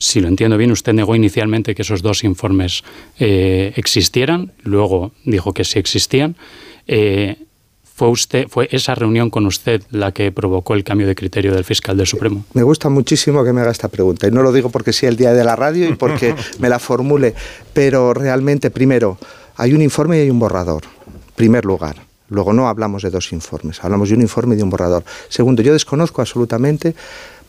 si 0.00 0.20
lo 0.20 0.28
entiendo 0.28 0.56
bien, 0.56 0.72
usted 0.72 0.94
negó 0.94 1.14
inicialmente 1.14 1.74
que 1.74 1.82
esos 1.82 2.00
dos 2.00 2.24
informes 2.24 2.82
eh, 3.18 3.74
existieran, 3.76 4.50
luego 4.62 5.12
dijo 5.24 5.52
que 5.52 5.62
sí 5.62 5.78
existían. 5.78 6.36
Eh, 6.86 7.36
¿Fue, 7.84 8.08
usted, 8.08 8.48
¿Fue 8.48 8.66
esa 8.72 8.94
reunión 8.94 9.28
con 9.28 9.44
usted 9.44 9.82
la 9.90 10.12
que 10.12 10.32
provocó 10.32 10.72
el 10.72 10.84
cambio 10.84 11.06
de 11.06 11.14
criterio 11.14 11.52
del 11.52 11.64
fiscal 11.64 11.98
del 11.98 12.06
Supremo? 12.06 12.46
Me 12.54 12.62
gusta 12.62 12.88
muchísimo 12.88 13.44
que 13.44 13.52
me 13.52 13.60
haga 13.60 13.72
esta 13.72 13.88
pregunta. 13.88 14.26
Y 14.26 14.30
no 14.30 14.42
lo 14.42 14.52
digo 14.52 14.70
porque 14.70 14.94
sea 14.94 15.10
el 15.10 15.18
día 15.18 15.34
de 15.34 15.44
la 15.44 15.54
radio 15.54 15.86
y 15.86 15.94
porque 15.94 16.34
me 16.58 16.70
la 16.70 16.78
formule, 16.78 17.34
pero 17.74 18.14
realmente, 18.14 18.70
primero, 18.70 19.18
hay 19.56 19.74
un 19.74 19.82
informe 19.82 20.16
y 20.16 20.20
hay 20.22 20.30
un 20.30 20.38
borrador. 20.38 20.84
Primer 21.36 21.66
lugar. 21.66 21.96
Luego 22.30 22.54
no 22.54 22.68
hablamos 22.68 23.02
de 23.02 23.10
dos 23.10 23.32
informes, 23.32 23.84
hablamos 23.84 24.08
de 24.08 24.14
un 24.14 24.22
informe 24.22 24.54
y 24.54 24.56
de 24.56 24.62
un 24.62 24.70
borrador. 24.70 25.04
Segundo, 25.28 25.60
yo 25.60 25.74
desconozco 25.74 26.22
absolutamente 26.22 26.94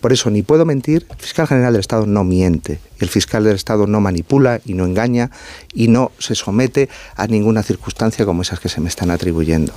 por 0.02 0.12
eso 0.12 0.30
ni 0.30 0.42
puedo 0.42 0.66
mentir, 0.66 1.06
el 1.10 1.18
fiscal 1.18 1.48
general 1.48 1.74
del 1.74 1.80
Estado 1.80 2.06
no 2.06 2.24
miente, 2.24 2.80
el 3.00 3.08
fiscal 3.08 3.44
del 3.44 3.56
Estado 3.56 3.88
no 3.88 4.02
manipula 4.02 4.60
y 4.66 4.74
no 4.74 4.86
engaña 4.86 5.32
y 5.74 5.88
no 5.88 6.12
se 6.18 6.36
somete 6.36 6.90
a 7.16 7.28
ninguna 7.28 7.64
circunstancia 7.64 8.26
como 8.26 8.42
esas 8.42 8.60
que 8.60 8.70
se 8.70 8.82
me 8.82 8.90
están 8.90 9.12
atribuyendo. 9.12 9.74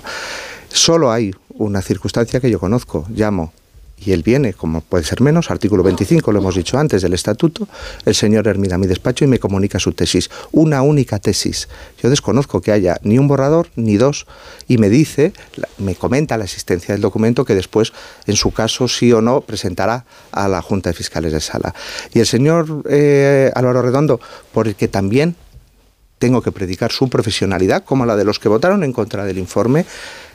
Solo 0.68 1.12
hay 1.12 1.32
una 1.50 1.82
circunstancia 1.82 2.40
que 2.40 2.50
yo 2.50 2.58
conozco, 2.58 3.06
llamo 3.10 3.52
y 3.99 4.12
él 4.12 4.22
viene, 4.22 4.53
como 4.53 4.80
puede 4.80 5.05
ser 5.05 5.20
menos, 5.20 5.51
artículo 5.51 5.82
25, 5.82 6.32
lo 6.32 6.40
hemos 6.40 6.55
dicho 6.55 6.78
antes, 6.78 7.03
del 7.03 7.14
estatuto, 7.14 7.68
el 8.05 8.14
señor 8.14 8.47
Hermida 8.49 8.74
a 8.74 8.78
mi 8.78 8.86
despacho 8.86 9.24
y 9.24 9.28
me 9.28 9.38
comunica 9.38 9.78
su 9.78 9.92
tesis, 9.92 10.30
una 10.53 10.82
única 10.82 11.18
tesis. 11.18 11.68
Yo 12.03 12.11
desconozco 12.11 12.61
que 12.61 12.72
haya 12.72 12.99
ni 13.03 13.18
un 13.18 13.28
borrador 13.28 13.68
ni 13.76 13.97
dos 13.97 14.26
y 14.68 14.78
me 14.78 14.90
dice, 14.90 15.32
me 15.78 15.95
comenta 15.95 16.36
la 16.36 16.45
existencia 16.45 16.95
del 16.95 17.01
documento 17.01 17.45
que 17.45 17.55
después, 17.55 17.92
en 18.26 18.36
su 18.36 18.51
caso, 18.51 18.88
sí 18.88 19.12
o 19.12 19.22
no, 19.22 19.40
presentará 19.40 20.05
a 20.32 20.49
la 20.49 20.61
Junta 20.61 20.90
de 20.90 20.95
Fiscales 20.95 21.32
de 21.32 21.40
Sala. 21.40 21.74
Y 22.12 22.20
el 22.20 22.26
señor 22.26 22.82
eh, 22.88 23.51
Álvaro 23.55 23.82
Redondo, 23.82 24.20
por 24.53 24.68
el 24.68 24.74
que 24.74 24.88
también 24.88 25.36
tengo 26.18 26.42
que 26.42 26.53
predicar 26.53 26.92
su 26.92 27.09
profesionalidad, 27.09 27.84
como 27.84 28.07
la 28.07 28.16
de 28.16 28.24
los 28.24 28.38
que 28.38 28.49
votaron 28.49 28.82
en 28.84 28.92
contra 28.92 29.24
del 29.24 29.36
informe, 29.36 29.84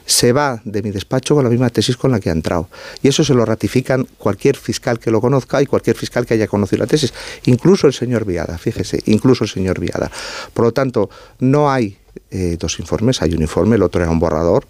se 0.10 0.34
va 0.34 0.62
de 0.66 0.82
mi 0.82 0.91
despacho 0.91 1.36
con 1.36 1.43
la 1.43 1.49
misma 1.49 1.70
tesis 1.70 1.95
con 1.95 2.12
la 2.12 2.20
que 2.20 2.30
ha 2.30 2.34
entrado. 2.34 2.68
Y 3.01 3.07
eso 3.07 3.24
se 3.24 3.34
lo 3.34 3.45
ratifican 3.45 4.07
cualquier 4.18 4.55
fiscal 4.57 4.99
que 4.99 5.12
lo 5.12 5.22
conozca 5.22 5.62
y 5.62 5.66
cualquier 5.66 5.95
fiscal 5.95 6.26
que 6.26 6.34
haya 6.34 6.47
conocido 6.47 6.80
la 6.80 6.88
tesis, 6.88 7.14
incluso 7.45 7.88
el 7.88 7.93
señor 7.93 8.26
Viada, 8.26 8.57
fíjese, 8.57 9.01
incluso 9.05 9.43
el 9.43 9.49
señor 9.49 9.80
Viada. 9.80 10.12
Por 10.53 10.66
lo 10.66 10.72
tanto, 10.72 11.10
no 11.39 11.72
hay 11.72 11.97
eh, 12.32 12.57
dos 12.60 12.80
informes. 12.80 13.22
Hay 13.22 13.34
un 13.34 13.41
informe, 13.41 13.76
el 13.76 13.84
otro 13.84 14.01
era 14.01 14.12
un 14.12 14.20
borrador. 14.20 14.66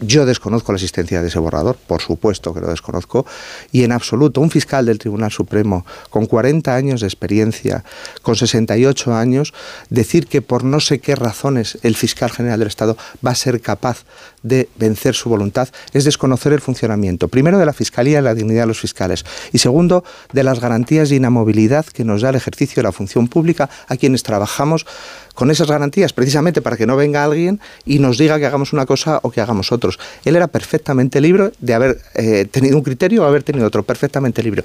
Yo 0.00 0.26
desconozco 0.26 0.72
la 0.72 0.76
existencia 0.76 1.22
de 1.22 1.28
ese 1.28 1.38
borrador, 1.38 1.76
por 1.76 2.02
supuesto 2.02 2.52
que 2.52 2.60
lo 2.60 2.68
desconozco, 2.68 3.24
y 3.70 3.84
en 3.84 3.92
absoluto 3.92 4.40
un 4.40 4.50
fiscal 4.50 4.84
del 4.84 4.98
Tribunal 4.98 5.30
Supremo 5.30 5.86
con 6.10 6.26
40 6.26 6.74
años 6.74 7.02
de 7.02 7.06
experiencia, 7.06 7.84
con 8.22 8.34
68 8.34 9.14
años, 9.14 9.54
decir 9.90 10.26
que 10.26 10.42
por 10.42 10.64
no 10.64 10.80
sé 10.80 10.98
qué 10.98 11.14
razones 11.14 11.78
el 11.82 11.94
fiscal 11.94 12.32
general 12.32 12.58
del 12.58 12.68
Estado 12.68 12.96
va 13.24 13.30
a 13.30 13.36
ser 13.36 13.60
capaz 13.60 14.04
de 14.42 14.68
vencer 14.76 15.14
su 15.14 15.28
voluntad 15.28 15.68
es 15.92 16.04
desconocer 16.04 16.52
el 16.52 16.60
funcionamiento, 16.60 17.28
primero 17.28 17.58
de 17.58 17.66
la 17.66 17.72
Fiscalía 17.72 18.18
y 18.18 18.22
la 18.22 18.34
dignidad 18.34 18.62
de 18.62 18.68
los 18.68 18.80
fiscales, 18.80 19.24
y 19.52 19.58
segundo, 19.58 20.04
de 20.32 20.42
las 20.42 20.60
garantías 20.60 21.08
de 21.08 21.16
inamovilidad 21.16 21.86
que 21.86 22.04
nos 22.04 22.22
da 22.22 22.30
el 22.30 22.36
ejercicio 22.36 22.76
de 22.76 22.84
la 22.84 22.92
función 22.92 23.28
pública 23.28 23.70
a 23.88 23.96
quienes 23.96 24.22
trabajamos 24.22 24.86
con 25.34 25.50
esas 25.50 25.70
garantías, 25.70 26.12
precisamente 26.12 26.60
para 26.60 26.76
que 26.76 26.86
no 26.86 26.96
venga 26.96 27.24
alguien 27.24 27.60
y 27.84 27.98
nos 27.98 28.18
diga 28.18 28.38
que 28.38 28.46
hagamos 28.46 28.72
una 28.72 28.86
cosa 28.86 29.20
o 29.22 29.30
que 29.30 29.40
hagamos 29.40 29.72
otros. 29.72 29.98
Él 30.24 30.36
era 30.36 30.48
perfectamente 30.48 31.20
libre 31.20 31.52
de 31.58 31.74
haber 31.74 32.00
eh, 32.14 32.46
tenido 32.50 32.76
un 32.76 32.82
criterio 32.82 33.22
o 33.22 33.26
haber 33.26 33.42
tenido 33.42 33.66
otro, 33.66 33.82
perfectamente 33.82 34.42
libre 34.42 34.64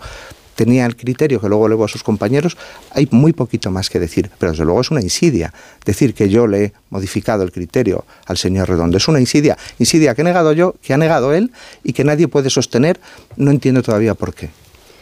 tenía 0.58 0.88
el 0.88 0.98
criterio 0.98 1.40
que 1.40 1.48
luego 1.48 1.68
elevó 1.68 1.86
a 1.86 1.88
sus 1.88 2.04
compañeros, 2.04 2.58
hay 2.92 3.08
muy 3.12 3.32
poquito 3.32 3.70
más 3.70 3.90
que 3.90 4.00
decir, 4.00 4.30
pero 4.40 4.52
desde 4.52 4.66
luego 4.66 4.82
es 4.82 4.90
una 4.90 5.02
insidia. 5.02 5.54
Decir 5.86 6.16
que 6.16 6.30
yo 6.30 6.48
le 6.48 6.64
he 6.64 6.74
modificado 6.90 7.44
el 7.44 7.52
criterio 7.52 8.06
al 8.26 8.38
señor 8.38 8.68
Redondo 8.68 8.98
es 8.98 9.08
una 9.08 9.20
insidia, 9.20 9.56
insidia 9.78 10.16
que 10.16 10.22
he 10.22 10.26
negado 10.26 10.52
yo, 10.54 10.76
que 10.82 10.94
ha 10.94 10.98
negado 10.98 11.34
él 11.34 11.52
y 11.84 11.94
que 11.94 12.04
nadie 12.04 12.28
puede 12.28 12.50
sostener, 12.50 13.00
no 13.38 13.52
entiendo 13.52 13.84
todavía 13.84 14.16
por 14.16 14.34
qué. 14.34 14.50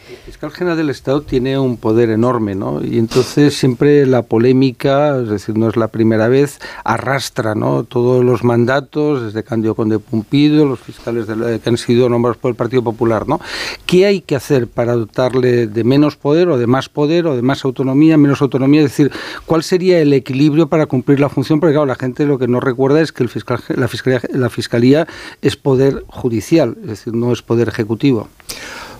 El 0.08 0.16
fiscal 0.18 0.52
general 0.52 0.76
del 0.76 0.90
Estado 0.90 1.22
tiene 1.22 1.58
un 1.58 1.78
poder 1.78 2.10
enorme, 2.10 2.54
¿no? 2.54 2.80
Y 2.80 2.98
entonces 2.98 3.56
siempre 3.56 4.06
la 4.06 4.22
polémica, 4.22 5.18
es 5.20 5.28
decir, 5.28 5.58
no 5.58 5.68
es 5.68 5.76
la 5.76 5.88
primera 5.88 6.28
vez, 6.28 6.60
arrastra, 6.84 7.56
¿no? 7.56 7.82
Todos 7.82 8.24
los 8.24 8.44
mandatos, 8.44 9.24
desde 9.24 9.42
Candio 9.42 9.74
Conde 9.74 9.98
Pumpido, 9.98 10.64
los 10.64 10.78
fiscales 10.78 11.26
que 11.26 11.68
han 11.68 11.76
sido 11.76 12.08
nombrados 12.08 12.36
por 12.36 12.50
el 12.50 12.54
Partido 12.54 12.84
Popular, 12.84 13.26
¿no? 13.26 13.40
¿Qué 13.84 14.06
hay 14.06 14.20
que 14.20 14.36
hacer 14.36 14.68
para 14.68 14.94
dotarle 14.94 15.66
de 15.66 15.82
menos 15.82 16.14
poder 16.14 16.50
o 16.50 16.58
de 16.58 16.68
más 16.68 16.88
poder 16.88 17.26
o 17.26 17.34
de 17.34 17.42
más 17.42 17.64
autonomía, 17.64 18.16
menos 18.16 18.40
autonomía? 18.42 18.82
Es 18.82 18.92
decir, 18.92 19.10
¿cuál 19.44 19.64
sería 19.64 19.98
el 19.98 20.12
equilibrio 20.12 20.68
para 20.68 20.86
cumplir 20.86 21.18
la 21.18 21.28
función? 21.28 21.58
Porque 21.58 21.72
claro, 21.72 21.86
la 21.86 21.96
gente 21.96 22.26
lo 22.26 22.38
que 22.38 22.46
no 22.46 22.60
recuerda 22.60 23.00
es 23.00 23.10
que 23.10 23.24
el 23.24 23.28
fiscal, 23.28 23.58
la, 23.70 23.88
fiscalía, 23.88 24.20
la 24.30 24.50
fiscalía 24.50 25.08
es 25.42 25.56
poder 25.56 26.04
judicial, 26.06 26.76
es 26.82 26.86
decir, 26.90 27.12
no 27.12 27.32
es 27.32 27.42
poder 27.42 27.66
ejecutivo. 27.66 28.28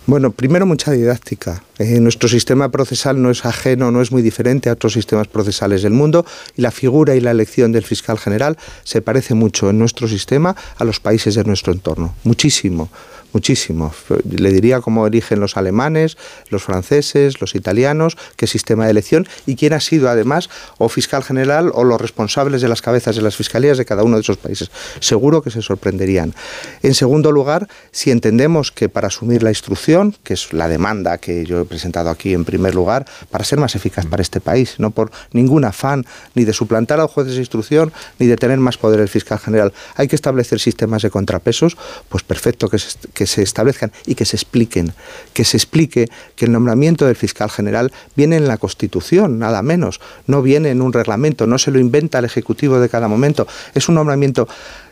Bueno, 0.07 0.31
primero 0.31 0.67
mucha 0.67 0.93
didáctica. 0.93 1.65
Eh, 1.79 2.01
nuestro 2.01 2.29
sistema 2.29 2.71
procesal 2.71 3.21
no 3.21 3.31
es 3.31 3.45
ajeno, 3.45 3.91
no 3.91 4.01
es 4.01 4.11
muy 4.11 4.23
diferente 4.23 4.71
a 4.71 4.73
otros 4.73 4.95
sistemas 4.95 5.29
procesales 5.29 5.83
del 5.83 5.93
mundo 5.93 6.25
y 6.57 6.63
la 6.63 6.71
figura 6.71 7.15
y 7.15 7.21
la 7.21 7.31
elección 7.31 7.73
del 7.73 7.85
fiscal 7.85 8.19
general 8.19 8.57
se 8.85 9.03
parece 9.03 9.35
mucho 9.35 9.69
en 9.69 9.79
nuestro 9.79 10.09
sistema 10.09 10.57
a 10.79 10.85
los 10.85 11.01
países 11.01 11.35
de 11.35 11.45
nuestro 11.45 11.73
entorno. 11.73 12.15
Muchísimo 12.25 12.89
muchísimo. 13.37 13.93
Le 14.31 14.51
diría 14.51 14.81
cómo 14.81 15.07
eligen 15.07 15.41
los 15.41 15.59
alemanes, 15.59 16.17
los 16.49 16.63
franceses, 16.63 17.39
los 17.39 17.55
italianos, 17.55 18.17
qué 18.37 18.47
sistema 18.47 18.87
de 18.87 18.93
elección 18.93 19.29
y 19.45 19.57
quién 19.57 19.75
ha 19.75 19.81
sido 19.81 20.09
además 20.09 20.49
o 20.79 20.89
fiscal 20.89 21.23
general 21.23 21.71
o 21.75 21.85
los 21.85 22.01
responsables 22.01 22.63
de 22.63 22.69
las 22.69 22.81
cabezas 22.81 23.15
de 23.15 23.21
las 23.21 23.37
fiscalías 23.37 23.77
de 23.77 23.85
cada 23.85 24.05
uno 24.05 24.17
de 24.17 24.23
esos 24.23 24.39
países. 24.39 24.71
Seguro 25.01 25.43
que 25.43 25.51
se 25.51 25.61
sorprenderían. 25.61 26.35
En 26.83 26.95
segundo 26.95 27.31
lugar, 27.31 27.69
si 27.91 28.11
entendemos 28.11 28.73
que 28.73 28.89
para 28.89 29.09
asumir 29.09 29.43
la 29.43 29.51
instrucción, 29.51 30.17
que 30.25 30.33
es 30.33 30.55
la 30.55 30.67
demanda 30.67 31.19
que 31.19 31.45
yo 31.45 31.66
presentado 31.67 32.11
aquí 32.11 32.35
en 32.35 32.45
primer 32.45 32.75
lugar, 32.75 33.07
para 33.31 33.45
ser 33.45 33.59
más 33.59 33.75
eficaz 33.75 34.07
para 34.07 34.23
este 34.23 34.41
país, 34.41 34.77
no 34.79 34.91
por 34.91 35.11
ningún 35.33 35.65
afán 35.65 36.05
ni 36.35 36.45
de 36.45 36.53
suplantar 36.53 37.01
al 37.01 37.09
juez 37.09 37.27
de 37.27 37.37
instrucción 37.37 37.93
ni 38.19 38.27
de 38.27 38.37
tener 38.37 38.59
más 38.59 38.77
poder 38.77 39.01
el 39.01 39.09
fiscal 39.09 39.39
general, 39.39 39.73
hay 39.95 40.09
que 40.09 40.17
establecer 40.17 40.61
sistemas 40.61 41.03
de 41.03 41.11
contrapesos, 41.11 41.77
pues 42.09 42.23
perfecto 42.23 42.69
que, 42.69 42.79
que 43.15 43.27
se 43.27 43.43
establezcan 43.43 43.93
y 44.07 44.15
que 44.15 44.25
se 44.25 44.37
expliquen, 44.37 44.93
que 45.33 45.45
se 45.45 45.57
explique 45.57 46.09
que 46.35 46.45
el 46.45 46.53
nombramiento 46.53 47.07
del 47.07 47.17
fiscal 47.17 47.51
general 47.51 47.93
viene 48.15 48.37
en 48.37 48.49
la 48.49 48.59
Constitución, 48.59 49.39
nada 49.39 49.63
menos, 49.63 50.01
no 50.27 50.43
viene 50.43 50.71
en 50.71 50.83
un 50.83 50.93
reglamento, 50.93 51.47
no 51.47 51.59
se 51.59 51.71
lo 51.71 51.79
inventa 51.79 52.19
el 52.19 52.25
Ejecutivo 52.25 52.81
de 52.81 52.89
cada 52.89 53.09
momento, 53.09 53.47
es 53.75 53.89
un 53.89 53.95
nombramiento 53.95 54.49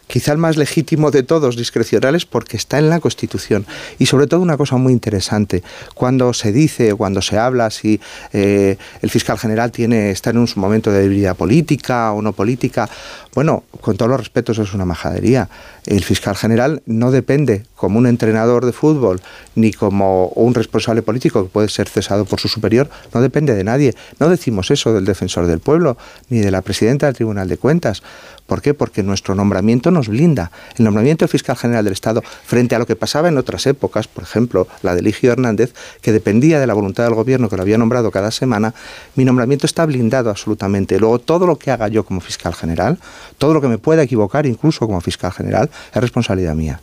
quizá 0.06 0.32
el 0.32 0.38
más 0.38 0.56
legítimo 0.56 1.10
de 1.10 1.22
todos, 1.22 1.56
discrecionales, 1.56 2.26
porque 2.26 2.56
está 2.56 2.78
en 2.78 2.90
la 2.90 3.00
Constitución. 3.00 3.66
Y 3.98 4.06
sobre 4.06 4.26
todo 4.26 4.40
una 4.40 4.56
cosa 4.56 4.76
muy 4.76 4.92
interesante, 4.92 5.62
cuando 5.94 6.32
se 6.32 6.52
dice, 6.52 6.94
cuando 6.94 7.22
se 7.22 7.38
habla 7.38 7.70
si 7.70 8.00
eh, 8.32 8.76
el 9.02 9.10
fiscal 9.10 9.38
general 9.38 9.72
tiene, 9.72 10.10
está 10.10 10.30
en 10.30 10.38
un 10.38 10.48
momento 10.56 10.90
de 10.90 11.02
debilidad 11.02 11.36
política 11.36 12.12
o 12.12 12.22
no 12.22 12.32
política, 12.32 12.88
bueno, 13.34 13.64
con 13.80 13.96
todos 13.96 14.10
los 14.10 14.20
respetos 14.20 14.58
es 14.58 14.74
una 14.74 14.84
majadería. 14.84 15.48
El 15.86 16.04
fiscal 16.04 16.36
general 16.36 16.82
no 16.86 17.10
depende 17.10 17.64
como 17.74 17.98
un 17.98 18.06
entrenador 18.06 18.64
de 18.64 18.72
fútbol 18.72 19.20
ni 19.54 19.72
como 19.72 20.28
un 20.28 20.54
responsable 20.54 21.02
político 21.02 21.42
que 21.42 21.50
puede 21.50 21.68
ser 21.68 21.88
cesado 21.88 22.24
por 22.24 22.40
su 22.40 22.48
superior, 22.48 22.88
no 23.12 23.20
depende 23.20 23.54
de 23.54 23.64
nadie. 23.64 23.94
No 24.20 24.28
decimos 24.28 24.70
eso 24.70 24.94
del 24.94 25.04
defensor 25.04 25.46
del 25.46 25.60
pueblo 25.60 25.96
ni 26.28 26.38
de 26.38 26.50
la 26.50 26.62
presidenta 26.62 27.06
del 27.06 27.16
Tribunal 27.16 27.48
de 27.48 27.56
Cuentas. 27.56 28.02
¿Por 28.46 28.60
qué? 28.60 28.74
Porque 28.74 29.02
nuestro 29.02 29.34
nombramiento 29.34 29.90
nos 29.90 30.08
blinda. 30.08 30.50
El 30.76 30.84
nombramiento 30.84 31.24
del 31.24 31.30
fiscal 31.30 31.56
general 31.56 31.84
del 31.84 31.94
Estado, 31.94 32.22
frente 32.44 32.74
a 32.74 32.78
lo 32.78 32.86
que 32.86 32.94
pasaba 32.94 33.28
en 33.28 33.38
otras 33.38 33.66
épocas, 33.66 34.06
por 34.06 34.22
ejemplo, 34.22 34.68
la 34.82 34.94
de 34.94 35.00
Eligio 35.00 35.32
Hernández, 35.32 35.72
que 36.02 36.12
dependía 36.12 36.60
de 36.60 36.66
la 36.66 36.74
voluntad 36.74 37.04
del 37.04 37.14
gobierno 37.14 37.48
que 37.48 37.56
lo 37.56 37.62
había 37.62 37.78
nombrado 37.78 38.10
cada 38.10 38.30
semana, 38.30 38.74
mi 39.16 39.24
nombramiento 39.24 39.66
está 39.66 39.86
blindado 39.86 40.30
absolutamente. 40.30 40.98
Luego, 40.98 41.18
todo 41.18 41.46
lo 41.46 41.56
que 41.56 41.70
haga 41.70 41.88
yo 41.88 42.04
como 42.04 42.20
fiscal 42.20 42.54
general, 42.54 42.98
todo 43.38 43.54
lo 43.54 43.60
que 43.60 43.68
me 43.68 43.78
pueda 43.78 44.02
equivocar, 44.02 44.46
incluso 44.46 44.86
como 44.86 45.00
fiscal 45.00 45.32
general, 45.32 45.70
es 45.94 46.00
responsabilidad 46.00 46.54
mía. 46.54 46.80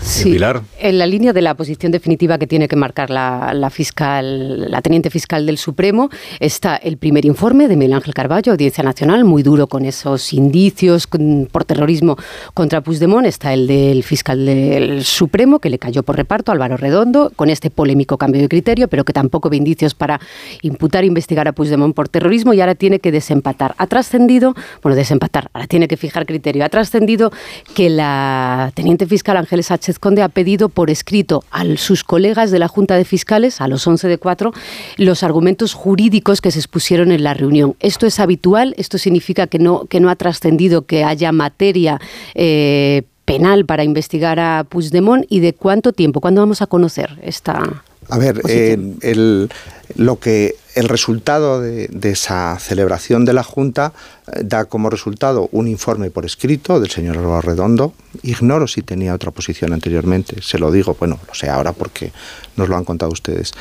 Sí, 0.00 0.36
en 0.78 0.98
la 0.98 1.06
línea 1.06 1.32
de 1.32 1.42
la 1.42 1.54
posición 1.54 1.90
definitiva 1.90 2.38
que 2.38 2.46
tiene 2.46 2.68
que 2.68 2.76
marcar 2.76 3.10
la, 3.10 3.70
fiscal, 3.70 4.70
la 4.70 4.82
teniente 4.82 5.10
fiscal 5.10 5.46
del 5.46 5.58
Supremo, 5.58 6.10
está 6.40 6.76
el 6.76 6.98
primer 6.98 7.24
informe 7.24 7.68
de 7.68 7.76
Miguel 7.76 7.94
Ángel 7.94 8.14
Carballo, 8.14 8.52
Audiencia 8.52 8.84
Nacional, 8.84 9.24
muy 9.24 9.42
duro 9.42 9.66
con 9.66 9.84
esos 9.84 10.32
indicios 10.32 11.08
por 11.50 11.64
terrorismo 11.64 12.16
contra 12.52 12.80
Puigdemont. 12.82 13.26
Está 13.26 13.52
el 13.52 13.66
del 13.66 14.02
fiscal 14.02 14.44
del 14.44 15.04
Supremo, 15.04 15.58
que 15.58 15.70
le 15.70 15.78
cayó 15.78 16.02
por 16.02 16.16
reparto, 16.16 16.52
Álvaro 16.52 16.76
Redondo, 16.76 17.32
con 17.34 17.50
este 17.50 17.70
polémico 17.70 18.18
cambio 18.18 18.40
de 18.42 18.48
criterio, 18.48 18.88
pero 18.88 19.04
que 19.04 19.12
tampoco 19.12 19.50
ve 19.50 19.56
indicios 19.56 19.94
para 19.94 20.20
imputar 20.62 21.04
e 21.04 21.06
investigar 21.06 21.48
a 21.48 21.52
Puigdemont 21.52 21.94
por 21.94 22.08
terrorismo 22.08 22.52
y 22.54 22.60
ahora 22.60 22.74
tiene 22.74 22.98
que 22.98 23.10
desempatar. 23.10 23.74
Ha 23.78 23.86
trascendido, 23.86 24.54
bueno, 24.82 24.96
desempatar, 24.96 25.50
ahora 25.52 25.66
tiene 25.66 25.88
que 25.88 25.96
fijar 25.96 26.26
criterio. 26.26 26.64
Ha 26.64 26.68
trascendido 26.68 27.32
que 27.74 27.90
la 27.90 28.72
teniente 28.74 29.06
fiscal 29.06 29.36
Ángeles 29.36 29.70
Sánchez 29.74 29.98
Conde 29.98 30.22
ha 30.22 30.28
pedido 30.28 30.68
por 30.68 30.88
escrito 30.88 31.42
a 31.50 31.64
sus 31.76 32.04
colegas 32.04 32.52
de 32.52 32.60
la 32.60 32.68
Junta 32.68 32.96
de 32.96 33.04
Fiscales, 33.04 33.60
a 33.60 33.66
los 33.66 33.84
11 33.84 34.06
de 34.06 34.18
4, 34.18 34.52
los 34.98 35.24
argumentos 35.24 35.74
jurídicos 35.74 36.40
que 36.40 36.52
se 36.52 36.60
expusieron 36.60 37.10
en 37.10 37.24
la 37.24 37.34
reunión. 37.34 37.74
¿Esto 37.80 38.06
es 38.06 38.20
habitual? 38.20 38.74
¿Esto 38.78 38.98
significa 38.98 39.48
que 39.48 39.58
no, 39.58 39.86
que 39.86 39.98
no 39.98 40.10
ha 40.10 40.16
trascendido 40.16 40.86
que 40.86 41.02
haya 41.02 41.32
materia 41.32 42.00
eh, 42.36 43.02
penal 43.24 43.66
para 43.66 43.82
investigar 43.82 44.38
a 44.38 44.62
Puigdemont? 44.62 45.26
¿Y 45.28 45.40
de 45.40 45.54
cuánto 45.54 45.92
tiempo? 45.92 46.20
¿Cuándo 46.20 46.40
vamos 46.40 46.62
a 46.62 46.68
conocer 46.68 47.18
esta 47.22 47.82
a 48.08 48.18
ver, 48.18 48.40
eh, 48.48 48.78
el, 49.02 49.50
lo 49.96 50.18
que 50.18 50.56
el 50.74 50.88
resultado 50.88 51.60
de, 51.60 51.88
esa 52.02 52.58
celebración 52.58 53.24
de 53.24 53.32
la 53.32 53.42
Junta 53.42 53.92
eh, 54.32 54.40
da 54.44 54.64
como 54.64 54.90
resultado 54.90 55.48
un 55.52 55.68
informe 55.68 56.10
por 56.10 56.24
escrito 56.24 56.80
del 56.80 56.90
señor 56.90 57.18
Álvaro 57.18 57.40
Redondo. 57.42 57.94
Ignoro 58.22 58.66
si 58.66 58.82
tenía 58.82 59.14
otra 59.14 59.30
posición 59.30 59.72
anteriormente, 59.72 60.42
se 60.42 60.58
lo 60.58 60.70
digo, 60.72 60.96
bueno, 60.98 61.18
lo 61.26 61.34
sé 61.34 61.48
ahora 61.48 61.72
porque 61.72 62.12
nos 62.56 62.68
lo 62.68 62.76
han 62.76 62.84
contado 62.84 63.12
ustedes. 63.12 63.52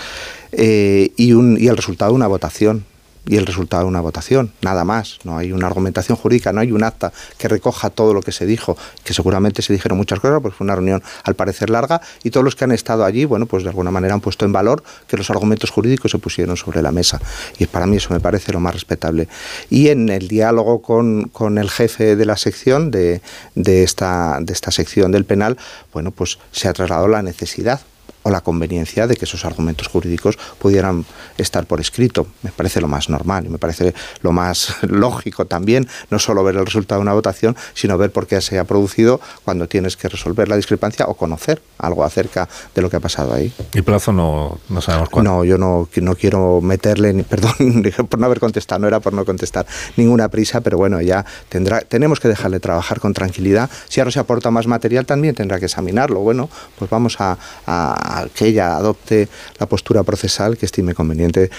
Eh, 0.51 1.11
y, 1.17 1.33
un, 1.33 1.57
y 1.59 1.67
el 1.67 1.77
resultado 1.77 2.11
de 2.11 2.15
una 2.15 2.27
votación 2.27 2.85
y 3.25 3.37
el 3.37 3.45
resultado 3.45 3.83
de 3.83 3.89
una 3.89 4.01
votación, 4.01 4.51
nada 4.61 4.83
más. 4.83 5.19
No 5.23 5.37
hay 5.37 5.51
una 5.51 5.67
argumentación 5.67 6.17
jurídica, 6.17 6.51
no 6.51 6.61
hay 6.61 6.71
un 6.71 6.83
acta 6.83 7.13
que 7.37 7.47
recoja 7.47 7.89
todo 7.89 8.13
lo 8.13 8.21
que 8.21 8.31
se 8.31 8.45
dijo, 8.45 8.77
que 9.03 9.13
seguramente 9.13 9.61
se 9.61 9.73
dijeron 9.73 9.97
muchas 9.97 10.19
cosas, 10.19 10.41
porque 10.41 10.57
fue 10.57 10.65
una 10.65 10.75
reunión 10.75 11.01
al 11.23 11.35
parecer 11.35 11.69
larga, 11.69 12.01
y 12.23 12.31
todos 12.31 12.43
los 12.43 12.55
que 12.55 12.65
han 12.65 12.71
estado 12.71 13.05
allí, 13.05 13.25
bueno, 13.25 13.45
pues 13.45 13.63
de 13.63 13.69
alguna 13.69 13.91
manera 13.91 14.13
han 14.13 14.21
puesto 14.21 14.45
en 14.45 14.51
valor 14.51 14.83
que 15.07 15.17
los 15.17 15.29
argumentos 15.29 15.69
jurídicos 15.69 16.11
se 16.11 16.17
pusieron 16.17 16.57
sobre 16.57 16.81
la 16.81 16.91
mesa. 16.91 17.21
Y 17.59 17.65
para 17.67 17.85
mí 17.85 17.97
eso 17.97 18.13
me 18.13 18.19
parece 18.19 18.51
lo 18.51 18.59
más 18.59 18.73
respetable. 18.73 19.27
Y 19.69 19.89
en 19.89 20.09
el 20.09 20.27
diálogo 20.27 20.81
con, 20.81 21.29
con 21.29 21.57
el 21.57 21.69
jefe 21.69 22.15
de 22.15 22.25
la 22.25 22.37
sección, 22.37 22.91
de, 22.91 23.21
de, 23.55 23.83
esta, 23.83 24.39
de 24.41 24.53
esta 24.53 24.71
sección 24.71 25.11
del 25.11 25.25
penal, 25.25 25.57
bueno, 25.93 26.11
pues 26.11 26.39
se 26.51 26.67
ha 26.67 26.73
trasladado 26.73 27.07
la 27.07 27.21
necesidad 27.21 27.81
o 28.23 28.29
la 28.29 28.41
conveniencia 28.41 29.07
de 29.07 29.15
que 29.15 29.25
esos 29.25 29.45
argumentos 29.45 29.87
jurídicos 29.87 30.37
pudieran 30.59 31.05
estar 31.37 31.65
por 31.65 31.79
escrito. 31.79 32.27
Me 32.41 32.51
parece 32.51 32.81
lo 32.81 32.87
más 32.87 33.09
normal 33.09 33.45
y 33.45 33.49
me 33.49 33.57
parece 33.57 33.93
lo 34.21 34.31
más 34.31 34.75
lógico 34.81 35.45
también, 35.45 35.87
no 36.09 36.19
solo 36.19 36.43
ver 36.43 36.55
el 36.55 36.65
resultado 36.65 36.99
de 36.99 37.03
una 37.03 37.13
votación, 37.13 37.55
sino 37.73 37.97
ver 37.97 38.11
por 38.11 38.27
qué 38.27 38.41
se 38.41 38.59
ha 38.59 38.63
producido 38.63 39.19
cuando 39.45 39.67
tienes 39.67 39.97
que 39.97 40.09
resolver 40.09 40.47
la 40.47 40.55
discrepancia 40.55 41.05
o 41.07 41.13
conocer 41.15 41.61
algo 41.77 42.03
acerca 42.03 42.47
de 42.73 42.81
lo 42.81 42.89
que 42.89 42.97
ha 42.97 42.99
pasado 42.99 43.33
ahí. 43.33 43.53
¿Y 43.73 43.81
plazo 43.81 44.13
no, 44.13 44.57
no 44.69 44.81
sabemos 44.81 45.09
cuándo? 45.09 45.31
No, 45.31 45.43
yo 45.43 45.57
no, 45.57 45.89
no 45.95 46.15
quiero 46.15 46.61
meterle, 46.61 47.13
ni, 47.13 47.23
perdón 47.33 47.53
por 48.09 48.19
no 48.19 48.25
haber 48.25 48.39
contestado, 48.39 48.79
no 48.79 48.87
era 48.87 48.99
por 48.99 49.13
no 49.13 49.25
contestar 49.25 49.65
ninguna 49.97 50.29
prisa, 50.29 50.61
pero 50.61 50.77
bueno, 50.77 51.01
ya 51.01 51.25
tendrá, 51.49 51.81
tenemos 51.81 52.19
que 52.19 52.27
dejarle 52.27 52.59
trabajar 52.59 52.99
con 52.99 53.13
tranquilidad. 53.13 53.69
Si 53.89 53.99
ahora 53.99 54.11
se 54.11 54.19
aporta 54.19 54.51
más 54.51 54.67
material, 54.67 55.05
también 55.05 55.35
tendrá 55.35 55.59
que 55.59 55.65
examinarlo. 55.65 56.21
Bueno, 56.21 56.49
pues 56.77 56.89
vamos 56.89 57.19
a, 57.19 57.37
a 57.65 58.12
que 58.33 58.47
ella 58.47 58.75
adopte 58.75 59.27
la 59.59 59.65
postura 59.67 60.03
procesal 60.03 60.57
que 60.57 60.65
estime 60.65 60.93
conveniente, 60.93 61.49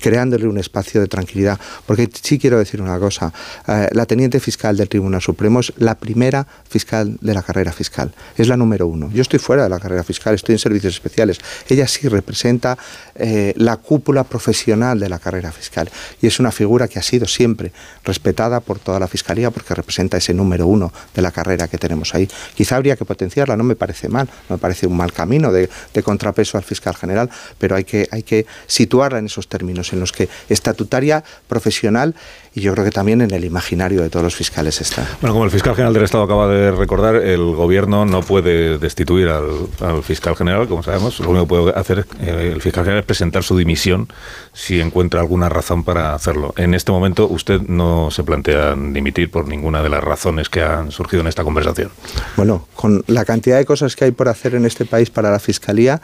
creándole 0.00 0.46
un 0.46 0.58
espacio 0.58 1.00
de 1.00 1.06
tranquilidad. 1.06 1.58
Porque 1.86 2.08
sí 2.22 2.38
quiero 2.38 2.58
decir 2.58 2.80
una 2.80 2.98
cosa, 2.98 3.32
eh, 3.66 3.88
la 3.92 4.06
teniente 4.06 4.40
fiscal 4.40 4.76
del 4.76 4.88
Tribunal 4.88 5.20
Supremo 5.20 5.60
es 5.60 5.72
la 5.76 5.94
primera 5.94 6.46
fiscal 6.68 7.16
de 7.20 7.34
la 7.34 7.42
carrera 7.42 7.72
fiscal, 7.72 8.12
es 8.36 8.48
la 8.48 8.56
número 8.56 8.86
uno. 8.86 9.10
Yo 9.12 9.22
estoy 9.22 9.38
fuera 9.38 9.64
de 9.64 9.68
la 9.68 9.78
carrera 9.78 10.04
fiscal, 10.04 10.34
estoy 10.34 10.54
en 10.54 10.58
servicios 10.58 10.94
especiales. 10.94 11.38
Ella 11.68 11.86
sí 11.86 12.08
representa 12.08 12.78
eh, 13.14 13.54
la 13.56 13.76
cúpula 13.76 14.24
profesional 14.24 14.98
de 14.98 15.08
la 15.08 15.18
carrera 15.18 15.52
fiscal 15.52 15.90
y 16.20 16.26
es 16.26 16.40
una 16.40 16.52
figura 16.52 16.88
que 16.88 16.98
ha 16.98 17.02
sido 17.02 17.26
siempre 17.26 17.72
respetada 18.04 18.60
por 18.60 18.78
toda 18.78 18.98
la 18.98 19.08
fiscalía 19.08 19.50
porque 19.50 19.74
representa 19.74 20.16
ese 20.16 20.34
número 20.34 20.66
uno 20.66 20.92
de 21.14 21.22
la 21.22 21.30
carrera 21.30 21.68
que 21.68 21.78
tenemos 21.78 22.14
ahí. 22.14 22.28
Quizá 22.54 22.76
habría 22.76 22.96
que 22.96 23.04
potenciarla, 23.04 23.56
no 23.56 23.64
me 23.64 23.76
parece 23.76 24.08
mal, 24.08 24.28
no 24.48 24.56
me 24.56 24.58
parece 24.58 24.86
un 24.86 24.96
mal 24.96 25.12
camino 25.12 25.52
de, 25.52 25.68
de 25.92 26.02
contrapeso 26.04 26.56
al 26.56 26.62
fiscal 26.62 26.94
general, 26.94 27.28
pero 27.58 27.74
hay 27.74 27.84
que, 27.84 28.06
hay 28.12 28.22
que 28.22 28.46
situarla 28.66 29.18
en 29.18 29.26
esos 29.26 29.48
términos 29.48 29.92
en 29.92 30.00
los 30.00 30.12
que 30.12 30.28
estatutaria, 30.48 31.24
profesional 31.48 32.14
y 32.54 32.60
yo 32.60 32.72
creo 32.72 32.84
que 32.84 32.92
también 32.92 33.20
en 33.20 33.32
el 33.32 33.44
imaginario 33.44 34.00
de 34.00 34.10
todos 34.10 34.22
los 34.22 34.36
fiscales 34.36 34.80
está. 34.80 35.06
Bueno, 35.20 35.34
como 35.34 35.44
el 35.44 35.50
fiscal 35.50 35.74
general 35.74 35.92
del 35.92 36.04
Estado 36.04 36.22
acaba 36.22 36.46
de 36.46 36.70
recordar, 36.70 37.16
el 37.16 37.40
gobierno 37.54 38.04
no 38.04 38.22
puede 38.22 38.78
destituir 38.78 39.28
al, 39.28 40.02
fiscal 40.04 40.36
general, 40.36 40.68
como 40.68 40.82
sabemos. 40.84 41.18
Lo 41.18 41.30
único 41.30 41.44
que 41.44 41.48
puede 41.48 41.78
hacer 41.78 42.06
eh, 42.20 42.52
el 42.54 42.62
fiscal 42.62 42.84
general 42.84 43.00
es 43.00 43.06
presentar 43.06 43.42
su 43.42 43.56
dimisión 43.56 44.08
si 44.52 44.80
encuentra 44.80 45.20
alguna 45.20 45.48
razón 45.48 45.82
para 45.82 46.14
hacerlo. 46.14 46.54
En 46.56 46.74
este 46.74 46.92
momento 46.92 47.26
usted 47.26 47.60
no 47.62 48.10
se 48.12 48.22
plantea 48.22 48.76
dimitir 48.76 49.30
por 49.32 49.48
ninguna 49.48 49.82
de 49.82 49.88
las 49.88 50.04
razones 50.04 50.48
que 50.48 50.62
han 50.62 50.92
surgido 50.92 51.22
en 51.22 51.26
esta 51.26 51.42
conversación. 51.42 51.90
Bueno, 52.36 52.68
con 52.76 53.02
la 53.08 53.24
cantidad 53.24 53.58
de 53.58 53.64
cosas 53.64 53.96
que 53.96 54.04
hay 54.04 54.10
por 54.12 54.28
hacer 54.28 54.54
en 54.54 54.64
este 54.64 54.84
país 54.84 55.10
para 55.10 55.32
la 55.32 55.40
fiscalía, 55.40 56.00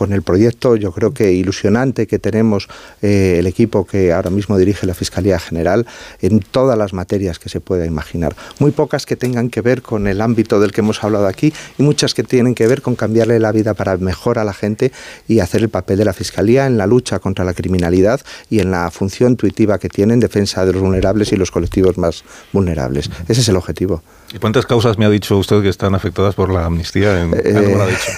con 0.00 0.14
el 0.14 0.22
proyecto 0.22 0.76
yo 0.76 0.92
creo 0.92 1.12
que 1.12 1.30
ilusionante 1.32 2.06
que 2.06 2.18
tenemos 2.18 2.68
eh, 3.02 3.36
el 3.38 3.46
equipo 3.46 3.84
que 3.84 4.14
ahora 4.14 4.30
mismo 4.30 4.56
dirige 4.56 4.86
la 4.86 4.94
Fiscalía 4.94 5.38
General, 5.38 5.86
en 6.22 6.40
todas 6.40 6.78
las 6.78 6.94
materias 6.94 7.38
que 7.38 7.50
se 7.50 7.60
pueda 7.60 7.84
imaginar. 7.84 8.34
Muy 8.60 8.70
pocas 8.70 9.04
que 9.04 9.16
tengan 9.16 9.50
que 9.50 9.60
ver 9.60 9.82
con 9.82 10.06
el 10.06 10.22
ámbito 10.22 10.58
del 10.58 10.72
que 10.72 10.80
hemos 10.80 11.04
hablado 11.04 11.26
aquí 11.26 11.52
y 11.76 11.82
muchas 11.82 12.14
que 12.14 12.22
tienen 12.22 12.54
que 12.54 12.66
ver 12.66 12.80
con 12.80 12.96
cambiarle 12.96 13.38
la 13.40 13.52
vida 13.52 13.74
para 13.74 13.98
mejor 13.98 14.38
a 14.38 14.44
la 14.44 14.54
gente 14.54 14.90
y 15.28 15.40
hacer 15.40 15.60
el 15.60 15.68
papel 15.68 15.98
de 15.98 16.06
la 16.06 16.14
Fiscalía 16.14 16.64
en 16.64 16.78
la 16.78 16.86
lucha 16.86 17.18
contra 17.18 17.44
la 17.44 17.52
criminalidad 17.52 18.22
y 18.48 18.60
en 18.60 18.70
la 18.70 18.90
función 18.90 19.32
intuitiva 19.32 19.78
que 19.78 19.90
tiene 19.90 20.14
en 20.14 20.20
defensa 20.20 20.64
de 20.64 20.72
los 20.72 20.80
vulnerables 20.80 21.30
y 21.32 21.36
los 21.36 21.50
colectivos 21.50 21.98
más 21.98 22.24
vulnerables. 22.54 23.10
Ese 23.28 23.42
es 23.42 23.48
el 23.50 23.56
objetivo. 23.56 24.02
¿Y 24.32 24.38
cuántas 24.38 24.64
causas 24.64 24.96
me 24.96 25.04
ha 25.04 25.10
dicho 25.10 25.36
usted 25.36 25.60
que 25.60 25.68
están 25.68 25.94
afectadas 25.94 26.34
por 26.34 26.50
la 26.50 26.64
amnistía? 26.64 27.20
En, 27.20 27.34
eh, 27.34 27.74
lo 27.76 27.82
ha 27.82 27.86
dicho? 27.86 28.10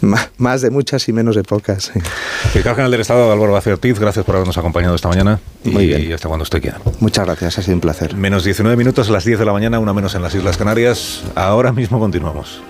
más 0.38 0.60
de 0.62 0.70
muchas 0.70 1.07
y 1.08 1.12
menos 1.12 1.36
de 1.36 1.42
pocas. 1.42 1.90
Fiscal 2.52 2.74
General 2.74 2.90
del 2.90 3.00
Estado, 3.00 3.32
Álvaro 3.32 3.54
Ortiz, 3.54 3.98
gracias 3.98 4.24
por 4.24 4.36
habernos 4.36 4.56
acompañado 4.58 4.94
esta 4.94 5.08
mañana. 5.08 5.40
Muy 5.64 5.84
y, 5.84 5.86
bien. 5.88 6.10
y 6.10 6.12
hasta 6.12 6.28
cuando 6.28 6.42
usted 6.42 6.60
quiera. 6.60 6.78
Muchas 7.00 7.26
gracias, 7.26 7.58
ha 7.58 7.62
sido 7.62 7.74
un 7.74 7.80
placer. 7.80 8.14
Menos 8.16 8.44
19 8.44 8.76
minutos 8.76 9.08
a 9.08 9.12
las 9.12 9.24
10 9.24 9.38
de 9.38 9.44
la 9.44 9.52
mañana, 9.52 9.78
una 9.78 9.92
menos 9.92 10.14
en 10.14 10.22
las 10.22 10.34
Islas 10.34 10.56
Canarias. 10.56 11.22
Ahora 11.34 11.72
mismo 11.72 11.98
continuamos. 11.98 12.60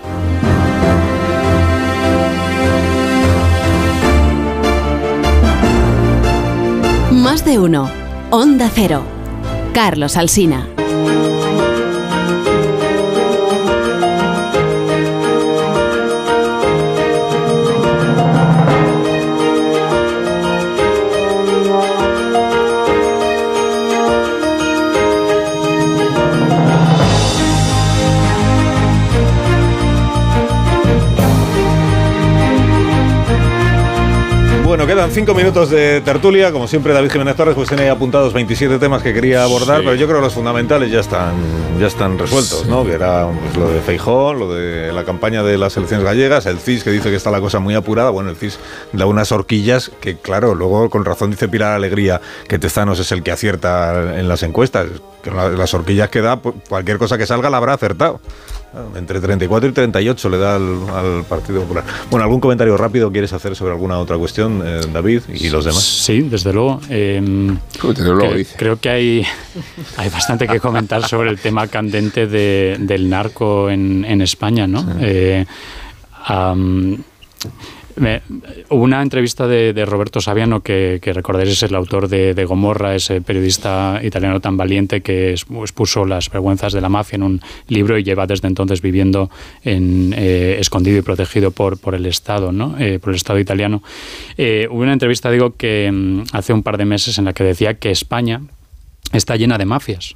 Más 7.11 7.43
de 7.45 7.59
uno. 7.59 7.89
Onda 8.31 8.69
Cero. 8.73 9.03
Carlos 9.73 10.17
Alsina. 10.17 10.67
Quedan 34.99 35.11
cinco 35.11 35.33
minutos 35.33 35.69
de 35.69 36.01
tertulia. 36.01 36.51
Como 36.51 36.67
siempre, 36.67 36.91
David 36.93 37.09
Jiménez 37.11 37.33
Torres 37.37 37.55
pues 37.55 37.69
tiene 37.69 37.83
ahí 37.83 37.89
apuntados 37.89 38.33
27 38.33 38.79
temas 38.79 39.01
que 39.01 39.13
quería 39.13 39.43
abordar, 39.43 39.77
Sí. 39.77 39.83
pero 39.85 39.95
yo 39.95 40.07
creo 40.07 40.17
que 40.19 40.25
los 40.25 40.33
fundamentales 40.33 40.91
ya 40.91 40.99
están, 40.99 41.35
ya 41.79 41.87
están 41.87 42.19
resueltos, 42.19 42.65
¿no? 42.67 42.83
Que 42.83 42.93
era 42.95 43.29
pues, 43.29 43.55
lo 43.55 43.69
de 43.71 43.79
Feijó, 43.79 44.33
lo 44.33 44.53
de 44.53 44.91
la 44.91 45.05
campaña 45.05 45.41
de 45.41 45.57
las 45.57 45.77
elecciones 45.77 46.03
gallegas, 46.05 46.45
el 46.47 46.59
CIS 46.59 46.83
que 46.83 46.91
dice 46.91 47.09
que 47.09 47.15
está 47.15 47.31
la 47.31 47.39
cosa 47.39 47.59
muy 47.59 47.75
apurada. 47.75 48.09
Bueno, 48.09 48.29
el 48.29 48.35
CIS 48.35 48.59
da 48.91 49.05
unas 49.05 49.31
horquillas 49.31 49.89
que, 50.01 50.17
claro, 50.17 50.53
luego 50.53 50.89
con 50.89 51.05
razón 51.05 51.31
dice 51.31 51.47
Pilar 51.47 51.71
Alegría 51.71 52.19
que 52.49 52.59
Tezanos 52.59 52.99
es 52.99 53.13
el 53.13 53.23
que 53.23 53.31
acierta 53.31 54.19
en 54.19 54.27
las 54.27 54.43
encuestas. 54.43 54.87
Que 55.23 55.31
la- 55.31 55.47
las 55.49 55.73
horquillas 55.73 56.09
que 56.09 56.19
da, 56.21 56.41
pues, 56.41 56.55
cualquier 56.67 56.97
cosa 56.97 57.17
que 57.17 57.25
salga 57.25 57.49
la 57.49 57.55
habrá 57.57 57.73
acertado. 57.73 58.19
Entre 58.95 59.19
34 59.19 59.69
y 59.69 59.71
38 59.73 60.29
le 60.29 60.37
da 60.37 60.55
al, 60.55 60.89
al 60.93 61.23
Partido 61.25 61.61
Popular. 61.61 61.83
Bueno, 62.11 62.23
¿algún 62.23 62.39
comentario 62.39 62.77
rápido 62.77 63.11
quieres 63.11 63.33
hacer 63.33 63.55
sobre 63.55 63.71
alguna 63.73 63.97
otra 63.97 64.17
cuestión, 64.17 64.61
eh, 64.63 64.81
David, 64.93 65.21
y 65.33 65.49
los 65.49 65.65
demás? 65.65 65.83
Sí, 65.83 66.21
desde 66.21 66.53
luego. 66.53 66.79
eh, 66.89 67.19
desde 67.83 68.03
luego, 68.03 68.21
cre- 68.33 68.35
dice. 68.37 68.55
creo 68.57 68.79
que 68.79 68.89
hay, 68.89 69.25
hay 69.97 70.09
bastante 70.09 70.47
que 70.47 70.59
comentar 70.59 71.03
sobre 71.07 71.29
el 71.31 71.39
tema 71.39 71.67
candente 71.67 72.27
de- 72.27 72.77
del 72.79 73.09
narco 73.09 73.69
en, 73.71 74.05
en 74.05 74.21
España, 74.21 74.67
¿no? 74.67 74.85
Eh, 74.99 75.45
hubo 78.69 78.83
una 78.83 79.01
entrevista 79.01 79.47
de, 79.47 79.85
Roberto 79.85 80.21
Saviano, 80.21 80.61
que, 80.61 80.99
que 81.01 81.11
es 81.11 81.63
el 81.63 81.75
autor 81.75 82.07
de, 82.07 82.45
Gomorra, 82.45 82.95
ese 82.95 83.21
periodista 83.21 83.99
italiano 84.03 84.39
tan 84.39 84.57
valiente 84.57 85.01
que 85.01 85.31
expuso 85.31 86.05
las 86.05 86.29
vergüenzas 86.29 86.73
de 86.73 86.81
la 86.81 86.89
mafia 86.89 87.17
en 87.17 87.23
un 87.23 87.41
libro 87.67 87.97
y 87.97 88.03
lleva 88.03 88.27
desde 88.27 88.47
entonces 88.47 88.81
viviendo 88.81 89.29
en, 89.63 90.13
eh, 90.17 90.57
escondido 90.59 90.97
y 90.97 91.01
protegido 91.01 91.51
por, 91.51 91.79
por 91.79 91.95
el 91.95 92.05
Estado, 92.05 92.51
¿no? 92.51 92.75
Eh, 92.79 92.99
por 92.99 93.09
el 93.09 93.15
Estado 93.15 93.39
italiano. 93.39 93.83
Eh, 94.37 94.67
hubo 94.69 94.81
una 94.81 94.93
entrevista, 94.93 95.31
digo, 95.31 95.55
que 95.55 95.89
mm, 95.91 96.23
hace 96.33 96.53
un 96.53 96.63
par 96.63 96.77
de 96.77 96.85
meses 96.85 97.17
en 97.17 97.25
la 97.25 97.33
que 97.33 97.43
decía 97.43 97.75
que 97.75 97.91
España 97.91 98.41
está 99.11 99.35
llena 99.35 99.57
de 99.57 99.65
mafias 99.65 100.15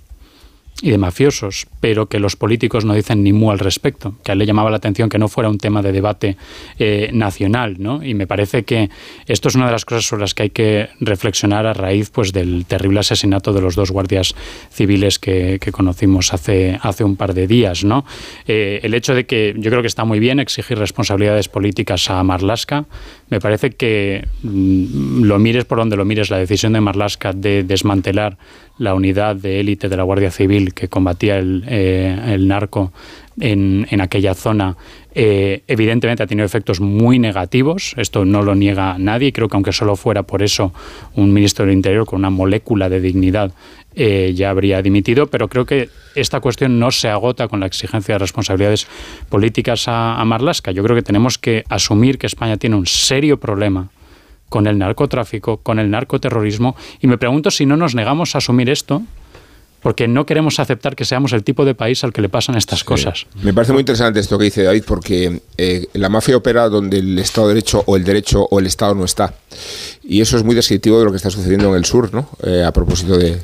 y 0.82 0.92
de 0.92 0.98
mafiosos, 0.98 1.68
pero 1.80 2.08
que 2.08 2.20
los 2.20 2.36
políticos 2.36 2.84
no 2.84 2.94
dicen 2.94 3.24
ni 3.24 3.32
mu 3.32 3.52
al 3.52 3.60
respecto, 3.60 4.16
que 4.24 4.32
a 4.32 4.34
él 4.34 4.40
le 4.40 4.46
llamaba 4.46 4.70
la 4.70 4.78
atención 4.78 5.10
que 5.10 5.18
no 5.18 5.28
fuera 5.28 5.50
un 5.50 5.58
tema 5.58 5.82
de 5.82 5.92
debate 5.92 6.36
eh, 6.80 7.10
nacional, 7.14 7.76
¿no? 7.80 8.04
Y 8.04 8.14
me 8.14 8.28
parece 8.28 8.64
que 8.64 8.90
esto 9.28 9.50
es 9.50 9.56
una 9.56 9.68
de 9.68 9.72
las 9.72 9.86
cosas 9.86 10.06
sobre 10.06 10.22
las 10.22 10.34
que 10.34 10.44
hay 10.44 10.50
que 10.50 10.90
reflexionar 11.00 11.66
a 11.68 11.74
raíz 11.74 12.10
pues, 12.10 12.34
del 12.34 12.66
terrible 12.66 13.00
asesinato 13.00 13.54
de 13.54 13.62
los 13.62 13.76
dos 13.76 13.92
guardias 13.92 14.36
civiles 14.72 15.20
que, 15.20 15.60
conocimos 15.72 16.34
hace, 16.34 16.78
hace 16.82 17.04
un 17.04 17.16
par 17.16 17.34
de 17.34 17.48
días, 17.48 17.84
¿no? 17.84 18.06
Eh, 18.48 18.82
el 18.84 18.94
hecho 18.94 19.16
de 19.16 19.26
que 19.26 19.56
yo 19.58 19.72
creo 19.72 19.82
que 19.82 19.88
está 19.88 20.04
muy 20.04 20.20
bien 20.20 20.40
exigir 20.40 20.78
responsabilidades 20.78 21.48
políticas 21.48 22.10
a 22.10 22.22
Marlaska, 22.24 22.86
me 23.30 23.40
parece 23.40 23.72
que 23.72 24.28
mm, 24.44 25.24
lo 25.24 25.40
mires 25.40 25.66
por 25.66 25.78
donde 25.78 25.96
lo 25.96 26.06
mires, 26.06 26.30
la 26.30 26.38
decisión 26.38 26.74
de 26.74 26.82
Marlaska 26.82 27.32
de 27.34 27.64
desmantelar 27.64 28.38
la 28.78 28.96
unidad 28.96 29.36
de 29.36 29.60
élite 29.60 29.90
de 29.90 29.98
la 29.98 30.04
Guardia 30.04 30.32
Civil 30.32 30.74
que 30.74 30.88
combatía 30.88 31.38
el, 31.38 31.64
eh, 31.68 32.18
el 32.28 32.48
narco 32.48 32.92
en, 33.40 33.88
en 33.90 34.02
aquella 34.02 34.34
zona, 34.34 34.78
eh, 35.16 35.64
evidentemente 35.68 36.24
ha 36.24 36.28
tenido 36.28 36.46
efectos 36.46 36.80
muy 36.80 37.20
negativos. 37.20 37.94
Esto 37.98 38.26
no 38.26 38.42
lo 38.42 38.56
niega 38.56 38.98
nadie. 38.98 39.32
Creo 39.32 39.48
que 39.48 39.58
aunque 39.58 39.72
solo 39.72 39.96
fuera 39.96 40.24
por 40.24 40.42
eso 40.42 40.74
un 41.16 41.34
ministro 41.34 41.66
del 41.66 41.74
Interior 41.74 42.06
con 42.06 42.20
una 42.20 42.30
molécula 42.30 42.90
de 42.90 43.00
dignidad 43.00 43.54
eh, 43.96 44.34
ya 44.36 44.50
habría 44.50 44.82
dimitido, 44.82 45.28
pero 45.28 45.48
creo 45.48 45.66
que 45.66 45.90
esta 46.16 46.40
cuestión 46.40 46.80
no 46.80 46.90
se 46.90 47.10
agota 47.10 47.48
con 47.48 47.60
la 47.60 47.68
exigencia 47.68 48.16
de 48.16 48.20
responsabilidades 48.20 48.88
políticas 49.30 49.88
a, 49.88 50.20
a 50.20 50.26
Marlaska. 50.26 50.72
Yo 50.72 50.84
creo 50.84 50.96
que 50.96 51.04
tenemos 51.04 51.38
que 51.38 51.64
asumir 51.70 52.18
que 52.18 52.26
España 52.26 52.58
tiene 52.58 52.76
un 52.76 52.88
serio 52.88 53.40
problema 53.40 53.90
con 54.54 54.68
el 54.68 54.78
narcotráfico, 54.78 55.58
con 55.58 55.80
el 55.80 55.90
narcoterrorismo, 55.90 56.76
y 57.02 57.08
me 57.08 57.18
pregunto 57.18 57.50
si 57.50 57.66
no 57.66 57.76
nos 57.76 57.96
negamos 57.96 58.36
a 58.36 58.38
asumir 58.38 58.70
esto, 58.70 59.02
porque 59.82 60.08
no 60.08 60.28
queremos 60.28 60.60
aceptar 60.60 60.96
que 60.96 61.06
seamos 61.06 61.34
el 61.34 61.44
tipo 61.44 61.66
de 61.66 61.74
país 61.74 62.04
al 62.04 62.14
que 62.14 62.22
le 62.22 62.30
pasan 62.30 62.56
estas 62.56 62.84
cosas. 62.84 63.26
Me 63.42 63.52
parece 63.52 63.74
muy 63.74 63.80
interesante 63.80 64.20
esto 64.20 64.38
que 64.38 64.44
dice 64.44 64.62
David, 64.62 64.84
porque 64.86 65.42
eh, 65.58 65.88
la 65.94 66.08
mafia 66.08 66.38
opera 66.38 66.70
donde 66.70 67.00
el 67.00 67.18
Estado 67.18 67.48
de 67.48 67.56
Derecho 67.56 67.84
o 67.88 67.96
el 67.96 68.04
derecho 68.04 68.48
o 68.52 68.60
el 68.60 68.68
Estado 68.68 68.94
no 68.94 69.06
está. 69.06 69.34
Y 70.04 70.22
eso 70.22 70.38
es 70.38 70.44
muy 70.44 70.54
descriptivo 70.54 71.00
de 71.00 71.06
lo 71.06 71.10
que 71.10 71.18
está 71.18 71.32
sucediendo 71.32 71.70
en 71.70 71.76
el 71.76 71.86
sur, 71.86 72.14
¿no? 72.14 72.30
Eh, 72.44 72.64
a 72.64 72.72
propósito 72.72 73.18
de, 73.18 73.40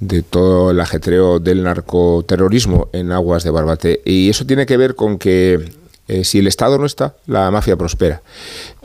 de 0.00 0.22
todo 0.22 0.72
el 0.72 0.80
ajetreo 0.80 1.38
del 1.38 1.62
narcoterrorismo 1.62 2.88
en 2.92 3.12
aguas 3.12 3.44
de 3.44 3.50
Barbate. 3.50 4.02
Y 4.04 4.28
eso 4.28 4.44
tiene 4.44 4.66
que 4.66 4.76
ver 4.76 4.96
con 4.96 5.18
que 5.18 5.81
eh, 6.12 6.24
si 6.24 6.40
el 6.40 6.46
Estado 6.46 6.76
no 6.76 6.84
está, 6.84 7.14
la 7.26 7.50
mafia 7.50 7.74
prospera. 7.76 8.20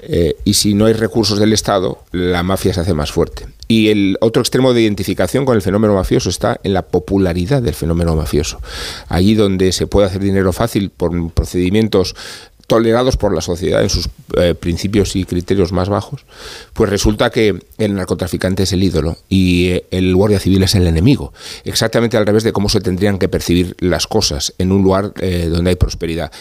Eh, 0.01 0.37
y 0.45 0.53
si 0.53 0.73
no 0.73 0.85
hay 0.85 0.93
recursos 0.93 1.37
del 1.37 1.51
Estado, 1.51 1.99
la 2.13 2.41
mafia 2.41 2.73
se 2.73 2.79
hace 2.79 2.93
más 2.93 3.11
fuerte. 3.11 3.47
Y 3.67 3.89
el 3.89 4.17
otro 4.21 4.41
extremo 4.41 4.73
de 4.73 4.83
identificación 4.83 5.43
con 5.43 5.57
el 5.57 5.61
fenómeno 5.61 5.93
mafioso 5.93 6.29
está 6.29 6.57
en 6.63 6.73
la 6.73 6.83
popularidad 6.83 7.61
del 7.61 7.73
fenómeno 7.73 8.15
mafioso. 8.15 8.61
Allí 9.09 9.35
donde 9.35 9.73
se 9.73 9.87
puede 9.87 10.07
hacer 10.07 10.21
dinero 10.21 10.53
fácil 10.53 10.89
por 10.89 11.33
procedimientos 11.33 12.15
tolerados 12.67 13.15
por 13.15 13.33
la 13.33 13.41
sociedad 13.41 13.81
en 13.81 13.89
sus 13.89 14.09
eh, 14.35 14.53
principios 14.53 15.15
y 15.15 15.23
criterios 15.23 15.71
más 15.71 15.87
bajos, 15.87 16.25
pues 16.73 16.89
resulta 16.89 17.29
que 17.29 17.57
el 17.77 17.95
narcotraficante 17.95 18.63
es 18.63 18.73
el 18.73 18.83
ídolo 18.83 19.17
y 19.29 19.69
eh, 19.69 19.85
el 19.91 20.13
guardia 20.13 20.39
civil 20.39 20.61
es 20.63 20.75
el 20.75 20.85
enemigo. 20.85 21.33
Exactamente 21.63 22.17
al 22.17 22.25
revés 22.25 22.43
de 22.43 22.51
cómo 22.51 22.67
se 22.67 22.81
tendrían 22.81 23.19
que 23.19 23.29
percibir 23.29 23.75
las 23.79 24.05
cosas 24.05 24.53
en 24.57 24.73
un 24.73 24.83
lugar 24.83 25.13
eh, 25.21 25.47
donde 25.49 25.71
hay 25.71 25.75
prosperidad. 25.77 26.31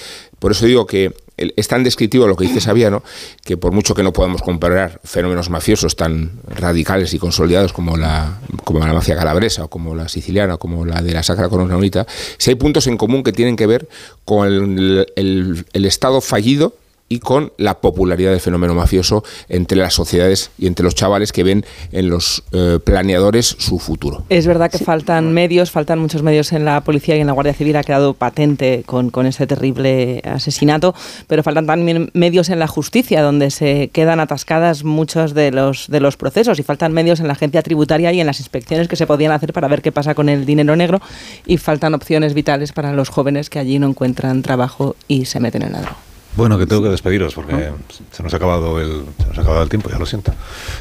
Por 0.40 0.50
eso 0.50 0.66
digo 0.66 0.86
que 0.86 1.14
es 1.36 1.68
tan 1.68 1.84
descriptivo 1.84 2.26
lo 2.26 2.36
que 2.36 2.46
dice 2.46 2.60
Sabiano 2.60 3.02
que 3.44 3.56
por 3.56 3.72
mucho 3.72 3.94
que 3.94 4.02
no 4.02 4.12
podamos 4.12 4.42
comparar 4.42 5.00
fenómenos 5.04 5.50
mafiosos 5.50 5.96
tan 5.96 6.32
radicales 6.48 7.12
y 7.14 7.18
consolidados 7.18 7.72
como 7.72 7.96
la, 7.96 8.38
como 8.64 8.80
la 8.80 8.92
mafia 8.92 9.16
calabresa 9.16 9.64
o 9.64 9.68
como 9.68 9.94
la 9.94 10.08
siciliana 10.08 10.54
o 10.54 10.58
como 10.58 10.84
la 10.84 11.02
de 11.02 11.12
la 11.12 11.22
Sacra 11.22 11.48
Corona 11.48 11.76
Unita, 11.76 12.06
si 12.38 12.50
hay 12.50 12.56
puntos 12.56 12.86
en 12.86 12.96
común 12.96 13.22
que 13.22 13.32
tienen 13.32 13.56
que 13.56 13.66
ver 13.66 13.88
con 14.24 14.46
el, 14.48 15.06
el, 15.16 15.66
el 15.72 15.84
Estado 15.84 16.20
fallido 16.20 16.74
y 17.08 17.20
con 17.20 17.52
la 17.56 17.80
popularidad 17.80 18.30
del 18.30 18.40
fenómeno 18.40 18.74
mafioso 18.74 19.24
entre 19.48 19.78
las 19.78 19.94
sociedades 19.94 20.50
y 20.58 20.66
entre 20.66 20.84
los 20.84 20.94
chavales 20.94 21.32
que 21.32 21.44
ven 21.44 21.64
en 21.92 22.08
los 22.08 22.42
eh, 22.52 22.78
planeadores 22.82 23.46
su 23.58 23.78
futuro. 23.78 24.24
Es 24.28 24.46
verdad 24.46 24.70
que 24.70 24.78
faltan 24.78 25.32
medios, 25.32 25.70
faltan 25.70 25.98
muchos 25.98 26.22
medios 26.22 26.52
en 26.52 26.64
la 26.64 26.80
policía 26.82 27.16
y 27.16 27.20
en 27.20 27.28
la 27.28 27.32
Guardia 27.32 27.54
Civil, 27.54 27.76
ha 27.76 27.84
quedado 27.84 28.14
patente 28.14 28.82
con, 28.86 29.10
con 29.10 29.26
este 29.26 29.46
terrible 29.46 30.20
asesinato, 30.24 30.94
pero 31.26 31.42
faltan 31.42 31.66
también 31.66 32.10
medios 32.12 32.48
en 32.48 32.58
la 32.58 32.66
justicia, 32.66 33.22
donde 33.22 33.50
se 33.50 33.88
quedan 33.92 34.20
atascadas 34.20 34.84
muchos 34.84 35.34
de 35.34 35.52
los, 35.52 35.88
de 35.88 36.00
los 36.00 36.16
procesos, 36.16 36.58
y 36.58 36.62
faltan 36.62 36.92
medios 36.92 37.20
en 37.20 37.28
la 37.28 37.34
agencia 37.34 37.62
tributaria 37.62 38.12
y 38.12 38.20
en 38.20 38.26
las 38.26 38.40
inspecciones 38.40 38.88
que 38.88 38.96
se 38.96 39.06
podían 39.06 39.32
hacer 39.32 39.52
para 39.52 39.68
ver 39.68 39.82
qué 39.82 39.92
pasa 39.92 40.14
con 40.14 40.28
el 40.28 40.44
dinero 40.44 40.74
negro, 40.76 41.00
y 41.46 41.58
faltan 41.58 41.94
opciones 41.94 42.34
vitales 42.34 42.72
para 42.72 42.92
los 42.92 43.08
jóvenes 43.08 43.50
que 43.50 43.58
allí 43.58 43.78
no 43.78 43.88
encuentran 43.88 44.42
trabajo 44.42 44.96
y 45.08 45.26
se 45.26 45.40
meten 45.40 45.62
en 45.62 45.72
la 45.72 45.80
droga. 45.80 46.15
Bueno, 46.36 46.58
que 46.58 46.66
tengo 46.66 46.82
que 46.82 46.90
despediros 46.90 47.34
porque 47.34 47.70
se 48.10 48.22
nos 48.22 48.34
ha 48.34 48.36
acabado 48.36 48.78
el 48.78 49.06
se 49.18 49.28
nos 49.28 49.38
ha 49.38 49.40
acabado 49.40 49.62
el 49.62 49.70
tiempo, 49.70 49.88
ya 49.88 49.98
lo 49.98 50.04
siento. 50.04 50.32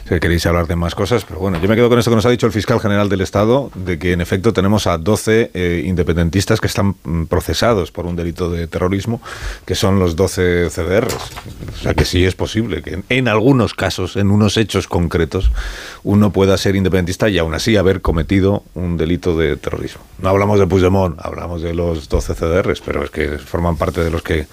Si 0.07 0.19
queréis 0.19 0.45
hablar 0.45 0.67
de 0.67 0.75
más 0.75 0.95
cosas, 0.95 1.23
pero 1.23 1.39
bueno, 1.39 1.61
yo 1.61 1.69
me 1.69 1.75
quedo 1.75 1.87
con 1.87 1.97
esto 1.97 2.11
que 2.11 2.15
nos 2.15 2.25
ha 2.25 2.29
dicho 2.29 2.45
el 2.45 2.51
fiscal 2.51 2.81
general 2.81 3.07
del 3.07 3.21
Estado, 3.21 3.71
de 3.73 3.97
que 3.97 4.11
en 4.11 4.19
efecto 4.19 4.51
tenemos 4.51 4.85
a 4.85 4.97
12 4.97 5.51
eh, 5.53 5.83
independentistas 5.85 6.59
que 6.59 6.67
están 6.67 6.95
mm, 7.03 7.25
procesados 7.25 7.91
por 7.91 8.05
un 8.05 8.17
delito 8.17 8.49
de 8.49 8.67
terrorismo, 8.67 9.21
que 9.65 9.75
son 9.75 9.97
los 9.97 10.17
12 10.17 10.69
CDRs. 10.69 11.15
O 11.73 11.77
sea 11.81 11.93
que 11.93 12.03
sí 12.03 12.25
es 12.25 12.35
posible 12.35 12.81
que 12.81 12.95
en, 12.95 13.05
en 13.07 13.27
algunos 13.29 13.73
casos, 13.73 14.17
en 14.17 14.31
unos 14.31 14.57
hechos 14.57 14.87
concretos, 14.89 15.51
uno 16.03 16.31
pueda 16.31 16.57
ser 16.57 16.75
independentista 16.75 17.29
y 17.29 17.37
aún 17.37 17.53
así 17.53 17.77
haber 17.77 18.01
cometido 18.01 18.63
un 18.73 18.97
delito 18.97 19.37
de 19.37 19.55
terrorismo. 19.55 20.01
No 20.19 20.29
hablamos 20.29 20.59
de 20.59 20.67
Puigdemont, 20.67 21.17
hablamos 21.19 21.61
de 21.61 21.73
los 21.73 22.09
12 22.09 22.35
CDRs, 22.35 22.81
pero 22.81 23.05
es 23.05 23.09
que 23.09 23.37
forman 23.37 23.77
parte 23.77 24.03
de 24.03 24.11
los 24.11 24.21
que 24.21 24.47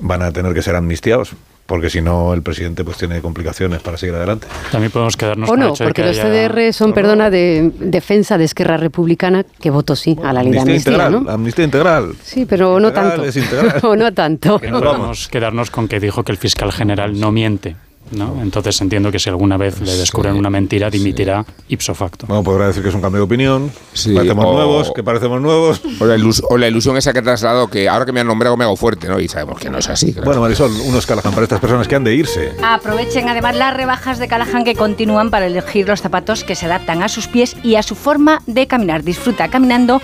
van 0.00 0.22
a 0.22 0.31
tener 0.32 0.54
que 0.54 0.62
ser 0.62 0.76
amnistiados 0.76 1.34
porque 1.66 1.88
si 1.90 2.00
no 2.00 2.34
el 2.34 2.42
presidente 2.42 2.84
pues 2.84 2.98
tiene 2.98 3.20
complicaciones 3.20 3.80
para 3.80 3.96
seguir 3.96 4.14
adelante. 4.14 4.46
También 4.70 4.90
podemos 4.90 5.16
quedarnos 5.16 5.48
o 5.48 5.52
con 5.52 5.60
no, 5.60 5.66
el 5.66 5.72
hecho 5.72 5.84
porque 5.84 6.02
de 6.02 6.10
que 6.10 6.16
los 6.16 6.24
haya... 6.24 6.48
CDR 6.48 6.72
son, 6.72 6.92
perdona, 6.92 7.30
de 7.30 7.72
defensa 7.78 8.36
de 8.36 8.44
Esquerra 8.44 8.76
Republicana, 8.76 9.44
que 9.44 9.70
votó 9.70 9.96
sí 9.96 10.18
a 10.22 10.32
la 10.32 10.42
ley 10.42 10.52
de 10.52 10.60
Amnistía 10.60 10.92
amnistía, 10.92 10.92
integral, 10.92 11.24
¿no? 11.24 11.30
amnistía 11.30 11.64
integral. 11.64 12.14
Sí, 12.22 12.46
pero 12.46 12.78
no 12.80 12.92
tanto. 12.92 13.24
es 13.24 13.36
integral. 13.36 13.80
o 13.82 13.96
no 13.96 14.12
tanto. 14.12 14.58
Que 14.58 14.70
no 14.70 14.80
podemos 14.80 15.28
quedarnos 15.28 15.70
con 15.70 15.88
que 15.88 16.00
dijo 16.00 16.24
que 16.24 16.32
el 16.32 16.38
fiscal 16.38 16.72
general 16.72 17.18
no 17.18 17.32
miente. 17.32 17.76
¿No? 18.12 18.40
Entonces 18.42 18.80
entiendo 18.80 19.10
que 19.10 19.18
si 19.18 19.28
alguna 19.30 19.56
vez 19.56 19.80
le 19.80 19.94
descubren 19.96 20.34
una 20.36 20.50
mentira, 20.50 20.90
dimitirá 20.90 21.44
ipso 21.68 21.94
facto. 21.94 22.26
Bueno, 22.26 22.42
podrá 22.42 22.66
decir 22.68 22.82
que 22.82 22.88
es 22.90 22.94
un 22.94 23.00
cambio 23.00 23.20
de 23.20 23.24
opinión, 23.24 23.70
Sí, 23.92 24.14
parecemos 24.14 24.44
o- 24.46 24.52
nuevos, 24.52 24.92
que 24.94 25.02
parecemos 25.02 25.40
nuevos. 25.40 25.80
O 26.00 26.04
la, 26.06 26.16
ilus- 26.16 26.42
o 26.48 26.56
la 26.56 26.68
ilusión 26.68 26.96
esa 26.96 27.12
que 27.12 27.18
ha 27.20 27.22
trasladado 27.22 27.68
que 27.68 27.88
ahora 27.88 28.04
que 28.04 28.12
me 28.12 28.20
han 28.20 28.26
nombrado 28.26 28.56
me 28.56 28.64
hago 28.64 28.76
fuerte, 28.76 29.08
¿no? 29.08 29.20
Y 29.20 29.28
sabemos 29.28 29.58
que 29.60 29.70
no 29.70 29.78
es 29.78 29.88
así. 29.88 30.12
claro. 30.12 30.26
Bueno, 30.26 30.40
Marisol, 30.40 30.70
unos 30.86 31.06
Callahan 31.06 31.32
para 31.32 31.42
estas 31.44 31.60
personas 31.60 31.86
que 31.88 31.94
han 31.94 32.04
de 32.04 32.14
irse. 32.14 32.52
Aprovechen 32.62 33.28
además 33.28 33.56
las 33.56 33.74
rebajas 33.76 34.18
de 34.18 34.28
Callahan 34.28 34.64
que 34.64 34.74
continúan 34.74 35.30
para 35.30 35.46
elegir 35.46 35.86
los 35.88 36.00
zapatos 36.00 36.44
que 36.44 36.54
se 36.54 36.66
adaptan 36.66 37.02
a 37.02 37.08
sus 37.08 37.28
pies 37.28 37.56
y 37.62 37.76
a 37.76 37.82
su 37.82 37.94
forma 37.94 38.42
de 38.46 38.66
caminar. 38.66 39.02
Disfruta 39.02 39.48
caminando 39.48 40.00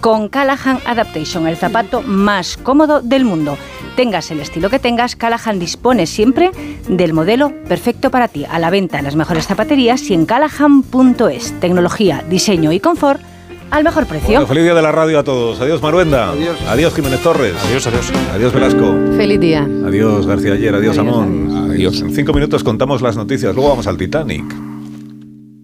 con 0.00 0.28
Callahan 0.28 0.78
Adaptation, 0.86 1.46
el 1.46 1.56
zapato 1.56 2.02
más 2.02 2.56
cómodo 2.56 3.00
del 3.00 3.24
mundo. 3.24 3.56
Tengas 3.96 4.30
el 4.30 4.40
estilo 4.40 4.70
que 4.70 4.78
tengas, 4.78 5.16
Callahan 5.16 5.58
dispone 5.58 6.06
siempre 6.06 6.50
del 6.88 7.12
modelo 7.12 7.52
perfecto 7.68 8.10
para 8.10 8.28
ti. 8.28 8.46
A 8.48 8.58
la 8.58 8.70
venta 8.70 8.98
en 8.98 9.04
las 9.04 9.16
mejores 9.16 9.46
zapaterías 9.46 10.08
y 10.10 10.14
en 10.14 10.26
callahan.es. 10.26 11.60
Tecnología, 11.60 12.24
diseño 12.28 12.72
y 12.72 12.80
confort 12.80 13.20
al 13.70 13.84
mejor 13.84 14.06
precio. 14.06 14.30
Bueno, 14.30 14.46
feliz 14.46 14.64
día 14.64 14.74
de 14.74 14.82
la 14.82 14.92
radio 14.92 15.18
a 15.18 15.24
todos. 15.24 15.60
Adiós, 15.60 15.82
Maruenda. 15.82 16.32
Adiós. 16.68 16.94
Jiménez 16.94 17.22
Torres. 17.22 17.54
Adiós, 17.66 17.86
adiós. 17.86 18.12
Adiós, 18.34 18.52
Velasco. 18.52 18.94
Feliz 19.16 19.40
día. 19.40 19.66
Adiós, 19.86 20.26
García 20.26 20.54
Ayer. 20.54 20.74
Adiós, 20.74 20.98
Amón. 20.98 21.70
Adiós. 21.70 22.00
En 22.00 22.14
cinco 22.14 22.32
minutos 22.32 22.64
contamos 22.64 23.02
las 23.02 23.16
noticias. 23.16 23.54
Luego 23.54 23.70
vamos 23.70 23.86
al 23.86 23.96
Titanic. 23.96 24.69